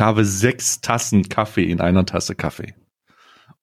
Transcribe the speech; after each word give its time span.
Ich 0.00 0.02
habe 0.02 0.24
sechs 0.24 0.80
Tassen 0.80 1.28
Kaffee 1.28 1.64
in 1.70 1.82
einer 1.82 2.06
Tasse 2.06 2.34
Kaffee. 2.34 2.74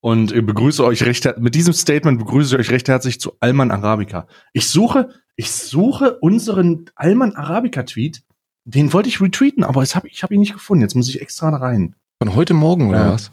Und 0.01 0.31
ich 0.31 0.45
begrüße 0.45 0.85
euch 0.85 1.03
recht 1.03 1.27
mit 1.39 1.55
diesem 1.55 1.73
Statement 1.73 2.19
begrüße 2.19 2.53
ich 2.53 2.59
euch 2.61 2.69
recht 2.69 2.87
herzlich 2.89 3.19
zu 3.19 3.31
Alman 3.39 3.71
Arabica. 3.71 4.27
Ich 4.53 4.69
suche, 4.69 5.09
ich 5.35 5.49
suche 5.49 6.19
unseren 6.19 6.91
Alman 6.93 7.35
Arabica 7.35 7.81
Tweet. 7.81 8.21
Den 8.65 8.93
wollte 8.93 9.09
ich 9.09 9.19
retweeten, 9.19 9.63
aber 9.63 9.81
es 9.81 9.95
hab, 9.95 10.05
ich 10.05 10.21
habe 10.21 10.35
ihn 10.35 10.39
nicht 10.41 10.53
gefunden. 10.53 10.83
Jetzt 10.83 10.93
muss 10.93 11.09
ich 11.09 11.23
extra 11.23 11.49
da 11.49 11.57
rein. 11.57 11.95
Von 12.21 12.35
heute 12.35 12.53
Morgen, 12.53 12.89
oder 12.89 12.99
Ja. 12.99 13.11
was? 13.13 13.31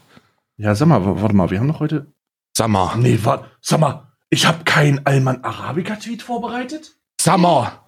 Ja, 0.57 0.73
sag 0.73 0.87
mal, 0.87 1.05
warte 1.21 1.35
mal, 1.35 1.51
wir 1.51 1.59
haben 1.59 1.67
noch 1.67 1.81
heute. 1.81 2.11
Summer. 2.57 2.95
Nee, 2.97 3.19
warte, 3.21 3.45
sag 3.61 3.81
mal, 3.81 4.13
ich 4.31 4.47
habe 4.47 4.63
keinen 4.63 5.05
Alman 5.05 5.43
Arabica 5.43 5.97
Tweet 5.97 6.23
vorbereitet. 6.23 6.95
Summer. 7.21 7.84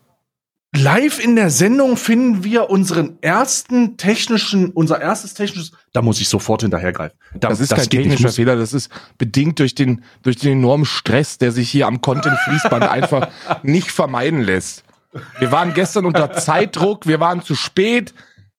Live 0.76 1.24
in 1.24 1.36
der 1.36 1.50
Sendung 1.50 1.96
finden 1.98 2.44
wir 2.44 2.70
unseren 2.70 3.18
ersten 3.22 3.98
technischen, 3.98 4.70
unser 4.72 5.02
erstes 5.02 5.34
technisches. 5.34 5.72
Da 5.94 6.02
muss 6.02 6.20
ich 6.20 6.28
sofort 6.28 6.62
hinterhergreifen. 6.62 7.18
Da, 7.36 7.50
Das 7.50 7.60
ist 7.60 7.74
kein 7.74 7.86
geht 7.88 8.02
nicht. 8.02 8.10
technischer 8.12 8.34
Fehler, 8.34 8.56
das 8.58 8.74
ist 8.74 8.92
bedingt 9.18 9.60
durch 9.60 9.76
den, 9.76 10.04
durch 10.24 10.36
den 10.36 10.60
enormen 10.60 10.86
Stress, 10.86 11.38
der 11.38 11.52
sich 11.52 11.70
hier 11.72 11.88
am 11.88 12.02
Content-Fließband 12.02 12.84
einfach 12.90 13.30
nicht 13.64 13.92
vermeiden 13.92 14.42
lässt. 14.42 14.84
Wir 15.40 15.52
waren 15.52 15.74
gestern 15.74 16.06
unter 16.06 16.34
Zeitdruck, 16.34 17.08
wir 17.08 17.20
waren 17.20 17.42
zu 17.42 17.56
spät, 17.56 18.14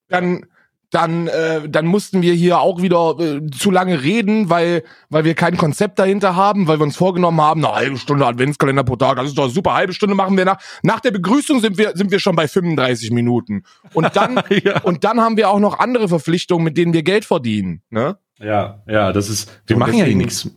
dann, 0.09 0.45
dann, 0.91 1.27
äh, 1.27 1.69
dann 1.69 1.85
mussten 1.85 2.21
wir 2.21 2.33
hier 2.33 2.59
auch 2.59 2.81
wieder 2.81 3.15
äh, 3.19 3.41
zu 3.51 3.69
lange 3.69 4.01
reden, 4.01 4.49
weil, 4.49 4.83
weil 5.09 5.23
wir 5.23 5.35
kein 5.35 5.55
Konzept 5.57 5.99
dahinter 5.99 6.35
haben, 6.35 6.67
weil 6.67 6.79
wir 6.79 6.83
uns 6.83 6.97
vorgenommen 6.97 7.39
haben, 7.41 7.63
eine 7.63 7.75
halbe 7.75 7.97
Stunde 7.97 8.25
Adventskalender 8.25 8.83
pro 8.83 8.95
Tag, 8.95 9.17
das 9.17 9.27
ist 9.27 9.37
doch 9.37 9.49
super, 9.49 9.73
halbe 9.75 9.93
Stunde 9.93 10.15
machen 10.15 10.35
wir 10.35 10.45
nach. 10.45 10.57
Nach 10.81 10.99
der 10.99 11.11
Begrüßung 11.11 11.59
sind 11.59 11.77
wir, 11.77 11.91
sind 11.95 12.09
wir 12.11 12.19
schon 12.19 12.35
bei 12.35 12.47
35 12.47 13.11
Minuten. 13.11 13.63
Und 13.93 14.15
dann, 14.15 14.41
Ja. 14.63 14.81
und 14.81 15.03
dann 15.03 15.21
haben 15.21 15.37
wir 15.37 15.49
auch 15.49 15.59
noch 15.59 15.77
andere 15.79 16.07
Verpflichtungen, 16.09 16.63
mit 16.63 16.75
denen 16.77 16.93
wir 16.93 17.03
Geld 17.03 17.23
verdienen. 17.25 17.81
Ne? 17.91 18.17
Ja, 18.39 18.81
ja, 18.87 19.11
das 19.13 19.29
ist. 19.29 19.61
Wir 19.67 19.75
Und 19.75 19.81
machen 19.81 19.93
ja 19.95 20.07
nichts. 20.07 20.49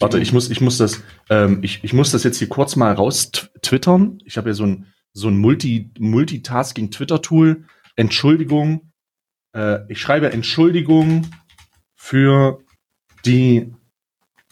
Warte, 0.00 0.18
ich 0.18 0.32
muss, 0.32 0.50
ich 0.50 0.60
muss 0.60 0.78
das, 0.78 1.02
ähm, 1.30 1.58
ich, 1.62 1.84
ich 1.84 1.92
muss 1.92 2.10
das 2.10 2.24
jetzt 2.24 2.38
hier 2.38 2.48
kurz 2.48 2.74
mal 2.74 2.92
raus 2.94 3.30
tw- 3.32 3.48
twittern. 3.62 4.18
Ich 4.24 4.36
habe 4.38 4.48
ja 4.48 4.54
so 4.54 4.64
ein 4.64 4.86
so 5.12 5.28
ein 5.28 5.36
Multi 5.38 5.90
Multitasking 5.98 6.90
Twitter 6.90 7.22
Tool. 7.22 7.64
Entschuldigung, 7.94 8.90
äh, 9.54 9.90
ich 9.90 10.00
schreibe 10.00 10.32
Entschuldigung 10.32 11.30
für 11.94 12.60
die 13.24 13.72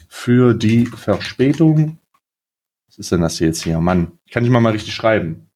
für 0.08 0.54
die 0.54 0.86
Verspätung. 0.86 1.98
Was 2.86 2.98
ist 2.98 3.12
denn 3.12 3.22
das 3.22 3.38
hier 3.38 3.48
jetzt 3.48 3.62
hier, 3.62 3.80
Mann? 3.80 4.18
Ich 4.26 4.32
kann 4.32 4.42
nicht 4.42 4.52
mal 4.52 4.60
mal 4.60 4.72
richtig 4.72 4.94
schreiben. 4.94 5.50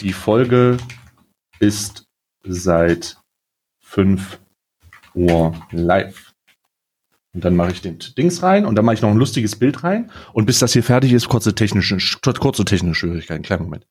Die 0.00 0.12
Folge 0.12 0.76
ist 1.58 2.06
seit 2.44 3.18
5 3.80 4.38
Uhr 5.14 5.54
live. 5.72 6.34
Und 7.32 7.44
dann 7.44 7.56
mache 7.56 7.72
ich 7.72 7.82
den 7.82 7.98
Dings 8.16 8.42
rein 8.42 8.64
und 8.64 8.76
dann 8.76 8.84
mache 8.84 8.94
ich 8.94 9.02
noch 9.02 9.10
ein 9.10 9.18
lustiges 9.18 9.56
Bild 9.56 9.84
rein. 9.84 10.10
Und 10.32 10.46
bis 10.46 10.58
das 10.58 10.72
hier 10.72 10.82
fertig 10.82 11.12
ist, 11.12 11.28
kurze 11.28 11.54
technische, 11.54 11.98
kurze 12.20 12.64
technische 12.64 13.06
Schwierigkeiten. 13.06 13.42
Kleinen 13.42 13.64
Moment. 13.64 13.86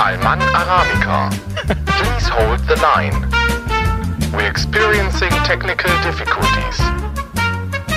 Alman 0.00 0.40
Arabica. 0.54 1.28
Please 1.84 2.26
hold 2.30 2.58
the 2.66 2.76
line. 2.80 3.12
We're 4.32 4.48
experiencing 4.48 5.28
technical 5.44 5.90
difficulties. 6.02 6.80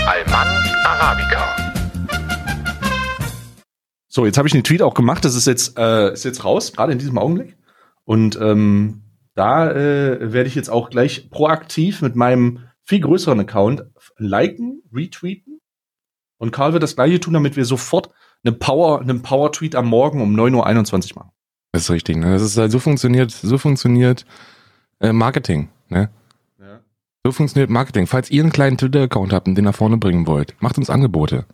Alman 0.05 0.49
Arabica. 0.85 1.47
So, 4.09 4.25
jetzt 4.25 4.37
habe 4.37 4.49
ich 4.49 4.51
den 4.51 4.65
Tweet 4.65 4.81
auch 4.81 4.95
gemacht. 4.95 5.23
Das 5.23 5.33
ist 5.33 5.47
jetzt, 5.47 5.79
äh, 5.79 6.11
ist 6.11 6.25
jetzt 6.25 6.43
raus, 6.43 6.73
gerade 6.73 6.91
in 6.91 6.99
diesem 6.99 7.17
Augenblick. 7.17 7.55
Und 8.03 8.35
ähm, 8.35 9.03
da 9.33 9.71
äh, 9.71 10.33
werde 10.33 10.49
ich 10.49 10.55
jetzt 10.55 10.69
auch 10.69 10.89
gleich 10.89 11.29
proaktiv 11.29 12.01
mit 12.01 12.17
meinem 12.17 12.67
viel 12.83 12.99
größeren 12.99 13.39
Account 13.39 13.85
liken, 14.17 14.83
retweeten. 14.93 15.61
Und 16.37 16.51
Karl 16.51 16.73
wird 16.73 16.83
das 16.83 16.97
gleiche 16.97 17.21
tun, 17.21 17.33
damit 17.33 17.55
wir 17.55 17.63
sofort 17.63 18.09
eine 18.43 18.51
Power, 18.51 18.99
einen 18.99 19.21
Power-Tweet 19.21 19.75
am 19.75 19.85
Morgen 19.85 20.21
um 20.21 20.35
9.21 20.35 21.13
Uhr 21.13 21.23
machen. 21.23 21.33
Das 21.73 21.83
ist 21.83 21.89
richtig, 21.91 22.15
ne? 22.17 22.31
Das 22.31 22.41
ist 22.43 22.55
halt 22.57 22.71
so 22.71 22.79
funktioniert, 22.79 23.31
so 23.31 23.57
funktioniert 23.57 24.25
äh, 25.01 25.11
Marketing, 25.11 25.69
ne? 25.89 26.09
Ja. 26.59 26.79
So 27.25 27.31
funktioniert 27.31 27.69
Marketing. 27.69 28.07
Falls 28.07 28.29
ihr 28.31 28.43
einen 28.43 28.51
kleinen 28.51 28.77
Twitter-Account 28.77 29.33
habt 29.33 29.47
und 29.47 29.55
den 29.55 29.65
nach 29.65 29.75
vorne 29.75 29.97
bringen 29.97 30.27
wollt, 30.27 30.55
macht 30.61 30.77
uns 30.77 30.89
Angebote. 30.89 31.45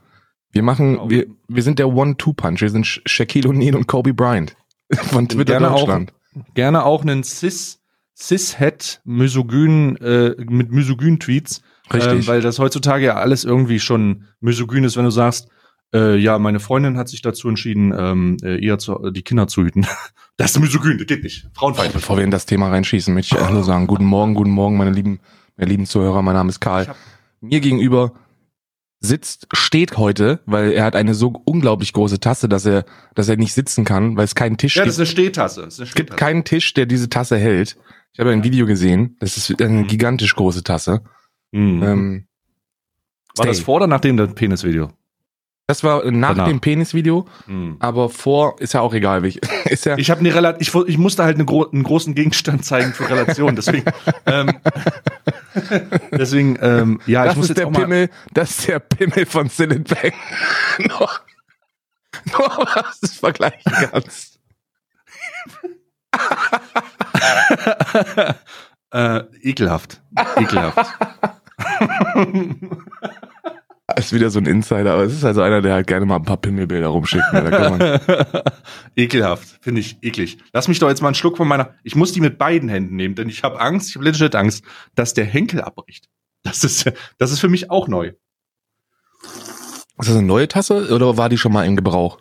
Wir 0.52 0.62
machen, 0.62 0.94
Genau. 0.94 1.09
wir, 1.09 1.25
wir 1.47 1.63
sind 1.63 1.80
der 1.80 1.88
One-Two-Punch. 1.90 2.62
Wir 2.62 2.69
sind 2.69 2.85
Sh- 2.85 3.02
Shaquille 3.06 3.47
O'Neal 3.50 3.75
und 3.75 3.88
Kobe 3.88 4.13
Bryant 4.13 4.56
von 4.94 5.28
Twitter 5.30 5.53
Gerne 5.53 5.72
auch. 5.72 5.80
Deutschland. 5.85 6.13
gerne 6.53 6.84
auch 6.84 7.01
einen 7.01 7.24
cis 7.24 7.80
cishet 8.13 9.00
misogyn 9.06 9.96
äh, 9.97 10.36
mit 10.50 10.72
misogyn 10.72 11.19
Tweets, 11.19 11.62
Richtig. 11.94 12.12
ähm, 12.12 12.28
weil 12.28 12.41
das 12.41 12.59
heutzutage 12.59 13.06
ja 13.06 13.16
alles 13.16 13.46
irgendwie 13.46 13.80
schon 13.80 14.25
misogyn 14.41 14.84
ist, 14.84 14.97
wenn 14.97 15.06
du 15.06 15.12
sagst, 15.12 15.47
äh, 15.94 16.16
ja, 16.17 16.38
meine 16.39 16.59
Freundin 16.59 16.97
hat 16.97 17.09
sich 17.09 17.22
dazu 17.22 17.47
entschieden, 17.50 17.94
ähm, 17.97 18.38
äh, 18.44 18.63
eher 18.63 18.77
zu, 18.79 19.03
äh, 19.03 19.11
die 19.11 19.22
Kinder 19.23 19.47
zu 19.47 19.63
hüten. 19.63 19.85
Das 20.38 20.51
ist 20.51 20.59
misogyn, 20.61 20.97
das 20.97 21.05
geht 21.07 21.22
nicht. 21.22 21.50
Frauenfeind. 21.53 21.91
Bevor 21.91 22.16
wir 22.16 22.23
in 22.23 22.31
das 22.31 22.45
Thema 22.45 22.69
reinschießen, 22.69 23.13
möchte 23.13 23.35
ich 23.35 23.44
Hallo 23.44 23.61
sagen. 23.61 23.88
Guten 23.88 24.05
Morgen, 24.05 24.35
guten 24.35 24.51
Morgen, 24.51 24.77
meine 24.77 24.91
lieben, 24.91 25.19
meine 25.57 25.69
lieben 25.69 25.85
Zuhörer. 25.85 26.22
Mein 26.22 26.33
Name 26.35 26.47
ist 26.47 26.61
Karl. 26.61 26.95
Mir 27.41 27.59
gegenüber 27.59 28.13
sitzt, 29.01 29.47
steht 29.51 29.97
heute, 29.97 30.39
weil 30.45 30.72
er 30.72 30.85
hat 30.85 30.95
eine 30.95 31.13
so 31.13 31.33
unglaublich 31.44 31.91
große 31.91 32.21
Tasse, 32.21 32.47
dass 32.47 32.66
er, 32.66 32.85
dass 33.16 33.27
er 33.27 33.35
nicht 33.35 33.51
sitzen 33.53 33.83
kann, 33.83 34.16
weil 34.16 34.23
es 34.23 34.33
keinen 34.33 34.56
Tisch 34.56 34.77
Ja, 34.77 34.83
gibt. 34.83 34.91
das 34.91 34.95
ist 34.95 35.00
eine 35.01 35.07
Stehtasse. 35.07 35.63
Es 35.63 35.94
gibt 35.94 36.16
keinen 36.16 36.45
Tisch, 36.45 36.73
der 36.73 36.85
diese 36.85 37.09
Tasse 37.09 37.38
hält. 37.38 37.75
Ich 38.13 38.21
habe 38.21 38.31
ein 38.31 38.45
Video 38.45 38.66
gesehen. 38.66 39.17
Das 39.19 39.35
ist 39.35 39.61
eine 39.61 39.81
Mhm. 39.83 39.88
gigantisch 39.88 40.35
große 40.38 40.63
Tasse. 40.63 41.01
Mhm. 41.51 41.83
Ähm, 41.83 42.27
War 43.35 43.45
das 43.45 43.59
vor 43.59 43.75
oder 43.75 43.88
nach 43.88 44.00
dem 44.00 44.16
das 44.16 44.33
Penisvideo? 44.35 44.94
Das 45.69 45.84
war 45.84 46.03
nach 46.12 46.30
Danach. 46.30 46.47
dem 46.47 46.59
Penis-Video, 46.59 47.28
Mhm. 47.46 47.78
aber 47.80 48.09
vor 48.09 48.59
ist 48.59 48.74
ja 48.74 48.81
auch 48.81 48.94
egal. 48.94 49.22
wie- 49.24 49.40
ist 49.66 49.85
ja, 49.85 49.97
Ich 50.00 50.09
habe 50.09 50.19
eine 50.19 50.34
Relat 50.34 50.57
ich, 50.59 50.74
ich 50.74 50.97
musste 50.97 51.24
halt 51.24 51.35
eine 51.35 51.46
gro 51.46 51.66
einen 51.69 51.84
großen 51.84 52.16
Gegenstand 52.16 52.66
zeigen 52.66 52.91
für 52.94 53.07
Relation, 53.07 53.56
deswegen 53.56 53.85
ähm, 54.25 54.52
deswegen 56.12 56.57
ähm, 56.62 57.00
ja, 57.06 57.24
ich 57.24 57.28
das 57.30 57.35
muss 57.38 57.46
ist 57.46 57.50
jetzt 57.50 57.57
der 57.59 57.68
auch 57.68 57.72
mal 57.72 57.81
Pimmel, 57.81 58.09
das 58.34 58.50
ist 58.50 58.68
der 58.68 58.80
Pimmel 58.80 59.25
von 59.28 59.47
Silent 59.50 59.90
Bang. 59.90 60.13
nur, 60.80 61.09
nur 62.31 62.68
was 62.74 63.00
du 63.00 63.06
es 63.06 63.13
vergleichen 63.19 63.72
kannst. 63.91 64.40
äh, 68.91 69.19
ekelhaft. 69.47 70.01
Ekelhaft. 70.36 70.88
Das 73.99 74.05
ist 74.07 74.13
wieder 74.13 74.29
so 74.29 74.39
ein 74.39 74.45
Insider, 74.45 74.93
aber 74.93 75.03
es 75.03 75.13
ist 75.13 75.25
also 75.25 75.41
einer, 75.41 75.61
der 75.61 75.73
halt 75.73 75.87
gerne 75.87 76.05
mal 76.05 76.15
ein 76.15 76.23
paar 76.23 76.37
Pimmelbilder 76.37 76.87
rumschickt. 76.87 77.33
ne, 77.33 78.01
Ekelhaft, 78.95 79.59
finde 79.62 79.81
ich 79.81 79.97
eklig. 80.01 80.38
Lass 80.53 80.69
mich 80.69 80.79
doch 80.79 80.88
jetzt 80.88 81.01
mal 81.01 81.09
einen 81.09 81.15
Schluck 81.15 81.35
von 81.35 81.50
meiner. 81.50 81.75
Ich 81.83 81.95
muss 81.95 82.13
die 82.13 82.21
mit 82.21 82.38
beiden 82.38 82.69
Händen 82.69 82.95
nehmen, 82.95 83.15
denn 83.15 83.27
ich 83.27 83.44
habe 83.44 83.59
Angst, 83.59 83.89
ich 83.89 83.95
habe 83.95 84.06
legit 84.06 84.35
Angst, 84.35 84.63
dass 84.95 85.13
der 85.13 85.25
Henkel 85.25 85.59
abbricht. 85.62 86.09
Das 86.44 86.63
ist, 86.63 86.89
das 87.18 87.31
ist 87.31 87.41
für 87.41 87.50
mich 87.50 87.69
auch 87.69 87.89
neu. 87.89 88.13
ist 89.24 89.38
das 89.97 90.12
eine 90.12 90.21
neue 90.21 90.47
Tasse 90.47 90.94
oder 90.94 91.18
war 91.18 91.27
die 91.27 91.38
schon 91.38 91.51
mal 91.51 91.65
im 91.65 91.75
Gebrauch? 91.75 92.19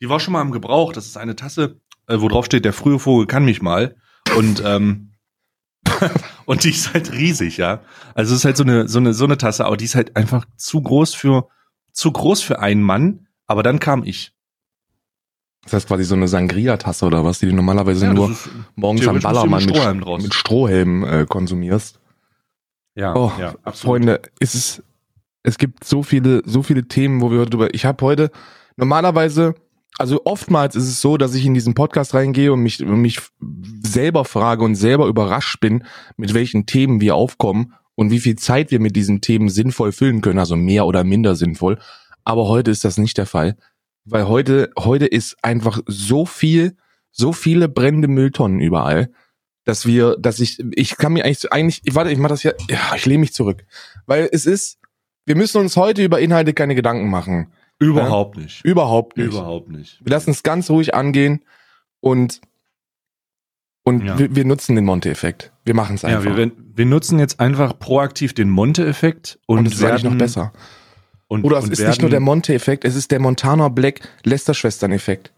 Die 0.00 0.08
war 0.08 0.20
schon 0.20 0.32
mal 0.32 0.42
im 0.42 0.52
Gebrauch. 0.52 0.92
Das 0.92 1.06
ist 1.06 1.16
eine 1.16 1.34
Tasse, 1.34 1.80
äh, 2.06 2.20
wo 2.20 2.28
drauf 2.28 2.44
steht, 2.44 2.64
der 2.64 2.72
frühe 2.72 3.00
Vogel 3.00 3.26
kann 3.26 3.44
mich 3.44 3.60
mal. 3.62 3.96
Und 4.36 4.62
ähm, 4.64 5.10
und 6.46 6.64
die 6.64 6.70
ist 6.70 6.92
halt 6.94 7.12
riesig, 7.12 7.56
ja. 7.56 7.80
Also 8.14 8.32
es 8.34 8.40
ist 8.40 8.44
halt 8.44 8.56
so 8.56 8.64
eine 8.64 8.88
so 8.88 8.98
eine 8.98 9.12
so 9.14 9.24
eine 9.24 9.36
Tasse, 9.38 9.64
aber 9.64 9.76
die 9.76 9.84
ist 9.84 9.94
halt 9.94 10.16
einfach 10.16 10.44
zu 10.56 10.80
groß 10.82 11.14
für 11.14 11.48
zu 11.92 12.12
groß 12.12 12.42
für 12.42 12.60
einen 12.60 12.82
Mann. 12.82 13.26
Aber 13.46 13.62
dann 13.62 13.78
kam 13.78 14.02
ich. 14.04 14.32
Das 15.64 15.72
heißt 15.72 15.88
quasi 15.88 16.04
so 16.04 16.14
eine 16.14 16.28
Sangria-Tasse 16.28 17.06
oder 17.06 17.24
was, 17.24 17.40
die 17.40 17.46
du 17.46 17.54
normalerweise 17.54 18.06
Ja, 18.06 18.12
nur 18.12 18.30
ist, 18.30 18.48
morgens 18.76 19.06
am 19.08 19.18
Ballermann 19.20 19.60
mit 19.64 19.66
mit, 19.66 19.76
Strohhalm 19.76 20.00
draus. 20.00 20.22
mit 20.22 20.34
Strohhelm 20.34 21.04
äh, 21.04 21.26
konsumierst. 21.26 21.98
ja, 22.94 23.14
Oh, 23.14 23.32
ja, 23.38 23.54
absolut. 23.64 23.76
Freunde, 24.02 24.22
es 24.38 24.54
ist, 24.54 24.82
es 25.42 25.58
gibt 25.58 25.82
so 25.84 26.02
viele, 26.04 26.42
so 26.44 26.62
viele 26.62 26.86
Themen, 26.86 27.20
wo 27.20 27.30
wir 27.32 27.40
heute 27.40 27.50
drüber, 27.50 27.74
ich 27.74 27.84
habe 27.84 28.04
heute, 28.04 28.30
normalerweise, 28.76 29.54
also 29.98 30.20
oftmals 30.24 30.74
ist 30.74 30.88
es 30.88 31.00
so, 31.00 31.16
dass 31.16 31.34
ich 31.34 31.46
in 31.46 31.54
diesen 31.54 31.74
Podcast 31.74 32.14
reingehe 32.14 32.52
und 32.52 32.60
mich, 32.60 32.80
mich 32.80 33.20
selber 33.40 34.24
frage 34.24 34.64
und 34.64 34.74
selber 34.74 35.06
überrascht 35.06 35.60
bin, 35.60 35.84
mit 36.16 36.34
welchen 36.34 36.66
Themen 36.66 37.00
wir 37.00 37.14
aufkommen 37.14 37.74
und 37.94 38.10
wie 38.10 38.20
viel 38.20 38.36
Zeit 38.36 38.70
wir 38.70 38.80
mit 38.80 38.94
diesen 38.94 39.20
Themen 39.20 39.48
sinnvoll 39.48 39.92
füllen 39.92 40.20
können, 40.20 40.38
also 40.38 40.56
mehr 40.56 40.86
oder 40.86 41.04
minder 41.04 41.34
sinnvoll. 41.34 41.78
Aber 42.24 42.48
heute 42.48 42.70
ist 42.70 42.84
das 42.84 42.98
nicht 42.98 43.16
der 43.18 43.26
Fall, 43.26 43.56
weil 44.04 44.28
heute, 44.28 44.70
heute 44.78 45.06
ist 45.06 45.36
einfach 45.42 45.80
so 45.86 46.26
viel, 46.26 46.76
so 47.10 47.32
viele 47.32 47.68
brennende 47.68 48.08
Mülltonnen 48.08 48.60
überall, 48.60 49.10
dass 49.64 49.86
wir, 49.86 50.16
dass 50.18 50.40
ich, 50.40 50.62
ich 50.72 50.96
kann 50.96 51.14
mir 51.14 51.24
eigentlich, 51.24 51.52
eigentlich, 51.52 51.80
ich 51.84 51.94
warte, 51.94 52.10
ich 52.10 52.18
mach 52.18 52.28
das 52.28 52.42
ja, 52.42 52.52
ja, 52.68 52.94
ich 52.94 53.06
lehne 53.06 53.20
mich 53.20 53.32
zurück, 53.32 53.64
weil 54.04 54.28
es 54.30 54.46
ist, 54.46 54.78
wir 55.24 55.36
müssen 55.36 55.60
uns 55.60 55.76
heute 55.76 56.04
über 56.04 56.20
Inhalte 56.20 56.52
keine 56.54 56.74
Gedanken 56.74 57.08
machen, 57.08 57.50
Überhaupt 57.78 58.36
nicht. 58.38 58.64
überhaupt 58.64 59.16
nicht. 59.16 59.26
Überhaupt 59.26 59.68
nicht. 59.68 60.00
Wir 60.04 60.10
lassen 60.10 60.30
es 60.30 60.42
ganz 60.42 60.70
ruhig 60.70 60.94
angehen 60.94 61.42
und 62.00 62.40
Und 63.84 64.04
Ja. 64.04 64.18
wir, 64.18 64.34
wir 64.34 64.44
nutzen 64.44 64.74
den 64.74 64.84
Monte-Effekt. 64.84 65.52
Wir 65.64 65.74
machen 65.74 65.94
es 65.94 66.02
Ja, 66.02 66.18
einfach. 66.18 66.36
wir, 66.36 66.50
wir 66.74 66.86
nutzen 66.86 67.18
jetzt 67.20 67.38
einfach 67.38 67.78
proaktiv 67.78 68.34
den 68.34 68.50
Monte-Effekt 68.50 69.38
und, 69.46 69.58
und 69.60 69.66
es 69.66 69.74
ist 69.74 69.84
eigentlich 69.84 70.02
noch 70.02 70.16
besser. 70.18 70.52
Und, 71.28 71.44
Oder 71.44 71.58
es 71.58 71.68
ist 71.68 71.86
nicht 71.86 72.00
nur 72.00 72.10
der 72.10 72.20
Monte-Effekt, 72.20 72.84
es 72.84 72.96
ist 72.96 73.10
der 73.12 73.20
Montana 73.20 73.68
Black 73.68 74.00
Lester-Schwestern-Effekt. 74.24 75.32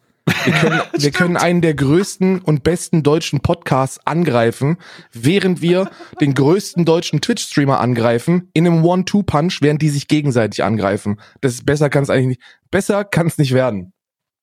Wir 0.45 0.53
können, 0.53 0.81
wir 0.93 1.11
können 1.11 1.37
einen 1.37 1.61
der 1.61 1.75
größten 1.75 2.41
und 2.41 2.63
besten 2.63 3.03
deutschen 3.03 3.41
Podcasts 3.41 4.01
angreifen, 4.07 4.77
während 5.13 5.63
wir 5.63 5.91
den 6.21 6.35
größten 6.35 6.85
deutschen 6.85 7.21
Twitch-Streamer 7.21 7.81
angreifen, 7.81 8.49
in 8.53 8.67
einem 8.67 8.85
One-Two-Punch, 8.85 9.59
während 9.63 9.83
die 9.83 9.89
sich 9.91 10.09
gegenseitig 10.09 10.63
angreifen. 10.65 11.21
Das 11.41 11.55
ist 11.55 11.67
besser 11.67 11.91
kann 11.91 12.03
es 12.03 12.11
eigentlich 12.11 12.39
nicht. 12.39 12.43
Besser 12.71 13.05
kann 13.05 13.27
es 13.27 13.39
nicht 13.39 13.53
werden. 13.53 13.93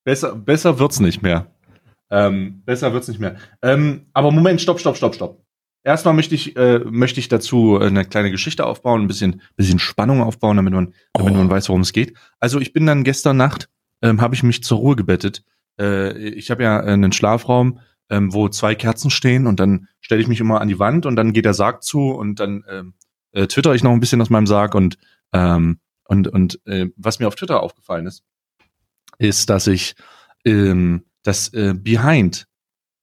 Besser, 0.04 0.36
besser 0.36 0.80
wird's 0.80 1.00
nicht 1.00 1.22
mehr. 1.22 1.48
Ähm, 2.12 2.62
besser 2.66 2.94
wird's 2.94 3.08
nicht 3.08 3.20
mehr. 3.20 3.36
Ähm, 3.62 4.06
aber 4.14 4.32
Moment, 4.32 4.62
stopp, 4.62 4.80
stopp, 4.80 4.96
stopp, 4.98 5.16
stopp. 5.16 5.42
Erstmal 5.84 6.14
möchte 6.16 6.34
ich, 6.34 6.56
äh, 6.56 6.80
möchte 6.80 7.20
ich 7.20 7.28
dazu 7.28 7.78
eine 7.80 8.06
kleine 8.06 8.32
Geschichte 8.32 8.66
aufbauen, 8.66 9.02
ein 9.02 9.08
bisschen, 9.08 9.42
bisschen 9.56 9.78
Spannung 9.80 10.22
aufbauen, 10.22 10.58
damit 10.58 10.74
man, 10.74 10.94
damit 11.14 11.34
Oh. 11.34 11.38
man 11.38 11.50
weiß, 11.50 11.70
worum 11.70 11.82
es 11.82 11.94
geht. 11.94 12.14
Also 12.40 12.60
ich 12.60 12.74
bin 12.74 12.86
dann 12.88 13.04
gestern 13.04 13.38
Nacht, 13.38 13.70
ähm, 14.02 14.20
habe 14.22 14.34
ich 14.34 14.42
mich 14.44 14.64
zur 14.64 14.80
Ruhe 14.80 14.96
gebettet. 14.96 15.44
Äh, 15.80 16.18
ich 16.30 16.51
habe 16.51 16.63
ja 16.63 16.80
einen 16.80 17.12
Schlafraum, 17.12 17.80
ähm, 18.10 18.33
wo 18.33 18.50
zwei 18.50 18.75
Kerzen 18.75 19.10
stehen 19.10 19.48
und 19.48 19.60
dann 19.60 19.88
stelle 20.01 20.22
ich 20.22 20.27
mich 20.27 20.39
immer 20.39 20.62
an 20.62 20.68
die 20.68 20.80
Wand 20.80 21.06
und 21.06 21.16
dann 21.16 21.33
geht 21.33 21.45
der 21.45 21.54
Sarg 21.54 21.83
zu 21.83 22.12
und 22.12 22.39
dann 22.39 22.63
ähm, 22.69 22.94
äh, 23.31 23.48
twitter 23.48 23.74
ich 23.74 23.83
noch 23.83 23.92
ein 23.92 24.00
bisschen 24.00 24.22
aus 24.22 24.30
meinem 24.30 24.48
Sarg 24.48 24.75
und 24.75 24.98
ähm, 25.33 25.80
und 26.07 26.27
und 26.27 26.60
äh, 26.66 26.88
was 26.95 27.19
mir 27.19 27.27
auf 27.27 27.36
Twitter 27.36 27.62
aufgefallen 27.62 28.06
ist, 28.06 28.24
ist, 29.18 29.50
dass 29.50 29.68
ich 29.68 29.95
ähm, 30.45 31.06
das 31.24 31.51
äh, 31.54 31.74
Behind 31.75 32.48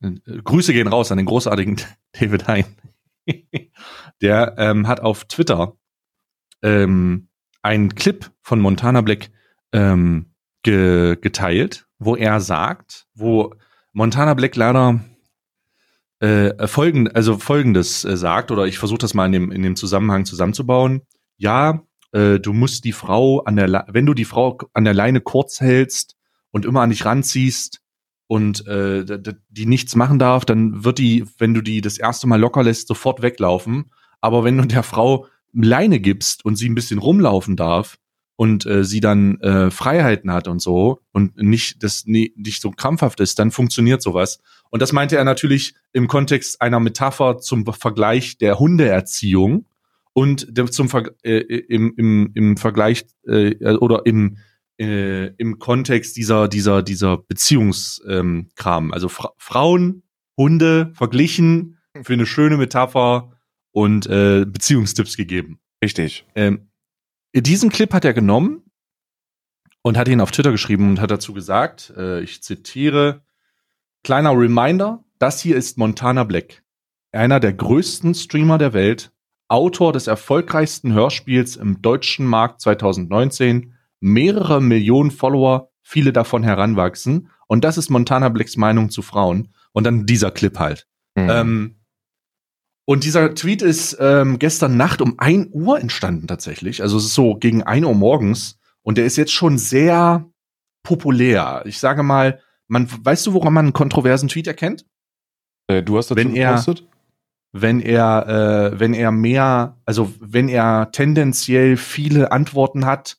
äh, 0.02 0.10
Grüße 0.42 0.72
gehen 0.72 0.88
raus 0.88 1.10
an 1.10 1.19
den 1.19 1.26
großartigen 1.26 1.80
David 2.12 2.46
Hein. 2.48 2.64
Der 4.20 4.54
ähm, 4.58 4.86
hat 4.86 5.00
auf 5.00 5.24
Twitter 5.24 5.76
ähm, 6.62 7.28
einen 7.62 7.94
Clip 7.94 8.30
von 8.40 8.60
Montana 8.60 9.00
Black 9.00 9.30
ähm, 9.72 10.31
ge 10.62 11.17
geteilt, 11.20 11.87
wo 11.99 12.17
er 12.17 12.41
sagt, 12.41 13.06
wo 13.14 13.55
Montana 13.93 14.35
Black 14.35 14.56
leider 14.56 15.00
äh, 16.20 16.67
folgend, 16.67 17.14
also 17.17 17.38
folgendes 17.38 18.05
äh, 18.05 18.17
sagt, 18.17 18.50
oder 18.50 18.67
ich 18.67 18.79
versuche 18.79 18.99
das 18.99 19.14
mal 19.14 19.26
in 19.26 19.32
dem, 19.32 19.53
in 19.53 19.62
dem 19.62 19.76
Zusammenhang 19.76 20.25
zusammenzubauen. 20.25 21.03
Ja, 21.37 21.82
äh, 22.12 22.38
du 22.38 22.53
musst 22.53 22.85
die 22.85 22.93
Frau 22.93 23.41
an 23.41 23.56
der, 23.56 23.69
Le- 23.69 23.87
wenn 23.88 24.06
du 24.06 24.14
die 24.14 24.25
Frau 24.25 24.59
an 24.73 24.85
der 24.85 24.94
Leine 24.94 25.20
kurz 25.20 25.61
hältst 25.61 26.17
und 26.50 26.65
immer 26.65 26.82
an 26.82 26.91
dich 26.91 27.05
ranziehst 27.05 27.81
und 28.29 28.67
äh, 28.67 29.05
die 29.49 29.67
nichts 29.67 29.97
machen 29.97 30.19
darf, 30.19 30.44
dann 30.44 30.85
wird 30.85 30.99
die, 30.99 31.26
wenn 31.38 31.55
du 31.55 31.61
die 31.61 31.81
das 31.81 31.99
erste 31.99 32.26
Mal 32.26 32.41
locker 32.41 32.62
lässt, 32.62 32.88
sofort 32.88 33.20
weglaufen. 33.20 33.91
Aber 34.20 34.44
wenn 34.44 34.56
du 34.56 34.65
der 34.65 34.85
Frau 34.85 35.26
Leine 35.53 36.00
gibst 36.00 36.44
und 36.44 36.56
sie 36.56 36.69
ein 36.69 36.75
bisschen 36.75 36.99
rumlaufen 36.99 37.56
darf 37.56 37.99
und 38.43 38.67
äh, 38.67 38.83
sie 38.83 38.99
dann 38.99 39.39
äh, 39.41 39.71
Freiheiten 39.71 40.33
hat 40.33 40.49
und 40.49 40.61
so 40.61 40.99
und 41.12 41.41
nicht 41.41 41.81
das 41.85 42.06
nie, 42.06 42.33
nicht 42.35 42.61
so 42.61 42.73
krampfhaft 42.73 43.21
ist, 43.21 43.39
dann 43.39 43.53
funktioniert 43.53 44.03
sowas. 44.03 44.41
Und 44.71 44.83
das 44.83 44.93
meinte 44.93 45.17
er 45.17 45.23
natürlich 45.23 45.77
im 45.93 46.09
Kontext 46.09 46.61
einer 46.61 46.81
Metapher 46.81 47.39
zum 47.39 47.65
Vergleich 47.65 48.39
der 48.39 48.59
Hundeerziehung 48.59 49.67
und 50.12 50.53
zum 50.75 50.89
Ver 50.89 51.12
äh, 51.23 51.39
im, 51.39 51.94
im, 51.97 52.33
im 52.35 52.56
Vergleich 52.56 53.06
äh, 53.29 53.77
oder 53.77 54.06
im 54.06 54.39
äh, 54.77 55.27
im 55.37 55.61
Kontext 55.61 56.17
dieser 56.17 56.49
dieser 56.49 56.83
dieser 56.83 57.19
Beziehungskram. 57.19 58.49
Ähm, 58.87 58.93
also 58.93 59.09
Fra 59.09 59.31
Frauen, 59.39 60.03
Hunde 60.37 60.91
verglichen 60.94 61.79
für 62.03 62.15
eine 62.15 62.27
schöne 62.27 62.56
Metapher 62.56 63.39
und 63.71 64.06
äh, 64.06 64.44
Beziehungstipps 64.49 65.17
gegeben. 65.17 65.61
Richtig. 65.81 66.27
Ähm, 66.35 66.71
diesen 67.34 67.70
Clip 67.70 67.93
hat 67.93 68.05
er 68.05 68.12
genommen 68.12 68.62
und 69.82 69.96
hat 69.96 70.08
ihn 70.08 70.20
auf 70.20 70.31
Twitter 70.31 70.50
geschrieben 70.50 70.90
und 70.90 71.00
hat 71.00 71.11
dazu 71.11 71.32
gesagt, 71.32 71.93
äh, 71.96 72.20
ich 72.20 72.43
zitiere, 72.43 73.23
kleiner 74.05 74.37
Reminder, 74.37 75.05
das 75.19 75.40
hier 75.40 75.56
ist 75.56 75.79
Montana 75.79 76.25
Black, 76.25 76.62
einer 77.12 77.40
der 77.40 77.52
größten 77.52 78.14
Streamer 78.14 78.58
der 78.58 78.73
Welt, 78.73 79.12
Autor 79.49 79.93
des 79.93 80.06
erfolgreichsten 80.06 80.93
Hörspiels 80.93 81.56
im 81.56 81.82
deutschen 81.82 82.26
Markt 82.26 82.61
2019, 82.62 83.75
mehrere 84.00 84.61
Millionen 84.61 85.11
Follower, 85.11 85.70
viele 85.82 86.12
davon 86.12 86.43
heranwachsen 86.43 87.29
und 87.49 87.64
das 87.64 87.76
ist 87.76 87.90
Montana 87.90 88.29
Blacks 88.31 88.56
Meinung 88.56 88.90
zu 88.90 89.02
Frauen 89.02 89.52
und 89.73 89.84
dann 89.84 90.06
dieser 90.06 90.31
Clip 90.31 90.58
halt. 90.58 90.87
Mhm. 91.14 91.31
Ähm, 91.31 91.81
und 92.84 93.05
dieser 93.05 93.34
Tweet 93.34 93.62
ist 93.62 93.96
ähm, 94.00 94.38
gestern 94.38 94.76
Nacht 94.76 95.00
um 95.00 95.19
1 95.19 95.49
Uhr 95.52 95.79
entstanden 95.81 96.26
tatsächlich. 96.26 96.82
Also 96.82 96.96
es 96.96 97.05
ist 97.05 97.14
so 97.14 97.34
gegen 97.37 97.62
1 97.62 97.87
Uhr 97.87 97.94
morgens. 97.94 98.58
Und 98.82 98.99
der 98.99 99.06
ist 99.06 99.17
jetzt 99.17 99.32
schon 99.32 99.58
sehr 99.58 100.29
populär. 100.82 101.62
Ich 101.67 101.79
sage 101.79 102.02
mal, 102.02 102.40
man, 102.67 102.88
weißt 103.05 103.26
du, 103.26 103.32
woran 103.34 103.52
man 103.52 103.67
einen 103.67 103.73
kontroversen 103.73 104.29
Tweet 104.29 104.46
erkennt? 104.49 104.84
äh, 105.69 105.82
du 105.82 105.96
hast 105.96 106.11
dazu 106.11 106.19
wenn 106.19 106.34
er- 106.34 106.50
gepostet? 106.50 106.88
Wenn 107.55 107.81
er, 107.81 108.73
äh, 108.73 108.81
wenn 108.81 108.94
er 108.94 109.12
mehr, 109.12 109.79
also 109.84 110.12
wenn 110.20 110.49
er 110.49 110.90
tendenziell 110.90 111.76
viele 111.76 112.32
Antworten 112.32 112.87
hat 112.87 113.19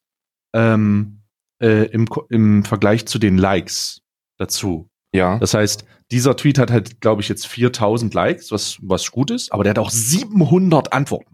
ähm, 0.55 1.21
äh, 1.61 1.85
im, 1.85 2.07
im 2.29 2.65
Vergleich 2.65 3.05
zu 3.05 3.19
den 3.19 3.37
Likes 3.37 4.01
dazu. 4.39 4.89
Ja. 5.13 5.37
Das 5.37 5.53
heißt, 5.53 5.85
dieser 6.13 6.35
Tweet 6.35 6.59
hat 6.59 6.69
halt, 6.69 7.01
glaube 7.01 7.21
ich, 7.21 7.27
jetzt 7.27 7.47
4000 7.47 8.13
Likes, 8.13 8.51
was, 8.51 8.77
was 8.81 9.11
gut 9.11 9.31
ist, 9.31 9.51
aber 9.51 9.63
der 9.63 9.71
hat 9.71 9.79
auch 9.79 9.89
700 9.89 10.93
Antworten. 10.93 11.33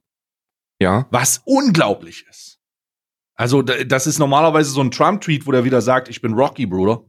ja. 0.81 1.05
was 1.11 1.41
unglaublich 1.43 2.25
ist. 2.29 2.59
Also 3.35 3.61
das 3.61 4.07
ist 4.07 4.19
normalerweise 4.19 4.71
so 4.71 4.81
ein 4.81 4.91
Trump-Tweet, 4.91 5.45
wo 5.45 5.51
der 5.51 5.65
wieder 5.65 5.81
sagt, 5.81 6.07
ich 6.07 6.21
bin 6.21 6.33
Rocky, 6.33 6.65
Bruder. 6.65 7.03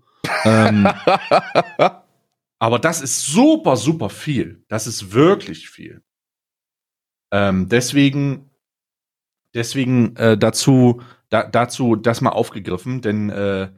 ähm, 0.45 0.87
aber 2.59 2.79
das 2.81 3.01
ist 3.01 3.27
super, 3.27 3.77
super 3.77 4.11
viel. 4.11 4.65
Das 4.69 4.87
ist 4.87 5.13
wirklich 5.13 5.71
viel. 5.71 6.03
Ähm, 7.33 7.69
deswegen, 7.69 8.51
deswegen 9.55 10.17
äh, 10.17 10.37
dazu, 10.37 11.03
da, 11.29 11.45
dazu 11.45 11.95
das 11.95 12.21
mal 12.21 12.31
aufgegriffen, 12.31 13.01
denn 13.01 13.31
äh, 13.31 13.71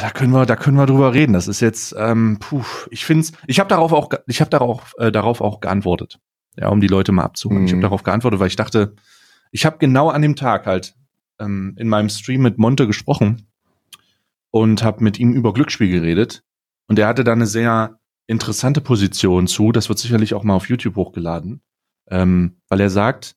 da 0.00 0.10
können 0.10 0.32
wir, 0.32 0.46
da 0.46 0.56
können 0.56 0.76
wir 0.76 0.86
drüber 0.86 1.14
reden. 1.14 1.32
Das 1.32 1.48
ist 1.48 1.60
jetzt, 1.60 1.94
ähm, 1.98 2.38
puh, 2.40 2.64
ich 2.90 3.04
find's, 3.04 3.32
ich 3.46 3.58
habe 3.60 3.68
darauf 3.68 3.92
auch, 3.92 4.08
ich 4.26 4.40
habe 4.40 4.50
darauf, 4.50 4.94
äh, 4.98 5.10
darauf 5.12 5.40
auch 5.40 5.60
geantwortet, 5.60 6.18
ja, 6.56 6.68
um 6.68 6.80
die 6.80 6.86
Leute 6.86 7.12
mal 7.12 7.24
abzuholen. 7.24 7.64
Ich 7.64 7.72
Mhm. 7.72 7.76
habe 7.76 7.82
darauf 7.82 8.02
geantwortet, 8.02 8.40
weil 8.40 8.48
ich 8.48 8.56
dachte, 8.56 8.94
ich 9.50 9.66
habe 9.66 9.78
genau 9.78 10.08
an 10.08 10.22
dem 10.22 10.36
Tag 10.36 10.66
halt 10.66 10.94
ähm, 11.38 11.74
in 11.78 11.88
meinem 11.88 12.08
Stream 12.08 12.42
mit 12.42 12.58
Monte 12.58 12.86
gesprochen 12.86 13.46
und 14.50 14.82
habe 14.82 15.02
mit 15.02 15.18
ihm 15.18 15.32
über 15.32 15.52
Glücksspiel 15.52 15.90
geredet 15.90 16.42
und 16.88 16.98
er 16.98 17.06
hatte 17.08 17.24
da 17.24 17.32
eine 17.32 17.46
sehr 17.46 17.98
interessante 18.26 18.80
Position 18.80 19.46
zu. 19.46 19.72
Das 19.72 19.88
wird 19.88 19.98
sicherlich 19.98 20.34
auch 20.34 20.44
mal 20.44 20.54
auf 20.54 20.68
YouTube 20.68 20.96
hochgeladen, 20.96 21.62
ähm, 22.08 22.56
weil 22.68 22.80
er 22.80 22.90
sagt, 22.90 23.34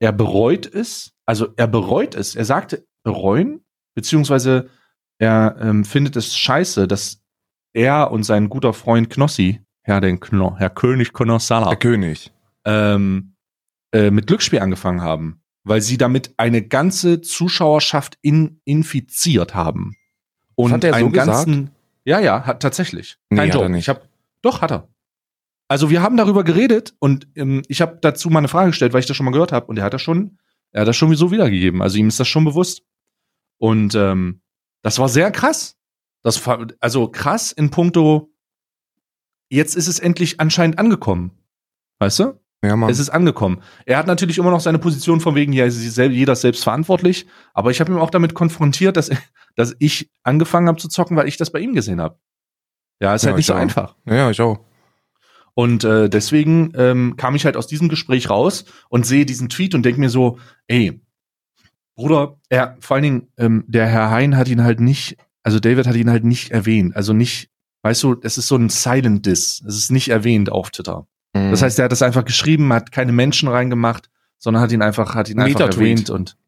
er 0.00 0.12
bereut 0.12 0.66
es, 0.66 1.12
also 1.26 1.48
er 1.56 1.66
bereut 1.66 2.14
es. 2.14 2.34
Er 2.34 2.44
sagte 2.44 2.86
bereuen, 3.02 3.64
beziehungsweise 3.94 4.68
er 5.18 5.56
ähm, 5.60 5.84
findet 5.84 6.16
es 6.16 6.36
scheiße, 6.36 6.88
dass 6.88 7.22
er 7.72 8.10
und 8.10 8.24
sein 8.24 8.48
guter 8.48 8.72
Freund 8.72 9.10
Knossi, 9.10 9.60
Herr, 9.82 10.00
den 10.00 10.20
Kno, 10.20 10.56
Herr 10.56 10.70
König 10.70 11.12
Konossala, 11.12 11.68
Der 11.68 11.76
König. 11.76 12.32
ähm, 12.64 13.34
äh, 13.92 14.10
mit 14.10 14.26
Glücksspiel 14.26 14.60
angefangen 14.60 15.02
haben, 15.02 15.42
weil 15.64 15.80
sie 15.80 15.98
damit 15.98 16.34
eine 16.36 16.62
ganze 16.62 17.20
Zuschauerschaft 17.20 18.18
in, 18.22 18.60
infiziert 18.64 19.54
haben. 19.54 19.96
Und 20.56 20.72
hat 20.72 20.84
er 20.84 20.92
so 20.92 20.96
einen 20.98 21.12
gesagt? 21.12 21.28
ganzen, 21.28 21.70
ja, 22.04 22.20
ja, 22.20 22.46
hat 22.46 22.60
tatsächlich. 22.62 23.18
Nee, 23.30 23.38
Kein 23.38 23.50
Joke. 23.50 23.68
nicht. 23.70 23.82
Ich 23.82 23.88
hab, 23.88 24.08
doch, 24.42 24.62
hat 24.62 24.70
er. 24.72 24.88
Also 25.68 25.90
wir 25.90 26.02
haben 26.02 26.16
darüber 26.16 26.44
geredet 26.44 26.94
und 26.98 27.26
ähm, 27.34 27.62
ich 27.68 27.80
habe 27.80 27.98
dazu 28.00 28.30
mal 28.30 28.38
eine 28.38 28.48
Frage 28.48 28.68
gestellt, 28.70 28.92
weil 28.92 29.00
ich 29.00 29.06
das 29.06 29.16
schon 29.16 29.24
mal 29.24 29.32
gehört 29.32 29.50
habe 29.52 29.66
und 29.66 29.78
er 29.78 29.84
hat 29.84 29.94
das 29.94 30.02
schon, 30.02 30.38
er 30.72 30.82
hat 30.82 30.88
das 30.88 30.96
schon 30.96 31.14
so 31.16 31.30
wiedergegeben. 31.30 31.82
Also 31.82 31.96
ihm 31.98 32.08
ist 32.08 32.20
das 32.20 32.28
schon 32.28 32.44
bewusst. 32.44 32.82
Und 33.58 33.94
ähm, 33.94 34.40
das 34.84 34.98
war 35.00 35.08
sehr 35.08 35.32
krass. 35.32 35.76
Das 36.22 36.46
war, 36.46 36.66
also 36.78 37.08
krass 37.08 37.50
in 37.52 37.70
puncto, 37.70 38.30
jetzt 39.48 39.74
ist 39.76 39.88
es 39.88 39.98
endlich 39.98 40.40
anscheinend 40.40 40.78
angekommen. 40.78 41.32
Weißt 41.98 42.20
du? 42.20 42.40
Ja, 42.64 42.76
Mann. 42.76 42.88
Es 42.90 42.98
ist 42.98 43.10
angekommen. 43.10 43.62
Er 43.84 43.98
hat 43.98 44.06
natürlich 44.06 44.38
immer 44.38 44.50
noch 44.50 44.60
seine 44.60 44.78
Position 44.78 45.20
von 45.20 45.34
wegen, 45.34 45.52
ja, 45.52 45.66
jeder 45.66 46.32
ist 46.32 46.40
selbst 46.40 46.64
verantwortlich, 46.64 47.26
aber 47.52 47.70
ich 47.70 47.80
habe 47.80 47.92
ihn 47.92 47.98
auch 47.98 48.10
damit 48.10 48.34
konfrontiert, 48.34 48.96
dass, 48.96 49.10
dass 49.56 49.74
ich 49.80 50.10
angefangen 50.22 50.68
habe 50.68 50.78
zu 50.78 50.88
zocken, 50.88 51.16
weil 51.16 51.28
ich 51.28 51.36
das 51.36 51.50
bei 51.50 51.60
ihm 51.60 51.74
gesehen 51.74 52.00
habe. 52.00 52.18
Ja, 53.00 53.14
ist 53.14 53.22
Ja, 53.22 53.28
halt 53.28 53.36
nicht 53.36 53.44
ich 53.44 53.46
so 53.48 53.54
auch. 53.54 53.58
einfach. 53.58 53.96
ja, 54.06 54.30
ich 54.30 54.40
auch. 54.40 54.60
Und 55.54 55.84
äh, 55.84 56.08
deswegen 56.08 56.72
ähm, 56.76 57.16
kam 57.16 57.34
ich 57.34 57.44
halt 57.44 57.56
aus 57.56 57.66
diesem 57.66 57.88
Gespräch 57.88 58.28
raus 58.28 58.64
und 58.88 59.06
sehe 59.06 59.24
diesen 59.26 59.48
Tweet 59.48 59.74
und 59.74 59.82
denke 59.84 60.00
mir 60.00 60.10
so, 60.10 60.38
ey, 60.66 61.00
Bruder, 61.96 62.36
er, 62.48 62.76
vor 62.80 62.96
allen 62.96 63.02
Dingen, 63.02 63.28
ähm, 63.36 63.64
der 63.68 63.86
Herr 63.86 64.10
Hein 64.10 64.36
hat 64.36 64.48
ihn 64.48 64.64
halt 64.64 64.80
nicht, 64.80 65.16
also 65.42 65.60
David 65.60 65.86
hat 65.86 65.94
ihn 65.94 66.10
halt 66.10 66.24
nicht 66.24 66.50
erwähnt, 66.50 66.96
also 66.96 67.12
nicht 67.12 67.50
Weißt 67.84 68.02
du, 68.02 68.16
es 68.22 68.38
ist 68.38 68.48
so 68.48 68.56
ein 68.56 68.70
Silent 68.70 69.26
Diss. 69.26 69.62
Es 69.68 69.76
ist 69.76 69.92
nicht 69.92 70.08
erwähnt 70.08 70.50
auf 70.50 70.70
Twitter. 70.70 71.06
Mhm. 71.34 71.50
Das 71.50 71.60
heißt, 71.60 71.78
er 71.78 71.84
hat 71.84 71.92
das 71.92 72.00
einfach 72.00 72.24
geschrieben, 72.24 72.72
hat 72.72 72.90
keine 72.90 73.12
Menschen 73.12 73.46
reingemacht, 73.46 74.08
sondern 74.38 74.62
hat 74.62 74.72
ihn 74.72 74.80
einfach, 74.80 75.14
hat 75.14 75.28
ihn 75.28 75.38
einfach 75.38 75.68
erwähnt 75.68 76.08
und 76.08 76.38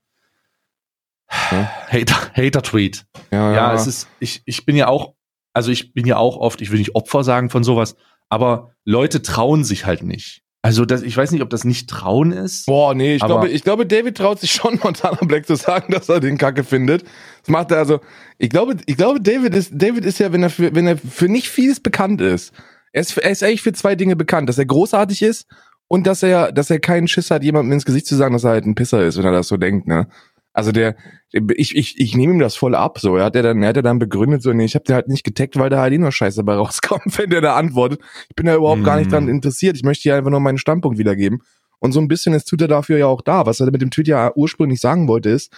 Ja. 1.50 1.70
Hater, 1.88 2.32
Hater-Tweet. 2.34 3.04
ja, 3.30 3.52
Ja, 3.52 3.74
es 3.74 3.86
ist, 3.86 4.08
ich, 4.18 4.40
ich 4.46 4.64
bin 4.64 4.76
ja 4.76 4.88
auch, 4.88 5.12
also 5.52 5.70
ich 5.70 5.92
bin 5.92 6.06
ja 6.06 6.16
auch 6.16 6.38
oft, 6.38 6.62
ich 6.62 6.70
will 6.70 6.78
nicht 6.78 6.94
Opfer 6.94 7.22
sagen 7.22 7.50
von 7.50 7.62
sowas, 7.62 7.96
aber 8.30 8.70
Leute 8.86 9.20
trauen 9.20 9.62
sich 9.62 9.84
halt 9.84 10.04
nicht. 10.04 10.42
Also 10.66 10.84
das, 10.84 11.02
ich 11.02 11.16
weiß 11.16 11.30
nicht, 11.30 11.42
ob 11.42 11.50
das 11.50 11.62
nicht 11.62 11.88
trauen 11.88 12.32
ist. 12.32 12.66
Boah, 12.66 12.92
nee, 12.92 13.14
ich 13.14 13.22
glaube, 13.22 13.48
ich 13.48 13.62
glaube, 13.62 13.86
David 13.86 14.16
traut 14.16 14.40
sich 14.40 14.50
schon, 14.50 14.80
Montana 14.82 15.18
Black 15.20 15.46
zu 15.46 15.54
sagen, 15.54 15.92
dass 15.92 16.08
er 16.08 16.18
den 16.18 16.38
Kacke 16.38 16.64
findet. 16.64 17.04
Das 17.42 17.50
macht 17.50 17.70
er 17.70 17.78
also. 17.78 18.00
Ich 18.38 18.50
glaube, 18.50 18.74
ich 18.84 18.96
glaube, 18.96 19.20
David 19.20 19.54
ist, 19.54 19.70
David 19.72 20.04
ist 20.04 20.18
ja, 20.18 20.32
wenn 20.32 20.42
er 20.42 20.50
für, 20.50 20.74
wenn 20.74 20.88
er 20.88 20.98
für 20.98 21.28
nicht 21.28 21.48
vieles 21.48 21.78
bekannt 21.78 22.20
ist. 22.20 22.52
Er 22.92 23.02
ist, 23.02 23.16
er 23.16 23.30
ist 23.30 23.44
eigentlich 23.44 23.62
für 23.62 23.74
zwei 23.74 23.94
Dinge 23.94 24.16
bekannt, 24.16 24.48
dass 24.48 24.58
er 24.58 24.66
großartig 24.66 25.22
ist 25.22 25.46
und 25.86 26.04
dass 26.04 26.24
er, 26.24 26.50
dass 26.50 26.68
er 26.68 26.80
keinen 26.80 27.06
Schiss 27.06 27.30
hat, 27.30 27.44
jemandem 27.44 27.70
ins 27.70 27.84
Gesicht 27.84 28.08
zu 28.08 28.16
sagen, 28.16 28.32
dass 28.32 28.42
er 28.42 28.50
halt 28.50 28.66
ein 28.66 28.74
Pisser 28.74 29.04
ist, 29.04 29.18
wenn 29.18 29.24
er 29.24 29.30
das 29.30 29.46
so 29.46 29.58
denkt, 29.58 29.86
ne? 29.86 30.08
Also 30.56 30.72
der, 30.72 30.96
ich, 31.32 31.76
ich, 31.76 32.00
ich 32.00 32.16
nehme 32.16 32.32
ihm 32.32 32.38
das 32.38 32.56
voll 32.56 32.74
ab, 32.74 32.98
so. 32.98 33.16
Er 33.18 33.26
hat 33.26 33.34
ja 33.36 33.42
dann, 33.42 33.62
er 33.62 33.68
hat 33.68 33.76
ja 33.76 33.82
dann 33.82 33.98
begründet, 33.98 34.42
so, 34.42 34.54
nee, 34.54 34.64
ich 34.64 34.74
habe 34.74 34.86
dir 34.86 34.94
halt 34.94 35.06
nicht 35.06 35.22
getaggt, 35.22 35.58
weil 35.58 35.68
da 35.68 35.80
halt 35.82 35.92
eh 35.92 35.98
nur 35.98 36.10
Scheiße 36.12 36.38
dabei 36.38 36.54
rauskommt, 36.54 37.02
wenn 37.18 37.28
der 37.28 37.42
da 37.42 37.56
antwortet. 37.56 38.00
Ich 38.30 38.36
bin 38.36 38.46
da 38.46 38.54
überhaupt 38.56 38.82
gar 38.82 38.96
nicht 38.96 39.08
Mhm. 39.08 39.12
dran 39.12 39.28
interessiert. 39.28 39.76
Ich 39.76 39.82
möchte 39.82 40.04
hier 40.04 40.16
einfach 40.16 40.30
nur 40.30 40.40
meinen 40.40 40.56
Standpunkt 40.56 40.98
wiedergeben. 40.98 41.42
Und 41.78 41.92
so 41.92 42.00
ein 42.00 42.08
bisschen 42.08 42.32
ist 42.32 42.46
tut 42.48 42.62
er 42.62 42.68
dafür 42.68 42.96
ja 42.96 43.06
auch 43.06 43.20
da. 43.20 43.44
Was 43.44 43.60
er 43.60 43.70
mit 43.70 43.82
dem 43.82 43.90
Tweet 43.90 44.08
ja 44.08 44.32
ursprünglich 44.34 44.80
sagen 44.80 45.08
wollte, 45.08 45.28
ist, 45.28 45.52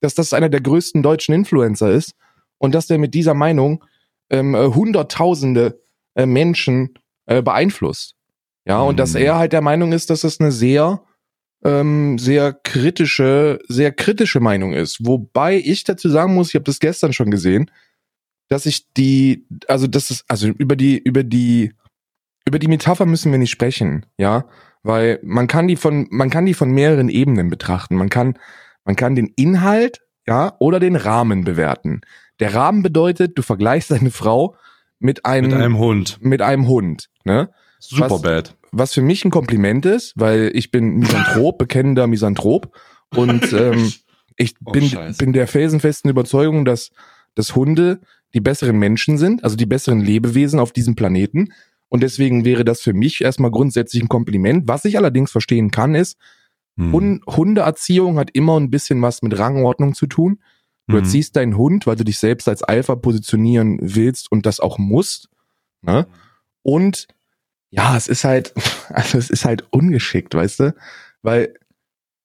dass 0.00 0.14
das 0.14 0.32
einer 0.32 0.48
der 0.48 0.62
größten 0.62 1.02
deutschen 1.02 1.34
Influencer 1.34 1.90
ist 1.90 2.14
und 2.56 2.74
dass 2.74 2.86
der 2.86 2.96
mit 2.96 3.12
dieser 3.12 3.34
Meinung 3.34 3.84
ähm, 4.30 4.54
äh, 4.54 4.64
hunderttausende 4.68 5.78
äh, 6.14 6.24
Menschen 6.24 6.94
äh, 7.26 7.42
beeinflusst. 7.42 8.14
Ja, 8.64 8.80
und 8.80 8.98
dass 8.98 9.12
Mhm. 9.12 9.20
er 9.20 9.36
halt 9.36 9.52
der 9.52 9.60
Meinung 9.60 9.92
ist, 9.92 10.08
dass 10.08 10.22
das 10.22 10.40
eine 10.40 10.52
sehr, 10.52 11.02
ähm, 11.64 12.18
sehr 12.18 12.52
kritische, 12.52 13.58
sehr 13.68 13.92
kritische 13.92 14.40
Meinung 14.40 14.72
ist. 14.72 15.04
Wobei 15.04 15.56
ich 15.56 15.84
dazu 15.84 16.08
sagen 16.08 16.34
muss, 16.34 16.48
ich 16.48 16.54
habe 16.54 16.64
das 16.64 16.78
gestern 16.78 17.12
schon 17.12 17.30
gesehen, 17.30 17.70
dass 18.48 18.66
ich 18.66 18.92
die, 18.92 19.46
also 19.66 19.86
das 19.86 20.10
ist, 20.10 20.24
also 20.28 20.48
über 20.48 20.76
die, 20.76 20.98
über 20.98 21.22
die, 21.22 21.74
über 22.46 22.58
die 22.58 22.68
Metapher 22.68 23.06
müssen 23.06 23.30
wir 23.30 23.38
nicht 23.38 23.50
sprechen, 23.50 24.06
ja, 24.16 24.46
weil 24.82 25.18
man 25.22 25.48
kann 25.48 25.68
die 25.68 25.76
von, 25.76 26.06
man 26.10 26.30
kann 26.30 26.46
die 26.46 26.54
von 26.54 26.70
mehreren 26.70 27.08
Ebenen 27.08 27.50
betrachten. 27.50 27.96
Man 27.96 28.08
kann, 28.08 28.38
man 28.84 28.96
kann 28.96 29.14
den 29.14 29.26
Inhalt, 29.36 30.00
ja, 30.26 30.54
oder 30.58 30.80
den 30.80 30.96
Rahmen 30.96 31.44
bewerten. 31.44 32.02
Der 32.40 32.54
Rahmen 32.54 32.82
bedeutet, 32.82 33.36
du 33.36 33.42
vergleichst 33.42 33.90
deine 33.90 34.10
Frau 34.10 34.56
mit 34.98 35.24
einem, 35.24 35.50
Mit 35.50 35.60
einem 35.60 35.78
Hund. 35.78 36.18
mit 36.20 36.42
einem 36.42 36.68
Hund, 36.68 37.08
ne? 37.24 37.50
Super 37.80 38.08
Was- 38.72 38.94
für 38.94 39.02
mich 39.02 39.24
ein 39.24 39.30
Kompliment 39.30 39.86
ist, 39.86 40.12
weil 40.16 40.50
ich 40.54 40.70
bin 40.70 40.96
Misanthrop, 40.98 41.58
bekennender 41.58 42.06
Misanthrop 42.06 42.74
und 43.14 43.52
ähm, 43.52 43.92
ich 44.36 44.54
Oh, 44.64 44.72
bin, 44.72 44.84
Scheiße. 44.88 45.18
bin 45.18 45.32
der 45.32 45.46
felsenfesten 45.48 46.10
Überzeugung, 46.10 46.64
dass, 46.64 46.90
dass 47.34 47.54
Hunde 47.56 48.00
die 48.34 48.40
besseren 48.40 48.78
Menschen 48.78 49.18
sind, 49.18 49.42
also 49.42 49.56
die 49.56 49.66
besseren 49.66 50.00
Lebewesen 50.00 50.60
auf 50.60 50.72
diesem 50.72 50.94
Planeten 50.94 51.52
und 51.88 52.02
deswegen 52.02 52.44
wäre 52.44 52.64
das 52.64 52.80
für 52.82 52.92
mich 52.92 53.20
erstmal 53.22 53.50
grundsätzlich 53.50 54.02
ein 54.02 54.08
Kompliment. 54.08 54.68
Was 54.68 54.84
ich 54.84 54.96
allerdings 54.98 55.30
verstehen 55.30 55.70
kann, 55.70 55.94
ist, 55.94 56.16
Hm. 56.76 56.92
Hun 56.92 57.20
Hundeerziehung 57.26 58.18
hat 58.18 58.30
immer 58.34 58.60
ein 58.60 58.70
bisschen 58.70 59.02
was 59.02 59.20
mit 59.22 59.36
Rangordnung 59.36 59.94
zu 59.94 60.06
tun. 60.06 60.38
Du 60.86 60.96
Mhm. 60.96 61.02
erziehst 61.02 61.34
deinen 61.34 61.56
Hund, 61.56 61.88
weil 61.88 61.96
du 61.96 62.04
dich 62.04 62.18
selbst 62.20 62.48
als 62.48 62.62
Alpha 62.62 62.94
positionieren 62.94 63.78
willst 63.82 64.30
und 64.30 64.46
das 64.46 64.60
auch 64.60 64.78
musst. 64.78 65.28
Ne? 65.82 66.06
Und 66.62 67.08
ja, 67.70 67.96
es 67.96 68.08
ist 68.08 68.24
halt, 68.24 68.54
also 68.88 69.18
es 69.18 69.30
ist 69.30 69.44
halt 69.44 69.66
ungeschickt, 69.70 70.34
weißt 70.34 70.60
du? 70.60 70.74
Weil 71.22 71.54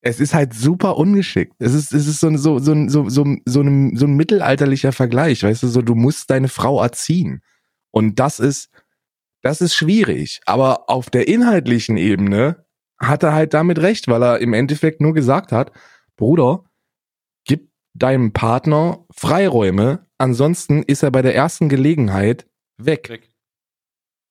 es 0.01 0.19
ist 0.19 0.33
halt 0.33 0.53
super 0.53 0.97
ungeschickt. 0.97 1.55
Es 1.59 1.73
ist, 1.73 1.93
es 1.93 2.07
ist 2.07 2.19
so, 2.19 2.35
so, 2.35 2.59
so, 2.59 2.89
so, 2.89 3.09
so, 3.09 3.35
so, 3.45 3.61
ein, 3.61 3.95
so 3.95 4.05
ein 4.05 4.15
mittelalterlicher 4.15 4.91
Vergleich, 4.91 5.43
weißt 5.43 5.63
du, 5.63 5.67
so 5.67 5.81
du 5.81 5.95
musst 5.95 6.29
deine 6.29 6.49
Frau 6.49 6.81
erziehen. 6.81 7.41
Und 7.91 8.19
das 8.19 8.39
ist, 8.39 8.69
das 9.41 9.61
ist 9.61 9.75
schwierig. 9.75 10.41
Aber 10.45 10.89
auf 10.89 11.09
der 11.09 11.27
inhaltlichen 11.27 11.95
Ebene 11.95 12.65
hat 12.99 13.23
er 13.23 13.33
halt 13.33 13.53
damit 13.53 13.79
recht, 13.79 14.07
weil 14.07 14.23
er 14.23 14.39
im 14.39 14.53
Endeffekt 14.53 14.99
nur 14.99 15.13
gesagt 15.13 15.51
hat, 15.51 15.71
Bruder, 16.17 16.65
gib 17.45 17.69
deinem 17.93 18.33
Partner 18.33 19.05
Freiräume, 19.11 20.05
ansonsten 20.17 20.83
ist 20.83 21.03
er 21.03 21.11
bei 21.11 21.21
der 21.21 21.35
ersten 21.35 21.69
Gelegenheit 21.69 22.45
weg. 22.77 23.09
Weg. 23.09 23.32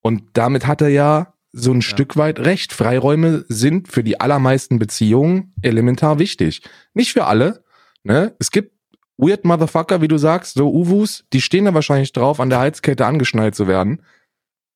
Und 0.02 0.22
damit 0.34 0.66
hat 0.66 0.82
er 0.82 0.88
ja 0.88 1.34
so 1.52 1.72
ein 1.72 1.82
Stück 1.82 2.16
weit 2.16 2.38
recht. 2.40 2.72
Freiräume 2.72 3.44
sind 3.48 3.88
für 3.88 4.02
die 4.02 4.20
allermeisten 4.20 4.78
Beziehungen 4.78 5.52
elementar 5.62 6.18
wichtig. 6.18 6.62
Nicht 6.94 7.12
für 7.12 7.24
alle. 7.26 7.62
Ne? 8.04 8.34
Es 8.38 8.50
gibt 8.50 8.72
weird 9.18 9.44
Motherfucker, 9.44 10.00
wie 10.00 10.08
du 10.08 10.18
sagst, 10.18 10.54
so 10.54 10.72
Uwus, 10.72 11.24
die 11.32 11.40
stehen 11.40 11.66
da 11.66 11.74
wahrscheinlich 11.74 12.12
drauf, 12.12 12.40
an 12.40 12.50
der 12.50 12.58
Halskette 12.58 13.06
angeschnallt 13.06 13.54
zu 13.54 13.66
werden. 13.68 14.02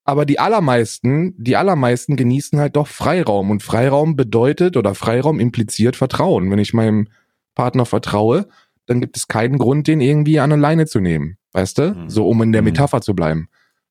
Aber 0.04 0.24
die 0.24 0.38
allermeisten, 0.38 1.34
die 1.36 1.56
allermeisten 1.56 2.14
genießen 2.14 2.60
halt 2.60 2.76
doch 2.76 2.86
Freiraum. 2.86 3.50
Und 3.50 3.62
Freiraum 3.64 4.14
bedeutet 4.14 4.76
oder 4.76 4.94
Freiraum 4.94 5.40
impliziert 5.40 5.96
Vertrauen. 5.96 6.48
Wenn 6.50 6.60
ich 6.60 6.74
meinem 6.74 7.08
Partner 7.56 7.86
vertraue, 7.86 8.46
dann 8.84 9.00
gibt 9.00 9.16
es 9.16 9.26
keinen 9.26 9.58
Grund, 9.58 9.88
den 9.88 10.00
irgendwie 10.00 10.38
an 10.38 10.52
eine 10.52 10.60
Leine 10.62 10.86
zu 10.86 11.00
nehmen. 11.00 11.38
Weißt 11.52 11.78
du? 11.78 11.94
Mhm. 11.94 12.10
So, 12.10 12.28
um 12.28 12.40
in 12.42 12.52
der 12.52 12.62
Mhm. 12.62 12.66
Metapher 12.66 13.00
zu 13.00 13.14
bleiben. 13.14 13.48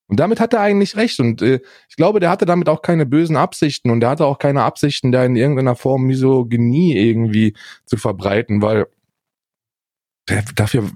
Und 0.07 0.19
damit 0.19 0.39
hat 0.39 0.53
er 0.53 0.61
eigentlich 0.61 0.95
recht. 0.95 1.19
Und 1.19 1.41
äh, 1.41 1.61
ich 1.89 1.95
glaube, 1.95 2.19
der 2.19 2.29
hatte 2.29 2.45
damit 2.45 2.69
auch 2.69 2.81
keine 2.81 3.05
bösen 3.05 3.37
Absichten 3.37 3.89
und 3.89 4.01
der 4.01 4.09
hatte 4.09 4.25
auch 4.25 4.37
keine 4.37 4.63
Absichten, 4.63 5.11
da 5.11 5.25
in 5.25 5.35
irgendeiner 5.35 5.75
Form 5.75 6.03
Misogynie 6.03 6.95
irgendwie 6.95 7.55
zu 7.85 7.97
verbreiten, 7.97 8.61
weil 8.61 8.87
der, 10.29 10.43
dafür, 10.55 10.89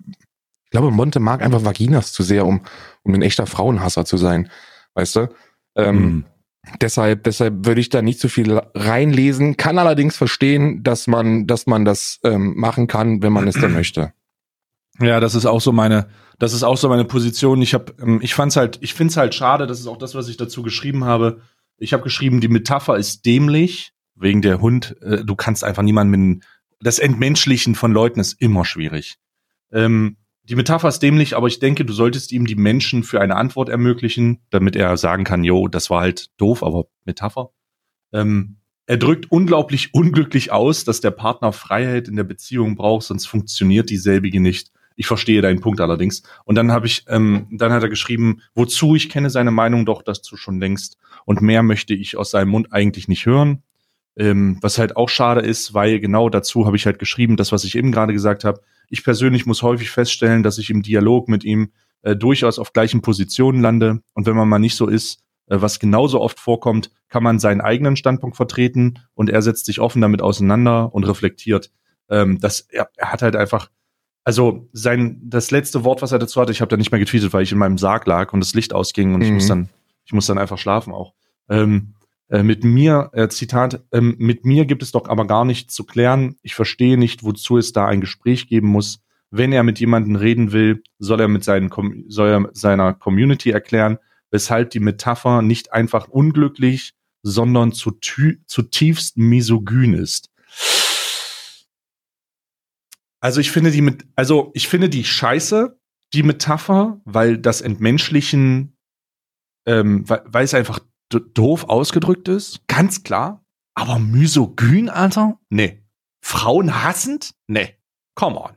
ich 0.65 0.71
glaube, 0.71 0.91
Monte 0.91 1.19
mag 1.19 1.41
einfach 1.41 1.65
Vaginas 1.65 2.13
zu 2.13 2.23
sehr, 2.23 2.45
um, 2.45 2.61
um 3.03 3.13
ein 3.13 3.21
echter 3.21 3.47
Frauenhasser 3.47 4.05
zu 4.05 4.17
sein. 4.17 4.49
Weißt 4.93 5.15
du? 5.15 5.27
Ähm, 5.75 5.97
Mhm. 5.97 6.25
Deshalb, 6.81 7.23
deshalb 7.23 7.65
würde 7.65 7.81
ich 7.81 7.89
da 7.89 8.01
nicht 8.01 8.19
so 8.19 8.27
viel 8.27 8.61
reinlesen, 8.75 9.57
kann 9.57 9.79
allerdings 9.79 10.17
verstehen, 10.17 10.83
dass 10.83 11.07
man, 11.07 11.47
dass 11.47 11.67
man 11.67 11.85
das 11.85 12.19
ähm, 12.23 12.53
machen 12.57 12.87
kann, 12.87 13.23
wenn 13.23 13.33
man 13.33 13.47
es 13.47 13.55
denn 13.55 13.73
möchte. 13.73 14.13
Ja, 15.01 15.19
das 15.19 15.35
ist 15.35 15.45
auch 15.45 15.61
so 15.61 15.71
meine, 15.71 16.07
das 16.39 16.53
ist 16.53 16.63
auch 16.63 16.77
so 16.77 16.89
meine 16.89 17.05
Position. 17.05 17.61
Ich 17.61 17.73
habe, 17.73 17.93
ähm, 18.01 18.19
ich 18.21 18.33
fand's 18.33 18.55
halt, 18.55 18.79
ich 18.81 18.93
find's 18.93 19.17
halt 19.17 19.33
schade. 19.33 19.67
Das 19.67 19.79
ist 19.79 19.87
auch 19.87 19.97
das, 19.97 20.15
was 20.15 20.27
ich 20.27 20.37
dazu 20.37 20.61
geschrieben 20.63 21.05
habe. 21.05 21.41
Ich 21.77 21.93
habe 21.93 22.03
geschrieben, 22.03 22.41
die 22.41 22.49
Metapher 22.49 22.97
ist 22.97 23.25
dämlich 23.25 23.93
wegen 24.15 24.41
der 24.41 24.59
Hund. 24.59 24.95
Äh, 25.01 25.23
du 25.23 25.35
kannst 25.35 25.63
einfach 25.63 25.83
niemanden 25.83 26.11
mit, 26.11 26.43
das 26.81 26.99
Entmenschlichen 26.99 27.75
von 27.75 27.91
Leuten 27.91 28.19
ist 28.19 28.41
immer 28.41 28.65
schwierig. 28.65 29.17
Ähm, 29.71 30.17
die 30.43 30.55
Metapher 30.55 30.89
ist 30.89 30.99
dämlich, 30.99 31.35
aber 31.35 31.47
ich 31.47 31.59
denke, 31.59 31.85
du 31.85 31.93
solltest 31.93 32.31
ihm 32.31 32.47
die 32.47 32.55
Menschen 32.55 33.03
für 33.03 33.21
eine 33.21 33.35
Antwort 33.35 33.69
ermöglichen, 33.69 34.39
damit 34.49 34.75
er 34.75 34.97
sagen 34.97 35.23
kann, 35.23 35.43
jo, 35.43 35.67
das 35.67 35.89
war 35.89 36.01
halt 36.01 36.29
doof, 36.37 36.63
aber 36.63 36.85
Metapher. 37.05 37.51
Ähm, 38.11 38.57
er 38.87 38.97
drückt 38.97 39.31
unglaublich 39.31 39.93
unglücklich 39.93 40.51
aus, 40.51 40.83
dass 40.83 41.01
der 41.01 41.11
Partner 41.11 41.53
Freiheit 41.53 42.07
in 42.07 42.15
der 42.15 42.23
Beziehung 42.23 42.75
braucht, 42.75 43.05
sonst 43.05 43.27
funktioniert 43.27 43.91
dieselbige 43.91 44.39
nicht. 44.39 44.71
Ich 44.99 45.07
verstehe 45.07 45.41
deinen 45.41 45.61
Punkt 45.61 45.79
allerdings. 45.79 46.23
Und 46.43 46.55
dann 46.55 46.73
habe 46.73 46.85
ich, 46.85 47.05
ähm, 47.07 47.47
dann 47.51 47.71
hat 47.71 47.83
er 47.83 47.87
geschrieben, 47.87 48.41
wozu 48.53 48.95
ich 48.95 49.07
kenne 49.07 49.29
seine 49.29 49.49
Meinung 49.49 49.85
doch 49.85 50.03
dazu 50.03 50.35
schon 50.35 50.59
längst. 50.59 50.97
Und 51.23 51.41
mehr 51.41 51.63
möchte 51.63 51.93
ich 51.93 52.17
aus 52.17 52.31
seinem 52.31 52.49
Mund 52.49 52.73
eigentlich 52.73 53.07
nicht 53.07 53.25
hören. 53.25 53.63
Ähm, 54.17 54.57
was 54.61 54.77
halt 54.77 54.97
auch 54.97 55.07
schade 55.07 55.39
ist, 55.39 55.73
weil 55.73 56.01
genau 56.01 56.27
dazu 56.27 56.65
habe 56.65 56.75
ich 56.75 56.85
halt 56.85 56.99
geschrieben, 56.99 57.37
das, 57.37 57.53
was 57.53 57.63
ich 57.63 57.77
eben 57.77 57.93
gerade 57.93 58.11
gesagt 58.11 58.43
habe. 58.43 58.59
Ich 58.89 59.05
persönlich 59.05 59.45
muss 59.45 59.63
häufig 59.63 59.89
feststellen, 59.89 60.43
dass 60.43 60.57
ich 60.57 60.69
im 60.69 60.81
Dialog 60.81 61.29
mit 61.29 61.45
ihm 61.45 61.71
äh, 62.01 62.17
durchaus 62.17 62.59
auf 62.59 62.73
gleichen 62.73 63.01
Positionen 63.01 63.61
lande. 63.61 64.01
Und 64.13 64.25
wenn 64.25 64.35
man 64.35 64.49
mal 64.49 64.59
nicht 64.59 64.75
so 64.75 64.87
ist, 64.87 65.23
äh, 65.45 65.61
was 65.61 65.79
genauso 65.79 66.19
oft 66.19 66.41
vorkommt, 66.41 66.91
kann 67.07 67.23
man 67.23 67.39
seinen 67.39 67.61
eigenen 67.61 67.95
Standpunkt 67.95 68.35
vertreten 68.35 68.99
und 69.13 69.29
er 69.29 69.41
setzt 69.41 69.65
sich 69.65 69.79
offen 69.79 70.01
damit 70.01 70.21
auseinander 70.21 70.93
und 70.93 71.05
reflektiert. 71.05 71.71
Ähm, 72.09 72.37
das, 72.41 72.67
er, 72.69 72.89
er 72.97 73.13
hat 73.13 73.21
halt 73.21 73.37
einfach, 73.37 73.69
also 74.29 74.69
sein, 74.73 75.19
das 75.23 75.49
letzte 75.49 75.83
Wort, 75.83 76.03
was 76.03 76.11
er 76.11 76.19
dazu 76.19 76.39
hatte, 76.39 76.51
ich 76.51 76.61
habe 76.61 76.69
da 76.69 76.77
nicht 76.77 76.91
mehr 76.91 76.99
getweetet, 76.99 77.33
weil 77.33 77.41
ich 77.41 77.51
in 77.51 77.57
meinem 77.57 77.79
Sarg 77.79 78.05
lag 78.05 78.31
und 78.31 78.41
das 78.41 78.53
Licht 78.53 78.75
ausging 78.75 79.15
und 79.15 79.21
ich 79.21 79.29
Mhm. 79.29 79.33
muss 79.33 79.47
dann, 79.47 79.69
ich 80.05 80.13
muss 80.13 80.27
dann 80.27 80.37
einfach 80.37 80.59
schlafen 80.59 80.93
auch. 80.93 81.15
Ähm, 81.49 81.95
äh, 82.27 82.43
mit 82.43 82.63
mir, 82.63 83.09
äh, 83.13 83.27
Zitat, 83.29 83.83
ähm, 83.91 84.13
mit 84.19 84.45
mir 84.45 84.65
gibt 84.65 84.83
es 84.83 84.91
doch 84.91 85.09
aber 85.09 85.25
gar 85.25 85.45
nichts 85.45 85.73
zu 85.73 85.83
klären. 85.83 86.35
Ich 86.43 86.53
verstehe 86.53 86.95
nicht, 86.95 87.23
wozu 87.23 87.57
es 87.57 87.73
da 87.73 87.87
ein 87.87 88.01
Gespräch 88.01 88.47
geben 88.47 88.67
muss. 88.67 88.99
Wenn 89.31 89.51
er 89.51 89.63
mit 89.63 89.79
jemandem 89.79 90.15
reden 90.15 90.51
will, 90.51 90.83
soll 90.99 91.21
er 91.21 91.27
mit 91.27 91.43
seinen, 91.43 91.71
soll 92.07 92.29
er 92.29 92.49
seiner 92.53 92.93
Community 92.93 93.49
erklären, 93.49 93.97
weshalb 94.29 94.69
die 94.69 94.79
Metapher 94.79 95.41
nicht 95.41 95.73
einfach 95.73 96.07
unglücklich, 96.07 96.93
sondern 97.23 97.71
zutiefst 97.71 99.17
misogyn 99.17 99.95
ist. 99.95 100.28
Also 103.21 103.41
ich 103.41 103.51
finde 103.51 103.71
die 103.71 103.81
mit, 103.81 104.05
also 104.15 104.51
ich 104.53 104.67
finde 104.67 104.89
die 104.89 105.03
scheiße, 105.03 105.77
die 106.13 106.23
Metapher, 106.23 107.01
weil 107.05 107.37
das 107.37 107.61
Entmenschlichen 107.61 108.75
ähm, 109.69 110.07
weil, 110.09 110.23
weil 110.25 110.45
es 110.45 110.53
einfach 110.53 110.79
doof 111.09 111.65
ausgedrückt 111.65 112.27
ist, 112.27 112.67
ganz 112.67 113.03
klar. 113.03 113.43
Aber 113.75 113.99
misogyn, 113.99 114.89
Alter? 114.89 115.39
Nee. 115.49 115.83
Frauen 116.21 116.83
hassend? 116.83 117.31
Nee. 117.47 117.75
Come 118.15 118.39
on. 118.39 118.51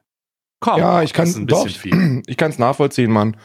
Come 0.60 0.78
Ja, 0.78 0.98
on. 0.98 1.04
ich 1.04 1.12
kann 1.12 1.46
doch, 1.46 1.68
viel. 1.68 2.22
ich 2.26 2.36
kann 2.36 2.50
es 2.50 2.58
nachvollziehen, 2.58 3.10
Mann. 3.10 3.36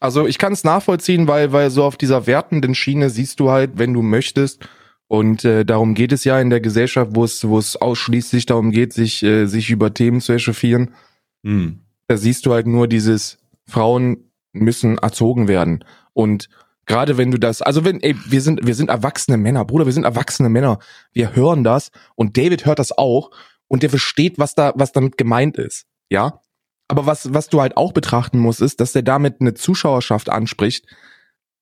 Also 0.00 0.26
ich 0.26 0.38
kann 0.38 0.52
es 0.52 0.62
nachvollziehen, 0.62 1.26
weil 1.26 1.52
weil 1.52 1.70
so 1.70 1.82
auf 1.84 1.96
dieser 1.96 2.26
wertenden 2.26 2.74
Schiene 2.74 3.10
siehst 3.10 3.40
du 3.40 3.50
halt, 3.50 3.72
wenn 3.78 3.92
du 3.92 4.02
möchtest. 4.02 4.66
Und 5.08 5.44
äh, 5.44 5.64
darum 5.64 5.94
geht 5.94 6.12
es 6.12 6.24
ja 6.24 6.38
in 6.38 6.50
der 6.50 6.60
Gesellschaft, 6.60 7.12
wo 7.14 7.24
es 7.24 7.48
wo 7.48 7.58
es 7.58 7.76
ausschließlich 7.76 8.46
darum 8.46 8.70
geht, 8.70 8.92
sich 8.92 9.22
äh, 9.22 9.46
sich 9.46 9.70
über 9.70 9.92
Themen 9.92 10.20
zu 10.20 10.32
echauffieren. 10.32 10.94
Hm. 11.42 11.80
Da 12.06 12.16
siehst 12.16 12.46
du 12.46 12.52
halt 12.52 12.66
nur 12.66 12.88
dieses 12.88 13.38
Frauen 13.66 14.28
müssen 14.52 14.98
erzogen 14.98 15.48
werden. 15.48 15.84
Und 16.12 16.48
gerade 16.86 17.16
wenn 17.16 17.30
du 17.30 17.38
das, 17.38 17.62
also 17.62 17.84
wenn, 17.84 18.00
ey, 18.00 18.16
wir 18.26 18.40
sind, 18.40 18.66
wir 18.66 18.74
sind 18.74 18.90
erwachsene 18.90 19.36
Männer, 19.36 19.64
Bruder, 19.64 19.86
wir 19.86 19.92
sind 19.92 20.04
erwachsene 20.04 20.48
Männer. 20.48 20.78
Wir 21.12 21.34
hören 21.34 21.64
das 21.64 21.90
und 22.14 22.36
David 22.36 22.66
hört 22.66 22.78
das 22.78 22.96
auch 22.96 23.30
und 23.68 23.82
der 23.82 23.90
versteht, 23.90 24.38
was 24.38 24.54
da, 24.54 24.72
was 24.74 24.92
damit 24.92 25.16
gemeint 25.16 25.56
ist. 25.56 25.86
Ja. 26.10 26.40
Aber 26.88 27.04
was, 27.06 27.34
was 27.34 27.48
du 27.48 27.60
halt 27.60 27.76
auch 27.76 27.92
betrachten 27.92 28.38
musst, 28.38 28.62
ist, 28.62 28.80
dass 28.80 28.92
der 28.92 29.02
damit 29.02 29.40
eine 29.40 29.54
Zuschauerschaft 29.54 30.30
anspricht, 30.30 30.86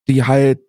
die 0.07 0.23
halt 0.23 0.59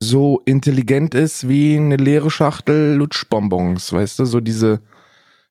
so 0.00 0.42
intelligent 0.44 1.14
ist 1.14 1.48
wie 1.48 1.76
eine 1.76 1.96
leere 1.96 2.30
Schachtel 2.30 2.94
Lutschbonbons, 2.94 3.92
weißt 3.92 4.18
du, 4.18 4.24
so 4.26 4.40
diese, 4.40 4.82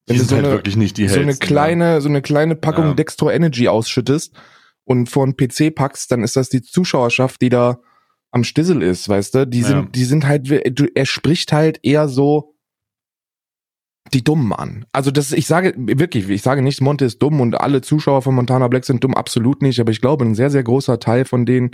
Die 0.08 0.14
du 0.14 0.20
sind 0.20 0.30
so 0.30 0.36
halt 0.36 0.46
eine- 0.46 0.54
wirklich 0.56 0.78
nicht 0.78 0.98
die 0.98 1.08
so 1.08 1.16
eine 1.16 1.26
hellsten, 1.26 1.48
kleine, 1.48 2.02
so 2.02 2.10
eine 2.10 2.22
kleine 2.22 2.56
Packung 2.56 2.88
Ja. 2.90 2.94
Dextro 2.94 3.32
Energy 3.32 3.68
ausschüttest 3.68 4.36
und 4.84 5.10
vor 5.10 5.24
einen 5.24 5.36
PC 5.36 5.72
packst, 5.74 6.12
dann 6.12 6.24
ist 6.24 6.36
das 6.36 6.50
die 6.50 6.62
Zuschauerschaft, 6.62 7.42
die 7.42 7.50
da 7.50 7.80
am 8.32 8.44
Stissel 8.44 8.84
ist, 8.84 9.10
weißt 9.10 9.34
du? 9.36 9.48
Die 9.48 9.62
Ja. 9.62 9.68
sind, 9.68 9.96
die 9.96 10.04
sind 10.06 10.28
halt, 10.28 10.48
du, 10.48 10.86
er 10.94 11.06
spricht 11.06 11.52
halt 11.52 11.80
eher 11.84 12.08
so 12.08 12.56
die 14.14 14.24
Dummen 14.24 14.54
an. 14.54 14.86
Also 14.92 15.10
das, 15.10 15.32
ich 15.32 15.48
sage 15.48 15.74
wirklich, 15.76 16.30
ich 16.30 16.44
sage 16.44 16.62
nicht, 16.62 16.80
Monte 16.82 17.06
ist 17.06 17.20
dumm 17.20 17.42
und 17.42 17.60
alle 17.60 17.82
Zuschauer 17.82 18.22
von 18.22 18.36
Montana 18.36 18.68
Black 18.68 18.86
sind 18.86 19.04
dumm, 19.04 19.16
absolut 19.16 19.64
nicht, 19.64 19.80
aber 19.80 19.92
ich 19.92 20.02
glaube, 20.02 20.24
ein 20.24 20.36
sehr, 20.36 20.52
sehr 20.52 20.64
großer 20.64 21.00
Teil 21.00 21.26
von 21.26 21.46
denen, 21.48 21.72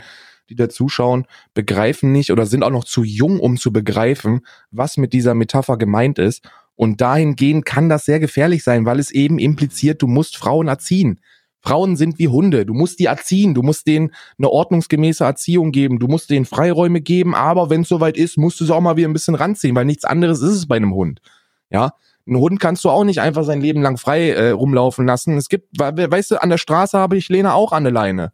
die 0.52 0.56
da 0.56 0.70
zuschauen, 0.70 1.26
begreifen 1.56 2.12
nicht 2.12 2.32
oder 2.32 2.46
sind 2.46 2.64
auch 2.64 2.70
noch 2.70 2.84
zu 2.84 3.04
jung, 3.04 3.40
um 3.40 3.58
zu 3.58 3.72
begreifen, 3.74 4.42
was 4.70 4.98
mit 4.98 5.14
dieser 5.14 5.34
Metapher 5.34 5.78
gemeint 5.78 6.20
ist. 6.20 6.44
Und 6.76 7.02
dahingehend 7.02 7.66
kann 7.66 7.90
das 7.90 8.06
sehr 8.06 8.20
gefährlich 8.20 8.64
sein, 8.64 8.86
weil 8.86 9.00
es 9.00 9.12
eben 9.12 9.40
impliziert, 9.40 10.02
du 10.02 10.08
musst 10.08 10.38
Frauen 10.38 10.68
erziehen. 10.68 11.20
Frauen 11.64 11.96
sind 11.96 12.18
wie 12.18 12.28
Hunde. 12.28 12.66
Du 12.66 12.74
musst 12.74 13.00
die 13.00 13.06
erziehen. 13.06 13.54
Du 13.54 13.62
musst 13.62 13.86
denen 13.86 14.12
eine 14.40 14.50
ordnungsgemäße 14.50 15.24
Erziehung 15.24 15.72
geben. 15.72 16.00
Du 16.00 16.08
musst 16.08 16.32
denen 16.32 16.46
Freiräume 16.46 17.02
geben. 17.02 17.36
Aber 17.36 17.70
wenn 17.70 17.82
es 17.82 17.88
soweit 17.88 18.18
ist, 18.18 18.36
musst 18.38 18.60
du 18.60 18.66
sie 18.66 18.74
auch 18.74 18.82
mal 18.82 18.98
wieder 18.98 19.08
ein 19.08 19.14
bisschen 19.14 19.36
ranziehen, 19.36 19.76
weil 19.76 19.86
nichts 19.86 20.04
anderes 20.04 20.42
ist 20.42 20.56
es 20.56 20.68
bei 20.68 20.78
einem 20.78 20.96
Hund. 20.96 21.22
Ja. 21.70 21.92
Ein 22.28 22.38
Hund 22.38 22.60
kannst 22.60 22.84
du 22.84 22.90
auch 22.90 23.04
nicht 23.04 23.22
einfach 23.22 23.44
sein 23.44 23.62
Leben 23.62 23.82
lang 23.84 23.98
frei 23.98 24.30
äh, 24.32 24.50
rumlaufen 24.50 25.06
lassen. 25.06 25.38
Es 25.38 25.50
gibt, 25.50 25.80
we- 25.80 26.10
weißt 26.12 26.32
du, 26.32 26.42
an 26.42 26.50
der 26.50 26.58
Straße 26.58 26.98
habe 26.98 27.16
ich 27.18 27.30
Lena 27.30 27.54
auch 27.54 27.74
an 27.74 27.84
der 27.84 27.94
Leine. 27.94 28.32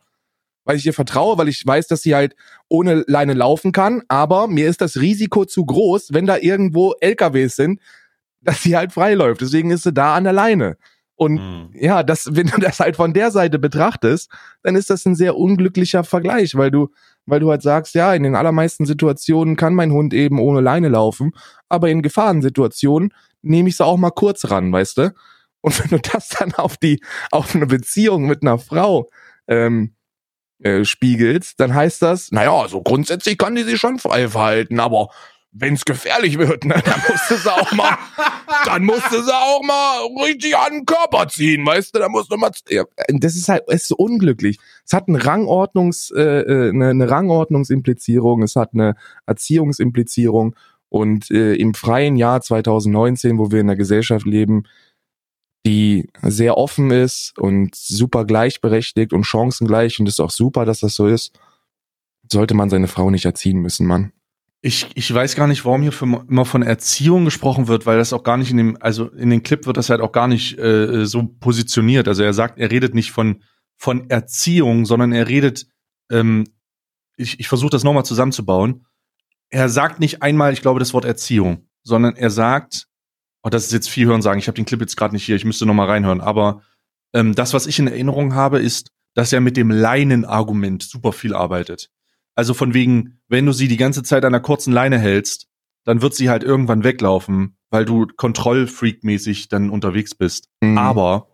Weil 0.67 0.75
ich 0.75 0.85
ihr 0.85 0.93
vertraue, 0.93 1.37
weil 1.37 1.47
ich 1.47 1.65
weiß, 1.65 1.87
dass 1.87 2.01
sie 2.01 2.13
halt 2.13 2.35
ohne 2.67 3.05
Leine 3.07 3.33
laufen 3.33 3.71
kann. 3.71 4.03
Aber 4.09 4.47
mir 4.47 4.69
ist 4.69 4.81
das 4.81 4.97
Risiko 4.97 5.45
zu 5.45 5.65
groß, 5.65 6.09
wenn 6.13 6.25
da 6.25 6.37
irgendwo 6.37 6.93
LKWs 6.99 7.55
sind, 7.55 7.79
dass 8.41 8.61
sie 8.61 8.75
halt 8.75 8.91
frei 8.91 9.13
läuft. 9.13 9.41
Deswegen 9.41 9.71
ist 9.71 9.83
sie 9.83 9.93
da 9.93 10.15
an 10.15 10.25
der 10.25 10.33
Leine. 10.33 10.77
Und 11.15 11.39
Hm. 11.39 11.69
ja, 11.73 12.03
das, 12.03 12.29
wenn 12.35 12.47
du 12.47 12.59
das 12.59 12.79
halt 12.79 12.95
von 12.95 13.13
der 13.13 13.31
Seite 13.31 13.59
betrachtest, 13.59 14.29
dann 14.61 14.75
ist 14.75 14.89
das 14.89 15.05
ein 15.05 15.15
sehr 15.15 15.35
unglücklicher 15.35 16.03
Vergleich, 16.03 16.55
weil 16.55 16.69
du, 16.69 16.89
weil 17.25 17.39
du 17.39 17.49
halt 17.49 17.63
sagst, 17.63 17.95
ja, 17.95 18.13
in 18.13 18.23
den 18.23 18.35
allermeisten 18.35 18.85
Situationen 18.85 19.55
kann 19.55 19.73
mein 19.73 19.91
Hund 19.91 20.13
eben 20.13 20.39
ohne 20.39 20.61
Leine 20.61 20.89
laufen, 20.89 21.31
aber 21.69 21.89
in 21.89 22.01
Gefahrensituationen 22.01 23.13
nehme 23.41 23.69
ich 23.69 23.77
sie 23.77 23.85
auch 23.85 23.97
mal 23.97 24.11
kurz 24.11 24.51
ran, 24.51 24.71
weißt 24.71 24.97
du? 24.97 25.13
Und 25.61 25.79
wenn 25.83 25.99
du 25.99 26.09
das 26.11 26.29
dann 26.29 26.53
auf 26.53 26.77
die, 26.77 27.01
auf 27.31 27.55
eine 27.55 27.65
Beziehung 27.65 28.27
mit 28.27 28.43
einer 28.43 28.59
Frau 28.59 29.09
ähm, 29.47 29.93
äh, 30.59 30.83
spiegelst, 30.85 31.59
dann 31.59 31.73
heißt 31.73 32.01
das, 32.01 32.31
naja, 32.31 32.67
so 32.67 32.81
grundsätzlich 32.81 33.37
kann 33.37 33.55
die 33.55 33.63
sich 33.63 33.79
schon 33.79 33.99
frei 33.99 34.27
verhalten, 34.27 34.79
aber 34.79 35.09
wenn's 35.51 35.85
gefährlich 35.85 36.37
wird, 36.37 36.65
ne, 36.65 36.81
dann 36.83 37.01
musst 37.07 37.29
du 37.29 37.35
sie 37.35 37.51
auch 37.51 37.71
mal, 37.73 37.97
dann 38.65 38.83
musst 38.83 39.11
du 39.11 39.21
sie 39.21 39.33
auch 39.33 39.61
mal 39.63 39.99
richtig 40.25 40.55
an 40.57 40.73
den 40.73 40.85
Körper 40.85 41.27
ziehen, 41.27 41.65
weißt 41.65 41.95
du, 41.95 41.99
da 41.99 42.09
musst 42.09 42.31
du 42.31 42.37
mal, 42.37 42.51
ja, 42.69 42.83
das 43.09 43.35
ist 43.35 43.49
halt, 43.49 43.63
es 43.67 43.83
ist 43.83 43.91
unglücklich. 43.91 44.59
Es 44.85 44.93
hat 44.93 45.07
eine 45.07 45.23
Rangordnungs, 45.23 46.11
äh, 46.11 46.21
äh, 46.21 46.69
eine, 46.69 46.89
eine 46.89 47.09
Rangordnungsimplizierung, 47.09 48.43
es 48.43 48.55
hat 48.55 48.71
eine 48.73 48.95
Erziehungsimplizierung 49.25 50.55
und 50.89 51.31
äh, 51.31 51.53
im 51.55 51.73
freien 51.73 52.15
Jahr 52.15 52.41
2019, 52.41 53.37
wo 53.37 53.51
wir 53.51 53.59
in 53.59 53.69
einer 53.69 53.77
Gesellschaft 53.77 54.25
leben, 54.25 54.63
die 55.67 56.09
sehr 56.21 56.57
offen 56.57 56.91
ist 56.91 57.37
und 57.37 57.75
super 57.75 58.23
gleichberechtigt 58.23 59.11
und 59.11 59.25
chancengleich 59.25 59.99
und 59.99 60.07
ist 60.07 60.21
auch 60.21 60.31
super, 60.31 60.63
dass 60.63 60.79
das 60.79 60.95
so 60.95 61.07
ist, 61.07 61.37
sollte 62.31 62.53
man 62.53 62.69
seine 62.69 62.87
Frau 62.87 63.11
nicht 63.11 63.25
erziehen 63.25 63.59
müssen, 63.59 63.85
Mann. 63.85 64.13
Ich, 64.61 64.87
ich 64.95 65.13
weiß 65.13 65.35
gar 65.35 65.47
nicht, 65.47 65.65
warum 65.65 65.81
hier 65.81 65.91
für, 65.91 66.05
immer 66.05 66.45
von 66.45 66.63
Erziehung 66.63 67.25
gesprochen 67.25 67.67
wird, 67.67 67.85
weil 67.85 67.97
das 67.97 68.13
auch 68.13 68.23
gar 68.23 68.37
nicht 68.37 68.49
in 68.49 68.57
dem, 68.57 68.77
also 68.79 69.09
in 69.09 69.29
dem 69.29 69.43
Clip 69.43 69.65
wird 69.65 69.75
das 69.75 69.89
halt 69.89 69.99
auch 69.99 70.13
gar 70.13 70.29
nicht 70.29 70.57
äh, 70.57 71.05
so 71.05 71.23
positioniert. 71.23 72.07
Also 72.07 72.23
er 72.23 72.33
sagt, 72.33 72.57
er 72.57 72.71
redet 72.71 72.95
nicht 72.95 73.11
von, 73.11 73.43
von 73.75 74.09
Erziehung, 74.09 74.85
sondern 74.85 75.11
er 75.11 75.27
redet, 75.27 75.67
ähm, 76.09 76.45
ich, 77.17 77.41
ich 77.41 77.49
versuche 77.49 77.71
das 77.71 77.83
nochmal 77.83 78.05
zusammenzubauen. 78.05 78.85
Er 79.49 79.67
sagt 79.67 79.99
nicht 79.99 80.23
einmal, 80.23 80.53
ich 80.53 80.61
glaube, 80.61 80.79
das 80.79 80.93
Wort 80.93 81.05
Erziehung, 81.05 81.67
sondern 81.83 82.15
er 82.15 82.29
sagt, 82.29 82.86
oh, 83.47 83.49
das 83.49 83.65
ist 83.65 83.71
jetzt 83.71 83.89
viel 83.89 84.07
hören 84.07 84.21
sagen, 84.21 84.39
ich 84.39 84.47
habe 84.47 84.57
den 84.57 84.65
Clip 84.65 84.81
jetzt 84.81 84.97
gerade 84.97 85.15
nicht 85.15 85.23
hier, 85.23 85.37
ich 85.37 85.45
müsste 85.45 85.65
nochmal 85.65 85.87
reinhören, 85.87 86.19
aber 86.19 86.61
ähm, 87.13 87.33
das, 87.33 87.53
was 87.53 87.65
ich 87.65 87.79
in 87.79 87.87
Erinnerung 87.87 88.35
habe, 88.35 88.59
ist, 88.59 88.91
dass 89.13 89.31
er 89.31 89.39
mit 89.39 89.55
dem 89.55 89.71
Leinenargument 89.71 90.83
super 90.83 91.13
viel 91.13 91.33
arbeitet. 91.33 91.89
Also 92.35 92.53
von 92.53 92.73
wegen, 92.73 93.21
wenn 93.29 93.45
du 93.45 93.53
sie 93.53 93.69
die 93.69 93.77
ganze 93.77 94.03
Zeit 94.03 94.25
an 94.25 94.33
einer 94.33 94.43
kurzen 94.43 94.73
Leine 94.73 94.99
hältst, 94.99 95.47
dann 95.85 96.01
wird 96.01 96.13
sie 96.13 96.29
halt 96.29 96.43
irgendwann 96.43 96.83
weglaufen, 96.83 97.57
weil 97.69 97.85
du 97.85 98.05
Kontrollfreak-mäßig 98.05 99.47
dann 99.47 99.69
unterwegs 99.69 100.13
bist. 100.13 100.49
Mhm. 100.61 100.77
Aber, 100.77 101.29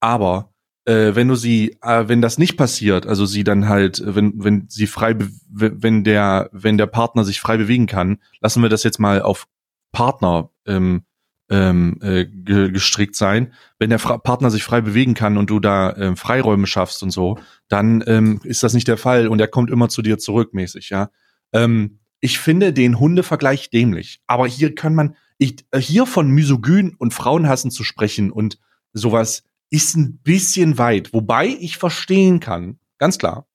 aber, 0.00 0.52
äh, 0.86 1.14
wenn 1.14 1.28
du 1.28 1.36
sie, 1.36 1.78
äh, 1.82 2.08
wenn 2.08 2.20
das 2.20 2.38
nicht 2.38 2.56
passiert, 2.56 3.06
also 3.06 3.26
sie 3.26 3.44
dann 3.44 3.68
halt, 3.68 4.02
wenn, 4.04 4.32
wenn 4.42 4.66
sie 4.68 4.88
frei, 4.88 5.14
wenn 5.48 6.02
der, 6.02 6.50
wenn 6.52 6.78
der 6.78 6.86
Partner 6.88 7.22
sich 7.22 7.40
frei 7.40 7.56
bewegen 7.58 7.86
kann, 7.86 8.18
lassen 8.40 8.60
wir 8.60 8.68
das 8.68 8.82
jetzt 8.82 8.98
mal 8.98 9.22
auf 9.22 9.46
Partner 9.92 10.50
ähm, 10.66 11.04
ähm, 11.50 11.98
äh, 12.02 12.26
ge 12.26 12.70
gestrickt 12.70 13.16
sein. 13.16 13.52
Wenn 13.78 13.90
der 13.90 13.98
Fra 13.98 14.18
Partner 14.18 14.50
sich 14.50 14.64
frei 14.64 14.80
bewegen 14.80 15.14
kann 15.14 15.38
und 15.38 15.50
du 15.50 15.60
da 15.60 15.96
ähm, 15.96 16.16
Freiräume 16.16 16.66
schaffst 16.66 17.02
und 17.02 17.10
so, 17.10 17.38
dann 17.68 18.04
ähm, 18.06 18.40
ist 18.44 18.62
das 18.62 18.74
nicht 18.74 18.88
der 18.88 18.98
Fall 18.98 19.28
und 19.28 19.40
er 19.40 19.48
kommt 19.48 19.70
immer 19.70 19.88
zu 19.88 20.02
dir 20.02 20.18
zurück, 20.18 20.54
mäßig, 20.54 20.90
ja. 20.90 21.10
Ähm, 21.52 22.00
ich 22.20 22.38
finde 22.38 22.72
den 22.72 22.98
Hundevergleich 22.98 23.70
dämlich, 23.70 24.20
aber 24.26 24.46
hier 24.46 24.74
kann 24.74 24.94
man, 24.94 25.16
ich, 25.38 25.64
äh, 25.70 25.80
hier 25.80 26.04
von 26.04 26.30
Misogyn 26.30 26.94
und 26.98 27.14
Frauenhassen 27.14 27.70
zu 27.70 27.84
sprechen 27.84 28.30
und 28.30 28.58
sowas 28.92 29.44
ist 29.70 29.96
ein 29.96 30.18
bisschen 30.18 30.78
weit, 30.78 31.12
wobei 31.12 31.46
ich 31.46 31.76
verstehen 31.76 32.40
kann, 32.40 32.78
ganz 32.98 33.18
klar, 33.18 33.46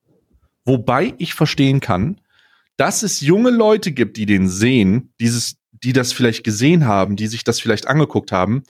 wobei 0.66 1.14
ich 1.18 1.34
verstehen 1.34 1.80
kann, 1.80 2.22
dass 2.78 3.04
es 3.04 3.22
junge 3.22 3.52
Leute 3.52 3.92
gibt, 3.92 4.18
die 4.18 4.26
den 4.26 4.48
sehen, 4.48 5.14
dieses, 5.20 5.58
die 5.84 5.94
das 5.94 6.14
vielleicht 6.14 6.44
gesehen 6.44 6.86
haben, 6.86 7.16
die 7.16 7.28
sich 7.28 7.44
das 7.44 7.60
vielleicht 7.60 7.88
angeguckt 7.88 8.32
haben, 8.32 8.64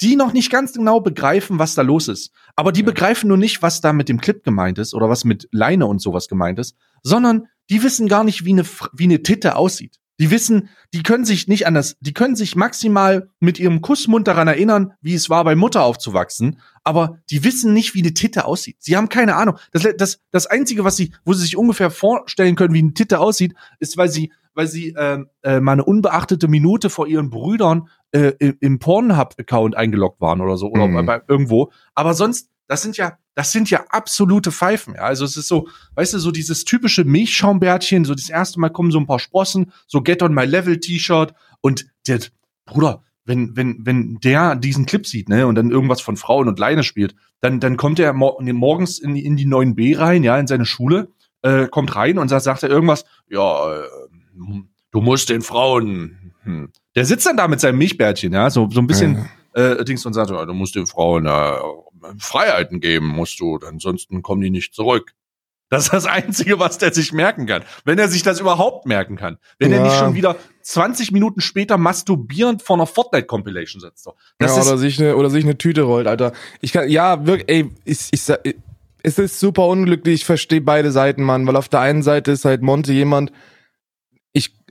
die 0.00 0.16
noch 0.16 0.32
nicht 0.32 0.50
ganz 0.50 0.72
genau 0.74 1.00
begreifen, 1.00 1.58
was 1.58 1.74
da 1.74 1.82
los 1.82 2.08
ist. 2.08 2.32
Aber 2.54 2.72
die 2.72 2.80
Ja. 2.80 2.86
begreifen 2.86 3.28
nur 3.28 3.38
nicht, 3.38 3.62
was 3.62 3.80
da 3.80 3.92
mit 3.92 4.08
dem 4.08 4.20
Clip 4.20 4.42
gemeint 4.44 4.78
ist 4.78 4.94
oder 4.94 5.08
was 5.08 5.24
mit 5.24 5.48
Leine 5.52 5.86
und 5.86 6.00
sowas 6.00 6.28
gemeint 6.28 6.58
ist, 6.58 6.76
sondern 7.02 7.46
die 7.70 7.82
wissen 7.82 8.08
gar 8.08 8.24
nicht, 8.24 8.44
wie 8.44 8.52
eine, 8.52 8.64
wie 8.92 9.04
eine 9.04 9.22
Titte 9.22 9.56
aussieht. 9.56 9.96
Die 10.18 10.30
wissen, 10.30 10.70
die 10.94 11.02
können 11.02 11.24
sich 11.26 11.46
nicht 11.46 11.66
anders, 11.66 11.96
die 12.00 12.14
können 12.14 12.36
sich 12.36 12.56
maximal 12.56 13.28
mit 13.38 13.58
ihrem 13.60 13.82
Kussmund 13.82 14.26
daran 14.26 14.48
erinnern, 14.48 14.94
wie 15.02 15.14
es 15.14 15.28
war, 15.28 15.44
bei 15.44 15.54
Mutter 15.54 15.82
aufzuwachsen, 15.82 16.58
aber 16.84 17.18
die 17.30 17.44
wissen 17.44 17.74
nicht, 17.74 17.94
wie 17.94 18.00
eine 18.02 18.14
Titte 18.14 18.46
aussieht. 18.46 18.76
Sie 18.80 18.96
haben 18.96 19.08
keine 19.10 19.36
Ahnung. 19.36 19.58
Das, 19.72 19.86
das, 19.98 20.20
das 20.30 20.46
Einzige, 20.46 20.84
was 20.84 20.96
sie, 20.96 21.12
wo 21.24 21.32
sie 21.34 21.42
sich 21.42 21.56
ungefähr 21.56 21.90
vorstellen 21.90 22.54
können, 22.56 22.72
wie 22.72 22.78
eine 22.78 22.94
Titte 22.94 23.18
aussieht, 23.20 23.54
ist, 23.78 23.96
weil 23.98 24.08
sie, 24.08 24.32
weil 24.54 24.66
sie 24.68 24.94
ähm, 24.98 25.28
äh, 25.42 25.60
mal 25.60 25.72
eine 25.72 25.84
unbeachtete 25.84 26.48
Minute 26.48 26.88
vor 26.88 27.06
ihren 27.06 27.28
Brüdern 27.28 27.88
äh, 28.12 28.32
im- 28.38 28.56
im 28.60 28.78
Pornhub-Account 28.78 29.76
eingeloggt 29.76 30.20
waren 30.22 30.40
oder 30.40 30.56
so, 30.56 30.68
oder 30.70 30.86
Mhm. 30.88 31.04
bei, 31.04 31.20
irgendwo. 31.28 31.70
Aber 31.94 32.14
sonst, 32.14 32.48
das 32.68 32.82
sind 32.82 32.96
ja, 32.96 33.18
das 33.34 33.52
sind 33.52 33.70
ja 33.70 33.84
absolute 33.90 34.50
Pfeifen. 34.52 34.94
Ja? 34.94 35.02
Also 35.02 35.24
es 35.24 35.36
ist 35.36 35.48
so, 35.48 35.68
weißt 35.94 36.14
du, 36.14 36.18
so 36.18 36.30
dieses 36.30 36.64
typische 36.64 37.04
Milchschaumbärtchen, 37.04 38.04
so 38.04 38.14
das 38.14 38.28
erste 38.28 38.60
Mal 38.60 38.70
kommen 38.70 38.90
so 38.90 38.98
ein 38.98 39.06
paar 39.06 39.18
Sprossen, 39.18 39.72
so 39.86 40.02
Get 40.02 40.22
on 40.22 40.34
my 40.34 40.44
Level 40.44 40.78
T-Shirt 40.78 41.34
und 41.60 41.86
der, 42.06 42.20
Bruder, 42.64 43.02
wenn, 43.24 43.56
wenn, 43.56 43.84
wenn 43.84 44.18
der 44.22 44.56
diesen 44.56 44.86
Clip 44.86 45.06
sieht, 45.06 45.28
ne, 45.28 45.46
und 45.46 45.54
dann 45.56 45.70
irgendwas 45.70 46.00
von 46.00 46.16
Frauen 46.16 46.48
und 46.48 46.58
Leine 46.58 46.82
spielt, 46.82 47.14
dann, 47.40 47.60
dann 47.60 47.76
kommt 47.76 47.98
er 47.98 48.12
mor 48.12 48.40
morgens 48.42 48.98
in, 48.98 49.14
die- 49.14 49.24
in 49.24 49.36
die 49.36 49.46
9b 49.46 49.98
rein, 49.98 50.22
ja, 50.22 50.38
in 50.38 50.46
seine 50.46 50.64
Schule, 50.66 51.08
äh, 51.42 51.66
kommt 51.66 51.94
rein 51.96 52.18
und 52.18 52.28
sagt, 52.28 52.44
sagt 52.44 52.62
er 52.62 52.70
irgendwas, 52.70 53.04
ja, 53.28 53.74
äh, 53.74 53.82
du 54.90 55.00
musst 55.00 55.28
den 55.28 55.42
Frauen, 55.42 56.32
hm. 56.42 56.70
der 56.94 57.04
sitzt 57.04 57.26
dann 57.26 57.36
da 57.36 57.48
mit 57.48 57.60
seinem 57.60 57.78
Milchbärtchen, 57.78 58.32
ja, 58.32 58.48
so, 58.50 58.68
so 58.70 58.80
ein 58.80 58.86
bisschen 58.86 59.28
äh, 59.54 59.84
Dings 59.84 60.06
und 60.06 60.12
sagt, 60.12 60.30
ja, 60.30 60.44
du 60.44 60.54
musst 60.54 60.74
den 60.74 60.86
Frauen 60.86 61.26
äh, 61.26 61.52
Freiheiten 62.18 62.80
geben, 62.80 63.06
musst 63.06 63.40
du, 63.40 63.58
ansonsten 63.66 64.22
kommen 64.22 64.40
die 64.42 64.50
nicht 64.50 64.74
zurück. 64.74 65.12
Das 65.68 65.84
ist 65.84 65.92
das 65.92 66.06
Einzige, 66.06 66.60
was 66.60 66.78
der 66.78 66.94
sich 66.94 67.12
merken 67.12 67.46
kann. 67.46 67.64
Wenn 67.84 67.98
er 67.98 68.06
sich 68.08 68.22
das 68.22 68.38
überhaupt 68.38 68.86
merken 68.86 69.16
kann. 69.16 69.38
Wenn 69.58 69.72
Ja. 69.72 69.78
er 69.78 69.82
nicht 69.84 69.96
schon 69.98 70.14
wieder 70.14 70.36
20 70.62 71.10
Minuten 71.10 71.40
später 71.40 71.76
masturbierend 71.76 72.62
vor 72.62 72.76
einer 72.76 72.86
Fortnite-Compilation 72.86 73.80
sitzt. 73.80 74.08
Das 74.38 74.56
ja, 74.56 74.62
oder 74.62 74.78
sich 74.78 75.00
eine 75.00 75.16
oder 75.16 75.28
sich 75.28 75.42
eine 75.42 75.58
Tüte 75.58 75.82
rollt, 75.82 76.06
Alter. 76.06 76.32
Ich 76.60 76.72
kann 76.72 76.88
ja 76.88 77.26
wirklich, 77.26 77.48
ey, 77.48 77.70
ich, 77.84 77.98
ich, 78.12 78.22
sa- 78.22 78.38
es 79.02 79.18
ist 79.18 79.40
super 79.40 79.66
unglücklich. 79.66 80.14
Ich 80.20 80.24
verstehe 80.24 80.60
beide 80.60 80.92
Seiten, 80.92 81.24
Mann, 81.24 81.44
weil 81.48 81.56
auf 81.56 81.68
der 81.68 81.80
einen 81.80 82.04
Seite 82.04 82.30
ist 82.30 82.44
halt 82.44 82.62
Monte 82.62 82.92
jemand. 82.92 83.32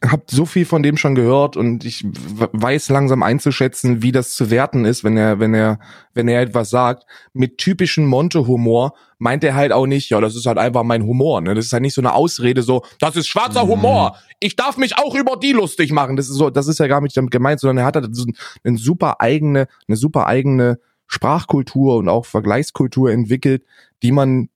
Habe 0.03 0.23
so 0.29 0.45
viel 0.45 0.65
von 0.65 0.83
dem 0.83 0.97
schon 0.97 1.15
gehört 1.15 1.55
und 1.55 1.85
ich 1.85 2.03
weiß 2.03 2.89
langsam 2.89 3.23
einzuschätzen, 3.23 4.01
wie 4.01 4.11
das 4.11 4.35
zu 4.35 4.49
werten 4.49 4.83
ist, 4.83 5.05
wenn 5.05 5.15
er, 5.15 5.39
wenn 5.39 5.53
er, 5.53 5.79
wenn 6.13 6.27
er 6.27 6.41
etwas 6.41 6.69
sagt. 6.69 7.05
Mit 7.31 7.57
typischen 7.57 8.05
Monte-Humor 8.05 8.93
meint 9.19 9.43
er 9.45 9.55
halt 9.55 9.71
auch 9.71 9.85
nicht, 9.87 10.09
ja, 10.09 10.19
das 10.19 10.35
ist 10.35 10.45
halt 10.45 10.57
einfach 10.57 10.83
mein 10.83 11.03
Humor. 11.03 11.39
Ne? 11.39 11.55
Das 11.55 11.65
ist 11.65 11.71
halt 11.73 11.81
nicht 11.81 11.93
so 11.93 12.01
eine 12.01 12.13
Ausrede, 12.13 12.61
so, 12.61 12.83
das 12.99 13.15
ist 13.15 13.27
schwarzer 13.27 13.63
Mhm. 13.63 13.69
Humor. 13.69 14.17
Ich 14.41 14.57
darf 14.57 14.75
mich 14.75 14.97
auch 14.97 15.15
über 15.15 15.37
die 15.37 15.53
lustig 15.53 15.93
machen. 15.93 16.17
Das 16.17 16.27
ist 16.27 16.35
so, 16.35 16.49
das 16.49 16.67
ist 16.67 16.79
ja 16.79 16.87
gar 16.87 16.99
nicht 16.99 17.15
damit 17.15 17.31
gemeint, 17.31 17.61
sondern 17.61 17.77
er 17.77 17.85
hat 17.85 17.95
halt 17.95 18.13
so 18.13 18.25
eine 18.65 18.77
super 18.77 19.21
eigene, 19.21 19.67
eine 19.87 19.95
super 19.95 20.27
eigene 20.27 20.77
Sprachkultur 21.07 21.97
und 21.97 22.09
auch 22.09 22.25
Vergleichskultur 22.25 23.11
entwickelt, 23.11 23.63
die 24.03 24.11
man 24.11 24.49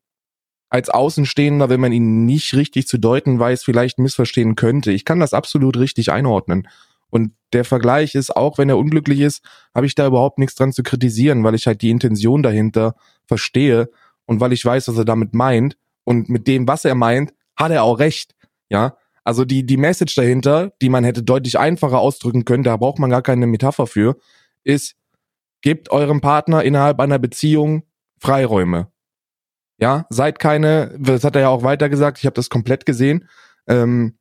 als 0.69 0.89
Außenstehender, 0.89 1.69
wenn 1.69 1.79
man 1.79 1.91
ihn 1.91 2.25
nicht 2.25 2.53
richtig 2.53 2.87
zu 2.87 2.97
deuten 2.97 3.39
weiß, 3.39 3.63
vielleicht 3.63 3.99
missverstehen 3.99 4.55
könnte. 4.55 4.91
Ich 4.91 5.05
kann 5.05 5.19
das 5.19 5.33
absolut 5.33 5.77
richtig 5.77 6.11
einordnen. 6.11 6.67
Und 7.09 7.33
der 7.53 7.65
Vergleich 7.65 8.13
ist, 8.13 8.35
auch 8.35 8.57
wenn 8.59 8.69
er 8.69 8.77
unglücklich 8.77 9.21
ist, 9.21 9.43
habe 9.73 9.87
ich 9.87 9.95
da 9.95 10.05
überhaupt 10.05 10.37
nichts 10.37 10.55
dran 10.55 10.71
zu 10.71 10.83
kritisieren, 10.83 11.43
weil 11.43 11.55
ich 11.55 11.65
halt 11.65 11.81
die 11.81 11.89
Intention 11.89 12.43
dahinter 12.43 12.95
verstehe 13.25 13.89
und 14.25 14.39
weil 14.39 14.53
ich 14.53 14.63
weiß, 14.63 14.87
was 14.87 14.97
er 14.97 15.05
damit 15.05 15.33
meint. 15.33 15.75
Und 16.03 16.29
mit 16.29 16.47
dem, 16.47 16.67
was 16.67 16.85
er 16.85 16.95
meint, 16.95 17.33
hat 17.55 17.71
er 17.71 17.83
auch 17.83 17.97
recht. 17.97 18.35
Ja. 18.69 18.95
Also 19.23 19.45
die, 19.45 19.65
die 19.65 19.77
Message 19.77 20.15
dahinter, 20.15 20.71
die 20.81 20.89
man 20.89 21.03
hätte 21.03 21.23
deutlich 21.23 21.57
einfacher 21.57 21.99
ausdrücken 21.99 22.45
können, 22.45 22.63
da 22.63 22.77
braucht 22.77 22.99
man 22.99 23.09
gar 23.09 23.23
keine 23.23 23.47
Metapher 23.47 23.87
für, 23.87 24.17
ist, 24.63 24.95
gebt 25.61 25.91
eurem 25.91 26.21
Partner 26.21 26.63
innerhalb 26.63 26.99
einer 26.99 27.19
Beziehung 27.19 27.83
Freiräume. 28.19 28.91
Ja, 29.79 30.05
seid 30.09 30.39
keine, 30.39 30.95
das 30.99 31.23
hat 31.23 31.35
er 31.35 31.41
ja 31.43 31.49
auch 31.49 31.63
weiter 31.63 31.89
gesagt, 31.89 32.19
ich 32.19 32.25
habe 32.25 32.33
das 32.33 32.49
komplett 32.49 32.85
gesehen, 32.85 33.29
ähm, 33.67 34.17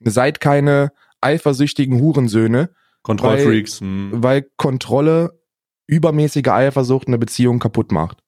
seid 0.00 0.40
keine 0.40 0.92
eifersüchtigen 1.20 2.00
Hurensöhne, 2.00 2.70
Kontrollfreaks. 3.02 3.80
hm. 3.80 4.10
weil 4.14 4.46
Kontrolle, 4.56 5.38
übermäßige 5.86 6.48
Eifersucht 6.48 7.06
eine 7.06 7.18
Beziehung 7.18 7.58
kaputt 7.58 7.92
macht. 7.92 8.18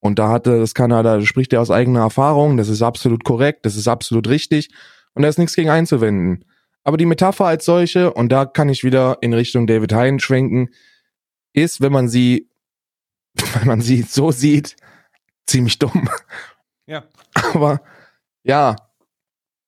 Und 0.00 0.18
da 0.18 0.30
hatte, 0.30 0.58
das 0.58 0.74
kann 0.74 0.90
er, 0.90 1.02
da 1.02 1.20
spricht 1.20 1.52
er 1.52 1.60
aus 1.60 1.70
eigener 1.70 2.00
Erfahrung, 2.00 2.56
das 2.56 2.68
ist 2.68 2.82
absolut 2.82 3.24
korrekt, 3.24 3.66
das 3.66 3.76
ist 3.76 3.86
absolut 3.86 4.28
richtig 4.28 4.70
und 5.14 5.22
da 5.22 5.28
ist 5.28 5.38
nichts 5.38 5.54
gegen 5.54 5.70
einzuwenden. 5.70 6.44
Aber 6.84 6.96
die 6.96 7.06
Metapher 7.06 7.46
als 7.46 7.64
solche, 7.64 8.12
und 8.12 8.30
da 8.30 8.44
kann 8.44 8.68
ich 8.68 8.82
wieder 8.82 9.18
in 9.20 9.32
Richtung 9.32 9.66
David 9.66 9.92
Hein 9.92 10.18
schwenken, 10.18 10.70
ist, 11.52 11.80
wenn 11.80 11.92
man 11.92 12.08
sie, 12.08 12.48
wenn 13.58 13.68
man 13.68 13.80
sie 13.80 14.02
so 14.02 14.32
sieht, 14.32 14.76
ziemlich 15.46 15.78
dumm. 15.78 16.08
Ja. 16.86 17.04
Aber 17.54 17.80
ja, 18.42 18.76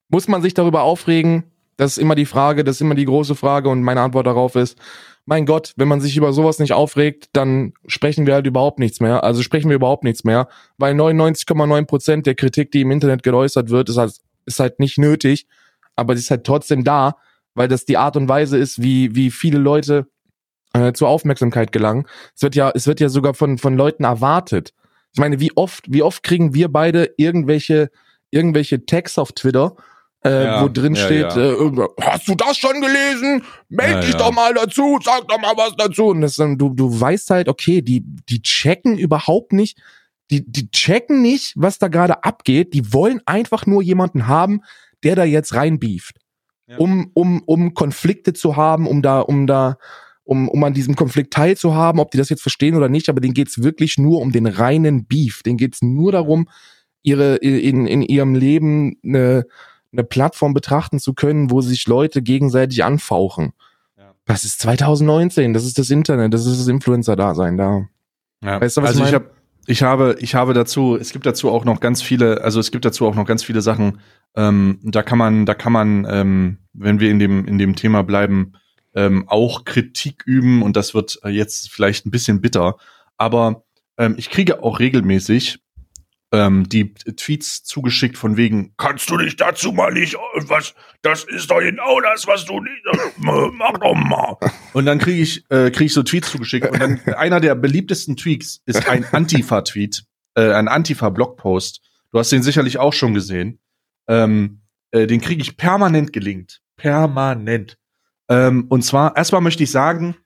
muss 0.09 0.29
man 0.29 0.43
sich 0.43 0.55
darüber 0.55 0.83
aufregen? 0.83 1.45
Das 1.77 1.93
ist 1.93 1.99
immer 1.99 2.15
die 2.15 2.27
Frage, 2.27 2.65
das 2.65 2.77
ist 2.77 2.81
immer 2.81 2.95
die 2.95 3.05
große 3.05 3.35
Frage 3.35 3.69
und 3.69 3.83
meine 3.83 4.01
Antwort 4.01 4.27
darauf 4.27 4.55
ist, 4.55 4.79
mein 5.27 5.47
Gott, 5.47 5.73
wenn 5.77 5.89
man 5.89 6.01
sich 6.01 6.17
über 6.17 6.33
sowas 6.33 6.59
nicht 6.59 6.73
aufregt, 6.73 7.31
dann 7.33 7.73
sprechen 7.87 8.27
wir 8.27 8.35
halt 8.35 8.47
überhaupt 8.47 8.79
nichts 8.79 9.01
mehr. 9.01 9.25
Also 9.25 9.43
sprechen 9.43 9.71
wir 9.71 9.77
überhaupt 9.77 10.05
nichts 10.05 10.25
mehr, 10.25 10.49
weil 10.77 10.95
99,9 10.95 11.87
Prozent 11.87 12.27
der 12.27 12.35
Kritik, 12.35 12.71
die 12.73 12.83
im 12.83 12.91
Internet 12.91 13.23
geäußert 13.23 13.71
wird, 13.71 13.89
ist 13.89 13.97
halt, 13.97 14.15
ist 14.45 14.61
halt 14.61 14.81
nicht 14.81 14.99
nötig, 14.99 15.47
aber 15.97 16.15
sie 16.15 16.21
ist 16.21 16.31
halt 16.31 16.45
trotzdem 16.45 16.85
da, 16.85 17.17
weil 17.55 17.69
das 17.69 17.87
die 17.87 17.97
Art 17.97 18.17
und 18.17 18.29
Weise 18.29 18.59
ist, 18.59 18.83
wie, 18.83 19.15
wie 19.15 19.31
viele 19.31 19.59
Leute 19.59 20.07
äh, 20.75 20.93
zur 20.93 21.09
Aufmerksamkeit 21.09 21.73
gelangen. 21.73 22.07
Es 22.37 22.43
wird 22.43 22.55
ja, 22.55 22.71
es 22.75 22.87
wird 22.87 23.01
ja 23.01 23.09
sogar 23.09 23.33
von, 23.35 23.59
von 23.59 23.77
Leuten 23.77 24.05
erwartet. 24.05 24.75
Ich 25.15 25.21
meine, 25.21 25.41
wie 25.41 25.57
oft, 25.57 25.85
wie 25.89 26.03
oft 26.03 26.23
kriegen 26.23 26.55
wir 26.55 26.69
beide 26.69 27.15
irgendwelche, 27.17 27.91
irgendwche 28.31 28.85
Tags 28.85 29.17
auf 29.17 29.33
Twitter, 29.33 29.77
äh, 30.25 30.45
Ja, 30.45 30.63
wo 30.63 30.69
drin 30.69 30.95
ja, 30.95 31.05
steht, 31.05 31.37
ja. 31.37 31.53
Äh, 31.53 31.89
hast 32.01 32.27
du 32.29 32.35
das 32.35 32.57
schon 32.59 32.81
gelesen? 32.81 33.45
Meld 33.69 34.03
dich 34.03 34.15
doch 34.17 34.33
mal 34.33 34.53
dazu, 34.55 34.99
sag 35.05 35.29
doch 35.29 35.41
mal 35.41 35.57
was 35.57 35.77
dazu. 35.77 36.07
Und 36.07 36.23
das, 36.23 36.33
ist 36.33 36.41
dann- 36.41 36.59
du, 36.59 36.71
du 36.71 37.01
weißt 37.01 37.31
halt, 37.31 37.49
okay, 37.49 37.81
die, 37.81 38.03
die 38.29 38.43
checken 38.43 38.99
überhaupt 38.99 39.53
nicht, 39.53 39.79
die, 40.31 40.45
die 40.51 40.71
checken 40.71 41.23
nicht, 41.23 41.53
was 41.57 41.79
da 41.79 41.89
gerade 41.89 42.25
abgeht. 42.25 42.75
Die 42.75 42.93
wollen 42.93 43.21
einfach 43.27 43.67
nur 43.67 43.83
jemanden 43.83 44.27
haben, 44.27 44.63
der 45.05 45.15
da 45.15 45.25
jetzt 45.25 45.55
reinbieft. 45.55 46.17
Um, 46.79 47.11
um, 47.13 47.43
um 47.45 47.75
Konflikte 47.75 48.33
zu 48.33 48.57
haben, 48.57 48.87
um 48.89 49.03
da, 49.03 49.21
um 49.21 49.47
da, 49.47 49.77
um, 50.25 50.49
um 50.49 50.65
an 50.65 50.75
diesem 50.75 50.97
Konflikt 50.97 51.33
teilzuhaben, 51.33 52.01
ob 52.01 52.11
die 52.11 52.19
das 52.19 52.31
jetzt 52.31 52.43
verstehen 52.43 52.75
oder 52.75 52.89
nicht, 52.89 53.09
aber 53.09 53.21
denen 53.21 53.35
geht's 53.35 53.63
wirklich 53.63 53.99
nur 53.99 54.21
um 54.21 54.33
den 54.33 54.47
reinen 54.47 55.07
Beef. 55.07 55.43
Denen 55.43 55.59
geht's 55.59 55.83
nur 55.83 56.13
darum, 56.13 56.49
ihre, 57.03 57.37
in, 57.37 57.87
in 57.87 58.03
ihrem 58.03 58.35
Leben 58.35 58.97
eine, 59.05 59.45
eine 59.93 60.05
Plattform 60.05 60.55
betrachten 60.55 60.99
zu 60.99 61.15
können, 61.15 61.51
wo 61.51 61.61
sich 61.61 61.87
Leute 61.87 62.23
gegenseitig 62.23 62.83
anfauchen. 62.83 63.53
Ja. 63.99 64.15
Das 64.25 64.45
ist 64.45 64.61
2019, 64.61 65.53
das 65.53 65.65
ist 65.65 65.79
das 65.79 65.91
Internet, 65.91 66.33
das 66.33 66.47
ist 66.47 66.59
das 66.59 66.69
Influencer-Dasein 66.69 67.57
da. 67.59 67.89
Ja. 68.43 68.61
Weißt 68.61 68.79
du, 68.79 68.83
was 68.83 68.91
also 68.91 69.01
ich 69.01 69.07
ich, 69.09 69.13
mein? 69.13 69.23
hab, 69.23 69.35
ich 69.67 69.83
habe, 69.83 70.17
ich 70.21 70.35
habe 70.35 70.55
dazu, 70.55 70.97
es 70.97 71.13
gibt 71.13 71.27
dazu 71.27 71.51
auch 71.51 71.67
noch 71.67 71.81
ganz 71.81 72.03
viele, 72.03 72.43
also 72.43 72.61
es 72.61 72.71
gibt 72.71 72.87
dazu 72.87 73.07
auch 73.07 73.15
noch 73.15 73.27
ganz 73.27 73.45
viele 73.45 73.61
Sachen. 73.61 74.01
Ähm, 74.35 74.81
da 74.83 75.03
kann 75.03 75.19
man, 75.19 75.47
da 75.47 75.55
kann 75.55 75.73
man, 75.73 76.07
ähm, 76.09 76.59
wenn 76.73 76.99
wir 77.01 77.11
in 77.11 77.19
dem 77.19 77.45
in 77.45 77.59
dem 77.59 77.77
Thema 77.77 78.03
bleiben, 78.03 78.55
ähm, 78.95 79.29
auch 79.29 79.65
Kritik 79.65 80.23
üben 80.27 80.63
und 80.63 80.77
das 80.77 80.95
wird 80.95 81.19
äh, 81.25 81.29
jetzt 81.29 81.71
vielleicht 81.71 82.07
ein 82.07 82.11
bisschen 82.11 82.41
bitter, 82.41 82.77
aber 83.17 83.65
ähm, 83.99 84.15
ich 84.19 84.31
kriege 84.31 84.63
auch 84.63 84.79
regelmäßig 84.81 85.59
ähm, 86.35 86.69
die 86.69 86.93
Tweets 86.95 87.63
zugeschickt 87.63 88.19
von 88.19 88.37
wegen, 88.37 88.75
kannst 88.77 89.09
du 89.09 89.17
dich 89.17 89.37
dazu 89.37 89.73
mal 89.73 89.93
nicht, 89.93 90.15
äh, 90.15 90.19
was, 90.49 90.75
das 91.03 91.25
ist 91.25 91.51
doch 91.51 91.61
genau 91.61 92.01
das, 92.01 92.27
was 92.27 92.45
du 92.45 92.61
nicht, 92.61 92.85
äh, 92.87 93.51
mach 93.53 93.79
doch 93.79 93.95
mal. 93.95 94.37
Und 94.73 94.87
dann 94.87 94.99
kriege 94.99 95.23
ich, 95.23 95.49
äh, 95.51 95.71
krieg 95.71 95.87
ich 95.87 95.95
so 95.95 96.03
Tweets 96.03 96.31
zugeschickt 96.31 96.69
und 96.69 96.81
dann 96.81 97.01
einer 97.15 97.41
der 97.41 97.55
beliebtesten 97.55 98.17
Tweets 98.17 98.63
ist 98.67 98.89
ein 98.89 99.05
Antifa-Tweet, 99.05 100.05
äh, 100.35 100.53
ein 100.53 100.67
Antifa-Blogpost. 100.67 101.81
Du 102.11 102.19
hast 102.19 102.33
den 102.33 102.43
sicherlich 102.43 102.79
auch 102.79 102.93
schon 102.93 103.15
gesehen. 103.15 103.61
Ähm, 104.09 104.61
äh, 104.91 105.07
den 105.07 105.21
kriege 105.21 105.43
ich 105.43 105.57
permanent 105.57 106.13
gelinkt. 106.13 106.63
Permanent. 106.77 107.79
Ähm, 108.29 108.67
und 108.69 108.83
zwar, 108.83 109.17
erstmal 109.17 109.41
möchte 109.41 109.63
ich 109.63 109.71
sagen, 109.71 110.17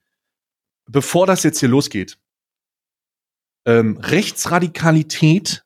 bevor 0.87 1.27
das 1.27 1.43
jetzt 1.43 1.59
hier 1.59 1.69
losgeht, 1.69 2.17
ähm, 3.65 3.97
Rechtsradikalität 3.97 5.65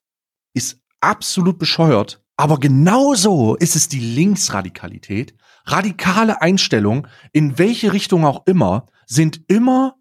ist 0.54 0.82
absolut 1.00 1.60
bescheuert, 1.60 2.24
aber 2.36 2.60
genauso 2.60 3.56
ist 3.56 3.76
es 3.76 3.88
die 3.88 4.00
Linksradikalität. 4.00 5.36
Radikale 5.66 6.42
Einstellungen, 6.42 7.08
in 7.32 7.58
welche 7.58 7.94
Richtung 7.94 8.26
auch 8.26 8.46
immer, 8.46 8.88
sind 9.06 9.42
immer 9.48 9.96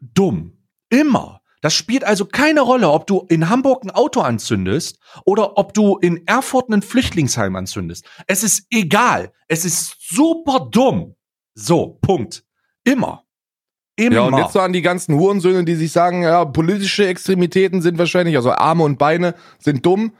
dumm. 0.00 0.58
Immer. 0.90 1.40
Das 1.60 1.74
spielt 1.74 2.04
also 2.04 2.24
keine 2.24 2.60
Rolle, 2.60 2.88
ob 2.90 3.06
du 3.06 3.26
in 3.28 3.48
Hamburg 3.48 3.82
ein 3.82 3.90
Auto 3.90 4.20
anzündest 4.20 5.00
oder 5.24 5.58
ob 5.58 5.74
du 5.74 5.96
in 5.96 6.24
Erfurt 6.26 6.70
ein 6.70 6.82
Flüchtlingsheim 6.82 7.56
anzündest. 7.56 8.04
Es 8.28 8.44
ist 8.44 8.66
egal. 8.70 9.32
Es 9.48 9.64
ist 9.64 9.96
super 9.98 10.68
dumm. 10.70 11.16
So, 11.58 11.98
Punkt. 12.00 12.44
Immer. 12.84 13.24
Immer. 13.96 14.14
Ja, 14.14 14.22
und 14.22 14.38
jetzt 14.38 14.52
so 14.52 14.60
an 14.60 14.72
die 14.72 14.82
ganzen 14.82 15.16
Hurensöhne, 15.16 15.64
die 15.64 15.74
sich 15.74 15.90
sagen, 15.90 16.22
ja, 16.22 16.44
politische 16.44 17.08
Extremitäten 17.08 17.82
sind 17.82 17.98
wahrscheinlich, 17.98 18.36
also 18.36 18.52
Arme 18.52 18.84
und 18.84 18.96
Beine 18.96 19.34
sind 19.58 19.84
dumm, 19.84 20.12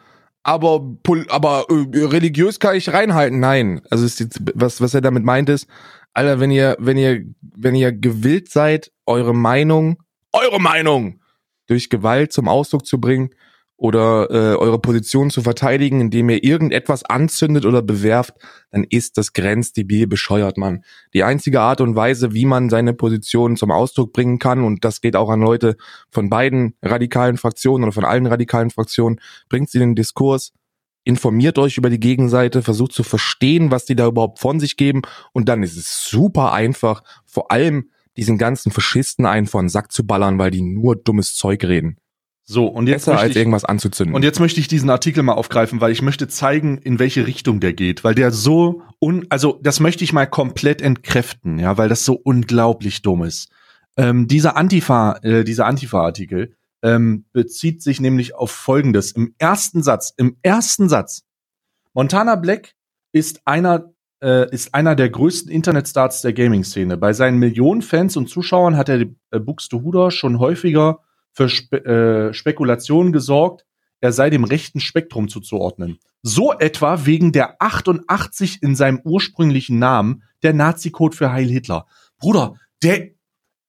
aber, 0.42 0.84
aber 1.28 1.66
äh, 1.70 2.04
religiös 2.04 2.58
kann 2.58 2.74
ich 2.74 2.92
reinhalten. 2.92 3.38
Nein. 3.38 3.82
Also 3.88 4.04
ist 4.04 4.18
jetzt, 4.18 4.40
was, 4.54 4.80
was 4.80 4.94
er 4.94 5.00
damit 5.00 5.24
meint 5.24 5.48
ist, 5.48 5.68
Alter, 6.12 6.40
wenn 6.40 6.50
ihr, 6.50 6.76
wenn 6.80 6.96
ihr, 6.96 7.22
wenn 7.40 7.76
ihr 7.76 7.92
gewillt 7.92 8.50
seid, 8.50 8.90
eure 9.06 9.34
Meinung, 9.34 10.02
eure 10.32 10.60
Meinung 10.60 11.20
durch 11.68 11.88
Gewalt 11.88 12.32
zum 12.32 12.48
Ausdruck 12.48 12.84
zu 12.84 13.00
bringen 13.00 13.30
oder 13.78 14.28
äh, 14.30 14.56
eure 14.56 14.80
Position 14.80 15.30
zu 15.30 15.40
verteidigen, 15.40 16.00
indem 16.00 16.28
ihr 16.30 16.42
irgendetwas 16.42 17.04
anzündet 17.04 17.64
oder 17.64 17.80
bewerft, 17.80 18.34
dann 18.72 18.82
ist 18.82 19.16
das 19.16 19.32
grenzdebil 19.32 20.08
bescheuert, 20.08 20.58
Mann. 20.58 20.82
Die 21.14 21.22
einzige 21.22 21.60
Art 21.60 21.80
und 21.80 21.94
Weise, 21.94 22.34
wie 22.34 22.44
man 22.44 22.70
seine 22.70 22.92
Position 22.92 23.56
zum 23.56 23.70
Ausdruck 23.70 24.12
bringen 24.12 24.40
kann, 24.40 24.64
und 24.64 24.84
das 24.84 25.00
geht 25.00 25.14
auch 25.14 25.30
an 25.30 25.40
Leute 25.40 25.76
von 26.10 26.28
beiden 26.28 26.74
radikalen 26.82 27.36
Fraktionen 27.36 27.84
oder 27.84 27.92
von 27.92 28.04
allen 28.04 28.26
radikalen 28.26 28.70
Fraktionen, 28.70 29.20
bringt 29.48 29.70
sie 29.70 29.78
in 29.78 29.90
den 29.90 29.94
Diskurs, 29.94 30.52
informiert 31.04 31.56
euch 31.56 31.78
über 31.78 31.88
die 31.88 32.00
Gegenseite, 32.00 32.62
versucht 32.62 32.92
zu 32.92 33.04
verstehen, 33.04 33.70
was 33.70 33.84
die 33.84 33.94
da 33.94 34.08
überhaupt 34.08 34.40
von 34.40 34.58
sich 34.58 34.76
geben 34.76 35.02
und 35.32 35.48
dann 35.48 35.62
ist 35.62 35.76
es 35.76 36.04
super 36.04 36.52
einfach, 36.52 37.04
vor 37.24 37.52
allem 37.52 37.90
diesen 38.16 38.38
ganzen 38.38 38.72
Faschisten 38.72 39.24
einen 39.24 39.46
vor 39.46 39.62
den 39.62 39.68
Sack 39.68 39.92
zu 39.92 40.04
ballern, 40.04 40.40
weil 40.40 40.50
die 40.50 40.62
nur 40.62 40.96
dummes 40.96 41.36
Zeug 41.36 41.62
reden. 41.62 41.98
So, 42.50 42.66
und 42.66 42.86
jetzt 42.86 43.02
Besser 43.02 43.10
möchte 43.10 43.24
als 43.24 43.30
ich, 43.32 43.36
irgendwas 43.36 43.66
anzuzünden. 43.66 44.14
Und 44.14 44.22
jetzt 44.22 44.40
möchte 44.40 44.58
ich 44.58 44.68
diesen 44.68 44.88
Artikel 44.88 45.22
mal 45.22 45.34
aufgreifen, 45.34 45.82
weil 45.82 45.92
ich 45.92 46.00
möchte 46.00 46.28
zeigen, 46.28 46.78
in 46.78 46.98
welche 46.98 47.26
Richtung 47.26 47.60
der 47.60 47.74
geht, 47.74 48.04
weil 48.04 48.14
der 48.14 48.30
so 48.30 48.80
un, 48.98 49.26
also 49.28 49.60
das 49.62 49.80
möchte 49.80 50.02
ich 50.02 50.14
mal 50.14 50.24
komplett 50.24 50.80
entkräften, 50.80 51.58
ja, 51.58 51.76
weil 51.76 51.90
das 51.90 52.06
so 52.06 52.14
unglaublich 52.14 53.02
dumm 53.02 53.24
ist. 53.24 53.50
Ähm, 53.98 54.28
dieser 54.28 54.56
Antifa, 54.56 55.18
äh, 55.22 55.44
dieser 55.44 55.66
Antifa-Artikel 55.66 56.54
ähm, 56.82 57.26
bezieht 57.34 57.82
sich 57.82 58.00
nämlich 58.00 58.34
auf 58.34 58.50
Folgendes: 58.50 59.12
Im 59.12 59.34
ersten 59.36 59.82
Satz, 59.82 60.14
im 60.16 60.38
ersten 60.40 60.88
Satz, 60.88 61.24
Montana 61.92 62.36
Black 62.36 62.72
ist 63.12 63.42
einer 63.44 63.92
äh, 64.22 64.50
ist 64.50 64.74
einer 64.74 64.94
der 64.94 65.10
größten 65.10 65.52
Internetstars 65.52 66.22
der 66.22 66.32
Gaming-Szene. 66.32 66.96
Bei 66.96 67.12
seinen 67.12 67.38
Millionen 67.40 67.82
Fans 67.82 68.16
und 68.16 68.30
Zuschauern 68.30 68.78
hat 68.78 68.88
er 68.88 69.00
äh, 69.32 69.38
Buxtehude 69.38 70.10
schon 70.10 70.38
häufiger 70.38 71.00
für 71.38 71.48
Spe 71.48 71.84
äh, 71.84 72.34
Spekulationen 72.34 73.12
gesorgt, 73.12 73.64
er 74.00 74.12
sei 74.12 74.28
dem 74.28 74.42
rechten 74.42 74.80
Spektrum 74.80 75.28
zuzuordnen. 75.28 75.98
So 76.22 76.52
etwa 76.52 77.06
wegen 77.06 77.30
der 77.30 77.62
88 77.62 78.60
in 78.60 78.74
seinem 78.74 79.00
ursprünglichen 79.04 79.78
Namen, 79.78 80.24
der 80.42 80.52
Nazi-Code 80.52 81.16
für 81.16 81.30
Heil 81.30 81.48
Hitler. 81.48 81.86
Bruder, 82.18 82.56
der, 82.82 83.10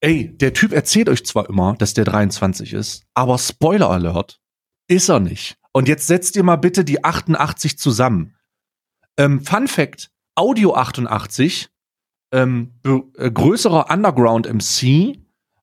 ey, 0.00 0.36
der 0.36 0.52
Typ 0.52 0.72
erzählt 0.72 1.08
euch 1.08 1.24
zwar 1.24 1.48
immer, 1.48 1.76
dass 1.78 1.94
der 1.94 2.04
23 2.04 2.72
ist, 2.72 3.04
aber 3.14 3.38
Spoiler 3.38 3.90
Alert, 3.90 4.40
ist 4.88 5.08
er 5.08 5.20
nicht. 5.20 5.56
Und 5.72 5.86
jetzt 5.86 6.08
setzt 6.08 6.34
ihr 6.34 6.42
mal 6.42 6.56
bitte 6.56 6.84
die 6.84 7.04
88 7.04 7.78
zusammen. 7.78 8.34
Ähm, 9.16 9.44
Fun 9.44 9.68
Fact, 9.68 10.10
Audio 10.34 10.74
88, 10.74 11.68
ähm, 12.32 12.72
äh, 12.84 13.30
größerer 13.30 13.90
Underground 13.90 14.52
MC, 14.52 15.20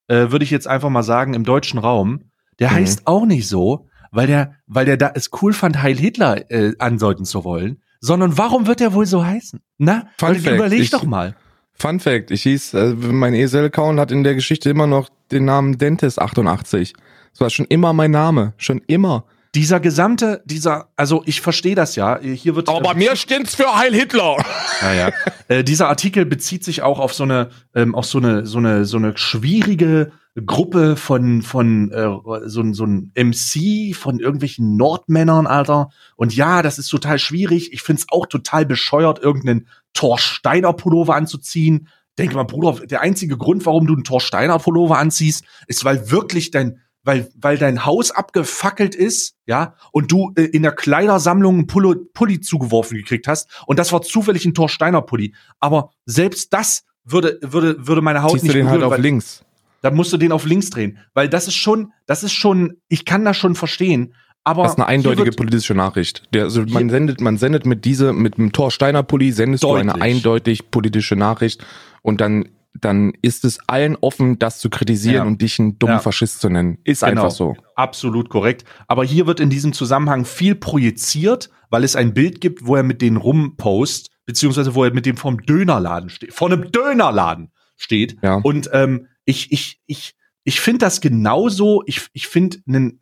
äh, 0.08 0.32
würde 0.32 0.43
ich 0.43 0.52
jetzt 0.52 0.67
einfach 0.67 0.89
mal 0.89 1.04
sagen, 1.04 1.34
im 1.34 1.43
deutschen 1.43 1.80
Raum, 1.80 2.32
der 2.60 2.70
Mhm. 2.72 2.76
heißt 2.76 3.02
auch 3.08 3.26
nicht 3.26 3.48
so, 3.48 3.88
weil 4.12 4.28
der, 4.28 4.54
weil 4.67 4.86
der 4.86 4.98
da 4.98 5.12
es 5.13 5.30
cool 5.41 5.54
fand, 5.54 5.82
Heil 5.82 5.98
Hitler 5.98 6.50
äh, 6.52 6.74
andeuten 6.80 7.26
zu 7.26 7.43
wollen, 7.43 7.82
sondern 8.00 8.38
warum 8.38 8.67
wird 8.67 8.80
der 8.80 8.93
wohl 8.93 9.06
so 9.06 9.26
heißen? 9.26 9.60
Na, 9.78 10.08
Fun 10.17 10.30
weil, 10.30 10.36
Fact, 10.36 10.56
überleg 10.56 10.80
ich- 10.82 10.89
doch 10.91 11.04
mal. 11.04 11.36
Fun 11.74 12.00
Fact, 12.00 12.32
ich 12.32 12.41
hieß, 12.43 12.74
äh, 12.74 12.93
mein 12.96 13.36
ESL-Account 13.36 14.00
hat 14.00 14.12
in 14.12 14.24
der 14.24 14.34
Geschichte 14.34 14.70
immer 14.70 14.88
noch 14.88 15.10
den 15.32 15.46
Namen 15.46 15.76
Dentist88. 15.78 16.93
Das 17.34 17.41
war 17.41 17.50
schon 17.52 17.67
immer 17.67 17.93
mein 17.93 18.10
Name, 18.12 18.54
schon 18.58 18.82
immer. 18.88 19.26
Dieser 19.55 19.79
gesamte, 19.79 20.41
dieser, 20.45 20.89
also 20.95 21.23
ich 21.25 21.41
verstehe 21.41 21.75
das 21.75 21.95
ja. 21.95 22.19
Hier 22.19 22.55
wird 22.55 22.69
Aber 22.69 22.81
bei 22.81 22.93
mir 22.93 23.15
steht's 23.15 23.55
für 23.55 23.75
Heil 23.75 23.93
Hitler. 23.93 24.38
Ja, 24.81 24.93
ja. 24.93 25.12
äh, 25.47 25.63
dieser 25.63 25.88
Artikel 25.89 26.25
bezieht 26.25 26.63
sich 26.63 26.83
auch 26.83 26.99
auf 26.99 27.12
so 27.13 27.23
eine, 27.23 27.49
ähm, 27.73 27.95
auf 27.95 28.05
so 28.05 28.19
eine, 28.19 28.45
so 28.45 28.60
eine, 28.60 28.86
so 28.86 28.97
eine 28.97 29.17
schwierige 29.17 30.12
Gruppe 30.45 30.95
von, 30.95 31.41
von 31.41 31.91
äh, 31.91 32.07
so, 32.45 32.62
ein- 32.62 32.73
so 32.75 32.86
ein 32.86 33.12
MC 33.17 33.95
von 33.95 34.19
irgendwelchen 34.19 34.77
Nordmännern, 34.77 35.47
Alter. 35.47 35.89
Und 36.15 36.36
ja, 36.36 36.62
das 36.62 36.77
ist 36.77 36.89
total 36.89 37.17
schwierig. 37.17 37.73
Ich 37.73 37.81
find's 37.81 38.05
auch 38.12 38.27
total 38.27 38.67
bescheuert, 38.67 39.17
irgendeinen 39.17 39.67
Thor 39.95 40.19
Steiner 40.19 40.73
Pullover 40.73 41.15
anzuziehen. 41.15 41.88
Denk 42.19 42.36
mal, 42.36 42.43
Bruder, 42.43 42.86
der 42.86 43.01
einzige 43.01 43.36
Grund, 43.38 43.65
warum 43.65 43.88
du 43.88 43.93
einen 43.95 44.03
Thor 44.03 44.21
Steiner 44.21 44.60
Pullover 44.60 44.99
anziehst, 44.99 45.43
ist, 45.65 45.86
weil 45.86 46.12
wirklich 46.12 46.51
dein, 46.51 46.81
weil, 47.08 47.30
weil 47.39 47.58
dein 47.58 47.86
Haus 47.86 48.12
abgefackelt 48.12 48.93
ist, 48.93 49.36
ja, 49.46 49.76
und 49.93 50.12
du 50.12 50.34
äh, 50.36 50.43
in 50.43 50.62
der 50.62 50.74
Kleidersammlung 50.74 51.56
einen 51.56 51.67
Pullo, 51.67 51.96
Pulli 52.13 52.41
zugeworfen 52.41 52.98
gekriegt 52.98 53.28
hast, 53.30 53.48
und 53.65 53.80
das 53.80 53.93
war 53.93 54.02
zufällig 54.02 54.46
ein 54.46 54.54
Thor 54.54 54.67
Steiner 54.67 55.02
Pulli. 55.02 55.34
Aber 55.62 55.91
selbst 56.06 56.52
das 56.54 56.84
würde, 57.06 57.39
würde, 57.41 57.88
würde 57.88 58.02
meine 58.02 58.22
Haut 58.24 58.34
Ziehst 58.34 58.43
du 58.43 58.48
nicht 58.48 58.56
den 58.58 58.65
halt 58.65 58.76
berühren, 58.80 58.88
auf 58.88 58.91
weil- 58.98 59.02
links. 59.02 59.43
dann 59.82 59.96
musst 59.96 60.12
du 60.12 60.17
den 60.17 60.34
auf 60.34 60.46
links 60.46 60.70
drehen, 60.70 60.98
weil 61.13 61.30
das 61.30 61.48
ist 61.48 61.56
schon, 61.56 61.93
das 62.08 62.24
ist 62.24 62.34
schon, 62.34 62.76
ich 62.89 63.06
kann 63.06 63.24
das 63.24 63.38
schon 63.38 63.56
verstehen, 63.56 64.13
aber 64.43 64.63
Das 64.63 64.74
ist 64.74 64.78
eine 64.78 64.88
eindeutige 64.88 65.32
politische 65.32 65.76
Nachricht. 65.76 66.24
Der, 66.34 66.43
also 66.43 66.63
man 66.67 66.89
sendet, 66.89 67.22
man 67.22 67.38
sendet 67.38 67.65
mit 67.65 67.86
diese, 67.86 68.12
mit 68.12 68.38
dem 68.38 68.52
Thor 68.52 68.70
Steiner 68.70 69.04
Pulli 69.04 69.32
sendest 69.32 69.63
du 69.63 69.74
eine 69.74 69.93
Deutlich. 69.93 70.04
eindeutig 70.04 70.72
politische 70.72 71.15
Nachricht 71.15 71.65
und 72.02 72.20
dann, 72.22 72.50
dann 72.81 73.13
ist 73.21 73.45
es 73.45 73.59
allen 73.67 73.95
offen, 73.97 74.39
das 74.39 74.59
zu 74.59 74.69
kritisieren 74.69 75.15
Ja. 75.15 75.23
und 75.23 75.41
dich 75.41 75.59
einen 75.59 75.77
dummen 75.79 75.95
Ja. 75.95 75.99
Faschist 75.99 76.39
zu 76.41 76.49
nennen. 76.49 76.77
Ist 76.83 77.01
Genau. 77.03 77.23
einfach 77.23 77.31
so. 77.35 77.55
Absolut 77.75 78.29
korrekt. 78.29 78.65
Aber 78.87 79.03
hier 79.03 79.27
wird 79.27 79.39
in 79.39 79.49
diesem 79.49 79.73
Zusammenhang 79.73 80.25
viel 80.25 80.55
projiziert, 80.55 81.49
weil 81.69 81.83
es 81.83 81.95
ein 81.95 82.13
Bild 82.13 82.41
gibt, 82.41 82.65
wo 82.65 82.75
er 82.75 82.83
mit 82.83 83.01
denen 83.01 83.17
rumpost, 83.17 84.09
beziehungsweise 84.25 84.75
wo 84.75 84.83
er 84.83 84.93
mit 84.93 85.05
dem 85.05 85.17
vom 85.17 85.37
Dönerladen 85.41 86.09
steht, 86.09 86.33
vor 86.33 86.51
einem 86.51 86.71
Dönerladen 86.71 87.51
steht. 87.75 88.17
Ja. 88.21 88.35
Und 88.35 88.69
ähm, 88.73 89.07
ich, 89.25 89.51
ich, 89.51 89.79
ich, 89.85 90.15
ich 90.43 90.59
finde 90.61 90.79
das 90.79 91.01
genauso. 91.01 91.83
Ich, 91.85 92.07
ich 92.13 92.27
finde, 92.27 92.57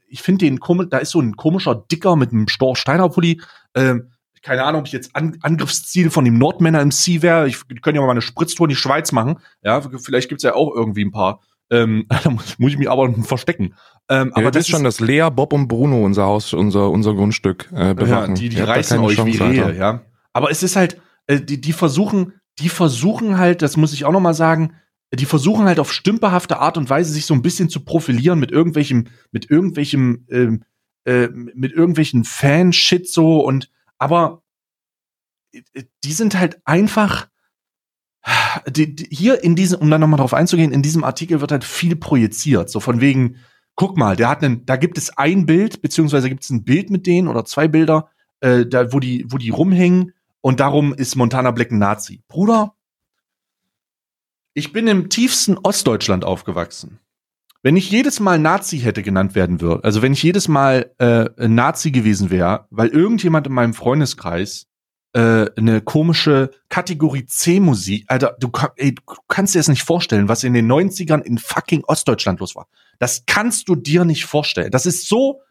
ich 0.07 0.21
finde 0.21 0.45
den 0.45 0.59
komisch, 0.59 0.87
da 0.89 0.97
ist 0.97 1.11
so 1.11 1.19
ein 1.21 1.35
komischer 1.35 1.75
Dicker 1.75 2.15
mit 2.15 2.31
einem 2.31 2.47
Storch 2.47 2.77
Steiner 2.79 3.09
Pulli. 3.09 3.39
Ähm, 3.75 4.09
keine 4.45 4.63
Ahnung, 4.63 4.81
ob 4.81 4.87
ich 4.87 4.93
jetzt 4.93 5.15
An 5.15 5.37
Angriffsziel 5.41 6.11
von 6.11 6.23
dem 6.23 6.37
Nordmänner 6.37 6.79
im 6.79 6.91
Sea 6.91 7.23
wäre. 7.23 7.47
Ich 7.47 7.63
die 7.63 7.75
können 7.75 7.95
ja 7.95 8.01
mal 8.01 8.11
eine 8.11 8.21
Spritztour 8.21 8.67
in 8.67 8.69
die 8.69 8.75
Schweiz 8.75 9.11
machen. 9.11 9.39
Ja, 9.63 9.81
vielleicht 9.81 10.29
gibt's 10.29 10.43
ja 10.43 10.53
auch 10.53 10.73
irgendwie 10.73 11.03
ein 11.03 11.11
paar. 11.11 11.41
Ähm, 11.71 12.05
da 12.23 12.29
muss, 12.29 12.59
muss 12.59 12.71
ich 12.71 12.77
mich 12.77 12.87
aber 12.87 13.11
verstecken. 13.23 13.73
Ähm, 14.07 14.31
Aber 14.33 14.37
aber 14.37 14.51
das 14.51 14.65
ist 14.65 14.69
schon, 14.69 14.83
dass 14.83 14.99
Lea, 14.99 15.29
Bob 15.31 15.51
und 15.51 15.67
Bruno 15.67 16.05
unser 16.05 16.25
Haus, 16.25 16.53
unser, 16.53 16.91
unser 16.91 17.15
Grundstück 17.15 17.71
äh, 17.73 17.87
ja, 17.87 17.93
bewachen. 17.93 18.35
die, 18.35 18.49
die 18.49 18.57
da 18.57 18.65
reißen 18.65 18.99
euch 18.99 19.15
Chance, 19.15 19.33
wie 19.33 19.43
Rehe, 19.43 19.75
ja. 19.75 20.01
Aber 20.31 20.51
es 20.51 20.61
ist 20.61 20.75
halt, 20.75 21.01
äh, 21.25 21.41
die, 21.41 21.59
die 21.59 21.73
versuchen, 21.73 22.33
die 22.59 22.69
versuchen 22.69 23.39
halt, 23.39 23.63
das 23.63 23.77
muss 23.77 23.93
ich 23.93 24.05
auch 24.05 24.11
noch 24.11 24.19
mal 24.19 24.35
sagen, 24.35 24.73
die 25.11 25.25
versuchen 25.25 25.65
halt 25.65 25.79
auf 25.79 25.91
stümperhafte 25.91 26.59
Art 26.59 26.77
und 26.77 26.87
Weise 26.87 27.11
sich 27.11 27.25
so 27.25 27.33
ein 27.33 27.41
bisschen 27.41 27.69
zu 27.69 27.83
profilieren 27.83 28.39
mit 28.39 28.51
irgendwelchem, 28.51 29.07
mit 29.31 29.49
irgendwelchem, 29.49 30.27
ähm, 30.29 30.63
äh, 31.05 31.29
mit 31.29 31.71
irgendwelchen 31.71 32.25
Fan-Shit 32.25 33.09
so 33.09 33.39
und, 33.39 33.71
aber 33.97 34.43
äh, 35.51 35.83
die 36.03 36.13
sind 36.13 36.37
halt 36.37 36.59
einfach, 36.65 37.27
die, 38.67 38.95
die, 38.95 39.07
hier 39.15 39.43
in 39.43 39.55
diesem, 39.55 39.79
um 39.79 39.89
dann 39.89 40.01
nochmal 40.01 40.19
drauf 40.19 40.33
einzugehen, 40.33 40.71
in 40.71 40.81
diesem 40.81 41.03
Artikel 41.03 41.41
wird 41.41 41.51
halt 41.51 41.63
viel 41.63 41.95
projiziert. 41.95 42.69
So 42.69 42.79
von 42.79 43.01
wegen, 43.01 43.37
guck 43.75 43.97
mal, 43.97 44.15
der 44.15 44.29
hat 44.29 44.43
einen, 44.43 44.65
da 44.65 44.77
gibt 44.77 44.97
es 44.97 45.17
ein 45.17 45.45
Bild, 45.45 45.81
beziehungsweise 45.81 46.29
gibt 46.29 46.43
es 46.43 46.49
ein 46.49 46.63
Bild 46.63 46.89
mit 46.89 47.05
denen 47.07 47.27
oder 47.27 47.45
zwei 47.45 47.67
Bilder, 47.67 48.09
äh, 48.39 48.65
da, 48.65 48.91
wo 48.93 48.99
die, 48.99 49.25
wo 49.29 49.37
die 49.37 49.49
rumhängen 49.49 50.13
und 50.41 50.59
darum 50.59 50.93
ist 50.93 51.15
Montana 51.15 51.51
Black 51.51 51.71
ein 51.71 51.79
Nazi. 51.79 52.21
Bruder, 52.27 52.75
ich 54.53 54.71
bin 54.71 54.87
im 54.87 55.09
tiefsten 55.09 55.57
Ostdeutschland 55.57 56.23
aufgewachsen. 56.23 56.99
Wenn 57.65 57.77
ich 57.77 57.89
jedes 57.89 58.19
Mal 58.19 58.37
Nazi 58.37 58.77
hätte 58.77 59.01
genannt 59.01 59.33
werden 59.33 59.59
würde, 59.59 59.83
also 59.83 60.03
wenn 60.03 60.13
ich 60.13 60.21
jedes 60.21 60.47
Mal 60.47 60.91
äh, 60.99 61.47
Nazi 61.47 61.89
gewesen 61.89 62.29
wäre, 62.29 62.67
weil 62.69 62.89
irgendjemand 62.89 63.47
in 63.47 63.53
meinem 63.53 63.73
Freundeskreis 63.73 64.67
äh, 65.13 65.47
eine 65.57 65.81
komische 65.81 66.51
Kategorie 66.69 67.25
C 67.25 67.59
Musik, 67.59 68.05
Alter, 68.07 68.37
du, 68.39 68.51
ey, 68.75 68.93
du 68.93 69.01
kannst 69.27 69.55
dir 69.55 69.59
das 69.59 69.67
nicht 69.67 69.81
vorstellen, 69.81 70.29
was 70.29 70.43
in 70.43 70.53
den 70.53 70.71
90ern 70.71 71.23
in 71.23 71.39
fucking 71.39 71.83
Ostdeutschland 71.85 72.39
los 72.39 72.55
war. 72.55 72.67
Das 72.99 73.23
kannst 73.25 73.67
du 73.67 73.73
dir 73.73 74.05
nicht 74.05 74.25
vorstellen. 74.25 74.69
Das 74.69 74.85
ist 74.85 75.09
so 75.09 75.41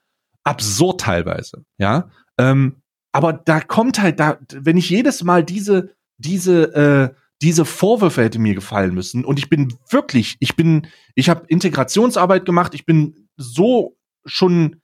absurd 0.44 1.00
teilweise, 1.00 1.64
ja. 1.78 2.10
Ähm, 2.38 2.76
aber 3.10 3.32
da 3.32 3.60
kommt 3.60 4.00
halt 4.00 4.20
da, 4.20 4.38
wenn 4.52 4.76
ich 4.76 4.88
jedes 4.88 5.24
Mal 5.24 5.42
diese, 5.42 5.96
diese, 6.18 7.12
äh, 7.12 7.23
diese 7.44 7.66
Vorwürfe 7.66 8.24
hätte 8.24 8.38
mir 8.38 8.54
gefallen 8.54 8.94
müssen 8.94 9.22
und 9.22 9.38
ich 9.38 9.50
bin 9.50 9.76
wirklich, 9.90 10.36
ich 10.40 10.56
bin, 10.56 10.86
ich 11.14 11.28
habe 11.28 11.44
Integrationsarbeit 11.46 12.46
gemacht, 12.46 12.72
ich 12.74 12.86
bin 12.86 13.28
so 13.36 13.98
schon 14.24 14.80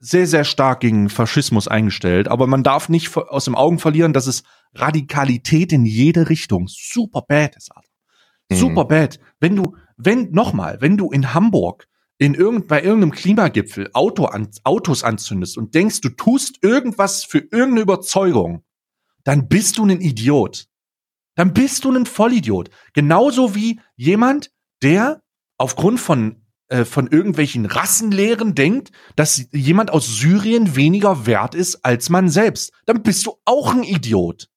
sehr, 0.00 0.26
sehr 0.26 0.42
stark 0.42 0.80
gegen 0.80 1.08
Faschismus 1.08 1.68
eingestellt, 1.68 2.26
aber 2.26 2.48
man 2.48 2.64
darf 2.64 2.88
nicht 2.88 3.16
aus 3.16 3.44
dem 3.44 3.54
Augen 3.54 3.78
verlieren, 3.78 4.12
dass 4.12 4.26
es 4.26 4.42
Radikalität 4.74 5.72
in 5.72 5.86
jede 5.86 6.28
Richtung 6.28 6.66
super 6.68 7.22
bad 7.22 7.54
ist, 7.54 7.70
Alter. 7.70 7.88
Mhm. 8.50 8.56
Super 8.56 8.84
bad. 8.86 9.20
Wenn 9.38 9.54
du, 9.54 9.76
wenn, 9.96 10.32
nochmal, 10.32 10.78
wenn 10.80 10.96
du 10.96 11.12
in 11.12 11.32
Hamburg 11.32 11.86
in 12.18 12.34
irgend, 12.34 12.66
bei 12.66 12.82
irgendeinem 12.82 13.12
Klimagipfel 13.12 13.90
Auto 13.92 14.24
an, 14.24 14.48
Autos 14.64 15.04
anzündest 15.04 15.56
und 15.56 15.76
denkst, 15.76 16.00
du 16.00 16.08
tust 16.08 16.58
irgendwas 16.62 17.22
für 17.22 17.38
irgendeine 17.38 17.82
Überzeugung, 17.82 18.64
dann 19.22 19.48
bist 19.48 19.78
du 19.78 19.84
ein 19.84 20.00
Idiot. 20.00 20.66
Dann 21.34 21.52
bist 21.52 21.84
du 21.84 21.90
ein 21.90 22.06
Vollidiot. 22.06 22.70
Genauso 22.92 23.54
wie 23.54 23.80
jemand, 23.96 24.50
der 24.82 25.22
aufgrund 25.58 26.00
von, 26.00 26.42
äh, 26.68 26.84
von 26.84 27.08
irgendwelchen 27.08 27.66
Rassenlehren 27.66 28.54
denkt, 28.54 28.92
dass 29.16 29.46
jemand 29.52 29.90
aus 29.90 30.18
Syrien 30.18 30.76
weniger 30.76 31.26
wert 31.26 31.54
ist 31.54 31.84
als 31.84 32.10
man 32.10 32.28
selbst. 32.28 32.72
Dann 32.86 33.02
bist 33.02 33.26
du 33.26 33.36
auch 33.44 33.72
ein 33.72 33.82
Idiot. 33.82 34.48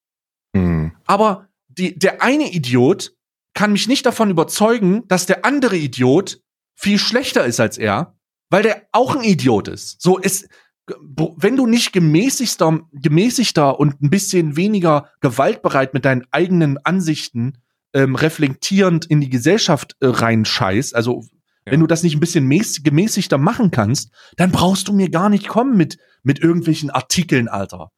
Hm. 0.55 0.93
Aber 1.05 1.47
die, 1.67 1.97
der 1.97 2.21
eine 2.21 2.51
Idiot 2.51 3.13
kann 3.53 3.71
mich 3.71 3.87
nicht 3.87 4.05
davon 4.05 4.29
überzeugen, 4.29 5.07
dass 5.07 5.25
der 5.25 5.45
andere 5.45 5.77
Idiot 5.77 6.41
viel 6.75 6.99
schlechter 6.99 7.45
ist 7.45 7.59
als 7.59 7.77
er, 7.77 8.15
weil 8.49 8.63
der 8.63 8.87
auch 8.91 9.15
ein 9.15 9.23
Idiot 9.23 9.67
ist. 9.67 10.01
So 10.01 10.17
ist, 10.17 10.47
wenn 10.87 11.57
du 11.57 11.67
nicht 11.67 11.91
gemäßigter, 11.91 12.81
gemäßigter 12.93 13.79
und 13.79 14.01
ein 14.01 14.09
bisschen 14.09 14.55
weniger 14.55 15.09
gewaltbereit 15.19 15.93
mit 15.93 16.05
deinen 16.05 16.25
eigenen 16.31 16.77
Ansichten 16.77 17.57
ähm, 17.93 18.15
reflektierend 18.15 19.05
in 19.05 19.19
die 19.21 19.29
Gesellschaft 19.29 19.95
äh, 19.99 20.07
reinscheißt, 20.07 20.95
also 20.95 21.23
ja. 21.65 21.71
wenn 21.71 21.81
du 21.81 21.87
das 21.87 22.03
nicht 22.03 22.15
ein 22.15 22.21
bisschen 22.21 22.45
mäß, 22.45 22.83
gemäßigter 22.83 23.37
machen 23.37 23.71
kannst, 23.71 24.11
dann 24.37 24.51
brauchst 24.51 24.87
du 24.87 24.93
mir 24.93 25.09
gar 25.09 25.29
nicht 25.29 25.47
kommen 25.47 25.75
mit 25.75 25.97
mit 26.27 26.43
irgendwelchen 26.43 26.89
Artikeln, 26.89 27.47
Alter. 27.47 27.91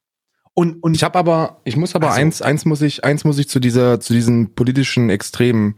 Und, 0.54 0.82
und 0.82 0.94
ich 0.94 1.02
habe 1.02 1.18
aber, 1.18 1.60
ich 1.64 1.76
muss 1.76 1.94
aber 1.94 2.08
also, 2.08 2.20
eins, 2.20 2.42
eins 2.42 2.64
muss 2.64 2.80
ich, 2.80 3.04
eins 3.04 3.24
muss 3.24 3.38
ich 3.38 3.48
zu 3.48 3.60
dieser, 3.60 4.00
zu 4.00 4.12
diesen 4.12 4.54
politischen 4.54 5.10
Extremen 5.10 5.74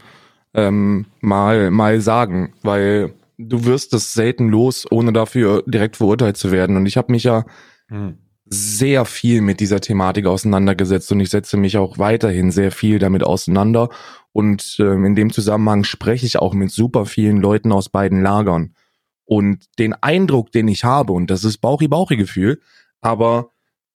ähm, 0.53 1.07
mal, 1.19 1.71
mal 1.71 1.99
sagen, 1.99 2.53
weil 2.61 3.13
du 3.37 3.65
wirst 3.65 3.93
das 3.93 4.13
selten 4.13 4.49
los, 4.49 4.85
ohne 4.89 5.13
dafür 5.13 5.63
direkt 5.65 5.97
verurteilt 5.97 6.37
zu 6.37 6.51
werden. 6.51 6.77
Und 6.77 6.85
ich 6.85 6.97
habe 6.97 7.11
mich 7.11 7.23
ja 7.23 7.45
hm. 7.87 8.17
sehr 8.45 9.05
viel 9.05 9.41
mit 9.41 9.59
dieser 9.59 9.81
Thematik 9.81 10.25
auseinandergesetzt 10.25 11.11
und 11.11 11.19
ich 11.19 11.29
setze 11.29 11.57
mich 11.57 11.77
auch 11.77 11.97
weiterhin 11.97 12.51
sehr 12.51 12.71
viel 12.71 12.99
damit 12.99 13.23
auseinander. 13.23 13.89
Und 14.31 14.77
ähm, 14.79 15.05
in 15.05 15.15
dem 15.15 15.31
Zusammenhang 15.31 15.83
spreche 15.83 16.25
ich 16.25 16.39
auch 16.39 16.53
mit 16.53 16.71
super 16.71 17.05
vielen 17.05 17.37
Leuten 17.37 17.71
aus 17.71 17.89
beiden 17.89 18.21
Lagern. 18.21 18.75
Und 19.25 19.67
den 19.79 19.93
Eindruck, 19.93 20.51
den 20.51 20.67
ich 20.67 20.83
habe, 20.83 21.13
und 21.13 21.29
das 21.29 21.43
ist 21.43 21.59
Bauchi-Bauchi-Gefühl, 21.59 22.61
aber 23.01 23.51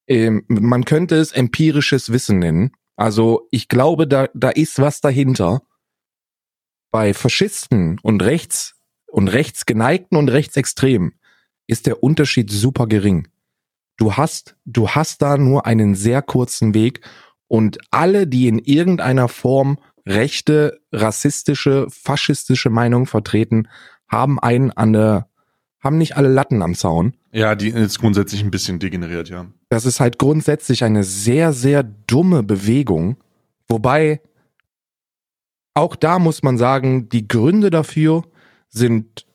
ähm, 0.07 0.45
man 0.49 0.85
könnte 0.85 1.17
es 1.17 1.33
empirisches 1.33 2.13
Wissen 2.13 2.39
nennen. 2.39 2.71
Also 2.97 3.47
ich 3.51 3.69
glaube, 3.69 4.09
da, 4.09 4.29
da 4.35 4.51
ist 4.51 4.81
was 4.81 5.01
dahinter. 5.01 5.63
Bei 6.91 7.13
Faschisten 7.13 8.01
und 8.03 8.23
rechts 8.23 8.78
und 9.09 9.29
rechtsgeneigten 9.29 10.17
und 10.17 10.29
rechtsextremen 10.29 11.15
ist 11.67 11.87
der 11.87 12.03
Unterschied 12.03 12.51
super 12.51 12.87
gering. 12.87 13.29
Du 13.97 14.15
hast, 14.15 14.57
du 14.65 14.91
hast 14.91 15.23
da 15.23 15.37
nur 15.37 15.67
einen 15.67 15.95
sehr 15.95 16.23
kurzen 16.23 16.73
Weg 16.73 17.01
und 17.49 17.79
alle, 17.91 18.27
die 18.27 18.47
in 18.47 18.59
irgendeiner 18.59 19.29
Form 19.29 19.79
rechte, 20.07 20.81
rassistische, 20.93 21.87
faschistische 21.91 22.71
Meinung 22.71 23.07
vertreten, 23.07 23.69
haben 24.09 24.39
einen 24.39 24.71
an 24.71 24.93
der, 24.93 25.29
haben 25.81 25.99
nicht 25.99 26.17
alle 26.17 26.29
Latten 26.29 26.63
am 26.63 26.75
Zaun. 26.75 27.15
Ja, 27.33 27.55
die 27.55 27.69
ist 27.69 27.99
grundsätzlich 27.99 28.43
ein 28.43 28.51
bisschen 28.51 28.79
degeneriert, 28.79 29.29
ja. 29.29 29.47
Das 29.69 29.85
ist 29.85 30.01
halt 30.01 30.19
grundsätzlich 30.19 30.85
eine 30.85 31.05
sehr, 31.05 31.53
sehr 31.53 31.83
dumme 31.83 32.43
Bewegung. 32.43 33.19
Wobei, 33.69 34.23
auch 35.75 35.95
da 35.95 36.19
muss 36.19 36.43
man 36.43 36.57
sagen, 36.57 37.09
die 37.11 37.29
Gründe 37.29 37.71
dafür 37.71 38.23
sind 38.69 39.27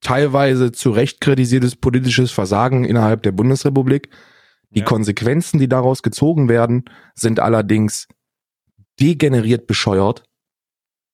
teilweise 0.00 0.72
zu 0.72 0.90
Recht 0.90 1.20
kritisiertes 1.20 1.76
politisches 1.76 2.30
Versagen 2.30 2.84
innerhalb 2.84 3.22
der 3.22 3.32
Bundesrepublik. 3.32 4.10
Die 4.70 4.80
ja. 4.80 4.84
Konsequenzen, 4.84 5.58
die 5.58 5.68
daraus 5.68 6.02
gezogen 6.02 6.48
werden, 6.48 6.84
sind 7.14 7.40
allerdings 7.40 8.08
degeneriert 9.00 9.66
bescheuert. 9.66 10.24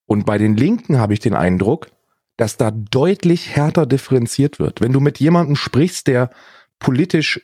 Und 0.06 0.26
bei 0.26 0.38
den 0.38 0.56
Linken 0.56 0.98
habe 0.98 1.14
ich 1.14 1.20
den 1.20 1.34
Eindruck, 1.34 1.88
dass 2.36 2.56
da 2.56 2.70
deutlich 2.70 3.54
härter 3.54 3.86
differenziert 3.86 4.58
wird. 4.58 4.80
Wenn 4.80 4.92
du 4.92 5.00
mit 5.00 5.20
jemandem 5.20 5.56
sprichst, 5.56 6.06
der 6.06 6.30
politisch 6.78 7.40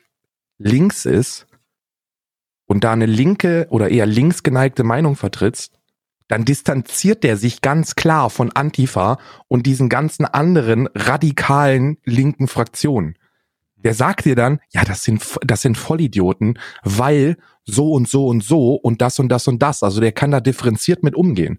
links 0.58 1.06
ist 1.06 1.46
und 2.66 2.84
da 2.84 2.92
eine 2.92 3.06
linke 3.06 3.66
oder 3.70 3.88
eher 3.88 4.06
links 4.06 4.42
geneigte 4.42 4.84
Meinung 4.84 5.16
vertrittst, 5.16 5.77
dann 6.28 6.44
distanziert 6.44 7.24
der 7.24 7.36
sich 7.36 7.62
ganz 7.62 7.96
klar 7.96 8.30
von 8.30 8.52
Antifa 8.52 9.18
und 9.48 9.66
diesen 9.66 9.88
ganzen 9.88 10.24
anderen 10.26 10.86
radikalen 10.94 11.98
linken 12.04 12.48
Fraktionen. 12.48 13.16
Der 13.76 13.94
sagt 13.94 14.24
dir 14.24 14.34
dann, 14.34 14.60
ja, 14.70 14.84
das 14.84 15.02
sind, 15.02 15.24
das 15.42 15.62
sind 15.62 15.78
Vollidioten, 15.78 16.58
weil 16.82 17.36
so 17.64 17.92
und 17.92 18.08
so 18.08 18.26
und 18.26 18.42
so 18.42 18.74
und 18.74 19.00
das 19.00 19.18
und 19.18 19.28
das 19.28 19.48
und 19.48 19.62
das. 19.62 19.82
Also 19.82 20.00
der 20.00 20.12
kann 20.12 20.30
da 20.30 20.40
differenziert 20.40 21.02
mit 21.02 21.14
umgehen. 21.14 21.58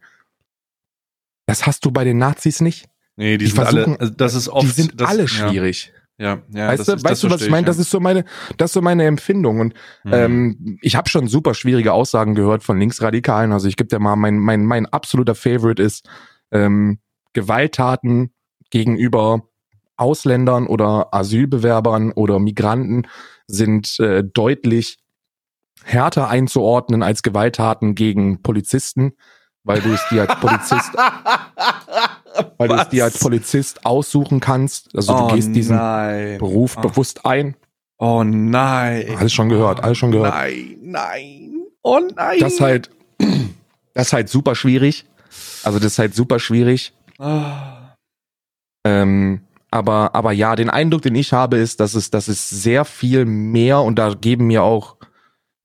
Das 1.46 1.66
hast 1.66 1.86
du 1.86 1.92
bei 1.92 2.04
den 2.04 2.18
Nazis 2.18 2.62
nicht. 2.62 2.88
Nee, 3.16 3.38
die, 3.38 3.46
die 3.46 3.52
sind 3.52 3.56
versuchen, 3.56 3.94
alle, 3.96 4.00
also 4.00 4.14
das 4.14 4.34
ist 4.36 4.50
oft, 4.50 4.68
die 4.68 4.72
sind 4.72 5.02
das, 5.02 5.10
alle 5.10 5.28
schwierig. 5.28 5.92
Ja, 5.94 5.99
ja. 6.20 6.68
Weißt 6.68 6.88
du, 6.88 7.04
weißt 7.04 7.24
du 7.24 7.30
was 7.30 7.42
ich 7.42 7.50
meine? 7.50 7.66
Ja. 7.66 7.68
Das 7.68 7.80
ist 7.80 7.90
so 7.90 8.00
meine, 8.00 8.26
das 8.58 8.72
ist 8.72 8.74
so 8.74 8.82
meine 8.82 9.06
Empfindung. 9.06 9.62
Und 9.62 9.74
mhm. 10.04 10.14
ähm, 10.14 10.80
ich 10.82 10.96
habe 10.96 11.10
schon 11.10 11.28
super 11.28 11.54
schwierige 11.54 11.94
Aussagen 11.94 12.36
gehört 12.36 12.62
von 12.62 12.78
Linksradikalen. 12.78 13.54
Also 13.54 13.68
ich 13.68 13.78
gebe 13.78 13.88
dir 13.88 14.00
mal 14.00 14.18
mein, 14.18 14.38
mein, 14.38 14.66
mein 14.66 14.86
absoluter 14.86 15.34
Favorite 15.34 15.82
ist 15.82 16.08
ähm, 16.52 17.00
Gewalttaten 17.34 18.34
gegenüber 18.70 19.44
Ausländern 19.96 20.68
oder 20.68 21.14
Asylbewerbern 21.14 22.12
oder 22.12 22.40
Migranten 22.40 23.08
sind 23.48 24.00
äh, 24.00 24.24
deutlich 24.24 24.98
härter 25.84 26.30
einzuordnen 26.30 27.04
als 27.04 27.24
Gewalttaten 27.24 27.96
gegen 27.96 28.42
Polizisten, 28.42 29.14
weil 29.64 29.82
du 29.82 29.94
es 29.94 30.06
dir 30.10 30.22
als 30.30 30.40
Polizist 30.40 30.92
weil 32.58 32.68
du 32.68 32.76
es 32.76 32.90
dir 32.90 33.04
als 33.04 33.20
Polizist 33.20 33.86
aussuchen 33.86 34.40
kannst. 34.40 34.96
Also 34.96 35.16
oh, 35.16 35.28
du 35.28 35.36
gehst 35.36 35.56
diesen 35.56 35.76
nein. 35.76 36.38
Beruf 36.38 36.76
oh. 36.78 36.82
bewusst 36.82 37.26
ein. 37.26 37.56
Oh 37.98 38.24
nein. 38.24 39.16
Alles 39.18 39.34
schon 39.34 39.50
gehört, 39.50 39.84
alles 39.84 39.98
schon 39.98 40.12
gehört. 40.12 40.34
Nein, 40.34 40.78
nein. 40.82 41.52
Oh 41.82 42.00
nein. 42.16 42.40
Das 42.40 42.54
ist 42.54 42.62
halt, 42.62 42.90
das 43.94 44.08
ist 44.08 44.14
halt 44.14 44.30
super 44.30 44.56
schwierig. 44.56 45.06
Also 45.64 45.80
das 45.80 45.94
ist 45.94 46.00
halt 46.00 46.16
super 46.16 46.40
schwierig. 46.40 46.94
Oh. 47.20 47.42
Ähm, 48.86 49.42
aber, 49.72 50.16
aber 50.16 50.32
ja, 50.32 50.56
den 50.56 50.70
Eindruck, 50.70 51.04
den 51.04 51.16
ich 51.16 51.34
habe, 51.34 51.58
ist, 51.58 51.80
dass 51.80 51.94
es, 51.94 52.10
dass 52.10 52.28
es 52.28 52.50
sehr 52.50 52.86
viel 52.86 53.26
mehr 53.26 53.82
und 53.82 53.98
da 53.98 54.14
geben 54.14 54.48
mir 54.48 54.64
auch 54.64 54.98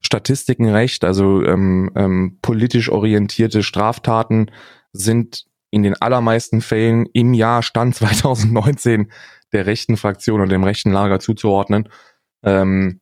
Statistiken 0.01 0.69
recht. 0.69 1.03
Also 1.03 1.43
ähm, 1.43 1.91
ähm, 1.95 2.37
politisch 2.41 2.89
orientierte 2.89 3.63
Straftaten 3.63 4.51
sind 4.93 5.45
in 5.71 5.83
den 5.83 5.99
allermeisten 6.01 6.61
Fällen 6.61 7.05
im 7.13 7.33
Jahr 7.33 7.63
Stand 7.63 7.95
2019 7.95 9.11
der 9.51 9.65
rechten 9.65 9.97
Fraktion 9.97 10.41
und 10.41 10.49
dem 10.49 10.63
rechten 10.63 10.91
Lager 10.91 11.19
zuzuordnen. 11.19 11.89
Ähm, 12.43 13.01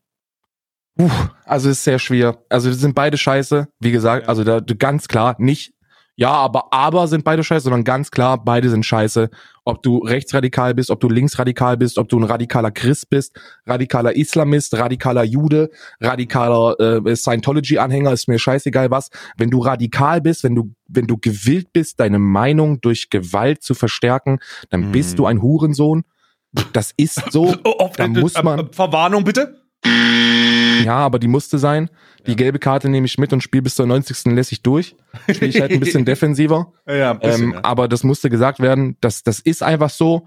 uh, 0.99 1.09
also 1.45 1.69
ist 1.69 1.83
sehr 1.83 1.99
schwer. 1.99 2.43
Also 2.49 2.71
sind 2.71 2.95
beide 2.95 3.17
scheiße, 3.17 3.67
wie 3.79 3.91
gesagt, 3.91 4.27
also 4.27 4.43
da 4.43 4.59
ganz 4.59 5.07
klar 5.07 5.35
nicht 5.39 5.73
ja, 6.15 6.31
aber 6.31 6.71
aber 6.71 7.07
sind 7.07 7.23
beide 7.23 7.43
scheiße, 7.43 7.63
sondern 7.63 7.83
ganz 7.83 8.11
klar, 8.11 8.43
beide 8.43 8.69
sind 8.69 8.85
scheiße. 8.85 9.29
Ob 9.65 9.81
du 9.81 9.97
rechtsradikal 9.99 10.75
bist, 10.75 10.91
ob 10.91 10.99
du 10.99 11.09
linksradikal 11.09 11.77
bist, 11.77 11.97
ob 11.97 12.09
du 12.09 12.19
ein 12.19 12.23
radikaler 12.23 12.69
Christ 12.69 13.09
bist, 13.09 13.39
radikaler 13.65 14.15
Islamist, 14.15 14.77
radikaler 14.77 15.23
Jude, 15.23 15.71
radikaler 16.01 16.79
äh, 17.05 17.15
Scientology-Anhänger, 17.15 18.11
ist 18.11 18.27
mir 18.27 18.37
scheißegal 18.37 18.91
was. 18.91 19.09
Wenn 19.37 19.49
du 19.49 19.59
radikal 19.59 20.21
bist, 20.21 20.43
wenn 20.43 20.53
du, 20.53 20.73
wenn 20.87 21.07
du 21.07 21.17
gewillt 21.17 21.73
bist, 21.73 21.99
deine 21.99 22.19
Meinung 22.19 22.81
durch 22.81 23.09
Gewalt 23.09 23.63
zu 23.63 23.73
verstärken, 23.73 24.39
dann 24.69 24.91
bist 24.91 25.17
du 25.17 25.23
mhm. 25.23 25.27
ein 25.27 25.41
Hurensohn. 25.41 26.03
Das 26.73 26.93
ist 26.95 27.31
so. 27.31 27.55
Oh, 27.63 27.89
da 27.95 28.07
muss 28.07 28.41
man. 28.43 28.59
Äh, 28.59 28.65
Verwarnung 28.71 29.23
bitte? 29.23 29.63
Ja, 30.83 30.97
aber 30.97 31.19
die 31.19 31.27
musste 31.27 31.59
sein. 31.59 31.89
Die 32.25 32.31
ja. 32.31 32.37
gelbe 32.37 32.59
Karte 32.59 32.89
nehme 32.89 33.05
ich 33.05 33.17
mit 33.17 33.33
und 33.33 33.41
spiele 33.41 33.63
bis 33.63 33.75
zur 33.75 33.85
90. 33.85 34.33
lässig 34.33 34.61
durch. 34.63 34.95
Spiele 35.29 35.47
ich 35.47 35.61
halt 35.61 35.71
ein 35.71 35.79
bisschen 35.79 36.05
defensiver. 36.05 36.73
Ja, 36.87 37.13
bisschen, 37.13 37.43
ähm, 37.43 37.53
ja. 37.53 37.63
Aber 37.63 37.87
das 37.87 38.03
musste 38.03 38.29
gesagt 38.29 38.59
werden. 38.59 38.97
Das, 39.01 39.23
das 39.23 39.39
ist 39.39 39.63
einfach 39.63 39.89
so. 39.89 40.25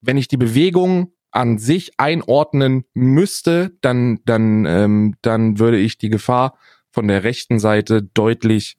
Wenn 0.00 0.16
ich 0.16 0.28
die 0.28 0.36
Bewegung 0.36 1.12
an 1.30 1.58
sich 1.58 1.92
einordnen 1.98 2.84
müsste, 2.94 3.72
dann, 3.80 4.20
dann, 4.24 4.66
ähm, 4.66 5.14
dann 5.22 5.58
würde 5.58 5.78
ich 5.78 5.98
die 5.98 6.10
Gefahr 6.10 6.58
von 6.90 7.08
der 7.08 7.24
rechten 7.24 7.58
Seite 7.58 8.02
deutlich 8.02 8.76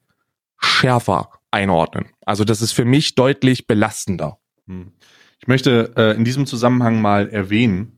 schärfer 0.60 1.30
einordnen. 1.50 2.06
Also 2.24 2.44
das 2.44 2.62
ist 2.62 2.72
für 2.72 2.84
mich 2.84 3.14
deutlich 3.14 3.66
belastender. 3.66 4.38
Hm. 4.66 4.92
Ich 5.40 5.48
möchte 5.48 5.92
äh, 5.96 6.16
in 6.16 6.24
diesem 6.24 6.46
Zusammenhang 6.46 7.02
mal 7.02 7.28
erwähnen, 7.28 7.93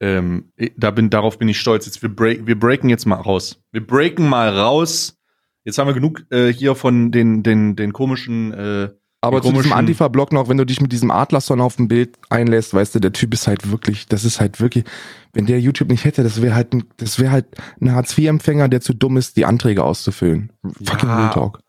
ähm, 0.00 0.52
da 0.76 0.90
bin, 0.90 1.10
darauf 1.10 1.38
bin 1.38 1.48
ich 1.48 1.58
stolz. 1.58 1.86
Jetzt, 1.86 2.02
wir, 2.02 2.14
break, 2.14 2.46
wir 2.46 2.58
breaken 2.58 2.88
jetzt 2.88 3.06
mal 3.06 3.16
raus. 3.16 3.60
Wir 3.72 3.84
breaken 3.84 4.28
mal 4.28 4.48
raus. 4.56 5.16
Jetzt 5.64 5.78
haben 5.78 5.88
wir 5.88 5.94
genug 5.94 6.24
äh, 6.30 6.52
hier 6.52 6.74
von 6.74 7.10
den, 7.10 7.42
den, 7.42 7.76
den 7.76 7.92
komischen. 7.92 8.52
Äh, 8.52 8.90
aber 9.20 9.42
zu 9.42 9.52
diesem 9.52 9.72
Antifa-Block 9.72 10.32
noch, 10.32 10.48
wenn 10.48 10.56
du 10.56 10.64
dich 10.64 10.80
mit 10.80 10.92
diesem 10.92 11.10
Adlerson 11.10 11.60
auf 11.60 11.74
dem 11.74 11.88
Bild 11.88 12.16
einlässt, 12.30 12.72
weißt 12.72 12.94
du, 12.94 13.00
der 13.00 13.12
Typ 13.12 13.34
ist 13.34 13.48
halt 13.48 13.68
wirklich, 13.68 14.06
das 14.06 14.24
ist 14.24 14.38
halt 14.38 14.60
wirklich, 14.60 14.84
wenn 15.32 15.46
der 15.46 15.60
YouTube 15.60 15.88
nicht 15.88 16.04
hätte, 16.04 16.22
das 16.22 16.40
wäre 16.40 16.54
halt, 16.54 16.72
ein, 16.72 16.84
das 16.98 17.18
wäre 17.18 17.32
halt 17.32 17.46
ein 17.80 17.92
Hartz-IV-Empfänger, 17.92 18.68
der 18.68 18.80
zu 18.80 18.94
dumm 18.94 19.16
ist, 19.16 19.36
die 19.36 19.44
Anträge 19.44 19.82
auszufüllen. 19.82 20.52
Fucking. 20.84 21.08
Real 21.08 21.30
Talk. 21.30 21.60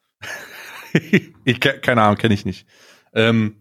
ich, 1.43 1.59
keine 1.59 2.03
Ahnung, 2.03 2.17
kenne 2.17 2.35
ich 2.35 2.45
nicht. 2.45 2.67
Ähm, 3.13 3.55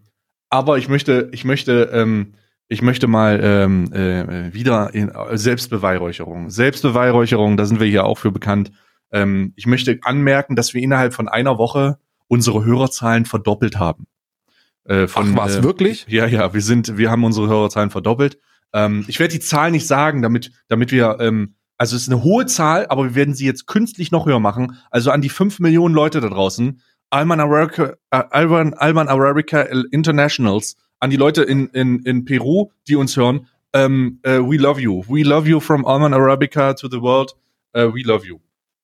aber 0.51 0.77
ich 0.77 0.87
möchte, 0.87 1.29
ich 1.31 1.43
möchte 1.43 1.89
ähm, 1.91 2.35
ich 2.69 2.83
möchte 2.83 3.07
mal 3.07 3.39
ähm, 3.43 3.91
äh, 3.91 4.53
wieder 4.53 4.93
in 4.93 5.09
äh, 5.09 5.37
Selbstbeweihräucherung. 5.37 6.51
Selbstbeweihräucherung, 6.51 7.57
da 7.57 7.65
sind 7.65 7.79
wir 7.79 7.87
hier 7.87 8.05
auch 8.05 8.19
für 8.19 8.31
bekannt. 8.31 8.71
Ähm, 9.11 9.53
ich 9.55 9.65
möchte 9.65 9.99
anmerken, 10.03 10.55
dass 10.55 10.75
wir 10.75 10.81
innerhalb 10.81 11.15
von 11.15 11.27
einer 11.27 11.57
Woche 11.57 11.97
unsere 12.27 12.63
Hörerzahlen 12.63 13.25
verdoppelt 13.25 13.79
haben. 13.79 14.05
Äh, 14.85 15.07
von, 15.07 15.33
Ach, 15.33 15.45
was 15.45 15.57
äh, 15.57 15.63
wirklich? 15.63 16.05
Ja, 16.07 16.27
ja, 16.27 16.53
wir 16.53 16.61
sind, 16.61 16.95
wir 16.95 17.09
haben 17.09 17.23
unsere 17.23 17.47
Hörerzahlen 17.47 17.89
verdoppelt. 17.89 18.37
Ähm, 18.71 19.03
ich 19.07 19.19
werde 19.19 19.33
die 19.33 19.39
Zahl 19.39 19.71
nicht 19.71 19.87
sagen, 19.87 20.21
damit, 20.21 20.51
damit 20.67 20.91
wir, 20.91 21.17
ähm, 21.19 21.55
also 21.79 21.95
es 21.95 22.03
ist 22.03 22.11
eine 22.11 22.23
hohe 22.23 22.45
Zahl, 22.45 22.85
aber 22.89 23.03
wir 23.03 23.15
werden 23.15 23.33
sie 23.33 23.47
jetzt 23.47 23.65
künstlich 23.65 24.11
noch 24.11 24.27
höher 24.27 24.39
machen. 24.39 24.77
Also 24.91 25.09
an 25.09 25.21
die 25.21 25.29
fünf 25.29 25.59
Millionen 25.59 25.95
Leute 25.95 26.21
da 26.21 26.29
draußen, 26.29 26.81
Alman 27.09 27.39
Arabica, 27.39 27.95
äh, 28.11 28.23
Alman, 28.29 28.75
Alman 28.75 29.07
Arabica 29.07 29.61
Internationals, 29.91 30.75
an 30.99 31.09
die 31.09 31.17
Leute 31.17 31.43
in, 31.43 31.67
in, 31.69 31.99
in 32.03 32.25
Peru, 32.25 32.71
die 32.87 32.95
uns 32.95 33.15
hören, 33.15 33.47
ähm, 33.73 34.19
äh, 34.23 34.39
we 34.39 34.57
love 34.57 34.81
you. 34.81 35.03
We 35.07 35.23
love 35.23 35.47
you 35.47 35.59
from 35.59 35.85
Alman 35.85 36.13
Arabica 36.13 36.73
to 36.73 36.87
the 36.89 37.01
world. 37.01 37.35
Uh, 37.75 37.93
we 37.93 38.01
love 38.01 38.25
you. 38.25 38.39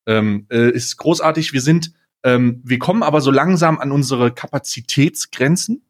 Ähm, 0.06 0.46
äh, 0.50 0.70
ist 0.72 0.98
großartig. 0.98 1.54
Wir 1.54 1.62
sind, 1.62 1.92
ähm, 2.24 2.62
wir 2.64 2.78
kommen 2.78 3.02
aber 3.02 3.22
so 3.22 3.32
langsam 3.32 3.80
an 3.80 3.92
unsere 3.92 4.32
Kapazitätsgrenzen. 4.32 5.84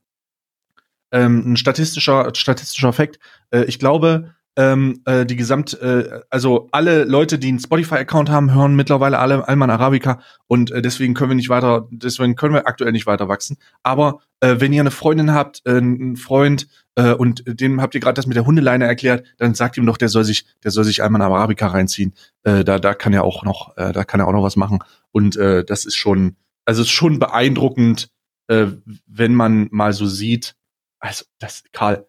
Ähm, 1.11 1.53
ein 1.53 1.57
statistischer, 1.57 2.34
statistischer 2.34 2.89
Effekt. 2.89 3.19
Äh, 3.51 3.65
ich 3.65 3.80
glaube, 3.80 4.34
ähm, 4.57 5.01
äh, 5.05 5.25
die 5.25 5.35
Gesamt, 5.35 5.79
äh, 5.81 6.21
also 6.29 6.69
alle 6.71 7.03
Leute, 7.03 7.37
die 7.37 7.49
einen 7.49 7.59
Spotify-Account 7.59 8.29
haben, 8.29 8.53
hören 8.53 8.75
mittlerweile 8.75 9.19
alle 9.19 9.47
Alman 9.47 9.69
Arabica 9.69 10.21
und 10.47 10.71
äh, 10.71 10.81
deswegen 10.81 11.13
können 11.13 11.31
wir 11.31 11.35
nicht 11.35 11.49
weiter, 11.49 11.87
deswegen 11.91 12.35
können 12.35 12.53
wir 12.53 12.67
aktuell 12.67 12.91
nicht 12.91 13.05
weiter 13.05 13.27
wachsen. 13.27 13.57
Aber 13.83 14.21
äh, 14.39 14.55
wenn 14.59 14.71
ihr 14.71 14.81
eine 14.81 14.91
Freundin 14.91 15.33
habt, 15.33 15.61
äh, 15.65 15.77
einen 15.77 16.15
Freund 16.15 16.67
äh, 16.95 17.13
und 17.13 17.43
dem 17.45 17.81
habt 17.81 17.95
ihr 17.95 18.01
gerade 18.01 18.15
das 18.15 18.27
mit 18.27 18.37
der 18.37 18.45
Hundeleine 18.45 18.85
erklärt, 18.85 19.25
dann 19.37 19.55
sagt 19.55 19.77
ihm 19.77 19.85
doch, 19.85 19.97
der 19.97 20.09
soll 20.09 20.23
sich, 20.23 20.45
der 20.63 20.71
soll 20.71 20.85
sich 20.85 21.03
Alman 21.03 21.21
Arabica 21.21 21.67
reinziehen. 21.67 22.13
Äh, 22.43 22.63
da, 22.63 22.79
da 22.79 22.93
kann 22.93 23.13
er 23.13 23.23
auch 23.23 23.43
noch, 23.43 23.75
äh, 23.77 23.91
da 23.91 24.03
kann 24.05 24.19
er 24.21 24.27
auch 24.27 24.33
noch 24.33 24.43
was 24.43 24.55
machen. 24.55 24.79
Und 25.11 25.35
äh, 25.35 25.65
das 25.65 25.85
ist 25.85 25.95
schon, 25.95 26.37
also 26.63 26.81
ist 26.81 26.89
schon 26.89 27.19
beeindruckend, 27.19 28.09
äh, 28.47 28.67
wenn 29.05 29.35
man 29.35 29.67
mal 29.71 29.93
so 29.93 30.05
sieht. 30.05 30.55
Also 30.99 31.25
das, 31.39 31.63
Karl, 31.73 32.07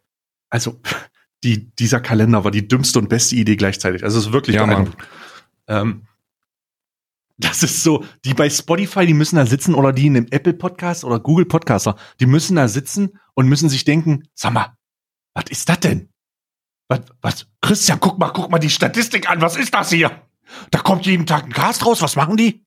also 0.49 0.81
die, 1.45 1.71
dieser 1.77 2.01
Kalender 2.01 2.45
war 2.45 2.51
die 2.51 2.67
dümmste 2.67 2.99
und 2.99 3.09
beste 3.09 3.37
Idee 3.37 3.57
gleichzeitig. 3.57 4.03
Also 4.05 4.19
es 4.19 4.27
ist 4.27 4.33
wirklich 4.33 4.57
Ja, 4.57 4.67
Mann. 4.67 4.93
ähm, 5.69 6.03
das 7.39 7.63
ist 7.63 7.83
so, 7.83 8.05
die 8.25 8.33
bei 8.35 8.49
Spotify, 8.49 9.05
die 9.07 9.13
müssen 9.15 9.37
da 9.37 9.45
sitzen 9.45 9.75
oder 9.75 9.93
die 9.93 10.07
in 10.07 10.17
einem 10.17 10.27
Apple 10.31 10.55
Podcast 10.55 11.05
oder 11.05 11.21
Google 11.21 11.45
Podcaster, 11.45 11.97
die 12.19 12.27
müssen 12.27 12.57
da 12.57 12.67
sitzen 12.67 13.19
und 13.35 13.49
müssen 13.49 13.69
sich 13.69 13.85
denken, 13.85 14.27
sag 14.35 14.55
mal, 14.55 14.75
was 15.35 15.45
ist 15.51 15.69
das 15.69 15.81
denn? 15.81 16.09
Was, 16.89 17.01
was, 17.21 17.47
Christian, 17.61 18.01
guck 18.01 18.19
mal, 18.19 18.31
guck 18.31 18.51
mal 18.51 18.59
die 18.59 18.71
Statistik 18.71 19.29
an, 19.29 19.43
was 19.43 19.57
ist 19.57 19.75
das 19.75 19.91
hier? 19.91 20.23
Da 20.71 20.79
kommt 20.79 21.05
jeden 21.05 21.27
Tag 21.27 21.45
ein 21.45 21.53
Cast 21.53 21.85
raus, 21.85 22.01
was 22.01 22.17
machen 22.17 22.37
die? 22.39 22.65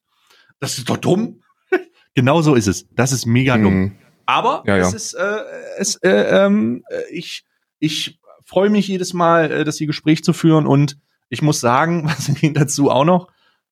Das 0.60 0.78
ist 0.78 0.88
doch 0.90 0.98
dumm. 0.98 1.42
genau 2.14 2.42
so 2.42 2.54
ist 2.54 2.68
es. 2.68 2.86
Das 2.92 3.12
ist 3.12 3.26
mega 3.26 3.58
dumm. 3.58 3.74
Mhm. 3.80 3.96
Aber 4.28 4.62
Ja, 4.68 4.78
ja. 4.78 4.88
es 4.88 4.94
ist, 4.94 5.14
äh, 5.16 5.40
es, 5.78 5.96
äh, 6.04 6.10
ähm, 6.46 6.84
äh, 6.90 7.02
ich, 7.12 7.44
ich 7.80 8.19
freue 8.50 8.72
mich 8.72 8.88
jedes 8.88 9.14
Mal, 9.14 9.52
äh, 9.52 9.64
das 9.64 9.78
hier 9.78 9.88
Gespräch 9.88 10.24
zu 10.24 10.34
führen 10.34 10.66
und 10.66 10.98
ich 11.30 11.42
muss 11.44 11.60
sagen, 11.60 12.06
was 12.10 12.34
ging 12.34 12.54
dazu 12.54 12.90
auch 12.90 13.06
noch, 13.06 13.28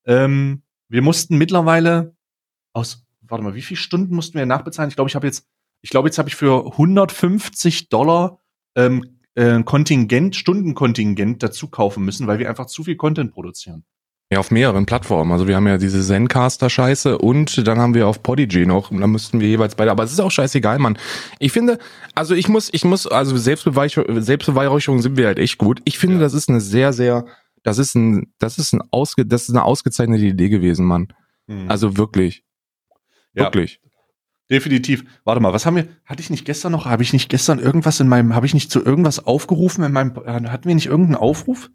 ähm, 0.05 0.61
wir 0.88 1.01
mussten 1.01 1.38
mittlerweile 1.38 2.15
aus, 2.73 3.05
warte 3.21 3.43
mal, 3.43 3.55
wie 3.55 3.61
viele 3.63 3.80
Stunden 3.80 4.15
mussten 4.15 4.38
wir 4.38 4.45
nachbezahlen? 4.45 4.89
Ich 4.89 4.95
glaube, 4.95 5.09
ich 5.09 5.15
habe 5.15 5.25
jetzt, 5.25 5.47
ich 5.82 5.89
glaube, 5.89 6.07
jetzt 6.07 6.19
habe 6.19 6.30
ich 6.30 6.36
für 6.36 6.71
150 6.71 7.89
Dollar 7.89 8.39
ähm, 8.75 9.19
äh, 9.34 9.63
Kontingent, 9.63 10.36
Stundenkontingent 10.36 11.41
dazu 11.41 11.69
kaufen 11.69 12.05
müssen, 12.05 12.28
weil 12.28 12.39
wir 12.39 12.47
einfach 12.47 12.67
zu 12.67 12.84
viel 12.84 12.95
Content 12.95 13.32
produzieren. 13.34 13.84
Ja, 14.30 14.39
auf 14.39 14.51
mehreren 14.51 14.86
Plattformen. 14.86 15.32
Also 15.32 15.47
wir 15.47 15.55
haben 15.55 15.67
ja 15.67 15.78
diese 15.78 16.01
Zencaster-Scheiße 16.03 17.17
und 17.17 17.65
dann 17.65 17.80
haben 17.80 17.93
wir 17.93 18.07
auf 18.07 18.23
Podigy 18.23 18.65
noch. 18.65 18.91
Und 18.91 18.99
dann 18.99 19.09
müssten 19.11 19.39
wir 19.39 19.47
jeweils 19.47 19.75
beide. 19.75 19.89
Aber 19.89 20.03
es 20.03 20.11
ist 20.11 20.19
auch 20.19 20.32
scheißegal, 20.32 20.80
Mann. 20.80 20.97
Ich 21.39 21.53
finde, 21.53 21.78
also 22.13 22.36
ich 22.36 22.49
muss, 22.49 22.69
ich 22.73 22.84
muss, 22.84 23.07
also 23.07 23.38
Selbstbeweihräucherung, 23.38 24.21
Selbstbeweihräucherung 24.21 25.01
sind 25.01 25.15
wir 25.15 25.28
halt 25.28 25.39
echt 25.39 25.57
gut. 25.57 25.82
Ich 25.86 25.97
finde, 25.97 26.17
Ja. 26.17 26.21
das 26.21 26.34
ist 26.34 26.49
eine 26.49 26.59
sehr, 26.59 26.91
sehr, 26.91 27.25
das 27.63 27.78
ist 27.78 27.95
ein, 27.95 28.34
das 28.38 28.57
ist 28.57 28.73
ein 28.73 28.82
ausge, 28.91 29.25
das 29.25 29.43
ist 29.43 29.51
eine 29.51 29.63
ausgezeichnete 29.63 30.25
Idee 30.25 30.49
gewesen, 30.49 30.86
Mann. 30.86 31.07
Also 31.69 31.95
wirklich, 31.95 32.43
Ja. 33.34 33.45
wirklich. 33.45 33.80
Definitiv. 34.51 35.05
Warte 35.23 35.39
mal, 35.41 35.53
was 35.53 35.65
haben 35.65 35.78
wir? 35.78 35.88
Hatte 36.03 36.21
ich 36.21 36.30
nicht 36.30 36.43
gestern 36.43 36.73
noch? 36.73 36.86
Habe 36.86 37.03
ich 37.03 37.13
nicht 37.13 37.30
gestern 37.30 37.59
irgendwas 37.59 38.01
in 38.01 38.09
meinem? 38.09 38.36
Habe 38.36 38.45
ich 38.45 38.53
nicht 38.53 38.71
zu 38.71 38.84
irgendwas 38.84 39.25
aufgerufen 39.25 39.86
in 39.86 39.93
meinem? 39.93 40.13
Hatten 40.17 40.67
wir 40.67 40.75
nicht 40.75 40.88
irgendeinen 40.88 41.15
Aufruf? 41.15 41.69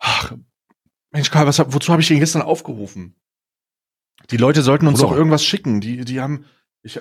Ach, 0.00 0.32
Mensch, 1.16 1.30
Karl, 1.30 1.46
was, 1.46 1.58
wozu 1.72 1.90
habe 1.92 2.02
ich 2.02 2.08
den 2.08 2.20
gestern 2.20 2.42
aufgerufen? 2.42 3.14
Die 4.30 4.36
Leute 4.36 4.62
sollten 4.62 4.86
uns 4.86 5.00
Oder- 5.00 5.10
doch 5.10 5.16
irgendwas 5.16 5.44
schicken. 5.44 5.80
Die, 5.80 6.04
die 6.04 6.20
haben. 6.20 6.44
Ich 6.82 7.00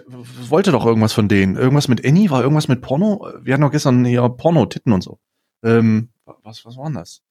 wollte 0.49 0.71
doch 0.71 0.85
irgendwas 0.85 1.13
von 1.13 1.27
denen. 1.27 1.55
Irgendwas 1.57 1.87
mit 1.87 2.03
Annie? 2.05 2.29
War 2.31 2.41
irgendwas 2.41 2.67
mit 2.67 2.81
Porno? 2.81 3.27
Wir 3.41 3.53
hatten 3.53 3.61
doch 3.61 3.71
gestern 3.71 4.03
hier 4.03 4.27
Porno, 4.29 4.65
Titten 4.65 4.93
und 4.93 5.03
so. 5.03 5.19
Ähm, 5.63 6.09
was, 6.43 6.65
was 6.65 6.75
war 6.77 6.85
denn 6.85 6.95
das? 6.95 7.21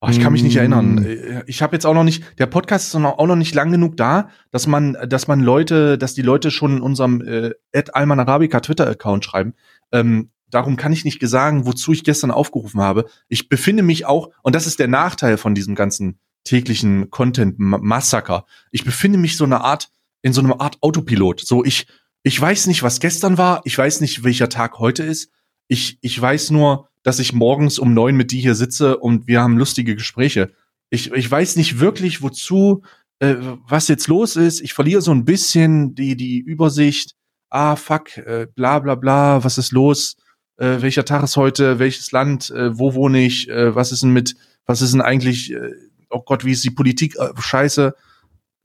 Oh, 0.00 0.08
ich 0.08 0.18
kann 0.18 0.32
mich 0.32 0.42
nicht 0.42 0.56
erinnern. 0.56 1.04
Äh, 1.04 1.44
Ich 1.46 1.62
habe 1.62 1.76
jetzt 1.76 1.84
auch 1.86 1.94
noch 1.94 2.02
nicht, 2.02 2.24
der 2.40 2.46
Podcast 2.46 2.88
ist 2.88 2.94
noch- 2.98 3.18
auch 3.18 3.26
noch 3.28 3.36
nicht 3.36 3.54
lang 3.54 3.70
genug 3.70 3.96
da, 3.96 4.30
dass 4.50 4.66
man, 4.66 4.96
dass 5.06 5.28
man 5.28 5.38
Leute, 5.40 5.96
dass 5.96 6.14
die 6.14 6.22
Leute 6.22 6.50
schon 6.50 6.78
in 6.78 6.82
unserem 6.82 7.20
äh, 7.20 7.52
Alman 7.92 8.18
Arabica 8.18 8.58
Twitter-Account 8.58 9.24
schreiben. 9.24 9.54
Ähm, 9.92 10.31
darum 10.52 10.76
kann 10.76 10.92
ich 10.92 11.04
nicht 11.04 11.20
sagen, 11.26 11.66
wozu 11.66 11.92
ich 11.92 12.04
gestern 12.04 12.30
aufgerufen 12.30 12.80
habe. 12.80 13.06
Ich 13.28 13.48
befinde 13.48 13.82
mich 13.82 14.06
auch, 14.06 14.30
und 14.42 14.54
das 14.54 14.66
ist 14.68 14.78
der 14.78 14.88
Nachteil 14.88 15.38
von 15.38 15.54
diesem 15.54 15.74
ganzen 15.74 16.20
täglichen 16.44 17.10
Content-Massaker. 17.10 18.44
Ich 18.70 18.84
befinde 18.84 19.18
mich 19.18 19.36
so 19.36 19.44
eine 19.44 19.62
Art, 19.62 19.88
in 20.20 20.32
so 20.32 20.40
einer 20.40 20.60
Art 20.60 20.78
Autopilot. 20.80 21.40
So, 21.40 21.64
ich, 21.64 21.86
ich 22.22 22.40
weiß 22.40 22.66
nicht, 22.66 22.82
was 22.82 23.00
gestern 23.00 23.38
war, 23.38 23.62
ich 23.64 23.76
weiß 23.76 24.00
nicht, 24.00 24.24
welcher 24.24 24.48
Tag 24.48 24.78
heute 24.78 25.02
ist. 25.02 25.30
Ich, 25.68 25.98
ich 26.02 26.20
weiß 26.20 26.50
nur, 26.50 26.88
dass 27.02 27.18
ich 27.18 27.32
morgens 27.32 27.78
um 27.78 27.94
neun 27.94 28.16
mit 28.16 28.30
dir 28.30 28.40
hier 28.40 28.54
sitze 28.54 28.98
und 28.98 29.26
wir 29.26 29.40
haben 29.40 29.58
lustige 29.58 29.96
Gespräche. 29.96 30.52
Ich, 30.90 31.10
ich 31.12 31.30
weiß 31.30 31.56
nicht 31.56 31.80
wirklich, 31.80 32.20
wozu, 32.20 32.82
äh, 33.20 33.36
was 33.66 33.88
jetzt 33.88 34.08
los 34.08 34.36
ist. 34.36 34.60
Ich 34.60 34.74
verliere 34.74 35.00
so 35.00 35.12
ein 35.12 35.24
bisschen 35.24 35.94
die, 35.94 36.16
die 36.16 36.38
Übersicht. 36.38 37.14
Ah, 37.48 37.76
fuck, 37.76 38.16
äh, 38.18 38.46
bla 38.54 38.78
bla 38.78 38.94
bla, 38.94 39.42
was 39.42 39.58
ist 39.58 39.72
los? 39.72 40.16
Äh, 40.62 40.80
welcher 40.80 41.04
Tag 41.04 41.24
ist 41.24 41.36
heute? 41.36 41.80
Welches 41.80 42.12
Land? 42.12 42.50
Äh, 42.50 42.78
wo 42.78 42.94
wohne 42.94 43.20
ich? 43.24 43.48
Äh, 43.50 43.74
was 43.74 43.90
ist 43.90 44.04
denn 44.04 44.10
mit, 44.12 44.36
was 44.64 44.80
ist 44.80 44.92
denn 44.92 45.00
eigentlich, 45.00 45.52
äh, 45.52 45.72
oh 46.08 46.22
Gott, 46.24 46.44
wie 46.44 46.52
ist 46.52 46.62
die 46.62 46.70
Politik? 46.70 47.16
Äh, 47.18 47.30
scheiße. 47.36 47.94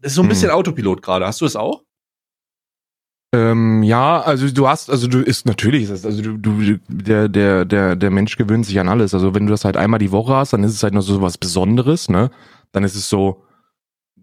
Das 0.02 0.12
ist 0.12 0.16
so 0.16 0.22
ein 0.22 0.26
Hm. 0.26 0.30
bisschen 0.30 0.52
Autopilot 0.52 1.02
gerade. 1.02 1.26
Hast 1.26 1.42
du 1.42 1.46
das 1.46 1.56
auch? 1.56 1.82
Ähm, 3.34 3.82
ja, 3.82 4.22
also 4.22 4.48
du 4.50 4.68
hast, 4.68 4.92
also 4.92 5.08
du 5.08 5.20
ist 5.22 5.48
natürlich, 5.48 5.90
also 5.90 6.22
du, 6.22 6.38
du, 6.38 6.80
der, 6.88 7.28
der, 7.28 7.66
der, 7.66 7.96
der 7.96 8.12
Mensch 8.12 8.38
gewöhnt 8.38 8.68
sich 8.68 8.80
an 8.80 8.88
alles. 8.90 9.16
Also 9.16 9.34
wenn 9.34 9.48
du 9.48 9.52
das 9.52 9.66
halt 9.66 9.76
einmal 9.76 10.00
die 10.00 10.12
Woche 10.12 10.36
hast, 10.36 10.54
dann 10.54 10.64
ist 10.64 10.74
es 10.74 10.84
halt 10.84 10.94
noch 10.94 11.02
so 11.02 11.20
was 11.22 11.40
Besonderes, 11.40 12.10
ne? 12.10 12.30
Dann 12.74 12.84
ist 12.84 12.96
es 12.96 13.10
so, 13.10 13.44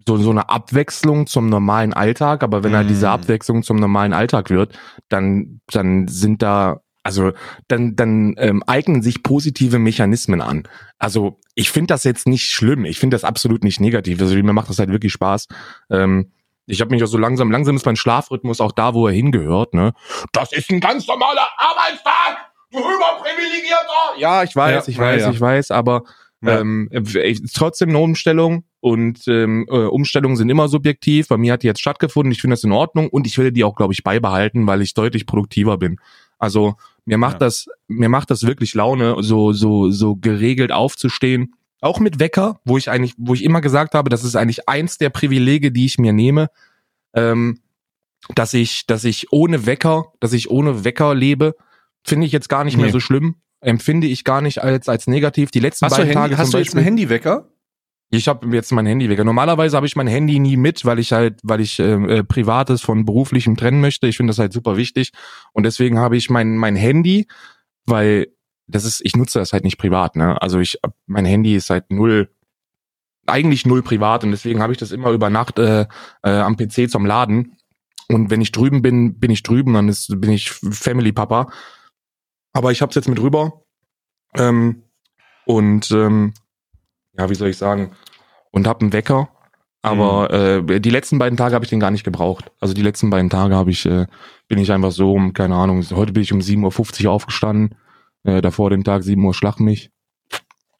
so, 0.06 0.16
so 0.18 0.30
eine 0.30 0.48
Abwechslung 0.48 1.26
zum 1.26 1.48
normalen 1.48 1.92
Alltag, 1.92 2.44
aber 2.44 2.62
wenn 2.62 2.74
halt 2.76 2.86
Mm. 2.86 2.88
diese 2.90 3.10
Abwechslung 3.10 3.62
zum 3.64 3.76
normalen 3.78 4.12
Alltag 4.12 4.48
wird, 4.50 4.78
dann, 5.08 5.60
dann 5.72 6.06
sind 6.08 6.40
da, 6.40 6.80
also 7.04 7.32
dann, 7.68 7.94
dann 7.94 8.34
ähm, 8.38 8.64
eignen 8.66 9.02
sich 9.02 9.22
positive 9.22 9.78
Mechanismen 9.78 10.40
an. 10.40 10.64
Also 10.98 11.38
ich 11.54 11.70
finde 11.70 11.94
das 11.94 12.02
jetzt 12.02 12.26
nicht 12.26 12.50
schlimm, 12.50 12.84
ich 12.86 12.98
finde 12.98 13.14
das 13.14 13.24
absolut 13.24 13.62
nicht 13.62 13.78
negativ. 13.78 14.20
Also 14.20 14.34
mir 14.34 14.52
macht 14.52 14.70
das 14.70 14.78
halt 14.78 14.90
wirklich 14.90 15.12
Spaß. 15.12 15.46
Ähm, 15.90 16.32
ich 16.66 16.80
habe 16.80 16.90
mich 16.90 17.04
auch 17.04 17.08
so 17.08 17.18
langsam, 17.18 17.50
langsam 17.52 17.76
ist 17.76 17.84
mein 17.84 17.94
Schlafrhythmus 17.96 18.60
auch 18.62 18.72
da, 18.72 18.94
wo 18.94 19.06
er 19.06 19.12
hingehört, 19.12 19.74
ne? 19.74 19.92
Das 20.32 20.50
ist 20.52 20.70
ein 20.70 20.80
ganz 20.80 21.06
normaler 21.06 21.46
Arbeitstag, 21.58 22.38
du 22.72 22.78
überprivilegierter! 22.78 24.18
Ja, 24.18 24.42
ich 24.42 24.56
weiß, 24.56 24.86
Ja, 24.86 24.92
ich 24.92 24.98
weiß, 24.98 25.22
ja. 25.22 25.30
ich 25.30 25.40
weiß, 25.40 25.70
aber 25.70 26.04
Ja. 26.40 26.60
ähm, 26.60 26.88
äh, 26.90 27.34
trotzdem 27.54 27.90
eine 27.90 27.98
Umstellung 27.98 28.64
und 28.80 29.28
ähm, 29.28 29.66
äh, 29.68 29.76
Umstellungen 29.76 30.36
sind 30.36 30.48
immer 30.48 30.68
subjektiv. 30.68 31.28
Bei 31.28 31.36
mir 31.36 31.52
hat 31.52 31.62
die 31.62 31.66
jetzt 31.66 31.80
stattgefunden, 31.80 32.32
ich 32.32 32.40
finde 32.40 32.54
das 32.54 32.64
in 32.64 32.72
Ordnung 32.72 33.08
und 33.10 33.26
ich 33.26 33.36
will 33.38 33.52
die 33.52 33.64
auch, 33.64 33.74
glaube 33.76 33.92
ich, 33.92 34.02
beibehalten, 34.02 34.66
weil 34.66 34.80
ich 34.80 34.94
deutlich 34.94 35.26
produktiver 35.26 35.76
bin. 35.76 35.98
Also 36.38 36.74
mir 37.04 37.18
macht 37.18 37.34
Ja. 37.34 37.38
das, 37.40 37.66
mir 37.88 38.08
macht 38.08 38.30
das 38.30 38.44
wirklich 38.46 38.74
Laune, 38.74 39.16
so 39.20 39.52
so 39.52 39.90
so 39.90 40.16
geregelt 40.16 40.72
aufzustehen. 40.72 41.54
Auch 41.80 42.00
mit 42.00 42.18
Wecker, 42.18 42.60
wo 42.64 42.78
ich 42.78 42.90
eigentlich, 42.90 43.14
wo 43.18 43.34
ich 43.34 43.44
immer 43.44 43.60
gesagt 43.60 43.94
habe, 43.94 44.08
das 44.08 44.24
ist 44.24 44.36
eigentlich 44.36 44.68
eins 44.68 44.96
der 44.98 45.10
Privilege, 45.10 45.70
die 45.70 45.84
ich 45.84 45.98
mir 45.98 46.12
nehme, 46.14 46.48
ähm, 47.14 47.60
dass 48.34 48.54
ich, 48.54 48.86
dass 48.86 49.04
ich 49.04 49.32
ohne 49.32 49.66
Wecker, 49.66 50.06
dass 50.20 50.32
ich 50.32 50.50
ohne 50.50 50.84
Wecker 50.84 51.14
lebe, 51.14 51.54
finde 52.02 52.24
ich 52.26 52.32
jetzt 52.32 52.48
gar 52.48 52.64
nicht 52.64 52.76
mehr 52.78 52.86
Nee. 52.86 52.92
so 52.92 53.00
schlimm. 53.00 53.36
Empfinde 53.60 54.06
ich 54.06 54.24
gar 54.24 54.40
nicht 54.40 54.62
als 54.62 54.88
als 54.88 55.06
negativ. 55.06 55.50
Die 55.50 55.60
letzten 55.60 55.84
Hast 55.86 55.92
du, 55.98 56.02
beiden 56.02 56.12
Handy, 56.16 56.30
Tage 56.30 56.38
hast 56.38 56.52
du 56.54 56.58
jetzt 56.58 56.66
Beispiel. 56.68 56.78
einen 56.78 56.84
Handywecker? 56.86 57.48
Ich 58.16 58.28
habe 58.28 58.54
jetzt 58.54 58.72
mein 58.72 58.86
Handywecker. 58.86 59.24
Normalerweise 59.24 59.76
habe 59.76 59.86
ich 59.86 59.96
mein 59.96 60.06
Handy 60.06 60.38
nie 60.38 60.56
mit, 60.56 60.84
weil 60.84 60.98
ich 60.98 61.12
halt, 61.12 61.40
weil 61.42 61.60
ich 61.60 61.78
äh, 61.78 62.18
äh, 62.18 62.24
privates 62.24 62.82
von 62.82 63.04
beruflichem 63.04 63.56
trennen 63.56 63.80
möchte. 63.80 64.06
Ich 64.06 64.16
finde 64.16 64.30
das 64.30 64.38
halt 64.38 64.52
super 64.52 64.76
wichtig 64.76 65.12
und 65.52 65.64
deswegen 65.64 65.98
habe 65.98 66.16
ich 66.16 66.30
mein 66.30 66.56
mein 66.56 66.76
Handy, 66.76 67.26
weil 67.86 68.28
das 68.66 68.84
ist, 68.84 69.00
ich 69.04 69.16
nutze 69.16 69.38
das 69.38 69.52
halt 69.52 69.64
nicht 69.64 69.78
privat. 69.78 70.16
Ne? 70.16 70.40
Also 70.40 70.58
ich, 70.58 70.78
mein 71.06 71.24
Handy 71.24 71.54
ist 71.54 71.70
halt 71.70 71.90
null, 71.90 72.30
eigentlich 73.26 73.66
null 73.66 73.82
privat 73.82 74.24
und 74.24 74.30
deswegen 74.30 74.62
habe 74.62 74.72
ich 74.72 74.78
das 74.78 74.92
immer 74.92 75.10
über 75.10 75.30
Nacht 75.30 75.58
äh, 75.58 75.86
äh, 76.22 76.30
am 76.30 76.56
PC 76.56 76.90
zum 76.90 77.06
Laden. 77.06 77.56
Und 78.08 78.30
wenn 78.30 78.40
ich 78.40 78.52
drüben 78.52 78.82
bin, 78.82 79.18
bin 79.18 79.30
ich 79.30 79.42
drüben, 79.42 79.74
dann 79.74 79.88
ist, 79.88 80.20
bin 80.20 80.30
ich 80.30 80.50
Family 80.50 81.12
Papa. 81.12 81.50
Aber 82.52 82.70
ich 82.70 82.82
habe 82.82 82.90
es 82.90 82.96
jetzt 82.96 83.08
mit 83.08 83.20
rüber 83.20 83.62
Ähm, 84.36 84.82
und 85.46 85.90
ähm, 85.90 86.34
ja, 87.18 87.30
wie 87.30 87.34
soll 87.34 87.48
ich 87.48 87.56
sagen? 87.56 87.92
Und 88.50 88.66
hab 88.66 88.80
einen 88.80 88.92
Wecker. 88.92 89.28
Aber 89.82 90.30
äh, 90.32 90.80
die 90.80 90.90
letzten 90.90 91.18
beiden 91.18 91.36
Tage 91.36 91.54
habe 91.54 91.64
ich 91.64 91.68
den 91.68 91.80
gar 91.80 91.90
nicht 91.90 92.04
gebraucht. 92.04 92.50
Also 92.58 92.72
die 92.72 92.82
letzten 92.82 93.10
beiden 93.10 93.28
Tage 93.28 93.54
habe 93.54 93.70
ich, 93.70 93.84
äh, 93.84 94.06
bin 94.48 94.58
ich 94.58 94.72
einfach 94.72 94.92
so 94.92 95.12
um, 95.12 95.34
keine 95.34 95.56
Ahnung, 95.56 95.84
heute 95.90 96.12
bin 96.12 96.22
ich 96.22 96.32
um 96.32 96.38
7.50 96.38 97.04
Uhr 97.04 97.12
aufgestanden. 97.12 97.74
Äh, 98.22 98.40
davor 98.40 98.70
den 98.70 98.82
Tag 98.82 99.02
7 99.02 99.22
Uhr 99.22 99.34
schlag 99.34 99.60
mich. 99.60 99.90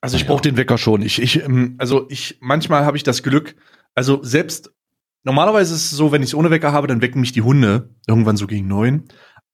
Also 0.00 0.16
ich 0.16 0.26
brauche 0.26 0.42
den 0.42 0.56
Wecker 0.56 0.78
schon. 0.78 1.02
Ich, 1.02 1.20
ich, 1.20 1.42
ähm, 1.42 1.74
also 1.78 2.06
ich, 2.08 2.38
manchmal 2.40 2.86
habe 2.86 2.96
ich 2.96 3.02
das 3.02 3.22
Glück, 3.22 3.56
also 3.94 4.22
selbst, 4.22 4.72
normalerweise 5.22 5.74
ist 5.74 5.92
es 5.92 5.96
so, 5.96 6.10
wenn 6.12 6.22
ich 6.22 6.30
es 6.30 6.34
ohne 6.34 6.50
Wecker 6.50 6.72
habe, 6.72 6.86
dann 6.86 7.02
wecken 7.02 7.20
mich 7.20 7.32
die 7.32 7.42
Hunde 7.42 7.90
irgendwann 8.06 8.36
so 8.36 8.46
gegen 8.46 8.68
neun. 8.68 9.04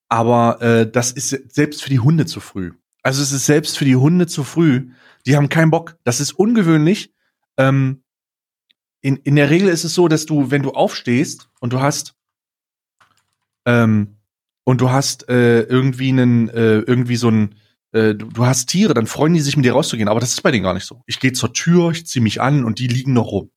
Aber 0.08 0.60
äh, 0.60 0.90
das 0.90 1.12
ist 1.12 1.30
selbst 1.54 1.82
für 1.82 1.90
die 1.90 2.00
Hunde 2.00 2.26
zu 2.26 2.40
früh. 2.40 2.72
Also 3.02 3.22
es 3.22 3.32
ist 3.32 3.46
selbst 3.46 3.78
für 3.78 3.84
die 3.84 3.96
Hunde 3.96 4.26
zu 4.26 4.44
früh. 4.44 4.90
Die 5.26 5.36
haben 5.36 5.48
keinen 5.48 5.70
Bock. 5.70 5.96
Das 6.04 6.20
ist 6.20 6.32
ungewöhnlich. 6.32 7.12
Ähm, 7.56 8.02
in, 9.02 9.16
in 9.16 9.36
der 9.36 9.50
Regel 9.50 9.68
ist 9.68 9.84
es 9.84 9.94
so, 9.94 10.08
dass 10.08 10.26
du, 10.26 10.50
wenn 10.50 10.62
du 10.62 10.72
aufstehst 10.72 11.48
und 11.60 11.72
du 11.72 11.80
hast 11.80 12.14
ähm, 13.66 14.16
und 14.64 14.80
du 14.80 14.90
hast 14.90 15.28
äh, 15.28 15.62
irgendwie 15.62 16.10
einen, 16.10 16.48
äh, 16.48 16.78
irgendwie 16.80 17.16
so 17.16 17.28
ein, 17.28 17.54
äh, 17.92 18.14
du, 18.14 18.46
hast 18.46 18.66
Tiere, 18.68 18.94
dann 18.94 19.06
freuen 19.06 19.34
die 19.34 19.40
sich 19.40 19.56
mit 19.56 19.64
dir 19.64 19.72
rauszugehen. 19.72 20.08
Aber 20.08 20.20
das 20.20 20.30
ist 20.30 20.42
bei 20.42 20.50
denen 20.50 20.64
gar 20.64 20.74
nicht 20.74 20.86
so. 20.86 21.02
Ich 21.06 21.18
gehe 21.18 21.32
zur 21.32 21.52
Tür, 21.52 21.90
ich 21.90 22.06
ziehe 22.06 22.22
mich 22.22 22.40
an 22.40 22.64
und 22.64 22.78
die 22.78 22.86
liegen 22.86 23.12
noch 23.12 23.32
rum. 23.32 23.50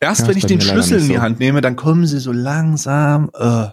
Erst 0.00 0.22
Ja, 0.22 0.28
wenn 0.28 0.38
ich 0.38 0.46
den 0.46 0.60
Schlüssel 0.60 1.00
in 1.00 1.08
die 1.08 1.16
so. 1.16 1.20
Hand 1.20 1.38
nehme, 1.38 1.60
dann 1.60 1.76
kommen 1.76 2.06
sie 2.06 2.18
so 2.18 2.32
langsam. 2.32 3.30
Äh. 3.34 3.68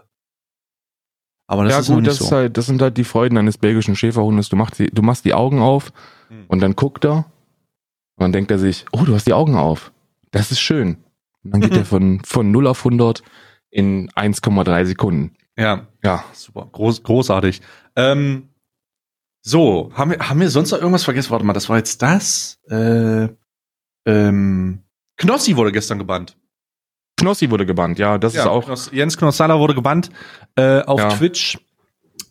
Aber 1.49 1.63
das 1.63 1.71
ja 1.71 1.79
ist 1.79 1.87
gut, 1.87 1.97
nicht 1.97 2.07
das, 2.07 2.17
so. 2.17 2.25
ist 2.25 2.31
halt, 2.33 2.57
das 2.57 2.65
sind 2.65 2.81
halt 2.81 2.97
die 2.97 3.05
Freuden 3.05 3.37
eines 3.37 3.57
belgischen 3.57 3.95
Schäferhundes. 3.95 4.49
Du 4.49 4.57
machst 4.57 4.79
die, 4.79 4.87
du 4.87 5.01
machst 5.01 5.23
die 5.23 5.33
Augen 5.33 5.59
auf 5.59 5.93
Hm. 6.29 6.45
und 6.47 6.59
dann 6.61 6.75
guckt 6.75 7.05
er 7.05 7.25
und 8.15 8.21
dann 8.23 8.31
denkt 8.33 8.51
er 8.51 8.59
sich, 8.59 8.85
oh, 8.91 9.03
du 9.05 9.13
hast 9.15 9.27
die 9.27 9.33
Augen 9.33 9.55
auf. 9.55 9.91
Das 10.31 10.51
ist 10.51 10.59
schön. 10.59 10.97
Und 11.43 11.51
dann 11.51 11.61
geht 11.61 11.71
Mhm. 11.71 11.77
er 11.77 11.85
von, 11.85 12.21
von 12.25 12.51
0 12.51 12.67
auf 12.67 12.79
100 12.85 13.21
in 13.69 14.09
1,3 14.11 14.85
Sekunden. 14.85 15.35
ja, 15.57 15.87
Ja, 16.03 16.23
super, 16.33 16.67
groß, 16.71 17.03
großartig. 17.03 17.61
Ähm, 17.95 18.49
so, 19.41 19.91
haben 19.93 20.11
wir, 20.11 20.19
haben 20.29 20.39
wir 20.39 20.49
sonst 20.49 20.71
noch 20.71 20.79
irgendwas 20.79 21.03
vergessen? 21.05 21.29
Warte 21.31 21.45
mal, 21.45 21.53
das 21.53 21.69
war 21.69 21.77
jetzt 21.77 22.01
das. 22.01 22.59
Äh, 22.69 23.29
ähm, 24.05 24.83
Knossi 25.17 25.55
wurde 25.55 25.71
gestern 25.71 25.97
gebannt. 25.99 26.37
Knossi 27.17 27.49
wurde 27.49 27.65
gebannt, 27.65 27.97
ja, 27.97 28.17
das 28.17 28.35
ist 28.35 28.45
auch. 28.45 28.65
Knoss, 28.65 28.91
Jens 28.91 29.17
Knossalla 29.17 29.57
wurde 29.59 29.73
gebannt 29.73 30.09
äh, 30.55 30.81
auf 30.81 30.99
Ja. 30.99 31.09
Twitch. 31.09 31.57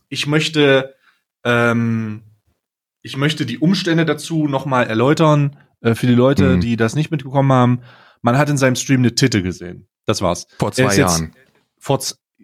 Ich 0.09 0.26
möchte, 0.26 0.94
ähm, 1.44 2.22
ich 3.07 3.16
möchte 3.16 3.46
die 3.46 3.59
Umstände 3.59 4.04
dazu 4.04 4.46
nochmal 4.48 4.86
erläutern 4.86 5.57
äh, 5.80 5.94
für 5.94 6.07
die 6.07 6.14
Leute, 6.14 6.57
Mhm. 6.57 6.61
die 6.61 6.76
das 6.76 6.94
nicht 6.94 7.11
mitbekommen 7.11 7.52
haben. 7.52 7.80
Man 8.22 8.36
hat 8.36 8.50
in 8.50 8.57
seinem 8.59 8.76
Stream 8.76 9.00
eine 9.00 9.14
Titte 9.14 9.42
gesehen. 9.42 9.88
Das 10.04 10.20
war's. 10.22 10.46
Vor 10.59 10.72
zwei 10.72 10.84
ist 10.86 10.96
jetzt- 10.98 11.18
Jahren. 11.20 11.32
Vor 11.78 12.00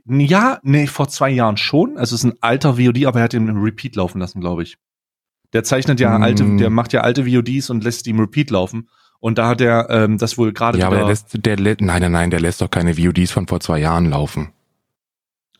ja, 0.06 0.58
nee, 0.62 0.86
vor 0.86 1.08
zwei 1.08 1.30
Jahren 1.30 1.56
schon. 1.56 1.96
Also 1.98 2.14
es 2.14 2.24
ist 2.24 2.30
ein 2.30 2.36
alter 2.40 2.74
VOD, 2.76 3.06
aber 3.06 3.20
er 3.20 3.24
hat 3.24 3.34
ihn 3.34 3.46
im 3.48 3.62
Repeat 3.62 3.94
laufen 3.96 4.18
lassen, 4.20 4.40
glaube 4.40 4.62
ich. 4.62 4.76
Der 5.52 5.64
zeichnet 5.64 6.00
ja 6.00 6.18
Mm. 6.18 6.22
alte, 6.22 6.56
der 6.56 6.70
macht 6.70 6.92
ja 6.92 7.02
alte 7.02 7.26
VODs 7.26 7.70
und 7.70 7.84
lässt 7.84 8.06
die 8.06 8.10
im 8.10 8.20
Repeat 8.20 8.50
laufen. 8.50 8.88
Und 9.20 9.38
da 9.38 9.46
hat 9.48 9.60
er 9.60 9.88
ähm, 9.90 10.18
das 10.18 10.38
wohl 10.38 10.52
gerade 10.52 10.78
Ja, 10.78 10.86
aber 10.86 10.96
der 10.96 11.04
wieder- 11.04 11.10
lässt, 11.12 11.46
der, 11.46 11.56
lä- 11.58 11.76
nein, 11.80 12.02
nein, 12.02 12.12
nein, 12.12 12.30
der 12.30 12.40
lässt 12.40 12.60
doch 12.60 12.70
keine 12.70 12.96
VODs 12.96 13.30
von 13.30 13.46
vor 13.46 13.60
zwei 13.60 13.78
Jahren 13.78 14.06
laufen. 14.10 14.52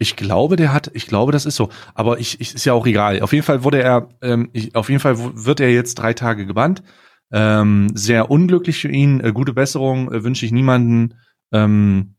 Ich 0.03 0.17
glaube, 0.17 0.57
der 0.57 0.73
hat, 0.73 0.91
ich 0.95 1.07
glaube, 1.07 1.31
das 1.31 1.47
ist 1.47 1.55
so. 1.55 1.69
Aber 1.95 2.19
ich, 2.19 2.41
ich 2.41 2.57
ist 2.57 2.65
ja 2.65 2.73
auch 2.73 2.87
egal. 2.87 3.21
Auf 3.23 3.33
jeden 3.33 3.45
Fall 3.45 3.63
wurde 3.63 3.81
er, 3.81 4.09
ähm, 4.21 4.51
ich, 4.53 4.75
auf 4.75 4.89
jeden 4.89 5.01
Fall 5.01 5.17
wird 5.17 5.61
er 5.61 5.73
jetzt 5.73 5.95
drei 5.95 6.13
Tage 6.13 6.45
gebannt. 6.45 6.83
Ähm, 7.31 7.89
sehr 7.95 8.29
unglücklich 8.29 8.81
für 8.81 8.89
ihn. 8.89 9.21
Äh, 9.21 9.33
gute 9.33 9.53
Besserung 9.53 10.13
äh, 10.13 10.25
wünsche 10.25 10.45
ich 10.45 10.51
niemanden. 10.51 11.15
Ähm, 11.53 12.17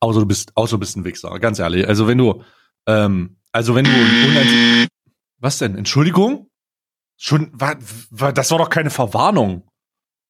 außer 0.00 0.20
du 0.20 0.26
bist, 0.26 0.56
außer 0.56 0.76
du 0.76 0.80
bist 0.80 0.96
ein 0.96 1.04
Wichser. 1.04 1.38
Ganz 1.38 1.58
ehrlich. 1.58 1.86
Also 1.86 2.08
wenn 2.08 2.16
du, 2.16 2.42
ähm, 2.86 3.36
also 3.52 3.74
wenn 3.74 3.84
du, 3.84 3.90
was 5.38 5.58
denn? 5.58 5.76
Entschuldigung? 5.76 6.48
Schon, 7.18 7.50
war, 7.52 7.76
war, 8.10 8.32
das 8.32 8.50
war 8.50 8.58
doch 8.58 8.70
keine 8.70 8.90
Verwarnung. 8.90 9.68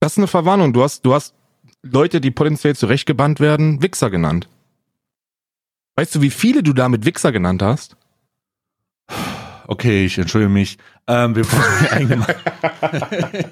Das 0.00 0.14
ist 0.14 0.18
eine 0.18 0.26
Verwarnung. 0.26 0.72
Du 0.72 0.82
hast, 0.82 1.06
du 1.06 1.14
hast 1.14 1.36
Leute, 1.82 2.20
die 2.20 2.32
potenziell 2.32 2.74
zurechtgebannt 2.74 3.38
werden, 3.38 3.80
Wichser 3.80 4.11
genannt. 4.11 4.48
Weißt 5.99 6.14
du, 6.14 6.22
wie 6.22 6.30
viele 6.30 6.62
du 6.62 6.74
damit 6.74 7.05
Wichser 7.05 7.32
genannt 7.32 7.61
hast? 7.61 7.96
Okay, 9.66 10.05
ich 10.05 10.16
entschuldige 10.16 10.49
mich. 10.49 10.78
Ähm, 11.09 11.34
wir 11.34 11.44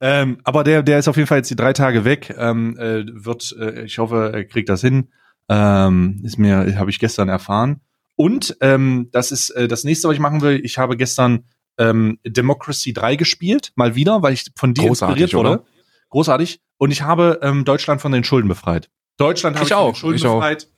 ähm, 0.00 0.38
aber 0.44 0.62
der, 0.62 0.84
der 0.84 1.00
ist 1.00 1.08
auf 1.08 1.16
jeden 1.16 1.26
Fall 1.26 1.38
jetzt 1.38 1.50
die 1.50 1.56
drei 1.56 1.72
Tage 1.72 2.04
weg. 2.04 2.32
Ähm, 2.38 2.78
äh, 2.78 3.04
wird, 3.12 3.52
äh, 3.58 3.82
ich 3.82 3.98
hoffe, 3.98 4.30
er 4.32 4.44
kriegt 4.44 4.68
das 4.68 4.80
hin. 4.80 5.08
Ähm, 5.48 6.20
ist 6.22 6.38
mir, 6.38 6.78
habe 6.78 6.88
ich 6.88 7.00
gestern 7.00 7.28
erfahren. 7.28 7.80
Und 8.14 8.56
ähm, 8.60 9.08
das 9.10 9.32
ist 9.32 9.50
äh, 9.50 9.66
das 9.66 9.82
nächste, 9.82 10.06
was 10.06 10.14
ich 10.14 10.20
machen 10.20 10.40
will. 10.40 10.60
Ich 10.62 10.78
habe 10.78 10.96
gestern 10.96 11.46
ähm, 11.78 12.20
Democracy 12.24 12.92
3 12.92 13.16
gespielt, 13.16 13.72
mal 13.74 13.96
wieder, 13.96 14.22
weil 14.22 14.34
ich 14.34 14.52
von 14.54 14.72
dir 14.72 14.86
Großartig, 14.86 15.20
inspiriert 15.20 15.34
wurde. 15.34 15.62
oder? 15.62 15.64
Großartig. 16.10 16.60
Und 16.76 16.92
ich 16.92 17.02
habe 17.02 17.40
ähm, 17.42 17.64
Deutschland 17.64 18.00
von 18.00 18.12
den 18.12 18.22
Schulden 18.22 18.46
befreit. 18.46 18.88
Deutschland 19.16 19.56
habe 19.56 19.64
Ich 19.64 19.72
ich, 19.72 19.76
von 19.76 19.84
auch, 19.84 19.92
den 19.94 19.96
Schulden 19.96 20.16
ich 20.16 20.26
auch. 20.26 20.68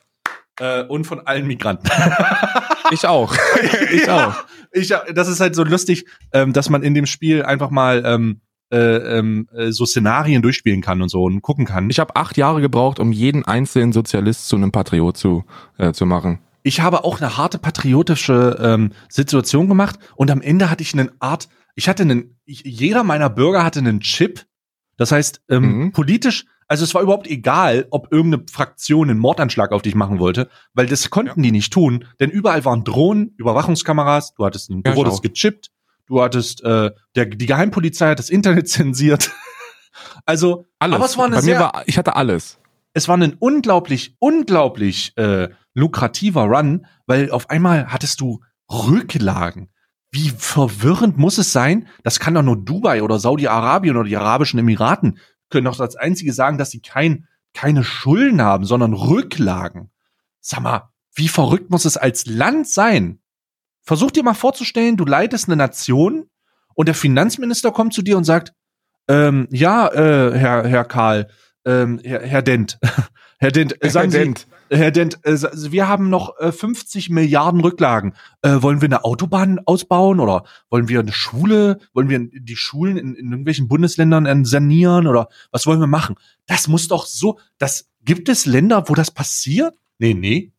Äh, 0.59 0.82
und 0.84 1.05
von 1.07 1.20
allen 1.26 1.46
Migranten. 1.46 1.88
Ich 2.92 3.07
auch. 3.07 3.32
ich 3.92 4.07
Ja. 4.07 4.28
auch. 4.28 4.34
Ich, 4.72 4.92
das 5.14 5.28
ist 5.28 5.38
halt 5.40 5.55
so 5.55 5.62
lustig, 5.64 6.07
ähm, 6.32 6.53
dass 6.53 6.70
man 6.70 6.82
in 6.82 6.92
dem 6.94 7.07
Spiel 7.07 7.44
einfach 7.44 7.70
mal 7.70 8.03
ähm, 8.05 8.40
äh, 8.72 9.18
ähm, 9.18 9.48
äh, 9.55 9.70
so 9.70 9.84
Szenarien 9.86 10.42
durchspielen 10.42 10.80
kann 10.80 11.01
und 11.03 11.09
so 11.09 11.22
und 11.24 11.40
gucken 11.42 11.66
kann. 11.66 11.88
Ich 11.90 11.98
habe 12.01 12.16
acht 12.16 12.36
Jahre 12.36 12.61
gebraucht, 12.61 12.98
um 13.01 13.12
jeden 13.12 13.44
einzelnen 13.44 13.92
Sozialist 13.92 14.48
zu 14.48 14.57
einem 14.57 14.72
Patriot 14.72 15.16
zu, 15.16 15.44
äh, 15.78 15.92
zu 15.92 16.05
machen. 16.07 16.40
Ich 16.62 16.80
habe 16.80 17.05
auch 17.05 17.20
eine 17.20 17.36
harte 17.36 17.59
patriotische 17.59 18.59
ähm, 18.61 18.90
Situation 19.09 19.68
gemacht 19.68 19.98
und 20.16 20.30
am 20.30 20.40
Ende 20.40 20.68
hatte 20.70 20.82
ich 20.82 20.92
eine 20.94 21.11
Art, 21.20 21.48
ich 21.74 21.88
hatte 21.88 22.03
einen, 22.03 22.36
ich, 22.44 22.62
jeder 22.64 23.03
meiner 23.05 23.30
Bürger 23.30 23.64
hatte 23.64 23.78
einen 23.80 24.01
Chip. 24.01 24.44
Das 24.96 25.12
heißt, 25.12 25.42
ähm, 25.48 25.62
Mhm. 25.78 25.92
politisch, 25.92 26.44
also 26.70 26.84
es 26.84 26.94
war 26.94 27.02
überhaupt 27.02 27.26
egal, 27.26 27.86
ob 27.90 28.12
irgendeine 28.12 28.44
Fraktion 28.50 29.10
einen 29.10 29.18
Mordanschlag 29.18 29.72
auf 29.72 29.82
dich 29.82 29.96
machen 29.96 30.20
wollte, 30.20 30.48
weil 30.72 30.86
das 30.86 31.10
konnten 31.10 31.42
die 31.42 31.50
nicht 31.50 31.72
tun, 31.72 32.04
denn 32.20 32.30
überall 32.30 32.64
waren 32.64 32.84
Drohnen, 32.84 33.34
Überwachungskameras, 33.36 34.34
du 34.34 34.44
hattest, 34.44 34.70
ein- 34.70 34.82
du 34.84 34.90
Ja, 34.90 34.96
wurdest 34.96 35.18
auch. 35.18 35.22
gechippt, 35.22 35.70
du 36.06 36.22
hattest, 36.22 36.62
äh, 36.62 36.92
der, 37.16 37.26
die 37.26 37.46
Geheimpolizei 37.46 38.10
hat 38.10 38.18
das 38.20 38.30
Internet 38.30 38.68
zensiert. 38.70 39.30
also, 40.24 40.66
Alles. 40.78 40.96
aber 40.96 41.04
es 41.06 41.18
war 41.18 41.26
eine 41.26 41.34
Bei 41.36 41.40
sehr, 41.42 41.58
mir 41.58 41.64
war, 41.64 41.82
ich 41.86 41.98
hatte 41.98 42.14
alles. 42.16 42.58
es 42.94 43.08
war 43.08 43.16
ein 43.16 43.34
unglaublich, 43.38 44.14
unglaublich 44.20 45.12
äh, 45.16 45.48
lukrativer 45.74 46.44
Run, 46.44 46.86
weil 47.06 47.30
auf 47.30 47.50
einmal 47.50 47.86
hattest 47.88 48.20
du 48.20 48.40
Rücklagen. 48.70 49.70
Wie 50.12 50.30
verwirrend 50.30 51.18
muss 51.18 51.38
es 51.38 51.52
sein? 51.52 51.86
Das 52.02 52.18
kann 52.18 52.34
doch 52.34 52.42
nur 52.42 52.56
Dubai 52.56 53.02
oder 53.02 53.20
Saudi-Arabien 53.20 53.96
oder 53.96 54.08
die 54.08 54.16
Arabischen 54.16 54.58
Emiraten 54.58 55.18
können 55.51 55.66
doch 55.66 55.80
als 55.80 55.96
einzige 55.96 56.32
sagen, 56.32 56.59
dass 56.59 56.70
sie 56.70 56.80
kein, 56.80 57.26
keine 57.55 57.84
Schulden 57.84 58.40
haben, 58.40 58.64
sondern 58.64 58.94
Rücklagen. 58.94 59.90
Sag 60.40 60.61
mal, 60.61 60.90
wie 61.14 61.28
verrückt 61.28 61.70
muss 61.70 61.84
es 61.84 61.96
als 61.96 62.26
Land 62.26 62.68
sein? 62.68 63.20
Versuch 63.82 64.11
dir 64.11 64.22
mal 64.22 64.34
vorzustellen, 64.34 64.96
du 64.96 65.05
leitest 65.05 65.48
eine 65.48 65.57
Nation 65.57 66.30
und 66.74 66.86
der 66.86 66.94
Finanzminister 66.94 67.72
kommt 67.72 67.92
zu 67.92 68.03
dir 68.03 68.16
und 68.16 68.24
sagt, 68.24 68.55
ähm, 69.09 69.48
ja, 69.51 69.88
äh, 69.88 70.38
Herr, 70.38 70.66
Herr 70.66 70.84
Karl, 70.84 71.28
ähm, 71.64 72.01
Herr, 72.05 72.22
Herr 72.22 72.42
Dent, 72.42 72.78
Herr 73.38 73.51
Dent, 73.51 73.76
sagen 73.82 74.11
Sie, 74.11 74.18
Dent. 74.18 74.46
Herr 74.72 74.92
Dent, 74.92 75.18
äh, 75.24 75.36
wir 75.72 75.88
haben 75.88 76.10
noch 76.10 76.38
äh, 76.38 76.52
50 76.52 77.10
Milliarden 77.10 77.60
Rücklagen. 77.60 78.14
Äh, 78.42 78.62
wollen 78.62 78.80
wir 78.80 78.86
eine 78.86 79.04
Autobahn 79.04 79.58
ausbauen 79.66 80.20
oder 80.20 80.44
wollen 80.70 80.88
wir 80.88 81.00
eine 81.00 81.12
Schule, 81.12 81.80
wollen 81.92 82.08
wir 82.08 82.20
die 82.20 82.56
Schulen 82.56 82.96
in, 82.96 83.14
in 83.16 83.30
irgendwelchen 83.30 83.66
Bundesländern 83.66 84.26
äh, 84.26 84.44
sanieren 84.44 85.08
oder 85.08 85.28
was 85.50 85.66
wollen 85.66 85.80
wir 85.80 85.88
machen? 85.88 86.14
Das 86.46 86.68
muss 86.68 86.86
doch 86.86 87.06
so, 87.06 87.40
das 87.58 87.90
gibt 88.02 88.28
es 88.28 88.46
Länder, 88.46 88.88
wo 88.88 88.94
das 88.94 89.10
passiert? 89.10 89.74
Nee, 89.98 90.14
nee. 90.14 90.52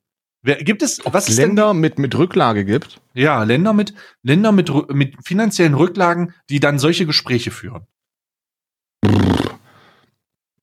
Wer, 0.43 0.57
gibt 0.57 0.81
es, 0.81 1.01
was 1.05 1.27
denn 1.27 1.35
Länder 1.35 1.73
mit, 1.73 1.97
mit 1.97 2.17
Rücklage 2.17 2.65
gibt. 2.65 2.99
ja, 3.13 3.43
Länder 3.43 3.73
mit 3.73 3.93
Länder 4.23 4.51
mit 4.51 4.71
mit 4.93 5.15
finanziellen 5.23 5.75
Rücklagen, 5.75 6.33
die 6.49 6.59
dann 6.59 6.79
solche 6.79 7.05
Gespräche 7.05 7.51
führen. 7.51 7.85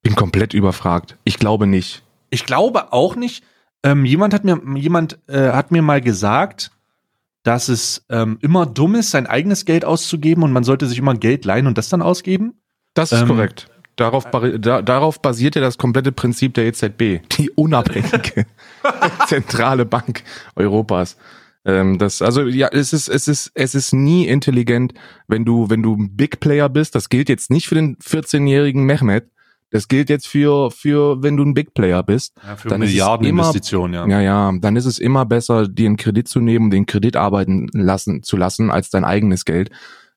Bin 0.02 0.16
komplett 0.16 0.52
überfragt. 0.52 1.16
Ich 1.24 1.38
glaube 1.38 1.66
nicht. 1.66 2.02
Ich 2.30 2.44
glaube 2.46 2.92
auch 2.92 3.16
nicht. 3.16 3.44
Ähm, 3.82 4.04
jemand 4.04 4.34
hat 4.34 4.44
mir 4.44 4.60
jemand 4.76 5.18
äh, 5.28 5.52
hat 5.52 5.70
mir 5.70 5.82
mal 5.82 6.00
gesagt, 6.00 6.70
dass 7.42 7.68
es 7.68 8.04
ähm, 8.10 8.38
immer 8.42 8.66
dumm 8.66 8.94
ist, 8.96 9.10
sein 9.10 9.26
eigenes 9.26 9.64
Geld 9.64 9.84
auszugeben 9.84 10.42
und 10.42 10.52
man 10.52 10.64
sollte 10.64 10.86
sich 10.86 10.98
immer 10.98 11.14
Geld 11.14 11.44
leihen 11.44 11.66
und 11.66 11.78
das 11.78 11.88
dann 11.88 12.02
ausgeben. 12.02 12.60
Das 12.94 13.12
ist 13.12 13.22
Ähm, 13.22 13.28
korrekt. 13.28 13.68
Darauf, 13.96 14.26
da, 14.30 14.80
darauf 14.80 15.20
basiert 15.20 15.56
ja 15.56 15.60
das 15.60 15.76
komplette 15.76 16.12
Prinzip 16.12 16.54
der 16.54 16.66
EZB, 16.66 17.20
die 17.38 17.50
unabhängige 17.50 18.46
zentrale 19.26 19.84
Bank 19.84 20.22
Europas. 20.54 21.16
Ähm, 21.64 21.98
das, 21.98 22.22
also 22.22 22.42
ja, 22.42 22.68
es 22.70 22.92
ist, 22.92 23.08
es 23.08 23.28
ist, 23.28 23.50
es 23.54 23.74
ist 23.74 23.92
nie 23.92 24.26
intelligent, 24.26 24.94
wenn 25.26 25.44
du, 25.44 25.68
wenn 25.68 25.82
du 25.82 25.96
ein 25.96 26.16
Big 26.16 26.40
Player 26.40 26.68
bist. 26.68 26.94
Das 26.94 27.08
gilt 27.08 27.28
jetzt 27.28 27.50
nicht 27.50 27.66
für 27.66 27.74
den 27.74 27.96
14-jährigen 27.96 28.84
Mehmet. 28.84 29.30
Das 29.70 29.88
gilt 29.88 30.08
jetzt 30.08 30.26
für, 30.26 30.70
für, 30.70 31.22
wenn 31.22 31.36
du 31.36 31.44
ein 31.44 31.54
Big 31.54 31.74
Player 31.74 32.02
bist. 32.02 32.34
Ja, 32.42 32.56
für 32.56 32.68
Dann 32.68 32.80
Milliardeninvestitionen, 32.80 33.94
ja. 33.94 34.06
Ja, 34.08 34.20
ja, 34.20 34.52
dann 34.58 34.76
ist 34.76 34.86
es 34.86 34.98
immer 34.98 35.26
besser, 35.26 35.68
dir 35.68 35.86
einen 35.86 35.96
Kredit 35.98 36.26
zu 36.26 36.40
nehmen, 36.40 36.70
den 36.70 36.86
Kredit 36.86 37.16
arbeiten 37.16 37.68
lassen, 37.72 38.22
zu 38.22 38.36
lassen, 38.36 38.70
als 38.70 38.88
dein 38.88 39.04
eigenes 39.04 39.44
Geld. 39.44 39.70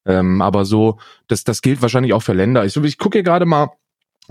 Ähm, 0.05 0.41
aber 0.41 0.65
so, 0.65 0.99
das, 1.27 1.43
das 1.43 1.61
gilt 1.61 1.81
wahrscheinlich 1.81 2.13
auch 2.13 2.23
für 2.23 2.33
Länder. 2.33 2.65
Ich, 2.65 2.75
ich 2.77 2.97
gucke 2.97 3.17
hier 3.17 3.23
gerade 3.23 3.45
mal, 3.45 3.71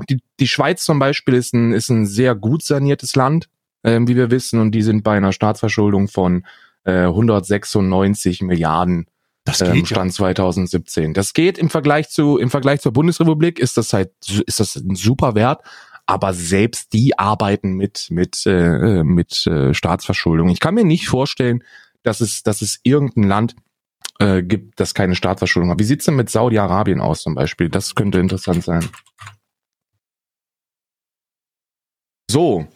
die, 0.09 0.23
die 0.39 0.49
Schweiz 0.49 0.85
zum 0.85 0.99
Beispiel 0.99 1.35
ist 1.35 1.53
ein, 1.53 1.73
ist 1.73 1.91
ein 1.91 2.07
sehr 2.07 2.35
gut 2.35 2.63
saniertes 2.63 3.15
Land, 3.15 3.49
ähm, 3.85 4.09
wie 4.09 4.17
wir 4.17 4.31
wissen, 4.31 4.61
und 4.61 4.73
die 4.73 4.83
sind 4.83 5.05
bei 5.05 5.17
einer 5.17 5.33
Staatsverschuldung 5.33 6.09
von 6.09 6.45
äh, 6.85 7.05
196 7.05 8.43
Milliarden 8.43 9.07
Das 9.45 9.61
ähm, 9.61 9.73
geht 9.73 9.91
ja. 9.91 9.97
Stand 9.97 10.13
2017. 10.13 11.15
Das 11.15 11.33
geht 11.33 11.59
im 11.59 11.71
Vergleich 11.71 12.11
zu 12.11 12.39
im 12.39 12.51
Vergleich 12.51 12.81
zur 12.81 12.93
Bundesrepublik 12.93 13.59
ist 13.59 13.77
das 13.77 13.93
halt 13.93 14.13
ist 14.47 14.61
das 14.61 14.77
ein 14.77 14.95
super 14.95 15.35
Wert, 15.35 15.63
aber 16.07 16.35
selbst 16.35 16.93
die 16.93 17.19
arbeiten 17.19 17.73
mit 17.73 18.09
mit 18.11 18.45
äh, 18.47 19.03
mit 19.03 19.47
äh, 19.47 19.73
Staatsverschuldung. 19.75 20.49
Ich 20.51 20.61
kann 20.61 20.75
mir 20.75 20.85
nicht 20.85 21.09
vorstellen, 21.09 21.65
dass 22.03 22.21
es 22.21 22.43
dass 22.43 22.63
es 22.63 22.81
irgendein 22.83 23.25
Land 23.25 23.57
äh, 24.21 24.43
gibt, 24.43 24.79
das 24.79 24.95
keine 24.95 25.15
Staatsverschuldung 25.15 25.71
hat. 25.71 25.79
Wie 25.79 25.85
sieht's 25.85 26.05
denn 26.05 26.17
mit 26.17 26.29
Saudi-Arabien 26.31 27.01
aus 27.01 27.23
zum 27.23 27.35
Beispiel? 27.35 27.71
Das 27.71 27.95
könnte 27.95 28.19
interessant 28.19 28.63
sein. 28.63 28.89
So. 32.31 32.67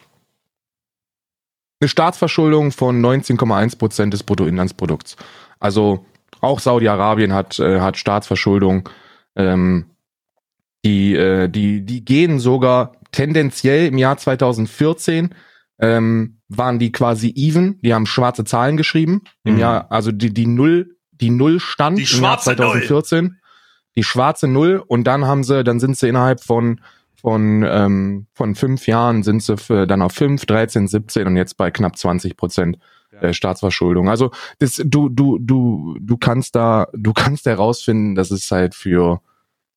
Eine 1.80 1.88
Staatsverschuldung 1.88 2.72
von 2.72 3.04
19,1 3.04 3.78
Prozent 3.78 4.14
des 4.14 4.22
Bruttoinlandsprodukts. 4.22 5.16
Also 5.60 6.06
auch 6.44 6.60
Saudi-Arabien 6.60 7.32
hat, 7.32 7.58
äh, 7.58 7.80
hat 7.80 7.96
Staatsverschuldung. 7.96 8.88
Ähm, 9.36 9.90
die, 10.84 11.14
äh, 11.14 11.48
die, 11.48 11.84
die 11.84 12.04
gehen 12.04 12.38
sogar 12.38 12.92
tendenziell 13.12 13.86
im 13.86 13.98
Jahr 13.98 14.16
2014 14.16 15.34
ähm, 15.78 16.40
waren 16.48 16.78
die 16.78 16.92
quasi 16.92 17.32
even, 17.36 17.80
die 17.80 17.94
haben 17.94 18.06
schwarze 18.06 18.44
Zahlen 18.44 18.76
geschrieben. 18.76 19.22
Im 19.44 19.54
Mhm. 19.54 19.60
Jahr, 19.60 19.90
also 19.90 20.12
die, 20.12 20.32
die 20.32 20.46
Null, 20.46 20.96
die 21.10 21.30
Null 21.30 21.60
stand 21.60 21.98
Die 21.98 22.02
im 22.02 22.08
Jahr 22.08 22.18
schwarze 22.18 22.50
Null. 22.50 22.82
2014. 22.82 23.38
Die 23.96 24.02
schwarze 24.02 24.48
Null 24.48 24.82
und 24.86 25.04
dann 25.04 25.24
haben 25.24 25.44
sie, 25.44 25.64
dann 25.64 25.80
sind 25.80 25.96
sie 25.96 26.08
innerhalb 26.08 26.42
von 26.42 26.80
von 27.20 27.64
ähm, 27.66 28.26
von 28.34 28.54
fünf 28.54 28.86
Jahren 28.86 29.22
sind 29.22 29.42
sie 29.42 29.56
für, 29.56 29.86
dann 29.86 30.02
auf 30.02 30.12
fünf, 30.12 30.44
13, 30.44 30.88
17 30.88 31.26
und 31.26 31.36
jetzt 31.36 31.56
bei 31.56 31.70
knapp 31.70 31.96
20 31.96 32.36
Prozent 32.36 32.76
äh, 33.24 33.34
Staatsverschuldung. 33.34 34.08
Also 34.08 34.30
das, 34.58 34.80
du 34.84 35.08
du 35.08 35.38
du 35.38 35.96
du 36.00 36.16
kannst 36.16 36.54
da 36.54 36.88
du 36.92 37.12
kannst 37.12 37.46
herausfinden, 37.46 38.14
dass 38.14 38.30
es 38.30 38.50
halt 38.50 38.74
für 38.74 39.20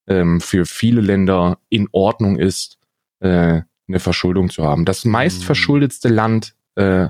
ähm, 0.07 0.41
für 0.41 0.65
viele 0.65 1.01
Länder 1.01 1.57
in 1.69 1.87
Ordnung 1.91 2.37
ist, 2.37 2.77
äh, 3.19 3.61
eine 3.87 3.99
Verschuldung 3.99 4.49
zu 4.49 4.63
haben. 4.63 4.85
Das 4.85 5.05
meistverschuldetste 5.05 6.09
Land 6.09 6.55
äh, 6.75 7.07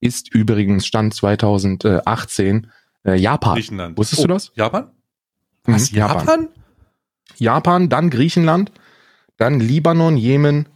ist 0.00 0.32
übrigens 0.34 0.86
Stand 0.86 1.14
2018 1.14 2.70
äh, 3.04 3.14
Japan. 3.16 3.54
Griechenland. 3.54 3.98
Wusstest 3.98 4.24
du 4.24 4.28
das? 4.28 4.52
Japan? 4.54 4.90
Mhm, 5.66 5.74
Was, 5.74 5.90
Japan? 5.90 6.48
Japan, 7.36 7.88
dann 7.88 8.10
Griechenland, 8.10 8.72
dann 9.36 9.60
Libanon, 9.60 10.16
Jemen, 10.16 10.68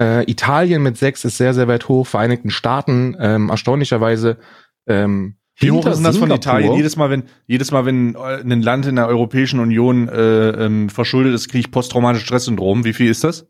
äh, 0.00 0.28
Italien 0.30 0.82
mit 0.82 0.96
sechs 0.96 1.24
ist 1.24 1.36
sehr, 1.36 1.54
sehr 1.54 1.68
weit 1.68 1.88
hoch, 1.88 2.06
Vereinigten 2.06 2.50
Staaten, 2.50 3.16
ähm, 3.20 3.50
erstaunlicherweise 3.50 4.38
ähm, 4.86 5.36
Wie 5.56 5.70
hoch 5.70 5.86
ist 5.86 5.96
denn 5.96 6.04
das 6.04 6.16
von. 6.16 6.30
Italien? 6.30 6.74
Jedes 6.74 6.96
Mal, 6.96 7.10
wenn, 7.10 7.24
jedes 7.46 7.70
Mal, 7.70 7.84
wenn 7.84 8.14
äh, 8.14 8.40
ein 8.40 8.62
Land 8.62 8.86
in 8.86 8.96
der 8.96 9.08
Europäischen 9.08 9.60
Union 9.60 10.08
äh, 10.08 10.50
ähm, 10.50 10.88
verschuldet 10.88 11.34
ist, 11.34 11.48
kriege 11.48 11.60
ich 11.60 11.70
posttraumatisches 11.70 12.26
Stresssyndrom. 12.26 12.84
Wie 12.84 12.94
viel 12.94 13.10
ist 13.10 13.24
das? 13.24 13.46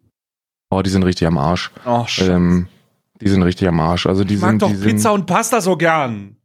Oh, 0.70 0.82
die 0.82 0.90
sind 0.90 1.04
richtig 1.04 1.26
am 1.26 1.38
Arsch. 1.38 1.70
Oh, 1.86 2.04
Ähm, 2.20 2.66
die 3.20 3.28
sind 3.28 3.42
richtig 3.42 3.68
am 3.68 3.80
Arsch. 3.80 4.06
Also 4.06 4.24
die 4.24 4.34
ich 4.34 4.40
mag 4.40 4.50
sind, 4.50 4.62
doch 4.62 4.70
die 4.70 4.76
sind, 4.76 4.90
Pizza 4.90 5.12
und 5.12 5.26
Pasta 5.26 5.60
so 5.60 5.76
gern. 5.76 6.36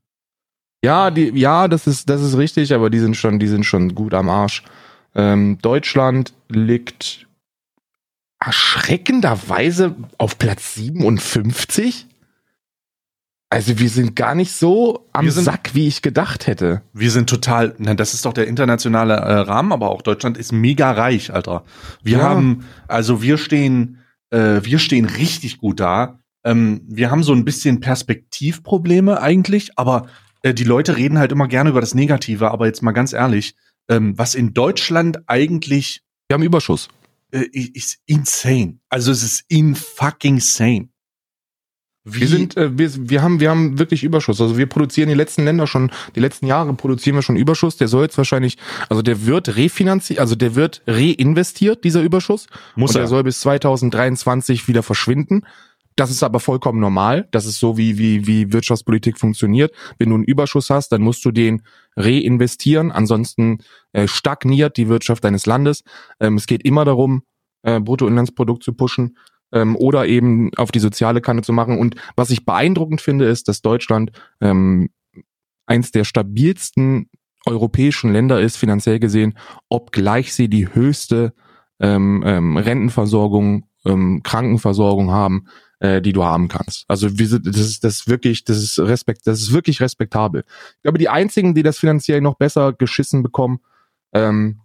Ja, 0.84 1.10
die, 1.10 1.32
ja, 1.34 1.68
das 1.68 1.88
ist, 1.88 2.10
das 2.10 2.22
ist 2.22 2.38
richtig, 2.38 2.74
aber 2.74 2.90
die 2.90 3.00
sind 3.00 3.16
schon, 3.16 3.40
die 3.40 3.48
sind 3.48 3.66
schon 3.66 3.96
gut 3.96 4.14
am 4.14 4.30
Arsch. 4.30 4.64
Ähm, 5.16 5.58
Deutschland 5.62 6.34
liegt 6.50 7.25
erschreckenderweise 8.40 9.96
auf 10.18 10.38
Platz 10.38 10.76
57. 10.76 12.08
Also 13.50 13.78
wir 13.80 13.90
sind 13.90 14.16
gar 14.16 14.36
nicht 14.36 14.52
so 14.52 15.08
am 15.14 15.30
sind- 15.30 15.44
Sack, 15.44 15.72
wie 15.74 15.88
ich 15.88 16.02
gedacht 16.02 16.48
hätte. 16.48 16.82
Wir 16.94 17.12
sind 17.12 17.30
total, 17.30 17.76
na, 17.78 17.94
das 17.94 18.14
ist 18.14 18.26
doch 18.26 18.34
der 18.34 18.48
internationale 18.48 19.14
äh, 19.14 19.34
Rahmen, 19.42 19.72
aber 19.72 19.92
auch 19.92 20.02
Deutschland 20.02 20.38
ist 20.38 20.52
mega 20.52 20.92
reich, 20.92 21.32
Alter. 21.34 21.64
Wir 22.04 22.18
Ja. 22.18 22.24
haben, 22.24 22.66
also 22.88 23.22
wir 23.22 23.38
stehen, 23.38 24.00
äh, 24.32 24.62
wir 24.64 24.80
stehen 24.80 25.06
richtig 25.06 25.60
gut 25.60 25.80
da. 25.80 26.20
Ähm, 26.44 26.82
wir 26.88 27.12
haben 27.12 27.24
so 27.24 27.34
ein 27.34 27.46
bisschen 27.46 27.80
Perspektivprobleme 27.80 29.22
eigentlich, 29.22 29.78
aber 29.78 30.08
äh, 30.42 30.54
die 30.54 30.64
Leute 30.64 30.98
reden 30.98 31.18
halt 31.20 31.32
immer 31.32 31.48
gerne 31.48 31.70
über 31.70 31.82
das 31.82 31.94
Negative, 31.96 32.52
aber 32.52 32.66
jetzt 32.66 32.82
mal 32.82 32.92
ganz 32.92 33.14
ehrlich, 33.14 33.56
ähm, 33.90 34.18
was 34.18 34.36
in 34.36 34.54
Deutschland 34.54 35.20
eigentlich 35.28 36.02
Wir 36.28 36.34
haben 36.34 36.44
Überschuss. 36.44 36.90
Äh, 37.36 37.70
ist 37.74 38.00
insane. 38.06 38.80
Also 38.90 39.12
es 39.12 39.24
ist 39.24 39.44
in 39.48 39.76
fucking 39.76 40.40
sane. 40.40 40.90
Wie, 42.08 42.22
Wir 42.22 42.28
sind, 42.28 42.56
äh, 42.56 42.78
wir, 42.78 43.10
wir 43.10 43.24
haben, 43.24 43.40
wir 43.40 43.50
haben 43.50 43.80
wirklich 43.80 44.04
Überschuss. 44.04 44.40
Also 44.40 44.58
wir 44.58 44.68
produzieren 44.68 45.10
die 45.10 45.16
letzten 45.16 45.44
Länder 45.44 45.66
schon, 45.66 45.92
die 46.16 46.20
letzten 46.20 46.46
Jahre 46.46 46.72
produzieren 46.76 47.16
wir 47.16 47.24
schon 47.24 47.36
Überschuss. 47.36 47.78
Der 47.78 47.88
soll 47.88 48.04
jetzt 48.04 48.18
wahrscheinlich, 48.18 48.58
also 48.90 49.02
der 49.02 49.26
wird 49.26 49.56
refinanziert, 49.58 50.20
also 50.20 50.36
der 50.36 50.54
wird 50.54 50.84
reinvestiert, 50.86 51.84
dieser 51.84 52.04
Überschuss. 52.04 52.46
muss 52.76 52.92
und 52.92 52.98
er. 52.98 53.02
der 53.02 53.08
soll 53.08 53.24
bis 53.24 53.40
2023 53.40 54.68
wieder 54.68 54.84
verschwinden. 54.84 55.42
Das 55.96 56.12
ist 56.12 56.24
aber 56.24 56.40
vollkommen 56.40 56.80
normal. 56.80 57.28
Das 57.32 57.46
ist 57.46 57.60
so, 57.60 57.78
wie, 57.78 57.98
wie, 57.98 58.28
wie 58.28 58.52
Wirtschaftspolitik 58.52 59.18
funktioniert. 59.18 59.74
Wenn 59.98 60.10
du 60.10 60.16
einen 60.16 60.24
Überschuss 60.26 60.70
hast, 60.70 60.92
dann 60.92 61.02
musst 61.02 61.24
du 61.24 61.32
den 61.32 61.62
reinvestieren. 61.96 62.92
Ansonsten 62.92 63.60
äh, 63.94 64.08
stagniert 64.08 64.76
die 64.78 64.90
Wirtschaft 64.90 65.24
deines 65.24 65.46
Landes. 65.46 65.84
Ähm, 66.20 66.36
es 66.36 66.48
geht 66.48 66.64
immer 66.64 66.84
darum, 66.84 67.24
äh, 67.64 67.80
Bruttoinlandsprodukt 67.80 68.64
zu 68.64 68.74
pushen 68.74 69.18
ähm, 69.54 69.76
oder 69.78 70.06
eben 70.06 70.54
auf 70.56 70.72
die 70.72 70.80
soziale 70.80 71.22
Kanne 71.22 71.42
zu 71.42 71.54
machen. 71.54 71.80
Und 71.80 71.96
was 72.16 72.30
ich 72.30 72.46
beeindruckend 72.46 73.00
finde, 73.02 73.26
ist, 73.26 73.48
dass 73.48 73.62
Deutschland 73.62 74.12
ähm, 74.42 74.90
eins 75.66 75.92
der 75.92 76.04
stabilsten 76.04 77.10
europäischen 77.46 78.12
Länder 78.12 78.42
ist, 78.42 78.58
finanziell 78.58 79.00
gesehen, 79.00 79.38
obgleich 79.70 80.34
sie 80.34 80.50
die 80.50 80.74
höchste 80.74 81.34
ähm, 81.80 82.24
ähm, 82.26 82.58
Rentenversorgung, 82.58 83.68
ähm, 83.86 84.22
Krankenversorgung 84.24 85.12
haben, 85.12 85.48
äh, 85.80 86.02
die 86.02 86.14
du 86.14 86.24
haben 86.24 86.48
kannst. 86.48 86.86
Also 86.88 87.18
wir 87.18 87.28
sind, 87.28 87.46
das 87.48 87.58
ist 87.58 87.84
das 87.84 87.96
ist 87.96 88.08
wirklich, 88.08 88.44
das 88.46 88.58
ist 88.58 88.80
Respekt, 88.80 89.28
das 89.28 89.42
ist 89.42 89.54
wirklich 89.54 89.82
respektabel. 89.82 90.44
Ich 90.78 90.82
glaube, 90.84 90.98
die 90.98 91.10
einzigen, 91.10 91.54
die 91.56 91.64
das 91.64 91.78
finanziell 91.78 92.22
noch 92.22 92.36
besser 92.36 92.74
geschissen 92.74 93.24
bekommen, 93.24 93.60
ähm, 94.14 94.62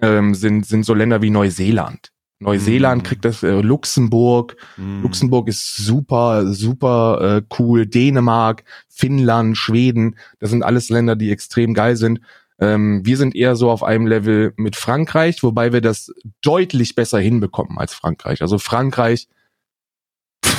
ähm, 0.00 0.34
sind 0.34 0.66
sind 0.66 0.84
so 0.84 0.94
Länder 0.94 1.22
wie 1.22 1.30
Neuseeland. 1.30 2.12
Neuseeland 2.40 3.02
Mhm. 3.02 3.06
kriegt 3.06 3.24
das, 3.24 3.42
äh, 3.42 3.60
Luxemburg, 3.60 4.56
Hm. 4.76 5.02
Luxemburg 5.02 5.48
ist 5.48 5.74
super, 5.74 6.46
super 6.52 7.38
äh, 7.38 7.54
cool. 7.58 7.84
Dänemark, 7.86 8.62
Finnland, 8.88 9.56
Schweden, 9.58 10.14
das 10.38 10.50
sind 10.50 10.62
alles 10.62 10.88
Länder, 10.88 11.16
die 11.16 11.32
extrem 11.32 11.74
geil 11.74 11.96
sind. 11.96 12.20
Ähm, 12.60 13.04
wir 13.04 13.16
sind 13.16 13.34
eher 13.34 13.56
so 13.56 13.70
auf 13.72 13.82
einem 13.82 14.06
Level 14.06 14.52
mit 14.56 14.76
Frankreich, 14.76 15.42
wobei 15.42 15.72
wir 15.72 15.80
das 15.80 16.12
deutlich 16.40 16.94
besser 16.94 17.18
hinbekommen 17.18 17.76
als 17.78 17.92
Frankreich. 17.92 18.40
Also 18.40 18.58
Frankreich, 18.58 19.26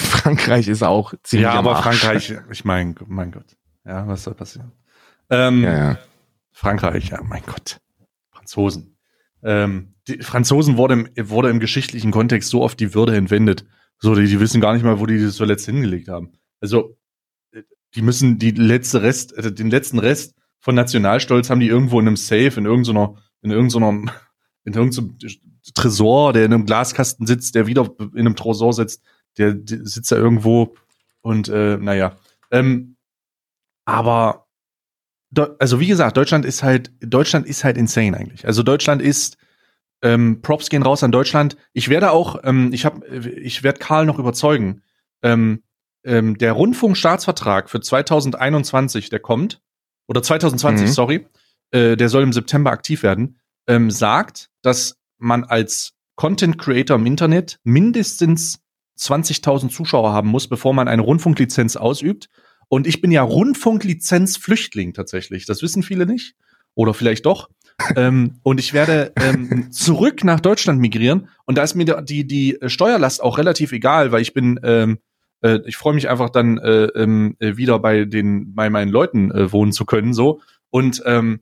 Frankreich 0.09 0.67
ist 0.67 0.83
auch 0.83 1.13
ziemlich 1.23 1.43
Ja, 1.43 1.53
aber. 1.53 1.75
Frankreich, 1.77 2.33
ich 2.51 2.65
mein, 2.65 2.95
mein 3.07 3.31
Gott. 3.31 3.57
Ja, 3.85 4.07
was 4.07 4.23
soll 4.23 4.33
passieren? 4.33 4.71
Ähm, 5.29 5.63
Ja, 5.63 5.77
ja. 5.77 5.99
Frankreich, 6.51 7.09
ja, 7.09 7.21
mein 7.23 7.43
Gott. 7.45 7.79
Franzosen. 8.31 8.97
Ähm, 9.43 9.95
die 10.07 10.21
Franzosen 10.21 10.77
wurde 10.77 10.93
im, 10.95 11.29
wurde 11.29 11.49
im 11.49 11.59
geschichtlichen 11.59 12.11
Kontext 12.11 12.49
so 12.49 12.61
oft 12.61 12.79
die 12.79 12.93
Würde 12.93 13.15
entwendet. 13.15 13.65
So, 13.99 14.15
die, 14.15 14.27
die 14.27 14.39
wissen 14.39 14.61
gar 14.61 14.73
nicht 14.73 14.83
mal, 14.83 14.99
wo 14.99 15.05
die 15.05 15.21
das 15.21 15.35
zuletzt 15.35 15.65
hingelegt 15.65 16.07
haben. 16.07 16.33
Also, 16.61 16.97
die 17.95 18.01
müssen 18.01 18.37
die 18.37 18.51
letzte 18.51 19.01
Rest, 19.01 19.37
äh, 19.37 19.51
den 19.51 19.69
letzten 19.69 19.99
Rest 19.99 20.35
von 20.59 20.75
Nationalstolz 20.75 21.49
haben 21.49 21.59
die 21.61 21.67
irgendwo 21.67 21.99
in 21.99 22.07
einem 22.07 22.17
Safe, 22.17 22.53
in 22.57 22.65
irgendeiner, 22.65 23.15
in 23.41 23.51
irgendeiner, 23.51 24.11
in 24.65 24.73
irgendeinem 24.73 25.17
Tresor, 25.73 26.33
der 26.33 26.45
in 26.45 26.53
einem 26.53 26.65
Glaskasten 26.65 27.25
sitzt, 27.25 27.55
der 27.55 27.67
wieder 27.67 27.89
in 27.99 28.19
einem 28.19 28.35
Tresor 28.35 28.73
sitzt, 28.73 29.01
der, 29.39 29.53
der 29.53 29.85
sitzt 29.85 30.11
da 30.11 30.15
irgendwo 30.17 30.75
und 31.21 31.49
äh, 31.49 31.77
naja. 31.77 32.17
Ähm, 32.51 32.95
aber 33.85 34.45
also 35.59 35.79
wie 35.79 35.87
gesagt, 35.87 36.17
Deutschland 36.17 36.45
ist 36.45 36.63
halt, 36.63 36.91
Deutschland 37.01 37.45
ist 37.45 37.63
halt 37.63 37.77
insane 37.77 38.17
eigentlich. 38.17 38.47
Also 38.47 38.63
Deutschland 38.63 39.01
ist, 39.01 39.37
ähm, 40.01 40.41
Props 40.41 40.69
gehen 40.69 40.81
raus 40.81 41.03
an 41.03 41.11
Deutschland. 41.11 41.55
Ich 41.73 41.89
werde 41.89 42.11
auch, 42.11 42.39
ähm, 42.43 42.71
ich 42.73 42.85
habe, 42.85 43.05
ich 43.07 43.63
werde 43.63 43.79
Karl 43.79 44.05
noch 44.05 44.17
überzeugen. 44.17 44.81
Ähm, 45.21 45.61
ähm, 46.03 46.37
der 46.37 46.53
Rundfunkstaatsvertrag 46.53 47.69
für 47.69 47.81
2021, 47.81 49.09
der 49.09 49.19
kommt, 49.19 49.61
oder 50.07 50.23
2020, 50.23 50.87
Mhm. 50.87 50.91
sorry, 50.91 51.27
äh, 51.71 51.95
der 51.95 52.09
soll 52.09 52.23
im 52.23 52.33
September 52.33 52.71
aktiv 52.71 53.03
werden, 53.03 53.39
ähm, 53.67 53.91
sagt, 53.91 54.49
dass 54.63 54.97
man 55.19 55.43
als 55.43 55.93
Content 56.15 56.57
Creator 56.57 56.95
im 56.95 57.05
Internet 57.05 57.59
mindestens 57.63 58.61
20.000 58.99 59.69
Zuschauer 59.69 60.11
haben 60.11 60.29
muss, 60.29 60.47
bevor 60.47 60.73
man 60.73 60.87
eine 60.87 61.01
Rundfunklizenz 61.01 61.77
ausübt. 61.77 62.29
Und 62.67 62.85
ich 62.85 63.01
bin 63.01 63.11
ja 63.11 63.23
Rundfunklizenzflüchtling 63.23 64.93
tatsächlich. 64.93 65.45
Das 65.45 65.61
wissen 65.61 65.83
viele 65.83 66.05
nicht. 66.05 66.35
Oder 66.75 66.93
vielleicht 66.93 67.25
doch. 67.25 67.49
ähm, 67.95 68.39
und 68.43 68.59
ich 68.59 68.73
werde 68.73 69.13
ähm, 69.15 69.71
zurück 69.71 70.23
nach 70.23 70.39
Deutschland 70.39 70.79
migrieren. 70.79 71.29
Und 71.45 71.57
da 71.57 71.63
ist 71.63 71.75
mir 71.75 72.01
die, 72.01 72.27
die 72.27 72.57
Steuerlast 72.65 73.23
auch 73.23 73.37
relativ 73.37 73.71
egal, 73.71 74.11
weil 74.11 74.21
ich 74.21 74.33
bin, 74.33 74.59
ähm, 74.63 74.99
äh, 75.41 75.59
ich 75.65 75.77
freue 75.77 75.93
mich 75.93 76.09
einfach 76.09 76.29
dann 76.29 76.57
äh, 76.57 76.85
äh, 76.85 77.57
wieder 77.57 77.79
bei 77.79 78.05
den, 78.05 78.53
bei 78.53 78.69
meinen 78.69 78.91
Leuten 78.91 79.31
äh, 79.31 79.51
wohnen 79.51 79.71
zu 79.71 79.85
können. 79.85 80.13
So. 80.13 80.41
Und 80.69 81.01
ähm, 81.05 81.39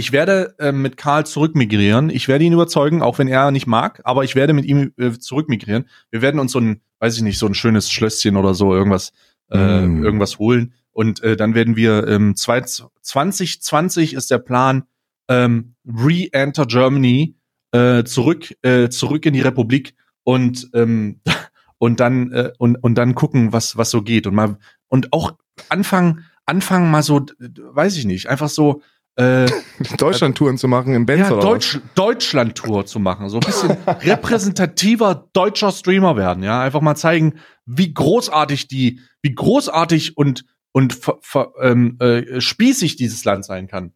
ich 0.00 0.12
werde 0.12 0.54
äh, 0.58 0.72
mit 0.72 0.96
Karl 0.96 1.26
zurückmigrieren. 1.26 2.08
Ich 2.08 2.26
werde 2.26 2.44
ihn 2.44 2.54
überzeugen, 2.54 3.02
auch 3.02 3.18
wenn 3.18 3.28
er 3.28 3.50
nicht 3.50 3.66
mag, 3.66 4.00
aber 4.04 4.24
ich 4.24 4.34
werde 4.34 4.54
mit 4.54 4.64
ihm 4.64 4.92
äh, 4.96 5.12
zurückmigrieren. 5.12 5.84
Wir 6.10 6.22
werden 6.22 6.40
uns 6.40 6.52
so 6.52 6.58
ein, 6.58 6.80
weiß 7.00 7.18
ich 7.18 7.22
nicht, 7.22 7.38
so 7.38 7.46
ein 7.46 7.54
schönes 7.54 7.92
Schlösschen 7.92 8.36
oder 8.36 8.54
so, 8.54 8.74
irgendwas, 8.74 9.12
äh, 9.50 9.86
Mm. 9.86 10.02
irgendwas 10.02 10.38
holen. 10.38 10.72
Und 10.92 11.22
äh, 11.22 11.36
dann 11.36 11.54
werden 11.54 11.76
wir 11.76 12.08
ähm, 12.08 12.34
zwei, 12.34 12.62
2020 12.62 14.14
ist 14.14 14.30
der 14.30 14.38
Plan, 14.38 14.84
ähm, 15.28 15.74
re-enter 15.86 16.64
Germany, 16.64 17.36
äh, 17.72 18.02
zurück, 18.04 18.54
äh, 18.62 18.88
zurück 18.88 19.26
in 19.26 19.34
die 19.34 19.42
Republik 19.42 19.94
und 20.24 20.70
ähm, 20.72 21.20
und 21.78 22.00
dann 22.00 22.32
äh, 22.32 22.52
und 22.58 22.76
und 22.76 22.94
dann 22.96 23.14
gucken, 23.14 23.52
was 23.52 23.76
was 23.76 23.90
so 23.90 24.02
geht 24.02 24.26
und 24.26 24.34
mal 24.34 24.56
und 24.88 25.12
auch 25.12 25.32
anfangen 25.68 26.24
anfangen 26.46 26.90
mal 26.90 27.02
so, 27.02 27.24
weiß 27.38 27.96
ich 27.96 28.06
nicht, 28.06 28.28
einfach 28.28 28.48
so 28.48 28.82
äh, 29.16 29.46
Deutschland-Touren 29.98 30.58
zu 30.58 30.68
machen 30.68 30.94
im 30.94 31.06
Benz 31.06 31.28
ja, 31.28 31.32
oder 31.32 31.42
Deutsch, 31.42 31.80
Deutschland-Tour 31.94 32.86
zu 32.86 32.98
machen, 32.98 33.28
so 33.28 33.38
ein 33.38 33.40
bisschen 33.40 33.76
repräsentativer 33.86 35.28
deutscher 35.32 35.72
Streamer 35.72 36.16
werden, 36.16 36.42
ja, 36.42 36.60
einfach 36.62 36.80
mal 36.80 36.96
zeigen, 36.96 37.34
wie 37.66 37.92
großartig 37.92 38.68
die, 38.68 39.00
wie 39.22 39.34
großartig 39.34 40.16
und 40.16 40.44
und 40.72 40.92
ver, 40.94 41.18
ver, 41.20 41.52
ähm, 41.60 41.96
äh, 42.00 42.40
spießig 42.40 42.96
dieses 42.96 43.24
Land 43.24 43.44
sein 43.44 43.66
kann. 43.66 43.92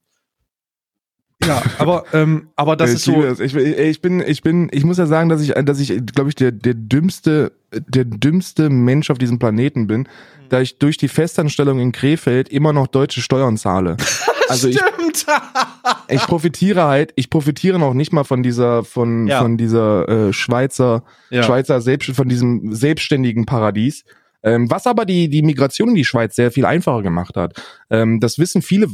Ja, 1.45 1.63
aber 1.79 2.05
ähm, 2.13 2.49
aber 2.57 2.77
das 2.77 2.91
ich 2.91 2.97
ist 2.97 3.05
so, 3.05 3.23
es. 3.23 3.41
Ich, 3.41 3.55
ich 3.55 4.01
bin, 4.01 4.21
ich 4.21 4.43
bin, 4.43 4.69
ich 4.73 4.85
muss 4.85 4.99
ja 4.99 5.07
sagen, 5.07 5.29
dass 5.29 5.41
ich, 5.43 5.53
dass 5.53 5.81
ich, 5.81 6.05
glaube 6.07 6.31
ich, 6.31 6.35
der, 6.35 6.53
der 6.53 6.75
dümmste, 6.75 7.53
der 7.73 8.05
dümmste 8.05 8.71
Mensch 8.71 9.11
auf 9.11 9.19
diesem 9.19 9.39
Planeten 9.39 9.87
bin, 9.87 10.09
da 10.49 10.61
ich 10.61 10.79
durch 10.79 10.97
die 10.97 11.09
Festanstellung 11.09 11.79
in 11.81 11.93
Krefeld 11.93 12.49
immer 12.49 12.73
noch 12.73 12.87
deutsche 12.87 13.21
Steuern 13.21 13.57
zahle. 13.57 13.97
Also 14.55 14.69
ich, 14.69 14.79
stimmt. 14.79 15.27
ich 16.09 16.23
profitiere 16.23 16.85
halt, 16.85 17.13
ich 17.17 17.31
profitiere 17.31 17.79
noch 17.79 17.95
nicht 17.95 18.13
mal 18.13 18.25
von 18.25 18.43
dieser, 18.43 18.85
von, 18.85 19.27
Ja. 19.27 19.41
von 19.41 19.57
dieser 19.57 20.09
äh, 20.09 20.33
Schweizer, 20.33 21.05
ja. 21.31 21.43
Schweizer 21.43 21.81
selbst, 21.81 22.11
von 22.11 22.29
diesem 22.29 22.75
selbstständigen 22.75 23.47
Paradies. 23.47 24.05
Ähm, 24.43 24.71
was 24.71 24.87
aber 24.87 25.07
die, 25.07 25.31
die 25.31 25.43
Migration 25.43 25.89
in 25.89 25.95
die 25.95 26.05
Schweiz 26.05 26.37
sehr 26.37 26.51
viel 26.51 26.67
einfacher 26.67 27.03
gemacht 27.03 27.35
hat. 27.37 27.55
Ähm, 27.89 28.21
das 28.21 28.39
wissen 28.39 28.61
viele, 28.61 28.89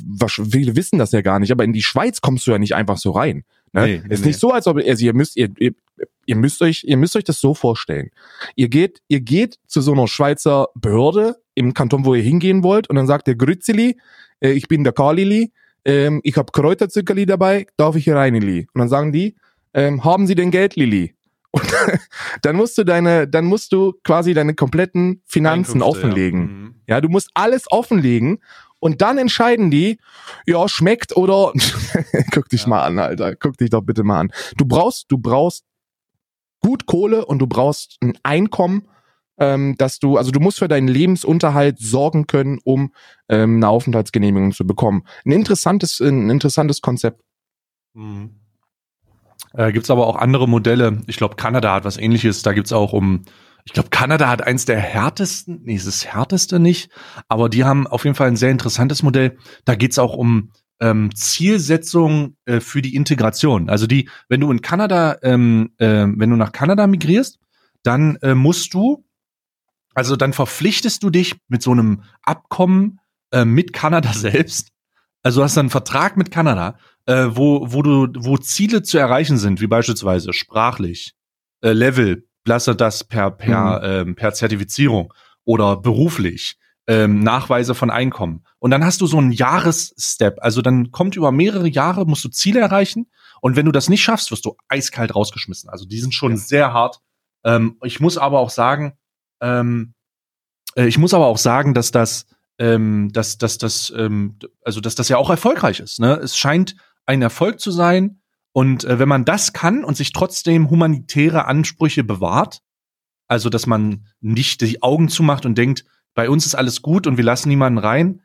viele 0.49 0.77
wissen 0.77 0.99
das 0.99 1.11
ja 1.11 1.23
gar 1.23 1.41
nicht, 1.41 1.51
aber 1.51 1.65
in 1.65 1.73
die 1.73 1.83
Schweiz 1.83 2.21
kommst 2.21 2.47
du 2.47 2.53
ja 2.53 2.59
nicht 2.59 2.77
einfach 2.77 2.99
so 2.99 3.11
rein. 3.11 3.43
Ne? 3.73 3.87
Nee, 3.87 4.03
nee, 4.07 4.15
ist 4.15 4.21
nee. 4.21 4.29
nicht 4.29 4.39
so, 4.39 4.53
als 4.53 4.69
ob 4.69 4.77
also 4.77 5.05
ihr 5.05 5.13
müsst, 5.13 5.37
ihr, 5.37 5.49
ihr, 5.59 5.73
ihr 6.27 6.37
müsst 6.37 6.63
euch, 6.63 6.85
ihr 6.87 6.97
müsst 6.97 7.17
euch 7.17 7.25
das 7.25 7.41
so 7.41 7.55
vorstellen. 7.55 8.11
Ihr 8.55 8.69
geht, 8.69 9.03
ihr 9.09 9.21
geht 9.21 9.59
zu 9.67 9.81
so 9.81 9.93
einer 9.93 10.07
Schweizer 10.07 10.69
Behörde 10.75 11.37
im 11.61 11.75
Kanton, 11.75 12.05
wo 12.05 12.15
ihr 12.15 12.23
hingehen 12.23 12.63
wollt, 12.63 12.89
und 12.91 12.97
dann 12.97 13.07
sagt 13.07 13.27
der 13.27 13.37
Grützeli, 13.37 13.99
äh, 14.41 14.51
ich 14.53 14.69
bin 14.69 14.85
der 14.85 14.93
Karlili, 14.93 15.53
ähm, 15.85 16.21
ich 16.25 16.37
habe 16.37 16.53
Kräuterzückerli 16.53 17.27
dabei, 17.27 17.67
darf 17.77 17.97
ich 17.97 18.05
hier 18.05 18.17
rein, 18.17 18.35
Lili? 18.35 18.67
Und 18.75 18.81
dann 18.81 18.89
sagen 18.89 19.13
die, 19.13 19.37
ähm, 19.75 20.05
haben 20.05 20.27
Sie 20.27 20.35
denn 20.35 20.51
Geld, 20.51 20.77
Lili? 20.77 21.15
Und 21.53 21.65
dann 22.43 22.57
musst 22.57 22.79
du 22.79 22.85
deine, 22.85 23.27
dann 23.27 23.45
musst 23.45 23.73
du 23.73 23.95
quasi 24.05 24.35
deine 24.35 24.55
kompletten 24.55 25.23
Finanzen 25.27 25.83
Einkünfte, 25.83 25.87
offenlegen. 26.07 26.41
Ja. 26.41 26.47
Mhm. 26.47 26.75
Ja, 26.87 27.01
du 27.01 27.09
musst 27.09 27.31
alles 27.35 27.71
offenlegen 27.71 28.39
und 28.79 29.03
dann 29.03 29.19
entscheiden 29.19 29.71
die, 29.71 29.99
ja, 30.47 30.69
schmeckt 30.69 31.17
oder 31.17 31.53
guck 32.33 32.49
dich 32.49 32.63
Ja. 32.63 32.69
mal 32.69 32.83
an, 32.83 32.99
Alter. 32.99 33.35
Guck 33.37 33.57
dich 33.59 33.71
doch 33.71 33.83
bitte 33.83 34.05
mal 34.05 34.21
an. 34.21 34.33
Du 34.57 34.65
brauchst, 34.65 35.07
du 35.11 35.19
brauchst 35.19 35.65
gut 36.61 36.87
Kohle 36.87 37.25
und 37.27 37.39
du 37.41 37.47
brauchst 37.47 37.97
ein 38.01 38.17
Einkommen, 38.23 38.89
ähm, 39.41 39.75
dass 39.79 39.99
du, 39.99 40.19
also 40.19 40.31
du 40.31 40.39
musst 40.39 40.59
für 40.59 40.69
deinen 40.69 40.87
Lebensunterhalt 40.87 41.79
sorgen 41.79 42.27
können, 42.27 42.59
um 42.63 42.93
ähm, 43.29 43.57
eine 43.57 43.69
Aufenthaltsgenehmigung 43.69 44.53
zu 44.53 44.67
bekommen. 44.67 45.05
Ein 45.25 45.33
interessantes, 45.33 45.99
ein 46.01 46.31
interessantes 46.31 46.83
Konzept. 46.83 47.23
Mhm. 47.95 48.37
Äh, 49.55 49.73
gibt's 49.73 49.91
aber 49.91 50.07
auch 50.07 50.17
andere 50.17 50.47
Modelle. 50.47 51.03
Ich 51.07 51.17
glaube, 51.17 51.37
Kanada 51.37 51.75
hat 51.75 51.85
was 51.85 51.97
ähnliches. 51.97 52.43
Da 52.43 52.53
gibt's 52.53 52.73
auch 52.73 52.93
um, 52.93 53.23
ich 53.65 53.73
glaube, 53.73 53.89
Kanada 53.89 54.29
hat 54.29 54.43
eins 54.43 54.67
der 54.67 54.79
härtesten, 54.79 55.63
nee, 55.65 55.75
es 55.75 55.87
ist 55.87 56.05
das 56.05 56.15
härteste 56.15 56.61
nicht, 56.61 56.91
aber 57.29 57.49
die 57.49 57.65
haben 57.65 57.87
auf 57.87 58.05
jeden 58.05 58.15
Fall 58.15 58.29
ein 58.29 58.37
sehr 58.37 58.51
interessantes 58.51 59.03
Modell. 59.03 59.39
Da 59.65 59.75
geht's 59.75 59.99
auch 59.99 60.15
um 60.15 60.53
ähm, 60.81 61.11
Zielsetzung 61.15 62.37
äh, 62.45 62.61
für 62.61 62.83
die 62.83 62.95
Integration. 62.95 63.69
Also 63.69 63.87
die, 63.87 64.09
wenn 64.29 64.41
du 64.41 64.51
in 64.51 64.61
Kanada, 64.61 65.17
ähm, 65.23 65.73
äh, 65.79 66.07
wenn 66.07 66.31
du 66.31 66.37
nach 66.37 66.53
Kanada 66.53 66.87
migrierst, 66.87 67.39
dann 67.83 68.17
äh, 68.17 68.35
musst 68.35 68.75
du, 68.75 69.05
also 69.95 70.17
dann 70.17 70.33
verpflichtest 70.33 71.03
du 71.03 71.11
dich 71.11 71.37
mit 71.49 71.63
so 71.63 71.73
einem 71.73 72.03
Abkommen 72.23 73.01
äh, 73.33 73.45
mit 73.45 73.73
Kanada 73.73 74.13
selbst. 74.15 74.71
Also 75.23 75.41
du 75.41 75.45
hast 75.45 75.57
dann 75.57 75.65
einen 75.67 75.71
Vertrag 75.71 76.17
mit 76.17 76.31
Kanada, 76.31 76.79
äh, 77.07 77.27
wo, 77.31 77.73
wo 77.73 77.83
du, 77.83 78.09
wo 78.19 78.39
Ziele 78.39 78.83
zu 78.83 78.99
erreichen 78.99 79.37
sind, 79.39 79.61
wie 79.61 79.67
beispielsweise 79.67 80.33
sprachlich, 80.33 81.15
äh, 81.63 81.73
Level, 81.73 82.27
lasse 82.47 82.75
das 82.75 83.05
per, 83.05 83.31
per, 83.31 83.83
ähm, 83.83 84.15
per 84.15 84.33
Zertifizierung 84.33 85.13
oder 85.45 85.77
beruflich, 85.77 86.57
ähm, 86.87 87.21
Nachweise 87.21 87.75
von 87.75 87.91
Einkommen. 87.91 88.45
Und 88.59 88.71
dann 88.71 88.85
hast 88.85 89.01
du 89.03 89.07
so 89.07 89.19
einen 89.19 89.31
Jahresstep. 89.33 90.39
Also 90.41 90.63
dann 90.63 90.91
kommt 90.91 91.17
über 91.17 91.33
mehrere 91.33 91.69
Jahre, 91.69 92.07
musst 92.07 92.25
du 92.25 92.29
Ziele 92.31 92.61
erreichen. 92.61 93.11
Und 93.43 93.57
wenn 93.57 93.67
du 93.67 93.73
das 93.73 93.89
nicht 93.89 94.03
schaffst, 94.03 94.31
wirst 94.31 94.45
du 94.47 94.57
eiskalt 94.69 95.15
rausgeschmissen. 95.15 95.69
Also 95.71 95.85
die 95.85 96.01
sind 96.01 96.15
schon 96.15 96.33
Ja. 96.33 96.39
sehr 96.39 96.73
hart. 96.73 97.01
Ähm, 97.45 97.77
ich 97.85 98.01
muss 98.01 98.17
aber 98.19 98.39
auch 98.41 98.51
sagen, 98.51 98.95
ähm, 99.41 99.95
äh, 100.77 100.87
ich 100.87 100.99
muss 100.99 101.15
aber 101.15 101.27
auch 101.27 101.39
sagen, 101.39 101.75
dass 101.75 101.91
das, 101.91 102.27
ähm, 102.59 103.11
dass, 103.13 103.39
dass, 103.39 103.59
dass, 103.59 103.93
ähm, 103.97 104.39
also 104.63 104.81
dass 104.81 104.95
das 104.95 105.09
ja 105.09 105.17
auch 105.17 105.31
erfolgreich 105.31 105.81
ist. 105.81 106.01
Ne? 106.01 106.15
Es 106.15 106.37
scheint 106.37 106.77
ein 107.07 107.23
Erfolg 107.23 107.61
zu 107.61 107.71
sein. 107.71 108.21
Und 108.53 108.85
äh, 108.85 108.99
wenn 108.99 109.09
man 109.09 109.25
das 109.25 109.53
kann 109.53 109.85
und 109.85 109.97
sich 109.97 110.13
trotzdem 110.13 110.71
humanitäre 110.71 111.45
Ansprüche 111.45 112.03
bewahrt, 112.03 112.63
also 113.29 113.49
dass 113.49 113.67
man 113.67 114.07
nicht 114.21 114.61
die 114.61 114.83
Augen 114.83 115.09
zumacht 115.09 115.47
und 115.47 115.57
denkt, 115.57 115.85
bei 116.15 116.29
uns 116.29 116.47
ist 116.47 116.57
alles 116.57 116.83
gut 116.83 117.07
und 117.07 117.17
wir 117.17 117.25
lassen 117.25 117.49
niemanden 117.49 117.79
rein, 117.79 118.23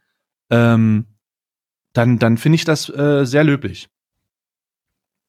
ähm, 0.50 1.06
dann, 1.94 2.18
dann 2.18 2.38
finde 2.38 2.56
ich 2.56 2.66
das 2.66 2.90
äh, 2.90 3.26
sehr 3.26 3.44
löblich. 3.44 3.88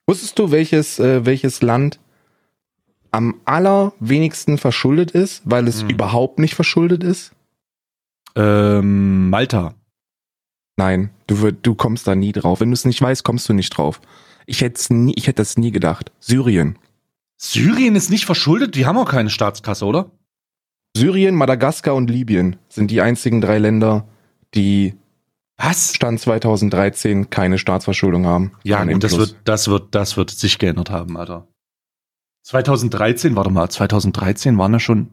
Wusstest 0.06 0.38
du, 0.38 0.50
welches, 0.50 0.98
äh, 0.98 1.26
welches 1.26 1.62
Land 1.62 2.00
am 3.16 3.40
allerwenigsten 3.46 4.58
verschuldet 4.58 5.10
ist, 5.10 5.42
weil 5.44 5.66
es 5.68 5.82
Hm. 5.82 5.88
überhaupt 5.90 6.38
nicht 6.38 6.54
verschuldet 6.54 7.02
ist? 7.02 7.32
Ähm, 8.34 9.30
Malta. 9.30 9.74
Nein, 10.76 11.10
du, 11.26 11.50
du 11.52 11.74
kommst 11.74 12.06
da 12.06 12.14
nie 12.14 12.32
drauf. 12.32 12.60
Wenn 12.60 12.68
du 12.70 12.74
es 12.74 12.84
nicht 12.84 13.00
weißt, 13.00 13.24
kommst 13.24 13.48
du 13.48 13.54
nicht 13.54 13.70
drauf. 13.70 14.00
Ich 14.44 14.60
hätte 14.60 14.94
nie, 14.94 15.14
ich 15.16 15.26
hätte 15.26 15.40
das 15.40 15.56
nie 15.56 15.72
gedacht. 15.72 16.12
Syrien. 16.20 16.78
Syrien 17.38 17.96
ist 17.96 18.10
nicht 18.10 18.26
verschuldet, 18.26 18.74
die 18.74 18.86
haben 18.86 18.98
auch 18.98 19.10
keine 19.10 19.30
Staatskasse, 19.30 19.84
oder? 19.86 20.10
Syrien, 20.96 21.34
Madagaskar 21.34 21.94
und 21.94 22.08
Libyen 22.10 22.56
sind 22.68 22.90
die 22.90 23.00
einzigen 23.00 23.40
drei 23.40 23.58
Länder, 23.58 24.06
die 24.54 24.94
Was? 25.58 25.94
Stand 25.94 26.20
2013 26.20 27.30
keine 27.30 27.58
Staatsverschuldung 27.58 28.26
haben. 28.26 28.52
Ja, 28.62 28.84
gut, 28.84 29.02
das 29.02 29.16
wird, 29.16 29.36
das 29.44 29.68
wird, 29.68 29.94
das 29.94 30.16
wird 30.18 30.30
sich 30.30 30.58
geändert 30.58 30.90
haben, 30.90 31.16
Alter. 31.16 31.46
2013, 32.46 33.34
warte 33.34 33.50
mal, 33.50 33.68
2013 33.68 34.56
waren 34.56 34.72
ja 34.72 34.78
schon. 34.78 35.10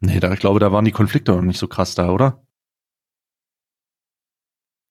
Nee, 0.00 0.20
da, 0.20 0.32
ich 0.32 0.40
glaube, 0.40 0.60
da 0.60 0.70
waren 0.70 0.84
die 0.84 0.92
Konflikte 0.92 1.32
noch 1.32 1.40
nicht 1.40 1.58
so 1.58 1.66
krass 1.66 1.94
da, 1.94 2.10
oder? 2.10 2.42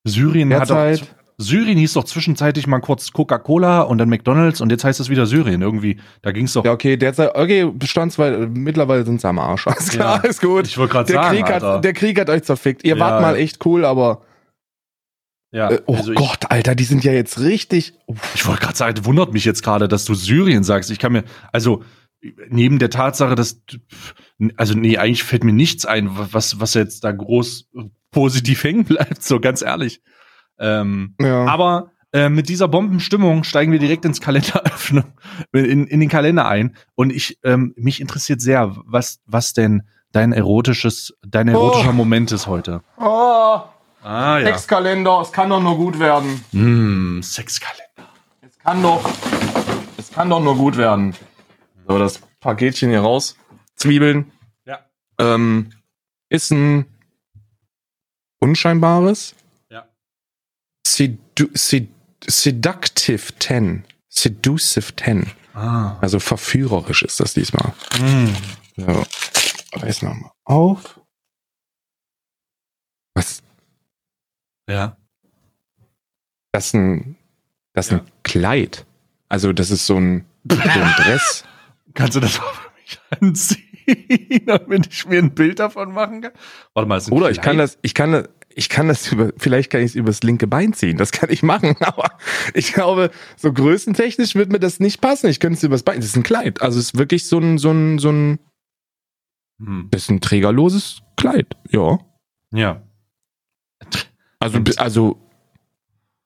Syrien 0.07 0.51
hat 0.55 0.70
doch, 0.72 0.76
Derzeit, 0.76 1.16
Syrien 1.38 1.78
hieß 1.78 1.93
doch 1.93 2.05
zwischenzeitlich 2.05 2.66
mal 2.66 2.80
kurz 2.80 3.12
Coca-Cola 3.12 3.82
und 3.84 3.99
dann 3.99 4.09
McDonalds 4.09 4.59
und 4.62 4.72
jetzt 4.72 4.84
heißt 4.84 4.99
es 4.99 5.09
wieder 5.09 5.28
Syrien. 5.28 5.62
Irgendwie, 5.62 5.99
da 6.24 6.32
ging's 6.32 6.53
doch. 6.53 6.66
ja 6.66 6.72
okay, 6.72 6.97
derzeit, 6.97 7.36
okay, 7.36 7.72
Stand 7.84 8.12
zwei, 8.14 8.32
mittlerweile 8.47 9.05
sind 9.05 9.22
sie 9.22 9.28
am 9.28 9.38
Arsch. 9.38 9.68
Alles 9.68 9.89
klar, 9.89 10.20
Ja. 10.24 10.30
ist 10.30 10.41
gut. 10.41 10.66
Ich 10.66 10.78
wollte 10.80 10.93
gerade 10.93 11.14
Der 11.14 11.22
sagen, 11.22 11.36
Krieg, 11.38 11.45
Alter. 11.51 11.74
hat, 11.76 11.84
der 11.84 11.93
Krieg 11.93 12.20
hat 12.20 12.30
euch 12.32 12.41
zerfickt. 12.41 12.84
Ihr 12.84 12.95
Ja. 12.95 12.99
wart 13.05 13.22
mal 13.22 13.36
echt 13.36 13.64
cool, 13.68 13.86
aber 13.86 14.24
ja, 15.52 15.70
äh, 15.72 15.82
oh 15.86 15.95
also 15.95 16.12
ich, 16.12 16.18
Gott, 16.18 16.49
Alter, 16.49 16.76
die 16.76 16.84
sind 16.84 17.04
ja 17.04 17.12
jetzt 17.12 17.39
richtig. 17.39 17.93
Ich 18.36 18.45
wollte 18.47 18.62
gerade 18.62 18.78
sagen, 18.78 19.06
wundert 19.06 19.34
mich 19.34 19.45
jetzt 19.45 19.64
gerade, 19.64 19.88
dass 19.88 20.06
du 20.06 20.14
Syrien 20.14 20.64
sagst. 20.64 20.91
Ich 20.91 20.99
kann 20.99 21.12
mir, 21.12 21.24
also 21.52 21.84
neben 22.49 22.80
der 22.80 22.89
Tatsache, 22.89 23.36
dass, 23.36 23.62
also 24.56 24.74
nee, 24.76 24.97
eigentlich 24.97 25.24
fällt 25.24 25.43
mir 25.43 25.54
nichts 25.54 25.86
ein, 25.86 26.10
was, 26.14 26.60
was 26.60 26.74
jetzt 26.74 27.04
da 27.04 27.12
groß 27.12 27.70
positiv 28.12 28.64
hängen 28.64 28.86
bleibt, 28.86 29.24
so 29.24 29.39
ganz 29.39 29.62
ehrlich. 29.62 30.02
Ähm, 30.60 31.16
Ja. 31.20 31.45
aber 31.45 31.91
äh, 32.14 32.30
mit 32.30 32.49
dieser 32.49 32.68
Bombenstimmung 32.68 33.43
steigen 33.43 33.72
wir 33.72 33.80
direkt 33.80 34.06
ins 34.06 34.20
Kalenderöffnung, 34.22 35.06
in, 35.54 35.88
in 35.88 35.99
den 35.99 36.10
Kalender 36.10 36.45
ein. 36.47 36.76
Und 36.95 37.12
ich, 37.12 37.39
ähm, 37.43 37.74
mich 37.78 38.02
interessiert 38.02 38.41
sehr, 38.41 38.76
was, 38.86 39.22
was 39.26 39.54
denn 39.54 39.84
dein 40.12 40.34
erotisches, 40.34 41.14
dein 41.26 41.47
erotischer 41.47 41.91
Oh. 41.91 41.93
Moment 41.93 42.32
ist 42.34 42.47
heute. 42.47 42.82
Oh, 42.97 43.62
Ah, 44.04 44.39
ja. 44.39 44.47
Sexkalender, 44.47 45.22
es 45.22 45.32
kann 45.32 45.49
doch 45.49 45.62
nur 45.62 45.78
gut 45.78 45.99
werden. 45.99 46.43
Mm, 46.52 47.22
Sexkalender. 47.22 48.10
Es 48.41 48.58
kann 48.60 48.82
doch, 48.82 49.08
es 49.97 50.12
kann 50.12 50.30
doch 50.30 50.39
nur 50.39 50.56
gut 50.56 50.76
werden. 50.78 51.16
So, 51.88 51.99
das 51.99 52.20
Paketchen 52.39 52.89
hier 52.89 53.02
raus. 53.02 53.36
Zwiebeln. 53.76 54.32
Ja. 54.66 54.80
Ähm, 55.20 55.72
ist 56.30 56.52
ein 56.52 56.86
unscheinbares 58.39 59.36
Ja. 59.70 59.88
Sedu 60.86 61.49
Sed 61.54 61.89
Seductive 62.28 63.34
10. 63.39 63.84
Seducive 64.10 64.95
10. 64.95 65.32
Ah. 65.54 65.97
Also 66.02 66.20
verführerisch 66.20 67.02
ist 67.04 67.20
das 67.20 67.34
diesmal. 67.34 67.74
Mm. 67.99 68.36
So. 68.78 69.06
Reiß 69.74 70.04
noch 70.04 70.14
mal 70.14 70.32
auf. 70.45 70.99
Was? 73.16 73.41
Ja. 74.72 74.97
Das 76.53 76.67
ist 76.67 76.74
ein, 76.76 77.17
das 77.74 77.88
ist 77.88 77.91
Ja. 77.93 77.97
ein 77.99 78.05
Kleid. 78.24 78.86
Also 79.30 79.53
das 79.53 79.72
ist 79.72 79.86
so 79.86 79.97
ein, 79.97 80.26
so 80.49 80.59
ein 80.59 80.93
Dress. 80.97 81.43
Kannst 81.93 82.15
du 82.15 82.19
das 82.19 82.38
mal 82.39 82.45
für 82.53 82.72
mich 82.82 82.99
anziehen, 83.22 84.43
damit 84.45 84.88
ich 84.91 85.05
mir 85.05 85.19
ein 85.19 85.34
Bild 85.34 85.59
davon 85.59 85.91
machen 85.93 86.22
kann? 86.22 86.32
Warte 86.74 86.88
mal, 86.88 87.01
Oder 87.11 87.32
ich 87.32 87.41
kann 87.41 87.55
Kleid? 87.55 87.69
das, 87.69 87.78
ich 87.82 87.93
kann 87.93 88.11
das, 88.11 88.30
ich 88.53 88.67
kann 88.69 88.88
das 88.89 89.09
über, 89.11 89.32
vielleicht 89.38 89.69
kann 89.72 89.80
ich 89.82 89.88
es 89.91 89.95
übers 89.95 90.24
linke 90.24 90.47
Bein 90.47 90.74
ziehen. 90.74 90.97
Das 90.97 91.11
kann 91.11 91.30
ich 91.30 91.41
machen, 91.43 91.76
aber 91.82 92.11
ich 92.53 92.74
glaube, 92.74 93.11
so 93.38 93.51
größentechnisch 93.53 94.36
wird 94.36 94.51
mir 94.51 94.59
das 94.59 94.80
nicht 94.82 94.99
passen. 95.01 95.30
Ich 95.30 95.39
könnte 95.39 95.57
es 95.57 95.63
übers 95.63 95.84
Bein. 95.84 95.97
Das 95.97 96.05
ist 96.07 96.17
ein 96.17 96.24
Kleid. 96.24 96.61
Also 96.61 96.80
es 96.80 96.86
ist 96.88 96.97
wirklich 96.97 97.26
so 97.28 97.39
ein, 97.39 97.57
so 97.57 97.72
ein, 97.72 97.97
so 97.99 98.09
ein, 98.11 98.39
Hm. 99.61 99.88
das 99.91 100.03
ist 100.03 100.09
ein 100.09 100.22
trägerloses 100.22 101.01
Kleid. 101.17 101.55
Ja. 101.69 101.99
Ja. 102.53 102.82
Also, 104.42 104.60
also, 104.78 105.18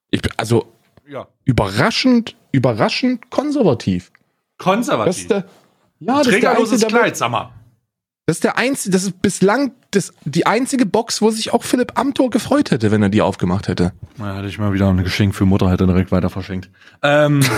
ich, 0.10 0.22
also 0.38 0.72
Ja. 1.08 1.28
überraschend, 1.44 2.36
überraschend 2.52 3.30
konservativ. 3.30 4.12
Das 4.58 4.66
Konservativ. 4.66 5.18
ist 5.22 5.30
der, 5.30 5.46
ja, 6.00 6.18
das 6.18 6.28
ist 6.28 6.32
der 6.32 6.40
Trägerloses 6.40 6.84
einzige, 6.84 7.00
Kleid, 7.00 7.18
sag 7.18 7.30
mal. 7.32 7.52
Das 8.26 8.38
ist 8.38 8.44
der 8.44 8.58
einzige, 8.58 8.92
das 8.94 9.04
ist 9.04 9.22
bislang 9.22 9.74
das, 9.92 10.12
die 10.24 10.48
einzige 10.48 10.86
Box, 10.86 11.22
wo 11.22 11.30
sich 11.30 11.54
auch 11.54 11.64
Philipp 11.64 12.00
Amthor 12.00 12.30
gefreut 12.32 12.72
hätte, 12.72 12.90
wenn 12.90 13.04
er 13.04 13.10
die 13.10 13.22
aufgemacht 13.22 13.68
hätte. 13.68 13.94
Na, 14.18 14.38
hätte 14.38 14.48
ich 14.48 14.58
mal 14.58 14.74
wieder 14.74 14.90
ein 14.90 15.04
Geschenk 15.04 15.36
für 15.36 15.46
Mutter, 15.46 15.70
hätte 15.70 15.86
direkt 15.86 16.12
weiter 16.12 16.30
verschenkt. 16.30 16.72
Ähm. 17.04 17.42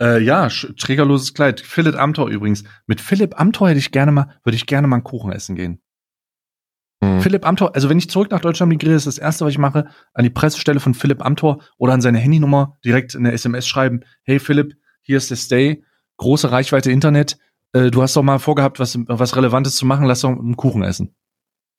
äh, 0.00 0.20
ja, 0.22 0.48
trägerloses 0.48 1.32
Kleid. 1.32 1.60
Philipp 1.60 1.96
Amthor 1.96 2.28
übrigens. 2.28 2.64
Mit 2.86 3.00
Philipp 3.00 3.40
Amthor 3.40 3.68
hätte 3.70 3.78
ich 3.78 3.90
gerne 3.92 4.12
mal, 4.12 4.36
würde 4.44 4.56
ich 4.56 4.66
gerne 4.66 4.86
mal 4.86 4.96
einen 4.96 5.04
Kuchen 5.04 5.32
essen 5.32 5.56
gehen. 5.56 5.80
Hm. 7.06 7.20
Philipp 7.20 7.46
Amthor, 7.46 7.74
also 7.74 7.88
wenn 7.88 7.98
ich 7.98 8.10
zurück 8.10 8.30
nach 8.30 8.40
Deutschland 8.40 8.70
migriere, 8.70 8.94
ist 8.94 9.06
das 9.06 9.18
erste, 9.18 9.44
was 9.44 9.52
ich 9.52 9.58
mache, 9.58 9.86
an 10.12 10.24
die 10.24 10.30
Pressestelle 10.30 10.80
von 10.80 10.94
Philipp 10.94 11.24
Amthor 11.24 11.60
oder 11.78 11.92
an 11.92 12.00
seine 12.00 12.18
Handynummer 12.18 12.76
direkt 12.84 13.14
eine 13.14 13.32
SMS 13.32 13.66
schreiben. 13.66 14.00
Hey 14.24 14.38
Philipp, 14.38 14.74
hier 15.02 15.16
ist 15.16 15.30
der 15.30 15.36
Stay, 15.36 15.84
große 16.16 16.50
Reichweite 16.50 16.90
Internet. 16.90 17.38
Äh, 17.72 17.90
du 17.90 18.02
hast 18.02 18.16
doch 18.16 18.22
mal 18.22 18.38
vorgehabt, 18.38 18.80
was, 18.80 18.98
was 19.06 19.36
Relevantes 19.36 19.76
zu 19.76 19.86
machen, 19.86 20.06
lass 20.06 20.22
doch 20.22 20.30
einen 20.30 20.56
Kuchen 20.56 20.82
essen. 20.82 21.14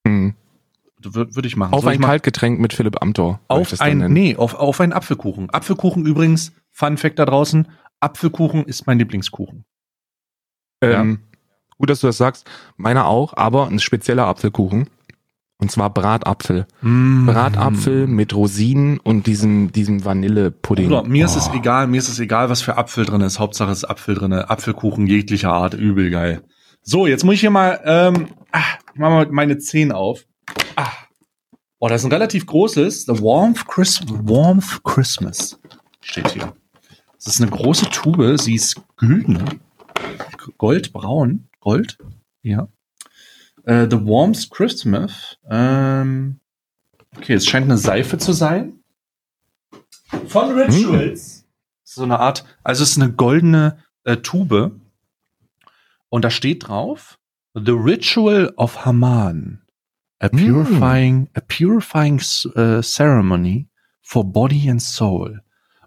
Hm. 0.07 0.35
Würde 0.99 1.35
würd 1.35 1.45
ich 1.45 1.55
machen. 1.55 1.73
Auf 1.73 1.83
Soll 1.83 1.93
ein 1.93 2.01
Kaltgetränk 2.01 2.59
mit 2.59 2.73
Philipp 2.73 3.01
Amthor. 3.01 3.39
auf 3.49 3.79
ein, 3.81 4.11
nee, 4.11 4.35
auf, 4.35 4.55
auf 4.55 4.81
einen 4.81 4.93
Apfelkuchen. 4.93 5.49
Apfelkuchen 5.51 6.05
übrigens, 6.05 6.53
Fun 6.71 6.97
Fact 6.97 7.19
da 7.19 7.25
draußen, 7.25 7.67
Apfelkuchen 7.99 8.65
ist 8.65 8.87
mein 8.87 8.97
Lieblingskuchen. 8.97 9.65
Ähm, 10.81 11.19
Gut, 11.77 11.89
dass 11.89 12.01
du 12.01 12.07
das 12.07 12.17
sagst. 12.17 12.49
Meiner 12.75 13.05
auch, 13.05 13.35
aber 13.37 13.67
ein 13.67 13.79
spezieller 13.79 14.25
Apfelkuchen. 14.25 14.89
Und 15.59 15.71
zwar 15.71 15.89
Bratapfel. 15.91 16.67
Mm. 16.81 17.25
Bratapfel 17.25 18.05
mit 18.05 18.35
Rosinen 18.35 18.99
und 18.99 19.25
diesem, 19.25 19.71
diesem 19.71 20.05
Vanillepudding. 20.05 20.87
Bruder, 20.89 21.03
mir 21.03 21.25
ist 21.25 21.35
es 21.35 21.49
Oh. 21.49 21.55
egal, 21.55 21.87
mir 21.87 21.97
ist 21.97 22.09
es 22.09 22.19
egal, 22.19 22.49
was 22.49 22.61
für 22.61 22.77
Apfel 22.77 23.05
drin 23.05 23.21
ist. 23.21 23.39
Hauptsache 23.39 23.71
es 23.71 23.79
ist 23.79 23.85
Apfel 23.85 24.15
drin. 24.15 24.33
Apfelkuchen 24.33 25.07
jeglicher 25.07 25.51
Art, 25.51 25.73
übel 25.73 26.11
geil. 26.11 26.43
So, 26.83 27.07
jetzt 27.07 27.23
muss 27.23 27.35
ich 27.35 27.41
hier 27.41 27.49
mal, 27.49 27.81
ähm, 27.85 28.27
ah, 28.51 28.61
ich 28.93 28.99
mach 28.99 29.09
mal 29.09 29.27
meine 29.31 29.57
Zehen 29.57 29.91
auf. 29.91 30.25
Ah. 30.75 30.91
Oh, 31.79 31.87
das 31.87 32.01
ist 32.01 32.05
ein 32.05 32.11
relativ 32.13 32.45
großes, 32.45 33.05
The 33.05 33.19
Warmth, 33.21 33.67
Chris 33.67 34.01
Warmth 34.07 34.83
Christmas. 34.83 35.59
Steht 36.01 36.29
hier. 36.29 36.53
Das 37.15 37.33
ist 37.33 37.41
eine 37.41 37.51
große 37.51 37.89
Tube, 37.89 38.39
sie 38.39 38.55
ist 38.55 38.79
gülden. 38.95 39.59
Goldbraun. 40.57 41.49
Gold? 41.59 41.97
Ja. 42.41 42.67
Äh, 43.67 43.87
The 43.89 43.97
Warmth 44.05 44.49
Christmas. 44.49 45.37
Ähm, 45.49 46.39
okay, 47.17 47.33
es 47.33 47.45
scheint 47.45 47.65
eine 47.65 47.77
Seife 47.77 48.17
zu 48.17 48.31
sein. 48.31 48.79
Von 50.27 50.57
Rituals. 50.57 51.45
So 51.83 52.03
eine 52.03 52.19
Art, 52.19 52.45
also 52.63 52.83
es 52.83 52.91
ist 52.91 52.97
eine 53.01 53.11
goldene 53.11 53.77
äh, 54.05 54.17
Tube. 54.17 54.79
Und 56.09 56.23
da 56.23 56.29
steht 56.29 56.67
drauf, 56.67 57.19
The 57.53 57.71
Ritual 57.71 58.53
of 58.55 58.85
Haman. 58.85 59.61
A 60.19 60.29
Mm. 60.31 60.37
purifying, 60.37 61.29
a 61.35 61.41
purifying 61.41 62.19
uh, 62.55 62.81
ceremony 62.81 63.67
for 64.01 64.23
body 64.23 64.69
and 64.69 64.81
soul. 64.81 65.39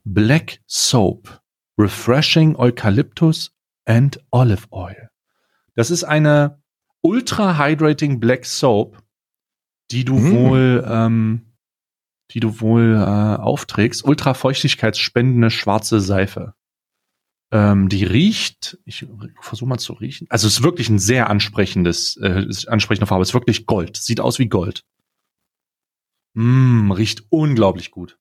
Black 0.05 0.61
soap. 0.66 1.41
Refreshing 1.78 2.55
Eucalyptus 2.57 3.51
and 3.87 4.20
Olive 4.31 4.66
Oil. 4.70 5.09
Das 5.74 5.91
ist 5.91 6.05
eine 6.05 6.60
ultra 7.03 7.59
hydrating 7.59 8.21
Black 8.21 8.45
Soap, 8.45 9.03
die 9.91 10.05
du 10.05 10.19
Mm. 10.19 10.33
wohl, 10.33 10.85
ähm, 10.87 11.47
die 12.33 12.41
du 12.41 12.61
wohl 12.61 12.95
äh, 12.95 13.41
aufträgst. 13.41 14.05
Ultra 14.05 14.35
feuchtigkeitsspendende 14.35 15.51
schwarze 15.51 16.01
Seife. 16.01 16.55
Ähm, 17.53 17.89
die 17.89 18.05
riecht, 18.05 18.79
ich 18.85 19.07
versuche 19.41 19.69
mal 19.69 19.79
zu 19.79 19.95
riechen. 19.95 20.29
Also 20.31 20.47
es 20.47 20.59
ist 20.59 20.63
wirklich 20.63 20.89
ein 20.89 21.01
sehr 21.01 21.29
ansprechendes, 21.29 22.17
äh, 22.19 22.47
ansprechende 22.69 23.07
Farbe. 23.07 23.23
Es 23.23 23.31
ist 23.31 23.35
wirklich 23.35 23.67
Gold. 23.67 23.97
Sieht 23.97 24.21
aus 24.21 24.39
wie 24.39 24.49
Gold. 24.49 24.85
Mm, 26.35 26.93
riecht 26.93 27.25
unglaublich 27.31 27.91
gut. 27.91 28.17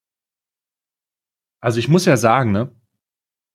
Also 1.61 1.77
ich 1.77 1.87
muss 1.87 2.05
ja 2.05 2.17
sagen, 2.17 2.51
ne? 2.51 2.71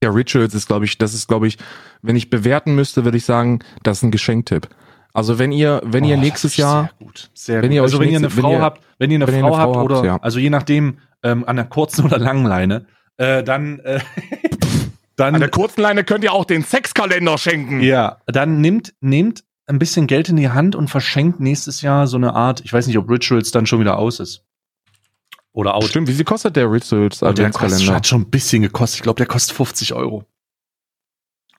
Ja, 0.02 0.10
Rituals 0.10 0.54
ist, 0.54 0.66
glaube 0.66 0.84
ich, 0.84 0.98
das 0.98 1.14
ist, 1.14 1.26
glaube 1.26 1.48
ich, 1.48 1.58
wenn 2.02 2.14
ich 2.14 2.30
bewerten 2.30 2.74
müsste, 2.74 3.04
würde 3.04 3.16
ich 3.16 3.24
sagen, 3.24 3.64
das 3.82 3.98
ist 3.98 4.02
ein 4.04 4.10
Geschenktipp. 4.12 4.68
Also 5.14 5.38
wenn 5.38 5.52
ihr, 5.52 5.80
wenn 5.84 6.04
ihr 6.04 6.16
Oh, 6.16 6.20
nächstes 6.20 6.52
das 6.52 6.56
Jahr, 6.58 6.82
Sehr 6.82 7.06
gut. 7.06 7.30
Sehr 7.34 7.62
wenn 7.62 7.70
gut. 7.70 7.74
ihr 7.76 7.82
also 7.82 8.00
wenn 8.00 8.08
ihr 8.10 8.18
eine 8.18 8.28
Frau 8.30 8.52
ihr- 8.52 8.60
habt, 8.60 8.82
wenn 8.98 9.10
ihr 9.10 9.16
eine 9.18 9.26
wenn 9.28 9.34
ihr 9.36 9.40
Frau 9.40 9.54
eine 9.54 9.56
habt 9.62 9.74
Frau 9.74 9.82
oder 9.84 9.96
habt, 9.96 10.06
ja. 10.06 10.16
also 10.20 10.38
je 10.40 10.50
nachdem 10.50 10.98
ähm, 11.22 11.44
an 11.46 11.56
der 11.56 11.64
kurzen 11.66 12.04
oder 12.04 12.18
langen 12.18 12.44
Leine, 12.44 12.86
äh, 13.16 13.42
dann 13.44 13.78
äh, 13.80 14.00
dann 15.16 15.34
an 15.36 15.40
der 15.40 15.50
kurzen 15.50 15.80
Leine 15.82 16.02
könnt 16.04 16.24
ihr 16.24 16.32
auch 16.32 16.44
den 16.44 16.62
Sexkalender 16.64 17.38
schenken. 17.38 17.80
ja, 17.80 18.18
dann 18.26 18.60
nimmt 18.60 18.92
nehmt 19.00 19.44
ein 19.66 19.78
bisschen 19.78 20.06
Geld 20.08 20.28
in 20.28 20.36
die 20.36 20.50
Hand 20.50 20.74
und 20.76 20.88
verschenkt 20.88 21.40
nächstes 21.40 21.80
Jahr 21.80 22.06
so 22.06 22.16
eine 22.18 22.34
Art, 22.34 22.60
ich 22.64 22.72
weiß 22.72 22.86
nicht, 22.86 22.98
ob 22.98 23.08
Rituals 23.08 23.50
dann 23.52 23.64
schon 23.66 23.80
wieder 23.80 23.96
aus 23.98 24.20
ist. 24.20 24.44
Oder 25.52 25.74
out. 25.76 25.84
Stimmt, 25.84 26.08
wie 26.08 26.12
viel 26.14 26.24
kostet 26.24 26.56
der 26.56 26.64
Rituals 26.64 27.20
der 27.20 27.28
kostet, 27.28 27.28
Adventskalender? 27.28 27.94
hat 27.94 28.06
schon 28.08 28.22
ein 28.22 28.30
bisschen 28.30 28.60
gekostet. 28.62 28.96
Ich 28.98 29.02
glaube, 29.04 29.18
der 29.18 29.26
kostet 29.26 29.56
50 29.56 29.94
Euro. 29.94 30.24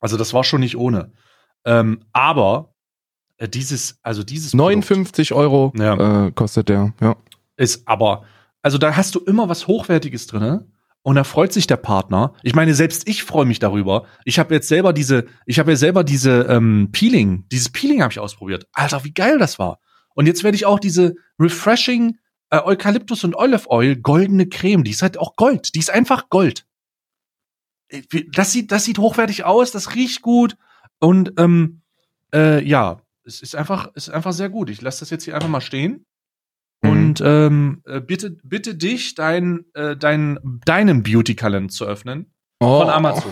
Also 0.02 0.18
das 0.18 0.34
war 0.34 0.44
schon 0.44 0.60
nicht 0.60 0.76
ohne. 0.78 1.14
Ähm, 1.66 2.02
aber 2.12 2.75
äh, 3.38 3.48
dieses, 3.48 4.00
also 4.04 4.24
dieses 4.24 4.52
Produkt 4.52 4.76
59 4.76 5.34
Euro 5.34 5.74
Ja. 5.78 6.28
äh, 6.28 6.32
kostet 6.32 6.70
der, 6.70 6.94
ja. 7.02 7.16
ist 7.58 7.88
aber, 7.88 8.24
also 8.62 8.78
da 8.78 8.96
hast 8.96 9.16
du 9.16 9.20
immer 9.20 9.50
was 9.50 9.68
Hochwertiges 9.68 10.28
drinne 10.28 10.68
und 11.02 11.16
da 11.16 11.24
freut 11.24 11.54
sich 11.54 11.68
der 11.68 11.78
Partner. 11.78 12.34
Ich 12.42 12.56
meine, 12.56 12.74
selbst 12.74 13.08
ich 13.08 13.24
freue 13.24 13.46
mich 13.46 13.60
darüber. 13.60 14.06
Ich 14.24 14.40
habe 14.40 14.54
jetzt 14.56 14.68
selber 14.68 14.92
diese, 14.94 15.26
ich 15.46 15.60
habe 15.60 15.72
ja 15.72 15.78
selber 15.78 16.04
diese 16.04 16.44
ähm, 16.50 16.90
Peeling, 16.92 17.46
dieses 17.52 17.70
Peeling 17.70 18.02
habe 18.02 18.12
ich 18.12 18.20
ausprobiert. 18.20 18.68
Alter, 18.74 19.04
wie 19.04 19.14
geil 19.14 19.38
das 19.38 19.60
war. 19.60 19.80
Und 20.16 20.26
jetzt 20.28 20.44
werde 20.44 20.56
ich 20.56 20.66
auch 20.66 20.80
diese 20.80 21.16
refreshing 21.38 22.18
äh, 22.50 22.60
Eukalyptus 22.60 23.24
und 23.24 23.36
Olive 23.36 23.70
Oil 23.70 23.96
goldene 23.98 24.48
Creme, 24.48 24.84
die 24.84 24.92
ist 24.92 25.02
halt 25.02 25.18
auch 25.20 25.36
Gold, 25.36 25.76
die 25.76 25.80
ist 25.80 25.92
einfach 25.92 26.30
Gold. 26.30 26.66
Äh, 27.90 28.02
Das 28.34 28.52
sieht, 28.52 28.72
das 28.72 28.86
sieht 28.86 28.98
hochwertig 28.98 29.44
aus, 29.44 29.72
das 29.72 29.94
riecht 29.96 30.22
gut 30.22 30.58
und 31.00 31.34
ähm, 31.38 31.82
äh, 32.34 32.64
ja, 32.68 33.02
es 33.26 33.42
ist 33.42 33.56
einfach, 33.56 33.90
es 33.96 34.08
ist 34.08 34.14
einfach 34.14 34.34
sehr 34.34 34.50
gut. 34.50 34.70
Ich 34.70 34.82
lasse 34.82 35.00
das 35.02 35.10
jetzt 35.10 35.24
hier 35.24 35.36
einfach 35.36 35.50
mal 35.50 35.62
stehen. 35.62 36.06
Mhm. 36.82 36.90
Und 36.90 37.22
ähm, 37.24 37.82
äh, 37.86 38.00
bitte, 38.02 38.38
bitte 38.44 38.76
dich, 38.76 39.16
dein, 39.16 39.66
äh, 39.74 39.96
dein, 39.98 40.40
deinen 40.66 41.04
Beauty-Kalender 41.04 41.70
zu 41.70 41.86
öffnen 41.86 42.32
von 42.62 42.88
Oh. 42.88 42.90
Amazon. 42.90 43.32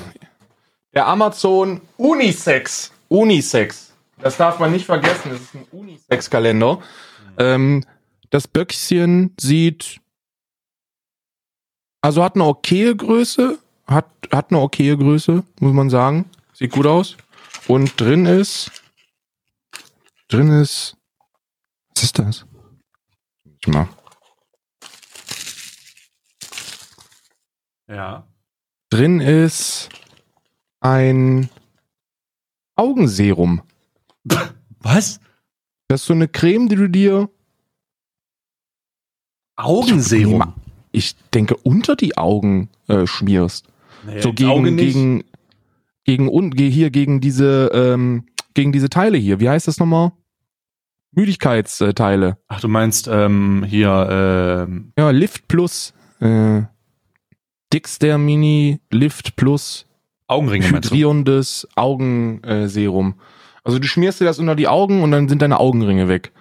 Der 0.94 1.08
Amazon 1.08 1.82
Unisex. 1.98 2.92
Unisex. 3.10 3.94
Das 4.20 4.38
darf 4.38 4.60
man 4.60 4.72
nicht 4.72 4.86
vergessen. 4.86 5.30
Das 5.32 5.42
ist 5.42 5.56
ein 5.56 5.66
Unisex-Kalender. 5.72 6.82
Ähm, 7.38 7.84
Das 8.30 8.48
Böckchen 8.48 9.34
sieht, 9.40 10.00
also 12.02 12.24
hat 12.24 12.36
eine 12.36 12.46
okaye 12.46 12.96
Größe, 12.96 13.60
hat, 13.88 14.08
hat 14.32 14.52
eine 14.52 14.60
okaye 14.60 14.98
Größe, 14.98 15.44
muss 15.60 15.74
man 15.74 15.90
sagen. 15.90 16.26
Sieht 16.54 16.72
gut 16.72 16.86
aus. 16.86 17.16
Und 17.68 18.00
drin 18.00 18.26
ist, 18.26 18.72
drin 20.34 20.50
ist, 20.50 20.98
was 21.96 22.04
ist 22.04 22.18
das? 22.20 22.46
Ich 23.62 23.68
mal. 23.68 23.88
Ja. 27.88 28.28
Drin 28.90 29.20
ist 29.20 29.90
ein 30.80 31.50
Augenserum. 32.76 33.62
Was? 34.80 35.20
Das 35.88 36.02
ist 36.02 36.08
so 36.08 36.14
eine 36.14 36.28
Creme, 36.28 36.68
die 36.70 36.76
du 36.76 36.90
dir, 36.90 37.30
Augenserum. 39.56 40.56
ich 40.92 41.16
denke, 41.34 41.56
unter 41.58 41.96
die 41.96 42.18
Augen 42.18 42.70
äh, 42.88 43.06
schmierst. 43.06 43.68
Nee, 44.06 44.20
so 44.22 44.34
gegen, 44.34 44.78
gegen, 44.78 45.24
gegen, 46.04 46.28
un, 46.28 46.52
ge- 46.52 46.72
hier 46.72 46.90
gegen 46.90 47.22
diese, 47.22 47.70
ähm, 47.74 48.26
gegen 48.56 48.72
diese 48.72 48.90
Teile 48.90 49.18
hier. 49.18 49.40
Wie 49.40 49.50
heißt 49.50 49.68
das 49.68 49.78
nochmal? 49.80 50.12
Müdigkeitsteile. 51.16 52.38
Ach, 52.48 52.62
du 52.62 52.68
meinst 52.68 53.08
ähm, 53.12 53.64
hier, 53.68 54.66
ähm, 54.68 54.94
Ja, 54.98 55.10
Lift 55.12 55.48
Plus, 55.48 55.94
äh, 56.20 56.62
Dixter 57.72 58.18
Mini 58.18 58.80
Lift 58.92 59.36
Plus 59.36 59.88
Augenringe 60.28 60.70
hydrierendes 60.70 61.68
Augenserum. 61.76 63.16
Also 63.64 63.80
du 63.80 63.88
schmierst 63.88 64.20
dir 64.20 64.26
das 64.26 64.40
unter 64.40 64.56
die 64.56 64.68
Augen 64.68 65.04
und 65.04 65.12
dann 65.12 65.30
sind 65.30 65.42
deine 65.42 65.60
Augenringe 65.60 66.08
weg. 66.08 66.32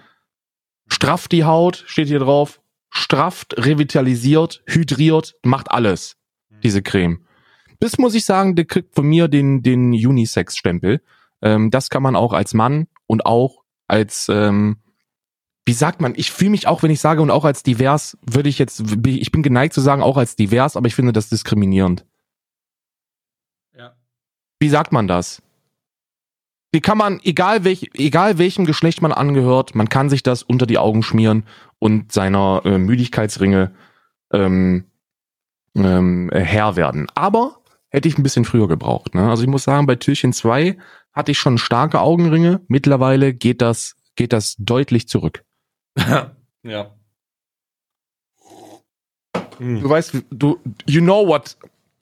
Strafft 0.87 1.31
die 1.31 1.43
Haut, 1.43 1.83
steht 1.87 2.07
hier 2.07 2.19
drauf. 2.19 2.59
Strafft, 2.89 3.55
revitalisiert, 3.57 4.61
hydriert, 4.67 5.35
macht 5.43 5.71
alles. 5.71 6.15
Diese 6.63 6.81
Creme. 6.81 7.25
Bis 7.79 7.97
muss 7.97 8.15
ich 8.15 8.25
sagen, 8.25 8.55
der 8.55 8.65
kriegt 8.65 8.93
von 8.95 9.05
mir 9.05 9.27
den, 9.27 9.63
den 9.63 9.91
Unisex-Stempel. 9.91 11.01
Ähm, 11.41 11.71
das 11.71 11.89
kann 11.89 12.03
man 12.03 12.15
auch 12.15 12.33
als 12.33 12.53
Mann 12.53 12.87
und 13.07 13.25
auch 13.25 13.62
als, 13.87 14.29
ähm, 14.29 14.77
wie 15.65 15.73
sagt 15.73 16.01
man, 16.01 16.13
ich 16.15 16.31
fühle 16.31 16.51
mich 16.51 16.67
auch, 16.67 16.83
wenn 16.83 16.91
ich 16.91 16.99
sage 16.99 17.21
und 17.21 17.31
auch 17.31 17.45
als 17.45 17.63
divers, 17.63 18.17
würde 18.21 18.49
ich 18.49 18.59
jetzt, 18.59 18.83
ich 19.05 19.31
bin 19.31 19.43
geneigt 19.43 19.73
zu 19.73 19.81
sagen, 19.81 20.01
auch 20.01 20.17
als 20.17 20.35
divers, 20.35 20.75
aber 20.75 20.87
ich 20.87 20.95
finde 20.95 21.13
das 21.13 21.29
diskriminierend. 21.29 22.05
Ja. 23.75 23.95
Wie 24.59 24.69
sagt 24.69 24.91
man 24.91 25.07
das? 25.07 25.41
Wie 26.71 26.81
kann 26.81 26.97
man, 26.97 27.19
egal, 27.23 27.63
welch, 27.63 27.91
egal 27.93 28.39
welchem 28.39 28.65
Geschlecht 28.65 29.01
man 29.01 29.11
angehört, 29.11 29.75
man 29.75 29.89
kann 29.89 30.09
sich 30.09 30.23
das 30.23 30.41
unter 30.41 30.65
die 30.65 30.79
Augen 30.79 31.03
schmieren 31.03 31.45
und 31.77 32.11
seiner 32.11 32.63
äh, 32.65 32.79
Müdigkeitsringe 32.79 33.75
ähm, 34.31 34.85
ähm, 35.75 36.31
äh, 36.31 36.39
Herr 36.39 36.75
werden. 36.75 37.07
Aber 37.13 37.59
hätte 37.89 38.07
ich 38.07 38.17
ein 38.17 38.23
bisschen 38.23 38.43
früher 38.43 38.67
gebraucht. 38.67 39.13
Ne? 39.13 39.29
Also 39.29 39.43
ich 39.43 39.49
muss 39.49 39.63
sagen, 39.63 39.85
bei 39.85 39.95
Türchen 39.95 40.33
2 40.33 40.77
hatte 41.13 41.31
ich 41.31 41.39
schon 41.39 41.57
starke 41.57 42.01
Augenringe. 42.01 42.61
Mittlerweile 42.67 43.33
geht 43.33 43.61
das, 43.61 43.95
geht 44.15 44.33
das 44.33 44.55
deutlich 44.57 45.07
zurück. 45.07 45.43
ja. 46.63 46.91
Du 49.59 49.89
weißt, 49.89 50.23
du, 50.31 50.59
you 50.87 50.99
know 50.99 51.25
what, 51.27 51.55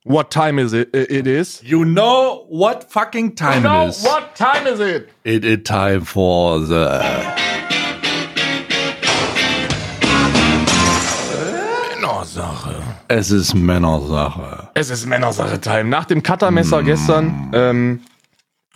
what 0.05 0.31
time 0.31 0.59
is 0.61 0.73
it, 0.73 0.95
it 0.95 1.27
is? 1.27 1.61
You 1.63 1.83
know 1.83 2.47
what 2.49 2.85
fucking 2.89 3.35
time 3.35 3.65
it 3.65 3.89
is. 3.89 4.03
what 4.03 4.33
time 4.35 4.67
is 4.67 4.79
it? 4.79 5.09
It 5.23 5.43
is 5.43 5.63
time 5.63 6.05
for 6.05 6.65
the 6.65 7.01
Männersache. 12.21 12.75
Es 13.07 13.31
ist 13.31 13.53
Männersache. 13.53 14.69
Es 14.73 14.89
ist 14.89 15.05
Männersache-Time. 15.05 15.85
Nach 15.85 16.05
dem 16.05 16.23
Cuttermesser 16.23 16.83
gestern, 16.83 17.51
ähm, 17.53 18.01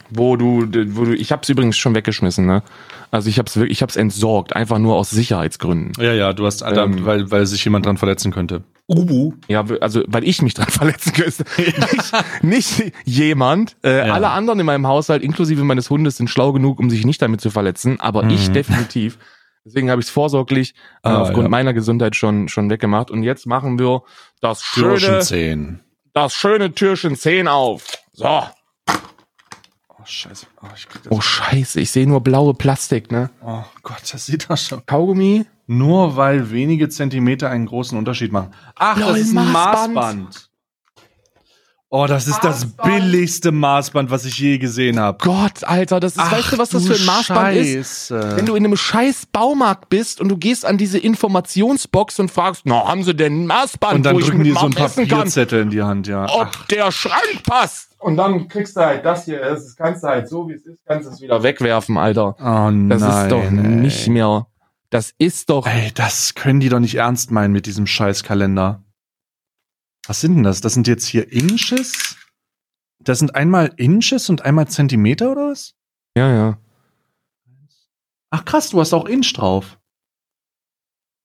wo 0.10 0.36
du, 0.36 0.62
wo 0.96 1.06
du, 1.06 1.14
ich 1.16 1.32
hab's 1.32 1.50
übrigens 1.50 1.78
schon 1.78 1.96
weggeschmissen, 1.96 2.46
ne? 2.46 2.64
Also 3.12 3.30
ich 3.30 3.40
hab's 3.40 3.56
wirklich, 3.56 3.78
ich 3.78 3.82
hab's 3.82 3.96
entsorgt, 3.96 4.56
einfach 4.56 4.78
nur 4.80 4.96
aus 4.96 5.10
Sicherheitsgründen. 5.10 5.92
Ja, 6.04 6.14
ja, 6.14 6.34
du 6.34 6.46
hast, 6.46 6.62
Ähm. 6.64 7.06
weil, 7.06 7.32
weil 7.32 7.46
sich 7.46 7.64
jemand 7.64 7.86
dran 7.86 7.98
verletzen 7.98 8.32
könnte. 8.32 8.64
Ubu. 8.88 9.34
Ja, 9.48 9.64
also 9.82 10.04
weil 10.08 10.24
ich 10.24 10.42
mich 10.42 10.54
dran 10.54 10.68
verletzen 10.70 11.14
könnte. 11.14 11.44
Nicht, 12.44 12.44
nicht 12.44 12.94
jemand. 13.06 13.78
Äh, 13.84 14.08
Ja. 14.08 14.14
Alle 14.14 14.30
anderen 14.30 14.60
in 14.60 14.66
meinem 14.66 14.86
Haushalt, 14.88 15.24
inklusive 15.24 15.64
meines 15.64 15.90
Hundes, 15.90 16.18
sind 16.18 16.30
schlau 16.30 16.52
genug, 16.54 16.80
um 16.80 16.90
sich 16.90 17.06
nicht 17.06 17.22
damit 17.22 17.42
zu 17.42 17.50
verletzen, 17.50 18.00
aber 18.00 18.26
ich 18.30 18.50
Mhm. 18.50 18.54
definitiv. 18.54 19.18
Deswegen 19.66 19.90
habe 19.90 20.00
ich 20.02 20.08
es 20.08 20.12
vorsorglich 20.12 20.76
äh, 21.04 21.10
Ah, 21.10 21.22
aufgrund 21.22 21.46
ja. 21.46 21.50
meiner 21.50 21.74
Gesundheit 21.74 22.16
schon 22.16 22.48
schon 22.50 22.70
weggemacht. 22.70 23.10
Und 23.10 23.24
jetzt 23.24 23.48
machen 23.48 23.80
wir 23.80 24.04
das 24.40 24.62
schöne, 24.62 24.98
Türchen 24.98 25.22
10. 25.22 25.80
das 26.14 26.36
schöne 26.36 26.72
Türchen 26.74 27.16
10 27.16 27.48
auf. 27.48 27.84
So. 28.14 28.44
Oh, 30.06 30.08
scheiße. 30.08 30.46
Oh, 30.62 30.68
ich 30.76 30.88
das. 30.88 31.12
Oh 31.12 31.20
Scheiße, 31.20 31.82
ich 31.82 31.90
sehe 31.90 32.06
nur 32.06 32.22
blaue 32.22 32.54
Plastik, 32.54 33.12
ne? 33.12 33.32
Oh 33.44 33.64
Gott, 33.82 34.02
das 34.14 34.28
sieht 34.28 34.48
doch 34.48 34.58
schon. 34.58 34.86
Kaugummi? 34.86 35.46
Nur 35.66 36.16
weil 36.16 36.52
wenige 36.52 36.90
Zentimeter 36.90 37.50
einen 37.50 37.66
großen 37.66 37.98
Unterschied 37.98 38.32
machen. 38.32 38.52
Ach, 38.76 39.00
Lol, 39.00 39.14
das 39.14 39.22
ist 39.22 39.36
ein 39.36 39.52
Maßband. 39.52 39.96
Maßband. 39.96 40.50
Oh, 41.98 42.08
das 42.08 42.28
ist 42.28 42.44
das 42.44 42.66
Maßband. 42.66 42.92
billigste 42.92 43.54
Maßband, 43.54 44.12
was 44.12 44.26
ich 44.26 44.38
je 44.38 44.58
gesehen 44.58 45.00
habe. 45.00 45.18
Gott, 45.22 45.64
Alter, 45.64 46.02
das 46.02 46.18
ist, 46.18 46.30
weißt 46.30 46.52
du, 46.52 46.58
was 46.58 46.70
das 46.70 46.86
für 46.86 46.96
ein 46.96 47.06
Maßband 47.06 47.56
ist? 47.56 48.12
Wenn 48.12 48.46
du 48.46 48.56
in 48.56 48.66
einem 48.66 48.76
scheiß 48.76 49.28
Baumarkt 49.28 49.88
bist 49.88 50.20
und 50.20 50.28
du 50.28 50.36
gehst 50.36 50.66
an 50.66 50.78
diese 50.78 50.98
Informationsbox 50.98 52.20
und 52.20 52.30
fragst, 52.30 52.64
na, 52.66 52.86
haben 52.86 53.04
sie 53.04 53.16
denn 53.16 53.44
ein 53.44 53.48
Maßband, 53.48 53.96
und 53.96 54.04
dann 54.06 54.16
wo 54.16 54.20
ich 54.20 54.26
drücken 54.26 54.44
die 54.44 54.52
so 54.52 54.60
einen 54.60 54.74
messen 54.74 55.08
kann, 55.08 55.20
Papierzettel 55.20 55.62
in 55.62 55.70
die 55.70 55.84
Hand, 55.84 56.08
ja. 56.08 56.28
ob 56.30 56.68
der 56.68 56.92
Schrank 56.92 57.44
passt. 57.48 57.96
Und 58.00 58.18
dann 58.18 58.50
kriegst 58.50 58.76
du 58.76 58.82
halt 58.82 59.06
das 59.06 59.24
hier, 59.24 59.40
das 59.40 59.74
kannst 59.78 60.04
du 60.04 60.08
halt 60.10 60.28
so, 60.28 60.50
wie 60.50 60.54
es 60.56 60.66
ist, 60.66 60.78
kannst 60.86 61.08
du 61.08 61.14
es 61.14 61.22
wieder 61.22 61.42
wegwerfen, 61.44 61.98
Alter. 61.98 62.36
Oh 62.40 62.90
Das 62.90 63.02
nein, 63.02 63.24
ist 63.24 63.32
doch 63.32 63.44
ey. 63.44 63.52
nicht 63.52 64.10
mehr, 64.10 64.48
das 64.90 65.14
ist 65.18 65.50
doch, 65.50 65.66
Ey, 65.66 65.92
das 65.96 66.36
können 66.36 66.60
die 66.60 66.68
doch 66.68 66.80
nicht 66.80 66.96
ernst 66.96 67.32
meinen 67.32 67.54
mit 67.54 67.66
diesem 67.68 67.88
Scheißkalender. 67.88 68.82
Was 70.08 70.22
sind 70.22 70.36
denn 70.36 70.44
das? 70.44 70.62
Das 70.62 70.74
sind 70.74 70.88
jetzt 70.88 71.06
hier 71.08 71.32
Inches? 71.32 72.16
Das 73.00 73.20
sind 73.20 73.36
einmal 73.36 73.74
Inches 73.78 74.30
und 74.30 74.44
einmal 74.44 74.68
Zentimeter 74.68 75.32
oder 75.32 75.50
was? 75.50 75.74
ja, 76.18 76.32
ja. 76.34 76.58
Ach 78.32 78.44
krass, 78.44 78.70
du 78.72 78.80
hast 78.82 78.94
auch 78.94 79.06
Inch 79.06 79.32
drauf. 79.34 79.80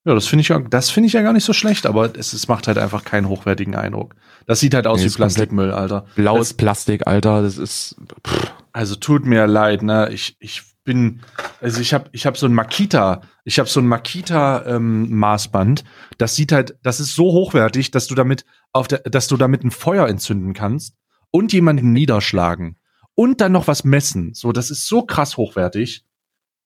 Ja, 0.07 0.15
das 0.15 0.27
finde 0.27 0.43
ich, 0.43 0.49
ja- 0.49 0.61
das 0.61 0.89
finde 0.91 1.09
ich 1.09 1.13
ja 1.13 1.23
gar 1.23 1.33
nicht 1.33 1.45
so 1.45 1.53
schlecht, 1.53 1.87
aber 1.87 2.15
es, 2.17 2.33
es 2.33 2.49
macht 2.49 2.67
halt 2.69 2.79
einfach 2.79 3.05
keinen 3.05 3.29
hochwertigen 3.29 3.75
Eindruck. 3.75 4.15
Das 4.47 4.61
sieht 4.61 4.75
halt 4.75 4.87
aus 4.87 5.01
Nee, 5.01 5.07
wie 5.11 5.15
Plastikmüll, 5.15 5.73
Alter. 5.73 6.07
Blaues 6.15 6.49
Das, 6.51 6.57
Plastik, 6.57 7.07
Alter, 7.07 7.43
das 7.43 7.59
ist, 7.59 7.97
pff, 8.27 8.53
also 8.73 8.95
tut 8.97 9.25
mir 9.27 9.47
leid, 9.47 9.83
ne? 9.83 10.09
Ich, 10.13 10.37
ich 10.39 10.63
bin, 10.85 11.21
also 11.61 11.81
ich 11.81 11.93
habe 11.95 12.09
ich 12.13 12.27
hab 12.27 12.37
so 12.37 12.47
ein 12.47 12.55
Makita, 12.55 13.23
ich 13.45 13.59
habe 13.59 13.69
so 13.69 13.81
ein 13.81 13.87
Makita 13.87 14.65
ähm, 14.67 15.11
Maßband. 15.15 15.85
Das 16.19 16.37
sieht 16.37 16.53
halt, 16.53 16.79
das 16.83 17.01
ist 17.01 17.15
so 17.15 17.25
hochwertig, 17.25 17.91
dass 17.91 18.07
du 18.07 18.15
damit 18.15 18.45
auf 18.73 18.89
der, 18.89 19.01
dass 19.01 19.29
du 19.29 19.37
damit 19.37 19.65
ein 19.65 19.71
Feuer 19.71 20.09
entzünden 20.09 20.55
kannst 20.55 20.97
und 21.31 21.53
jemanden 21.53 21.93
niederschlagen 21.93 22.77
und 23.15 23.41
dann 23.41 23.53
noch 23.53 23.67
was 23.67 23.85
messen. 23.85 24.35
So, 24.35 24.53
das 24.53 24.71
ist 24.71 24.87
so 24.87 25.03
krass 25.03 25.37
hochwertig. 25.37 26.05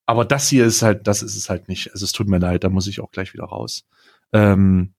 Aber 0.06 0.24
das 0.24 0.48
hier 0.48 0.66
ist 0.66 0.82
halt, 0.82 1.06
das 1.06 1.22
ist 1.22 1.34
es 1.34 1.48
halt 1.48 1.68
nicht. 1.68 1.92
Also 1.92 2.04
es 2.04 2.12
tut 2.12 2.28
mir 2.28 2.38
leid, 2.38 2.62
da 2.62 2.68
muss 2.68 2.86
ich 2.86 3.00
auch 3.00 3.10
gleich 3.10 3.32
wieder 3.32 3.44
raus. 3.44 3.86
Ähm, 4.32 4.94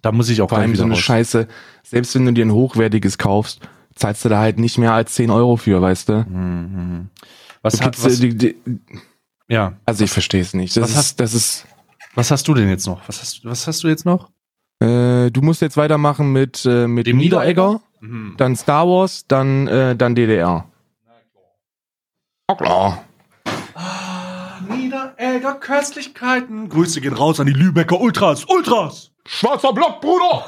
da 0.00 0.12
muss 0.12 0.28
ich 0.30 0.40
auch 0.40 0.48
vor 0.48 0.58
gleich 0.58 0.68
allem 0.68 0.76
so 0.76 0.84
eine 0.84 0.94
raus. 0.94 1.00
Scheiße, 1.00 1.48
selbst 1.82 2.14
wenn 2.14 2.24
du 2.24 2.32
dir 2.32 2.46
ein 2.46 2.52
hochwertiges 2.52 3.18
kaufst, 3.18 3.60
zahlst 3.94 4.24
du 4.24 4.28
da 4.28 4.40
halt 4.40 4.58
nicht 4.58 4.78
mehr 4.78 4.92
als 4.92 5.14
10 5.14 5.30
Euro 5.30 5.56
für, 5.56 5.82
weißt 5.82 6.08
du? 6.08 6.24
Mhm. 6.28 7.10
Was, 7.62 7.74
Du 7.74 7.84
hat, 7.84 7.96
kriegst, 7.96 8.06
was, 8.06 8.20
äh, 8.20 8.28
die, 8.28 8.36
die, 8.36 8.56
ja, 9.48 9.74
also 9.84 10.04
ich 10.04 10.10
verstehe 10.10 10.40
es 10.42 10.54
nicht. 10.54 10.76
Das 10.76 10.82
was 10.84 10.90
ist, 10.90 10.96
hast- 10.96 11.20
das 11.20 11.34
ist, 11.34 11.66
was 12.14 12.30
hast 12.30 12.46
du 12.48 12.54
denn 12.54 12.68
jetzt 12.68 12.86
noch? 12.86 13.00
Was 13.08 13.20
hast, 13.20 13.44
was 13.44 13.66
hast 13.66 13.82
du 13.84 13.88
jetzt 13.88 14.04
noch? 14.04 14.30
äh, 14.80 15.30
du 15.30 15.40
musst 15.42 15.60
jetzt 15.60 15.76
weitermachen 15.76 16.32
mit, 16.32 16.64
äh, 16.64 16.86
mit 16.86 17.06
Dem 17.08 17.16
Niederegger, 17.16 17.80
Mhm. 18.00 18.34
dann 18.36 18.54
Star 18.54 18.86
Wars, 18.86 19.26
dann, 19.26 19.66
äh, 19.66 19.96
dann 19.96 20.14
DDR. 20.14 20.68
Na 22.48 22.54
klar. 22.54 23.04
Ah, 23.74 24.60
Niederelger 24.68 25.54
Köstlichkeiten. 25.54 26.68
Grüße 26.68 27.00
gehen 27.00 27.12
raus 27.14 27.40
an 27.40 27.46
die 27.46 27.52
Lübecker 27.52 28.00
Ultras. 28.00 28.44
Ultras! 28.44 29.10
Schwarzer 29.26 29.72
Block, 29.72 30.00
Bruder! 30.00 30.44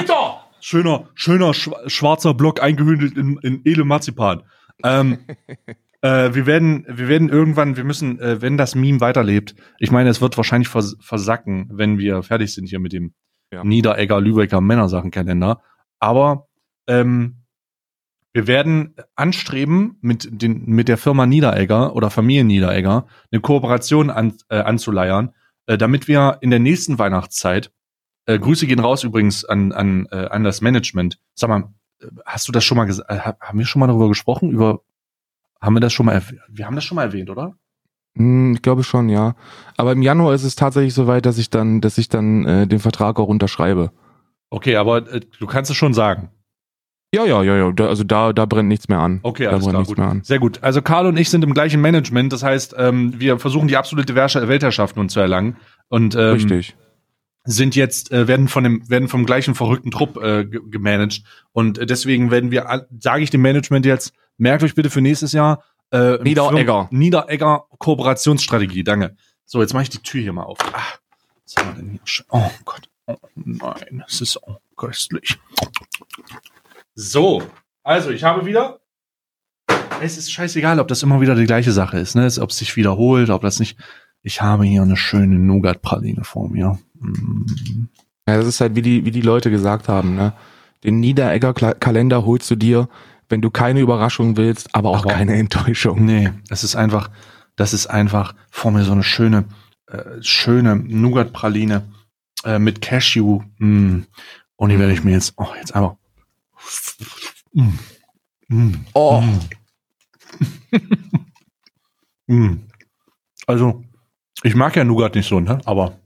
Wieder! 0.00 0.40
Schöner, 0.60 1.08
schöner 1.14 1.50
schwa- 1.52 1.88
schwarzer 1.88 2.34
Block 2.34 2.60
eingehüllt 2.62 3.16
in, 3.16 3.38
in 3.42 3.60
Edelmarzipan. 3.64 4.42
Ähm, 4.82 5.18
äh, 6.06 6.34
wir 6.34 6.46
werden, 6.46 6.86
wir 6.88 7.08
werden 7.08 7.28
irgendwann, 7.28 7.76
wir 7.76 7.84
müssen, 7.84 8.20
äh, 8.20 8.40
wenn 8.40 8.56
das 8.56 8.74
Meme 8.74 9.00
weiterlebt, 9.00 9.54
ich 9.78 9.90
meine, 9.90 10.10
es 10.10 10.20
wird 10.20 10.36
wahrscheinlich 10.36 10.68
vers 10.68 10.96
versacken, 11.00 11.68
wenn 11.72 11.98
wir 11.98 12.22
fertig 12.22 12.54
sind 12.54 12.68
hier 12.68 12.80
mit 12.80 12.92
dem 12.92 13.14
Ja. 13.52 13.62
Niederegger 13.64 14.20
Lübecker 14.20 14.60
Männersachenkalender. 14.60 15.62
Aber 16.00 16.48
ähm, 16.88 17.42
wir 18.32 18.46
werden 18.46 18.94
anstreben, 19.14 19.98
mit, 20.02 20.28
den, 20.30 20.66
mit 20.66 20.88
der 20.88 20.98
Firma 20.98 21.26
Niederegger 21.26 21.94
oder 21.96 22.10
Familie 22.10 22.44
Niederegger 22.44 23.06
eine 23.30 23.40
Kooperation 23.40 24.10
an, 24.10 24.34
äh, 24.48 24.58
anzuleiern, 24.58 25.30
äh, 25.66 25.78
damit 25.78 26.06
wir 26.08 26.38
in 26.40 26.50
der 26.50 26.58
nächsten 26.58 26.98
Weihnachtszeit, 26.98 27.72
äh, 28.26 28.38
Grüße 28.38 28.66
gehen 28.66 28.80
raus 28.80 29.04
übrigens 29.04 29.44
an, 29.44 29.72
an, 29.72 30.06
äh, 30.10 30.26
an 30.26 30.44
das 30.44 30.60
Management. 30.60 31.18
Sag 31.34 31.48
mal, 31.48 31.72
äh, 32.00 32.08
hast 32.26 32.46
du 32.48 32.52
das 32.52 32.64
schon 32.64 32.76
mal 32.76 32.84
gesagt? 32.84 33.10
Äh, 33.10 33.18
haben 33.18 33.58
wir 33.58 33.66
schon 33.66 33.80
mal 33.80 33.86
darüber 33.86 34.08
gesprochen? 34.08 34.50
Über, 34.50 34.82
haben 35.60 35.74
wir 35.74 35.80
das 35.80 35.92
schon 35.92 36.06
mal 36.06 36.12
erwähnt? 36.12 36.40
Wir 36.48 36.66
haben 36.66 36.74
das 36.74 36.84
schon 36.84 36.96
mal 36.96 37.04
erwähnt, 37.04 37.30
oder? 37.30 37.54
Hm, 38.16 38.54
ich 38.54 38.62
glaube 38.62 38.82
schon, 38.84 39.08
ja. 39.08 39.34
Aber 39.76 39.92
im 39.92 40.02
Januar 40.02 40.34
ist 40.34 40.44
es 40.44 40.56
tatsächlich 40.56 40.94
so 40.94 41.06
weit, 41.06 41.26
dass 41.26 41.38
ich 41.38 41.50
dann, 41.50 41.80
dass 41.80 41.98
ich 41.98 42.08
dann 42.08 42.44
äh, 42.44 42.66
den 42.66 42.78
Vertrag 42.78 43.18
auch 43.18 43.28
unterschreibe. 43.28 43.92
Okay, 44.50 44.76
aber 44.76 45.12
äh, 45.12 45.20
du 45.38 45.46
kannst 45.46 45.70
es 45.70 45.76
schon 45.76 45.94
sagen. 45.94 46.30
Ja, 47.14 47.24
ja, 47.24 47.42
ja, 47.42 47.56
ja. 47.56 47.72
Da, 47.72 47.86
also 47.86 48.04
da, 48.04 48.32
da 48.32 48.46
brennt 48.46 48.68
nichts 48.68 48.88
mehr 48.88 48.98
an. 48.98 49.20
Okay, 49.22 49.44
da 49.44 49.50
alles 49.50 49.64
brennt 49.64 49.72
klar, 49.72 49.80
nichts 49.80 49.88
gut. 49.88 49.98
mehr 49.98 50.08
an. 50.08 50.22
Sehr 50.22 50.38
gut. 50.38 50.62
Also 50.62 50.82
Karl 50.82 51.06
und 51.06 51.16
ich 51.16 51.30
sind 51.30 51.44
im 51.44 51.54
gleichen 51.54 51.80
Management. 51.80 52.32
Das 52.32 52.42
heißt, 52.42 52.74
ähm, 52.78 53.14
wir 53.18 53.38
versuchen 53.38 53.68
die 53.68 53.76
absolute 53.76 54.14
Weltherrschaft 54.14 54.96
nun 54.96 55.08
zu 55.08 55.20
erlangen 55.20 55.56
und 55.88 56.14
ähm, 56.14 56.32
Richtig. 56.32 56.76
Sind 57.46 57.74
jetzt 57.74 58.12
äh, 58.12 58.28
werden 58.28 58.48
von 58.48 58.64
dem 58.64 58.88
werden 58.90 59.08
vom 59.08 59.24
gleichen 59.24 59.54
verrückten 59.54 59.90
Trupp 59.90 60.16
äh, 60.18 60.44
ge- 60.44 60.60
gemanagt 60.68 61.22
und 61.52 61.78
äh, 61.78 61.86
deswegen 61.86 62.30
werden 62.30 62.50
wir 62.50 62.86
sage 63.00 63.22
ich 63.22 63.30
dem 63.30 63.40
Management 63.42 63.86
jetzt 63.86 64.12
merkt 64.36 64.62
euch 64.62 64.74
bitte 64.74 64.90
für 64.90 65.00
nächstes 65.00 65.32
Jahr 65.32 65.64
äh, 65.92 66.18
Niederegger. 66.22 66.88
Niederegger 66.90 67.64
Kooperationsstrategie. 67.78 68.84
Danke. 68.84 69.16
So 69.44 69.60
jetzt 69.60 69.72
mache 69.72 69.84
ich 69.84 69.90
die 69.90 69.98
Tür 69.98 70.20
hier 70.20 70.32
mal 70.32 70.42
auf. 70.42 70.58
Ah, 70.72 70.82
was 71.44 71.56
haben 71.56 71.76
wir 71.76 71.82
denn 71.82 72.00
hier? 72.04 72.24
Oh 72.30 72.50
Gott. 72.64 72.88
Oh 73.06 73.16
nein, 73.36 74.04
es 74.08 74.20
ist 74.20 74.36
auch 74.42 74.60
köstlich. 74.76 75.38
So, 76.94 77.42
also 77.84 78.10
ich 78.10 78.24
habe 78.24 78.44
wieder. 78.46 78.80
Es 80.00 80.18
ist 80.18 80.30
scheißegal, 80.32 80.80
ob 80.80 80.88
das 80.88 81.02
immer 81.02 81.20
wieder 81.20 81.34
die 81.34 81.46
gleiche 81.46 81.72
Sache 81.72 81.98
ist, 81.98 82.16
ne? 82.16 82.28
Ob 82.40 82.50
es 82.50 82.58
sich 82.58 82.76
wiederholt, 82.76 83.30
ob 83.30 83.42
das 83.42 83.60
nicht. 83.60 83.78
Ich 84.26 84.42
habe 84.42 84.64
hier 84.64 84.82
eine 84.82 84.96
schöne 84.96 85.38
Nougat-Praline 85.38 86.24
vor 86.24 86.48
mir. 86.48 86.80
Mm. 86.98 87.44
Ja, 88.26 88.36
das 88.36 88.46
ist 88.48 88.60
halt, 88.60 88.74
wie 88.74 88.82
die, 88.82 89.04
wie 89.04 89.12
die 89.12 89.20
Leute 89.20 89.52
gesagt 89.52 89.86
haben, 89.88 90.16
ne? 90.16 90.32
Den 90.82 90.98
Niederegger 90.98 91.54
Kalender 91.54 92.24
holst 92.26 92.50
du 92.50 92.56
dir, 92.56 92.88
wenn 93.28 93.40
du 93.40 93.50
keine 93.50 93.78
Überraschung 93.78 94.36
willst, 94.36 94.74
aber 94.74 94.90
auch 94.90 95.04
Aber- 95.04 95.12
keine 95.12 95.36
Enttäuschung. 95.36 96.04
Nee, 96.04 96.32
es 96.50 96.64
ist 96.64 96.74
einfach, 96.74 97.08
das 97.54 97.72
ist 97.72 97.86
einfach 97.86 98.34
vor 98.50 98.72
mir 98.72 98.82
so 98.82 98.90
eine 98.90 99.04
schöne, 99.04 99.44
äh, 99.86 100.20
schöne 100.22 100.74
Nougat-Praline 100.74 101.84
äh, 102.42 102.58
mit 102.58 102.80
Cashew. 102.82 103.42
Mm. 103.58 104.00
Und 104.56 104.70
die 104.70 104.78
werde 104.80 104.92
ich 104.92 105.04
mir 105.04 105.12
jetzt, 105.12 105.34
oh, 105.36 105.46
jetzt 105.56 105.72
einfach. 105.72 105.94
Mm. 107.52 107.68
Mm. 108.48 108.74
Oh. 108.92 109.22
Mm. 112.26 112.58
Also, 113.48 113.84
ich 114.42 114.54
mag 114.54 114.76
ja 114.76 114.84
Nougat 114.84 115.14
nicht 115.14 115.28
so, 115.28 115.40
ne? 115.40 115.58
Aber. 115.64 115.98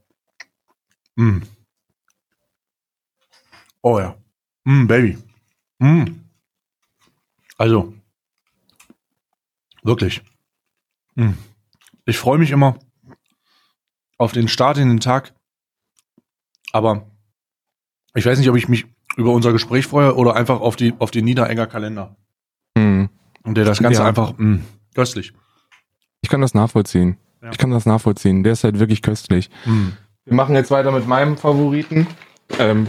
Mm. 1.17 1.41
Oh 3.83 3.99
ja. 3.99 4.17
Mm, 4.65 4.87
Baby. 4.87 5.19
Mm. 5.79 6.05
Also. 7.57 7.95
Wirklich. 9.83 10.23
Mm. 11.15 11.33
Ich 12.05 12.19
freue 12.19 12.39
mich 12.39 12.51
immer 12.51 12.79
auf 14.19 14.33
den 14.33 14.49
Start 14.49 14.79
in 14.79 14.89
den 14.89 15.01
Tag. 15.01 15.35
Aber 16.73 17.11
ich 18.15 18.27
weiß 18.27 18.39
nicht, 18.39 18.51
ob 18.51 18.57
ich 18.57 18.69
mich 18.69 18.87
über 19.17 19.33
unser 19.33 19.53
Gespräch 19.53 19.87
freue 19.87 20.15
oder 20.15 20.37
einfach 20.37 20.61
auf 20.61 20.77
die 20.77 20.95
auf 20.99 21.11
den 21.11 21.25
Niederegger 21.25 21.67
Kalender. 21.67 22.17
Hm. 22.77 23.09
Und 23.43 23.55
der 23.57 23.65
das 23.65 23.81
Ganze 23.83 24.03
Ja. 24.03 24.09
einfach 24.09 24.37
mm, 24.39 24.61
köstlich. 24.95 25.33
Ich 26.21 26.29
kann 26.29 26.41
das 26.41 26.55
nachvollziehen. 26.55 27.17
Ja. 27.43 27.51
Ich 27.51 27.59
kann 27.59 27.71
das 27.71 27.87
nachvollziehen. 27.87 28.43
Der 28.43 28.53
ist 28.53 28.65
halt 28.65 28.79
wirklich 28.79 29.03
köstlich. 29.03 29.51
Mm. 29.65 29.89
Wir 30.25 30.35
machen 30.35 30.55
jetzt 30.55 30.71
weiter 30.71 30.93
mit 30.93 31.07
meinem 31.07 31.37
Favoriten. 31.37 32.07
Ähm, 32.59 32.87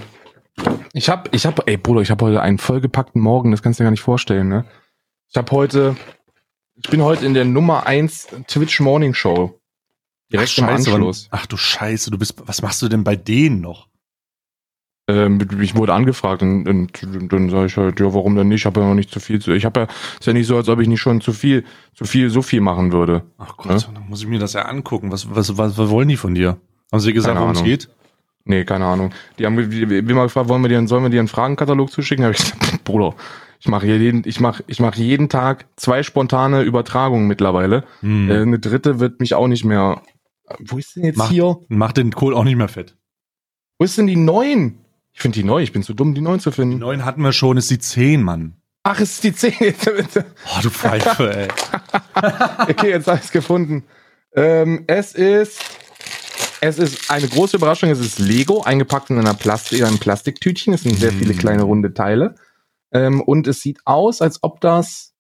ich 0.94 1.10
hab, 1.10 1.34
ich 1.34 1.46
hab, 1.46 1.68
ey 1.68 1.78
Bruder, 1.78 2.02
ich 2.02 2.12
habe 2.12 2.26
heute 2.26 2.42
einen 2.42 2.58
vollgepackten 2.58 3.22
Morgen, 3.22 3.52
das 3.52 3.62
kannst 3.62 3.80
du 3.80 3.84
dir 3.84 3.86
gar 3.86 3.92
nicht 3.92 4.02
vorstellen, 4.02 4.50
ne? 4.50 4.66
Ich 5.30 5.38
habe 5.38 5.50
heute, 5.52 5.96
ich 6.76 6.90
bin 6.90 7.02
heute 7.02 7.26
in 7.26 7.34
der 7.34 7.46
Nummer 7.46 7.88
1 7.88 8.28
Twitch 8.48 8.80
Morning 8.82 9.14
Show. 9.14 9.58
Direkt 10.32 10.58
im 10.58 10.66
wann- 10.68 10.76
Anschluss. 10.76 11.28
Ach 11.32 11.46
du 11.46 11.56
Scheiße, 11.58 12.12
du 12.12 12.18
bist, 12.18 12.36
was 12.46 12.62
machst 12.62 12.82
du 12.82 12.90
denn 12.90 13.04
bei 13.04 13.16
denen 13.16 13.62
noch? 13.62 13.88
Ähm, 15.12 15.40
ich 15.62 15.76
wurde 15.76 15.94
angefragt 15.94 16.42
und, 16.42 16.68
und, 16.68 17.04
und 17.04 17.34
dann 17.34 17.50
sage 17.50 17.66
ich 17.66 17.78
halt, 17.78 18.00
ja, 18.00 18.14
warum 18.14 18.36
denn 18.36 18.48
nicht? 18.48 18.62
Ich 18.62 18.66
habe 18.66 18.80
ja 18.80 18.88
noch 18.88 18.96
nicht 18.96 19.12
zu 19.12 19.20
viel 19.20 19.42
zu. 19.42 19.52
Ich 19.52 19.66
habe 19.66 19.82
ja, 19.82 19.88
ist 20.20 20.26
ja 20.26 20.34
nicht 20.34 20.48
so, 20.48 20.56
als 20.56 20.70
ob 20.70 20.80
ich 20.80 20.88
nicht 20.88 21.02
schon 21.02 21.20
zu 21.20 21.34
viel, 21.34 21.66
zu 21.94 22.06
viel, 22.06 22.30
so 22.30 22.42
viel 22.42 22.62
machen 22.62 22.92
würde. 22.92 23.24
Ach 23.38 23.58
Gott, 23.58 23.90
dann 23.94 24.08
muss 24.08 24.22
ich 24.22 24.28
mir 24.28 24.40
das 24.40 24.54
ja 24.54 24.64
angucken. 24.64 25.12
Was, 25.12 25.34
was, 25.34 25.58
was, 25.58 25.78
was 25.78 25.90
wollen 25.90 26.08
die 26.08 26.18
von 26.18 26.34
dir? 26.34 26.58
Haben 26.92 27.00
sie 27.00 27.14
gesagt, 27.14 27.38
worum 27.38 27.52
es 27.52 27.64
geht? 27.64 27.90
Nee, 28.46 28.66
keine 28.66 28.86
Ahnung. 28.86 29.12
Die 29.38 29.46
haben 29.46 29.72
wie, 29.72 30.02
mal 30.14 30.24
gefragt, 30.24 30.50
wollen 30.50 30.62
wir 30.62 30.70
dir, 30.70 30.88
sollen 30.88 31.04
wir 31.04 31.10
dir 31.10 31.20
einen 31.20 31.28
Fragenkatalog 31.28 31.92
zuschicken? 31.92 32.26
Hab 32.26 32.32
ich 32.32 32.38
gesagt, 32.40 32.84
Bruder, 32.84 33.14
ich 33.60 33.68
mache 33.68 33.86
jeden, 33.86 34.24
ich 34.26 34.40
mache, 34.40 34.64
ich 34.68 34.80
mache 34.80 35.00
jeden 35.00 35.30
Tag 35.30 35.66
zwei 35.76 36.04
spontane 36.04 36.62
Übertragungen 36.64 37.28
mittlerweile. 37.28 37.84
Hm. 38.00 38.30
Äh, 38.30 38.42
eine 38.42 38.60
dritte 38.60 39.00
wird 39.00 39.20
mich 39.20 39.36
auch 39.36 39.48
nicht 39.48 39.66
mehr. 39.66 40.02
Wo 40.60 40.78
ist 40.78 40.96
denn 40.96 41.06
jetzt 41.06 41.18
Mach- 41.18 41.30
hier? 41.30 41.58
Macht 41.68 41.98
den 41.98 42.12
Kohl 42.12 42.34
auch 42.34 42.44
nicht 42.44 42.56
mehr 42.58 42.68
fett. 42.68 42.96
Wo 43.78 43.86
ist 43.86 43.98
denn 43.98 44.08
die 44.08 44.16
neun? 44.16 44.80
Ich 45.14 45.22
finde 45.22 45.36
die 45.40 45.44
neu. 45.44 45.62
Ich 45.62 45.72
bin 45.72 45.84
zu 45.84 45.94
dumm, 45.94 46.16
die 46.16 46.22
neun 46.22 46.40
zu 46.40 46.50
Die 46.52 46.56
finden. 46.56 46.80
neuen 46.80 47.06
hatten 47.06 47.22
wir 47.22 47.34
schon, 47.34 47.58
ist 47.58 47.70
die 47.70 47.78
10, 47.80 48.24
Mann. 48.24 48.56
Ach, 48.84 49.00
es 49.00 49.12
ist 49.12 49.24
die 49.24 49.34
zehn. 49.34 49.76
Oh, 49.86 50.62
du 50.64 50.72
Pfeife, 50.72 51.32
ey. 51.36 51.48
okay, 52.70 52.90
jetzt 52.90 53.06
habe 53.06 53.20
ich 53.20 53.26
es 53.26 53.32
gefunden. 53.32 53.84
Ähm, 54.36 54.86
es 54.88 55.14
ist, 55.14 55.60
es 56.62 56.80
ist 56.80 57.12
eine 57.12 57.28
große 57.28 57.58
Überraschung. 57.58 57.92
Es 57.92 58.00
ist 58.00 58.18
Lego, 58.18 58.64
eingepackt 58.64 59.12
in 59.12 59.20
einer 59.20 59.36
Plastik, 59.36 59.78
in 59.80 59.86
einem 59.86 60.00
Plastiktütchen. 60.00 60.74
Es 60.74 60.82
sind 60.82 60.98
sehr 60.98 61.12
viele 61.12 61.36
Mm. 61.36 61.38
kleine 61.38 61.62
runde 61.62 61.94
Teile. 61.94 62.34
Ähm, 62.92 63.22
und 63.22 63.46
es 63.48 63.62
sieht 63.62 63.82
aus, 63.86 64.20
als 64.24 64.40
ob 64.42 64.60
das 64.62 65.14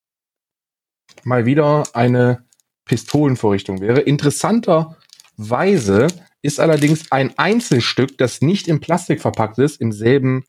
mal 1.23 1.45
wieder 1.45 1.83
eine 1.93 2.43
Pistolenvorrichtung 2.85 3.79
wäre. 3.79 3.99
Interessanterweise 4.01 6.07
ist 6.41 6.59
allerdings 6.59 7.11
ein 7.11 7.37
Einzelstück, 7.37 8.17
das 8.17 8.41
nicht 8.41 8.67
in 8.67 8.79
Plastik 8.79 9.21
verpackt 9.21 9.57
ist, 9.59 9.79
im 9.79 9.91
selben, 9.91 10.43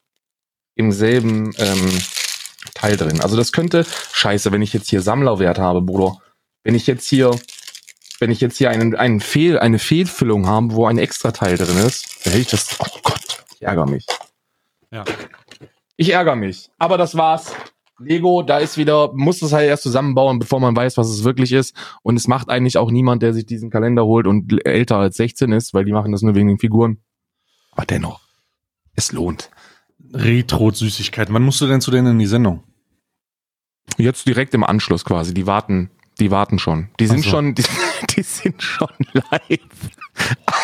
im 0.74 0.92
selben 0.92 1.54
ähm, 1.58 1.98
Teil 2.74 2.96
drin. 2.96 3.20
Also 3.20 3.36
das 3.36 3.52
könnte, 3.52 3.84
scheiße, 4.12 4.52
wenn 4.52 4.62
ich 4.62 4.72
jetzt 4.72 4.88
hier 4.88 5.02
Sammlerwert 5.02 5.58
habe, 5.58 5.82
Bruder. 5.82 6.18
Wenn 6.64 6.74
ich 6.74 6.86
jetzt 6.86 7.06
hier, 7.06 7.38
wenn 8.20 8.30
ich 8.30 8.40
jetzt 8.40 8.56
hier 8.56 8.70
einen, 8.70 8.94
einen 8.94 9.20
Fehl, 9.20 9.58
eine 9.58 9.78
Fehlfüllung 9.78 10.46
habe, 10.46 10.72
wo 10.72 10.86
ein 10.86 10.98
Extrateil 10.98 11.56
drin 11.56 11.78
ist, 11.78 12.24
dann 12.24 12.32
hätte 12.32 12.42
ich 12.42 12.50
das, 12.50 12.76
oh 12.78 12.98
Gott, 13.02 13.44
ich 13.54 13.62
ärgere 13.62 13.86
mich. 13.86 14.06
Ja. 14.90 15.04
Ich 15.96 16.10
ärgere 16.10 16.36
mich. 16.36 16.70
Aber 16.78 16.98
das 16.98 17.16
war's. 17.16 17.52
Lego, 18.04 18.42
da 18.42 18.58
ist 18.58 18.76
wieder, 18.76 19.12
muss 19.14 19.40
das 19.40 19.52
halt 19.52 19.68
erst 19.68 19.82
zusammenbauen, 19.82 20.38
bevor 20.38 20.60
man 20.60 20.76
weiß, 20.76 20.96
was 20.96 21.08
es 21.08 21.24
wirklich 21.24 21.52
ist. 21.52 21.74
Und 22.02 22.16
es 22.16 22.28
macht 22.28 22.48
eigentlich 22.48 22.78
auch 22.78 22.90
niemand, 22.90 23.22
der 23.22 23.32
sich 23.32 23.46
diesen 23.46 23.70
Kalender 23.70 24.04
holt 24.04 24.26
und 24.26 24.64
älter 24.66 24.96
als 24.96 25.16
16 25.16 25.52
ist, 25.52 25.74
weil 25.74 25.84
die 25.84 25.92
machen 25.92 26.12
das 26.12 26.22
nur 26.22 26.34
wegen 26.34 26.48
den 26.48 26.58
Figuren. 26.58 26.98
Aber 27.72 27.86
dennoch, 27.86 28.20
es 28.94 29.12
lohnt. 29.12 29.50
Retro-Süßigkeiten. 30.12 31.34
Wann 31.34 31.42
musst 31.42 31.60
du 31.60 31.66
denn 31.66 31.80
zu 31.80 31.90
denen 31.90 32.12
in 32.12 32.18
die 32.18 32.26
Sendung? 32.26 32.62
Jetzt 33.96 34.26
direkt 34.26 34.54
im 34.54 34.64
Anschluss 34.64 35.04
quasi. 35.04 35.34
Die 35.34 35.46
warten, 35.46 35.90
die 36.20 36.30
warten 36.30 36.58
schon. 36.58 36.88
Die 37.00 37.06
sind 37.06 37.20
Ach 37.20 37.24
so. 37.24 37.30
schon, 37.30 37.54
die, 37.54 37.64
die 38.16 38.22
sind 38.22 38.62
schon 38.62 38.88
live. 39.12 39.90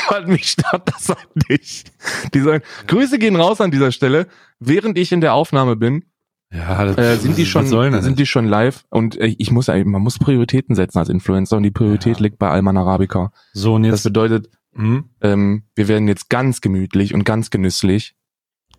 Aber 0.08 0.26
mich 0.26 0.50
stört 0.50 0.88
das 0.88 1.08
halt 1.08 1.48
nicht. 1.48 1.92
Die 2.34 2.40
sollen, 2.40 2.62
Grüße 2.86 3.18
gehen 3.18 3.36
raus 3.36 3.60
an 3.60 3.70
dieser 3.70 3.92
Stelle. 3.92 4.28
Während 4.60 4.98
ich 4.98 5.12
in 5.12 5.20
der 5.20 5.34
Aufnahme 5.34 5.76
bin, 5.76 6.04
Ja, 6.50 6.84
das, 6.84 6.96
äh, 6.96 7.16
sind 7.18 7.36
die 7.36 7.44
schon, 7.44 7.66
sind 7.66 8.18
die 8.18 8.24
schon 8.26 8.46
live 8.46 8.84
und 8.88 9.18
äh, 9.18 9.26
ich 9.38 9.50
muss, 9.50 9.68
man 9.68 9.84
muss 10.02 10.18
Prioritäten 10.18 10.74
setzen 10.74 10.98
als 10.98 11.10
Influencer 11.10 11.58
und 11.58 11.62
die 11.62 11.70
Priorität 11.70 12.16
Ja. 12.16 12.22
liegt 12.22 12.38
bei 12.38 12.48
Alman 12.48 12.76
Arabica. 12.78 13.32
So, 13.52 13.74
und 13.74 13.82
Das 13.82 13.90
jetzt. 14.00 14.02
bedeutet, 14.04 14.48
Hm? 14.74 15.10
ähm, 15.20 15.64
wir 15.74 15.88
werden 15.88 16.08
jetzt 16.08 16.30
ganz 16.30 16.60
gemütlich 16.62 17.12
und 17.12 17.24
ganz 17.24 17.50
genüsslich 17.50 18.14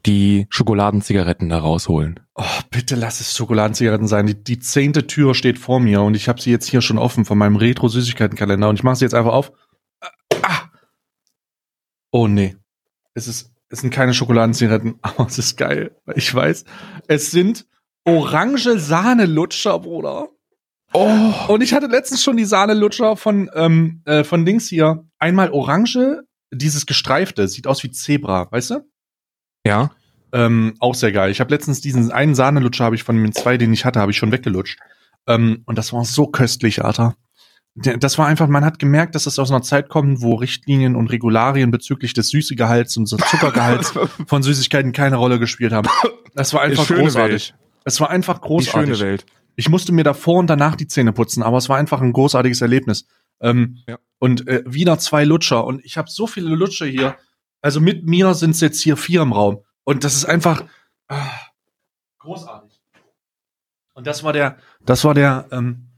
die 0.05 0.47
Schokoladenzigaretten 0.49 1.49
da 1.49 1.59
rausholen. 1.59 2.19
Oh, 2.35 2.43
bitte 2.71 2.95
lass 2.95 3.19
es 3.19 3.35
Schokoladenzigaretten 3.35 4.07
sein. 4.07 4.25
Die, 4.25 4.41
die 4.43 4.57
zehnte 4.59 5.05
Tür 5.07 5.35
steht 5.35 5.59
vor 5.59 5.79
mir 5.79 6.01
und 6.01 6.15
ich 6.15 6.27
habe 6.29 6.41
sie 6.41 6.51
jetzt 6.51 6.65
hier 6.67 6.81
schon 6.81 6.97
offen 6.97 7.25
von 7.25 7.37
meinem 7.37 7.57
Retro-Süßigkeiten-Kalender 7.57 8.69
und 8.69 8.75
ich 8.75 8.83
mache 8.83 8.95
sie 8.95 9.05
jetzt 9.05 9.13
einfach 9.13 9.33
auf. 9.33 9.51
Ah! 10.41 10.69
Oh 12.11 12.27
nee. 12.27 12.55
Es 13.13 13.27
ist, 13.27 13.51
es 13.69 13.79
sind 13.79 13.91
keine 13.91 14.13
Schokoladenzigaretten, 14.13 14.95
aber 15.01 15.27
es 15.27 15.37
ist 15.37 15.57
geil. 15.57 15.95
Ich 16.15 16.33
weiß, 16.33 16.65
es 17.07 17.31
sind 17.31 17.65
orange 18.05 18.77
Sahnelutscher, 18.77 19.79
Bruder. 19.79 20.29
Oh, 20.93 21.33
Und 21.47 21.61
ich 21.61 21.73
hatte 21.73 21.85
letztens 21.85 22.23
schon 22.23 22.37
die 22.37 22.45
Sahnelutscher 22.45 23.15
von, 23.15 23.49
ähm, 23.53 24.01
äh, 24.05 24.23
von 24.23 24.43
Dings 24.45 24.67
hier. 24.67 25.05
Einmal 25.19 25.51
orange, 25.51 26.23
dieses 26.51 26.87
gestreifte, 26.87 27.47
sieht 27.47 27.67
aus 27.67 27.83
wie 27.83 27.91
Zebra, 27.91 28.51
weißt 28.51 28.71
du? 28.71 28.89
ja. 29.65 29.91
Ähm, 30.31 30.75
auch 30.79 30.93
sehr 30.93 31.11
geil. 31.11 31.31
Ich 31.31 31.39
habe 31.39 31.49
letztens 31.49 31.81
diesen 31.81 32.11
einen 32.11 32.35
Sahnelutscher, 32.35 32.85
habe 32.85 32.95
ich 32.95 33.03
von 33.03 33.15
den 33.15 33.33
zwei, 33.33 33.57
den 33.57 33.73
ich 33.73 33.83
hatte, 33.83 33.99
habe 33.99 34.11
ich 34.11 34.17
schon 34.17 34.31
weggelutscht. 34.31 34.79
Ähm, 35.25 35.63
und 35.65 35.77
das 35.77 35.91
war 35.91 36.05
so 36.05 36.27
köstlich, 36.27 36.85
Alter. 36.85 37.15
Das 37.81 38.17
war 38.17 38.27
einfach, 38.27 38.47
man 38.47 38.65
hat 38.65 38.79
gemerkt, 38.79 39.15
dass 39.15 39.25
es 39.25 39.39
aus 39.39 39.51
einer 39.51 39.61
Zeit 39.61 39.89
kommt, 39.89 40.21
wo 40.21 40.35
Richtlinien 40.35 40.95
und 40.95 41.07
Regularien 41.07 41.71
bezüglich 41.71 42.13
des 42.13 42.29
Süßegehalts 42.29 42.97
und 42.97 43.11
des 43.11 43.19
Zuckergehalts 43.29 43.93
von 44.27 44.43
Süßigkeiten 44.43 44.91
keine 44.91 45.15
Rolle 45.17 45.39
gespielt 45.39 45.71
haben. 45.73 45.87
Das 46.35 46.53
war 46.53 46.61
einfach 46.61 46.85
Die 46.87 46.93
großartig. 46.93 47.53
Es 47.85 47.99
war 48.01 48.09
einfach 48.09 48.39
Die 48.39 48.47
großartig. 48.47 48.97
schöne 48.97 49.09
Welt. 49.11 49.25
Ich 49.55 49.69
musste 49.69 49.91
mir 49.91 50.03
davor 50.03 50.39
und 50.39 50.47
danach 50.49 50.75
die 50.75 50.87
Zähne 50.87 51.11
putzen, 51.11 51.43
aber 51.43 51.57
es 51.57 51.69
war 51.69 51.77
einfach 51.77 52.01
ein 52.01 52.13
großartiges 52.13 52.61
Erlebnis. 52.61 53.07
Ähm, 53.41 53.77
Ja. 53.87 53.97
Und 54.19 54.47
äh, 54.47 54.63
wieder 54.65 54.99
zwei 54.99 55.23
Lutscher. 55.23 55.65
Und 55.65 55.83
ich 55.85 55.97
habe 55.97 56.09
so 56.09 56.27
viele 56.27 56.49
Lutscher 56.55 56.85
hier. 56.85 57.15
Also 57.61 57.81
mit 57.81 58.05
mir 58.05 58.33
sind 58.33 58.51
es 58.51 58.61
jetzt 58.61 58.81
hier 58.81 58.95
vier 58.97 59.21
im 59.21 59.33
Raum. 59.33 59.63
Und 59.83 60.03
das 60.03 60.15
ist 60.15 60.25
einfach 60.25 60.63
ah, 61.07 61.29
großartig. 62.19 62.79
Und 63.93 64.07
das 64.07 64.23
war 64.23 64.31
der, 64.33 64.57
das 64.85 65.03
war 65.03 65.13
der, 65.13 65.47
ähm, 65.51 65.88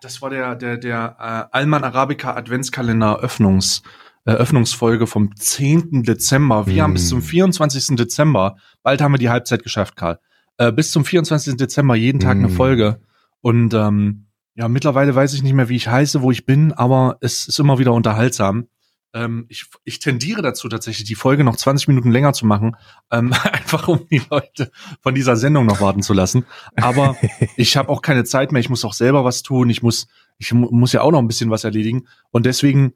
das 0.00 0.22
war 0.22 0.30
der, 0.30 0.54
der, 0.56 0.76
der 0.78 1.16
äh, 1.18 1.56
Alman 1.56 1.84
Arabica 1.84 2.34
Adventskalender 2.34 3.18
Öffnungs, 3.20 3.82
äh, 4.24 4.32
Öffnungsfolge 4.32 5.06
vom 5.06 5.34
10. 5.36 6.02
Dezember. 6.04 6.66
Wir 6.66 6.82
Mm. 6.82 6.84
haben 6.84 6.92
bis 6.94 7.08
zum 7.08 7.22
24. 7.22 7.96
Dezember, 7.96 8.56
bald 8.82 9.00
haben 9.00 9.12
wir 9.12 9.18
die 9.18 9.30
Halbzeit 9.30 9.62
geschafft, 9.62 9.96
Karl. 9.96 10.18
Äh, 10.58 10.72
bis 10.72 10.90
zum 10.90 11.04
24. 11.04 11.56
Dezember 11.56 11.94
jeden 11.94 12.20
Tag 12.20 12.36
eine 12.36 12.48
Mm. 12.48 12.52
Folge. 12.56 13.00
Und 13.40 13.72
ähm, 13.74 14.26
ja, 14.54 14.68
mittlerweile 14.68 15.14
weiß 15.14 15.32
ich 15.34 15.42
nicht 15.42 15.54
mehr, 15.54 15.68
wie 15.68 15.76
ich 15.76 15.88
heiße, 15.88 16.20
wo 16.22 16.30
ich 16.30 16.44
bin, 16.44 16.72
aber 16.72 17.16
es 17.20 17.46
ist 17.48 17.58
immer 17.60 17.78
wieder 17.78 17.92
unterhaltsam. 17.92 18.66
Ähm, 19.12 19.46
ich, 19.48 19.66
ich 19.84 19.98
tendiere 19.98 20.40
dazu 20.42 20.68
tatsächlich, 20.68 21.06
die 21.06 21.14
Folge 21.14 21.42
noch 21.42 21.56
20 21.56 21.88
Minuten 21.88 22.10
länger 22.12 22.32
zu 22.32 22.46
machen, 22.46 22.76
ähm, 23.10 23.32
einfach 23.52 23.88
um 23.88 24.06
die 24.10 24.22
Leute 24.30 24.70
von 25.00 25.14
dieser 25.14 25.36
Sendung 25.36 25.66
noch 25.66 25.80
warten 25.80 26.02
zu 26.02 26.12
lassen. 26.12 26.44
Aber 26.76 27.16
ich 27.56 27.76
habe 27.76 27.88
auch 27.88 28.02
keine 28.02 28.24
Zeit 28.24 28.52
mehr. 28.52 28.60
Ich 28.60 28.70
muss 28.70 28.84
auch 28.84 28.92
selber 28.94 29.24
was 29.24 29.42
tun. 29.42 29.68
Ich 29.70 29.82
muss, 29.82 30.06
ich 30.38 30.52
mu 30.52 30.68
muss 30.70 30.92
ja 30.92 31.02
auch 31.02 31.10
noch 31.10 31.18
ein 31.18 31.28
bisschen 31.28 31.50
was 31.50 31.64
erledigen. 31.64 32.06
Und 32.30 32.46
deswegen 32.46 32.92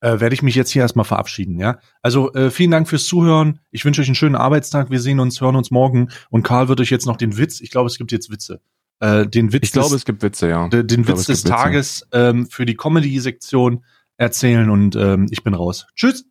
äh, 0.00 0.20
werde 0.20 0.34
ich 0.34 0.42
mich 0.42 0.54
jetzt 0.54 0.70
hier 0.70 0.82
erstmal 0.82 1.04
verabschieden. 1.04 1.58
Ja, 1.58 1.78
also 2.02 2.32
äh, 2.34 2.50
vielen 2.50 2.70
Dank 2.70 2.88
fürs 2.88 3.06
Zuhören. 3.06 3.60
Ich 3.70 3.84
wünsche 3.84 4.02
euch 4.02 4.08
einen 4.08 4.14
schönen 4.14 4.34
Arbeitstag. 4.34 4.90
Wir 4.90 5.00
sehen 5.00 5.20
uns, 5.20 5.40
hören 5.40 5.56
uns 5.56 5.70
morgen. 5.70 6.08
Und 6.30 6.42
Karl 6.42 6.68
wird 6.68 6.80
euch 6.80 6.90
jetzt 6.90 7.06
noch 7.06 7.16
den 7.16 7.36
Witz. 7.38 7.60
Ich 7.60 7.70
glaube, 7.70 7.86
es 7.86 7.96
gibt 7.96 8.12
jetzt 8.12 8.30
Witze. 8.30 8.60
Äh, 9.00 9.26
den 9.26 9.52
Witz 9.52 9.64
Ich 9.64 9.72
glaube, 9.72 9.90
des, 9.90 9.98
es 9.98 10.04
gibt 10.04 10.22
Witze, 10.22 10.48
ja. 10.48 10.68
de- 10.68 10.82
den 10.82 11.02
glaube, 11.02 11.20
Witz 11.20 11.28
es 11.28 11.42
des. 11.42 11.50
Tages 11.50 12.06
ähm, 12.12 12.46
für 12.46 12.64
die 12.66 12.76
Comedy-Sektion 12.76 13.84
erzählen 14.18 14.70
und 14.70 14.96
ähm, 14.96 15.26
ich 15.30 15.42
bin 15.44 15.54
raus. 15.54 15.86
Tschüss. 15.94 16.24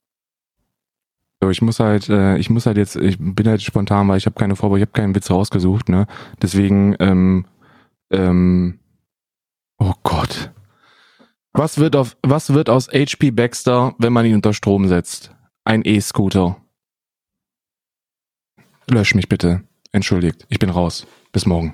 So, 1.41 1.49
ich 1.49 1.61
muss 1.61 1.79
halt, 1.79 2.09
äh, 2.09 2.37
ich 2.37 2.49
muss 2.49 2.65
halt 2.65 2.77
jetzt, 2.77 2.95
ich 2.95 3.17
bin 3.19 3.47
halt 3.47 3.61
spontan, 3.61 4.07
weil 4.07 4.17
ich 4.17 4.25
habe 4.25 4.39
keine 4.39 4.55
Vorbereitung, 4.55 4.83
ich 4.83 4.89
habe 4.89 5.01
keinen 5.01 5.15
Witz 5.15 5.29
rausgesucht, 5.29 5.89
ne? 5.89 6.07
Deswegen, 6.41 6.95
ähm, 6.99 7.45
ähm, 8.11 8.79
oh 9.77 9.93
Gott. 10.03 10.51
Was 11.53 11.77
wird 11.77 11.95
auf, 11.95 12.17
was 12.21 12.53
wird 12.53 12.69
aus 12.69 12.89
HP 12.89 13.31
Baxter, 13.31 13.95
wenn 13.97 14.13
man 14.13 14.25
ihn 14.25 14.35
unter 14.35 14.53
Strom 14.53 14.87
setzt? 14.87 15.35
Ein 15.63 15.83
E-Scooter. 15.85 16.57
Lösch 18.89 19.15
mich 19.15 19.29
bitte. 19.29 19.63
Entschuldigt, 19.91 20.45
ich 20.49 20.59
bin 20.59 20.69
raus. 20.69 21.07
Bis 21.31 21.45
morgen. 21.45 21.73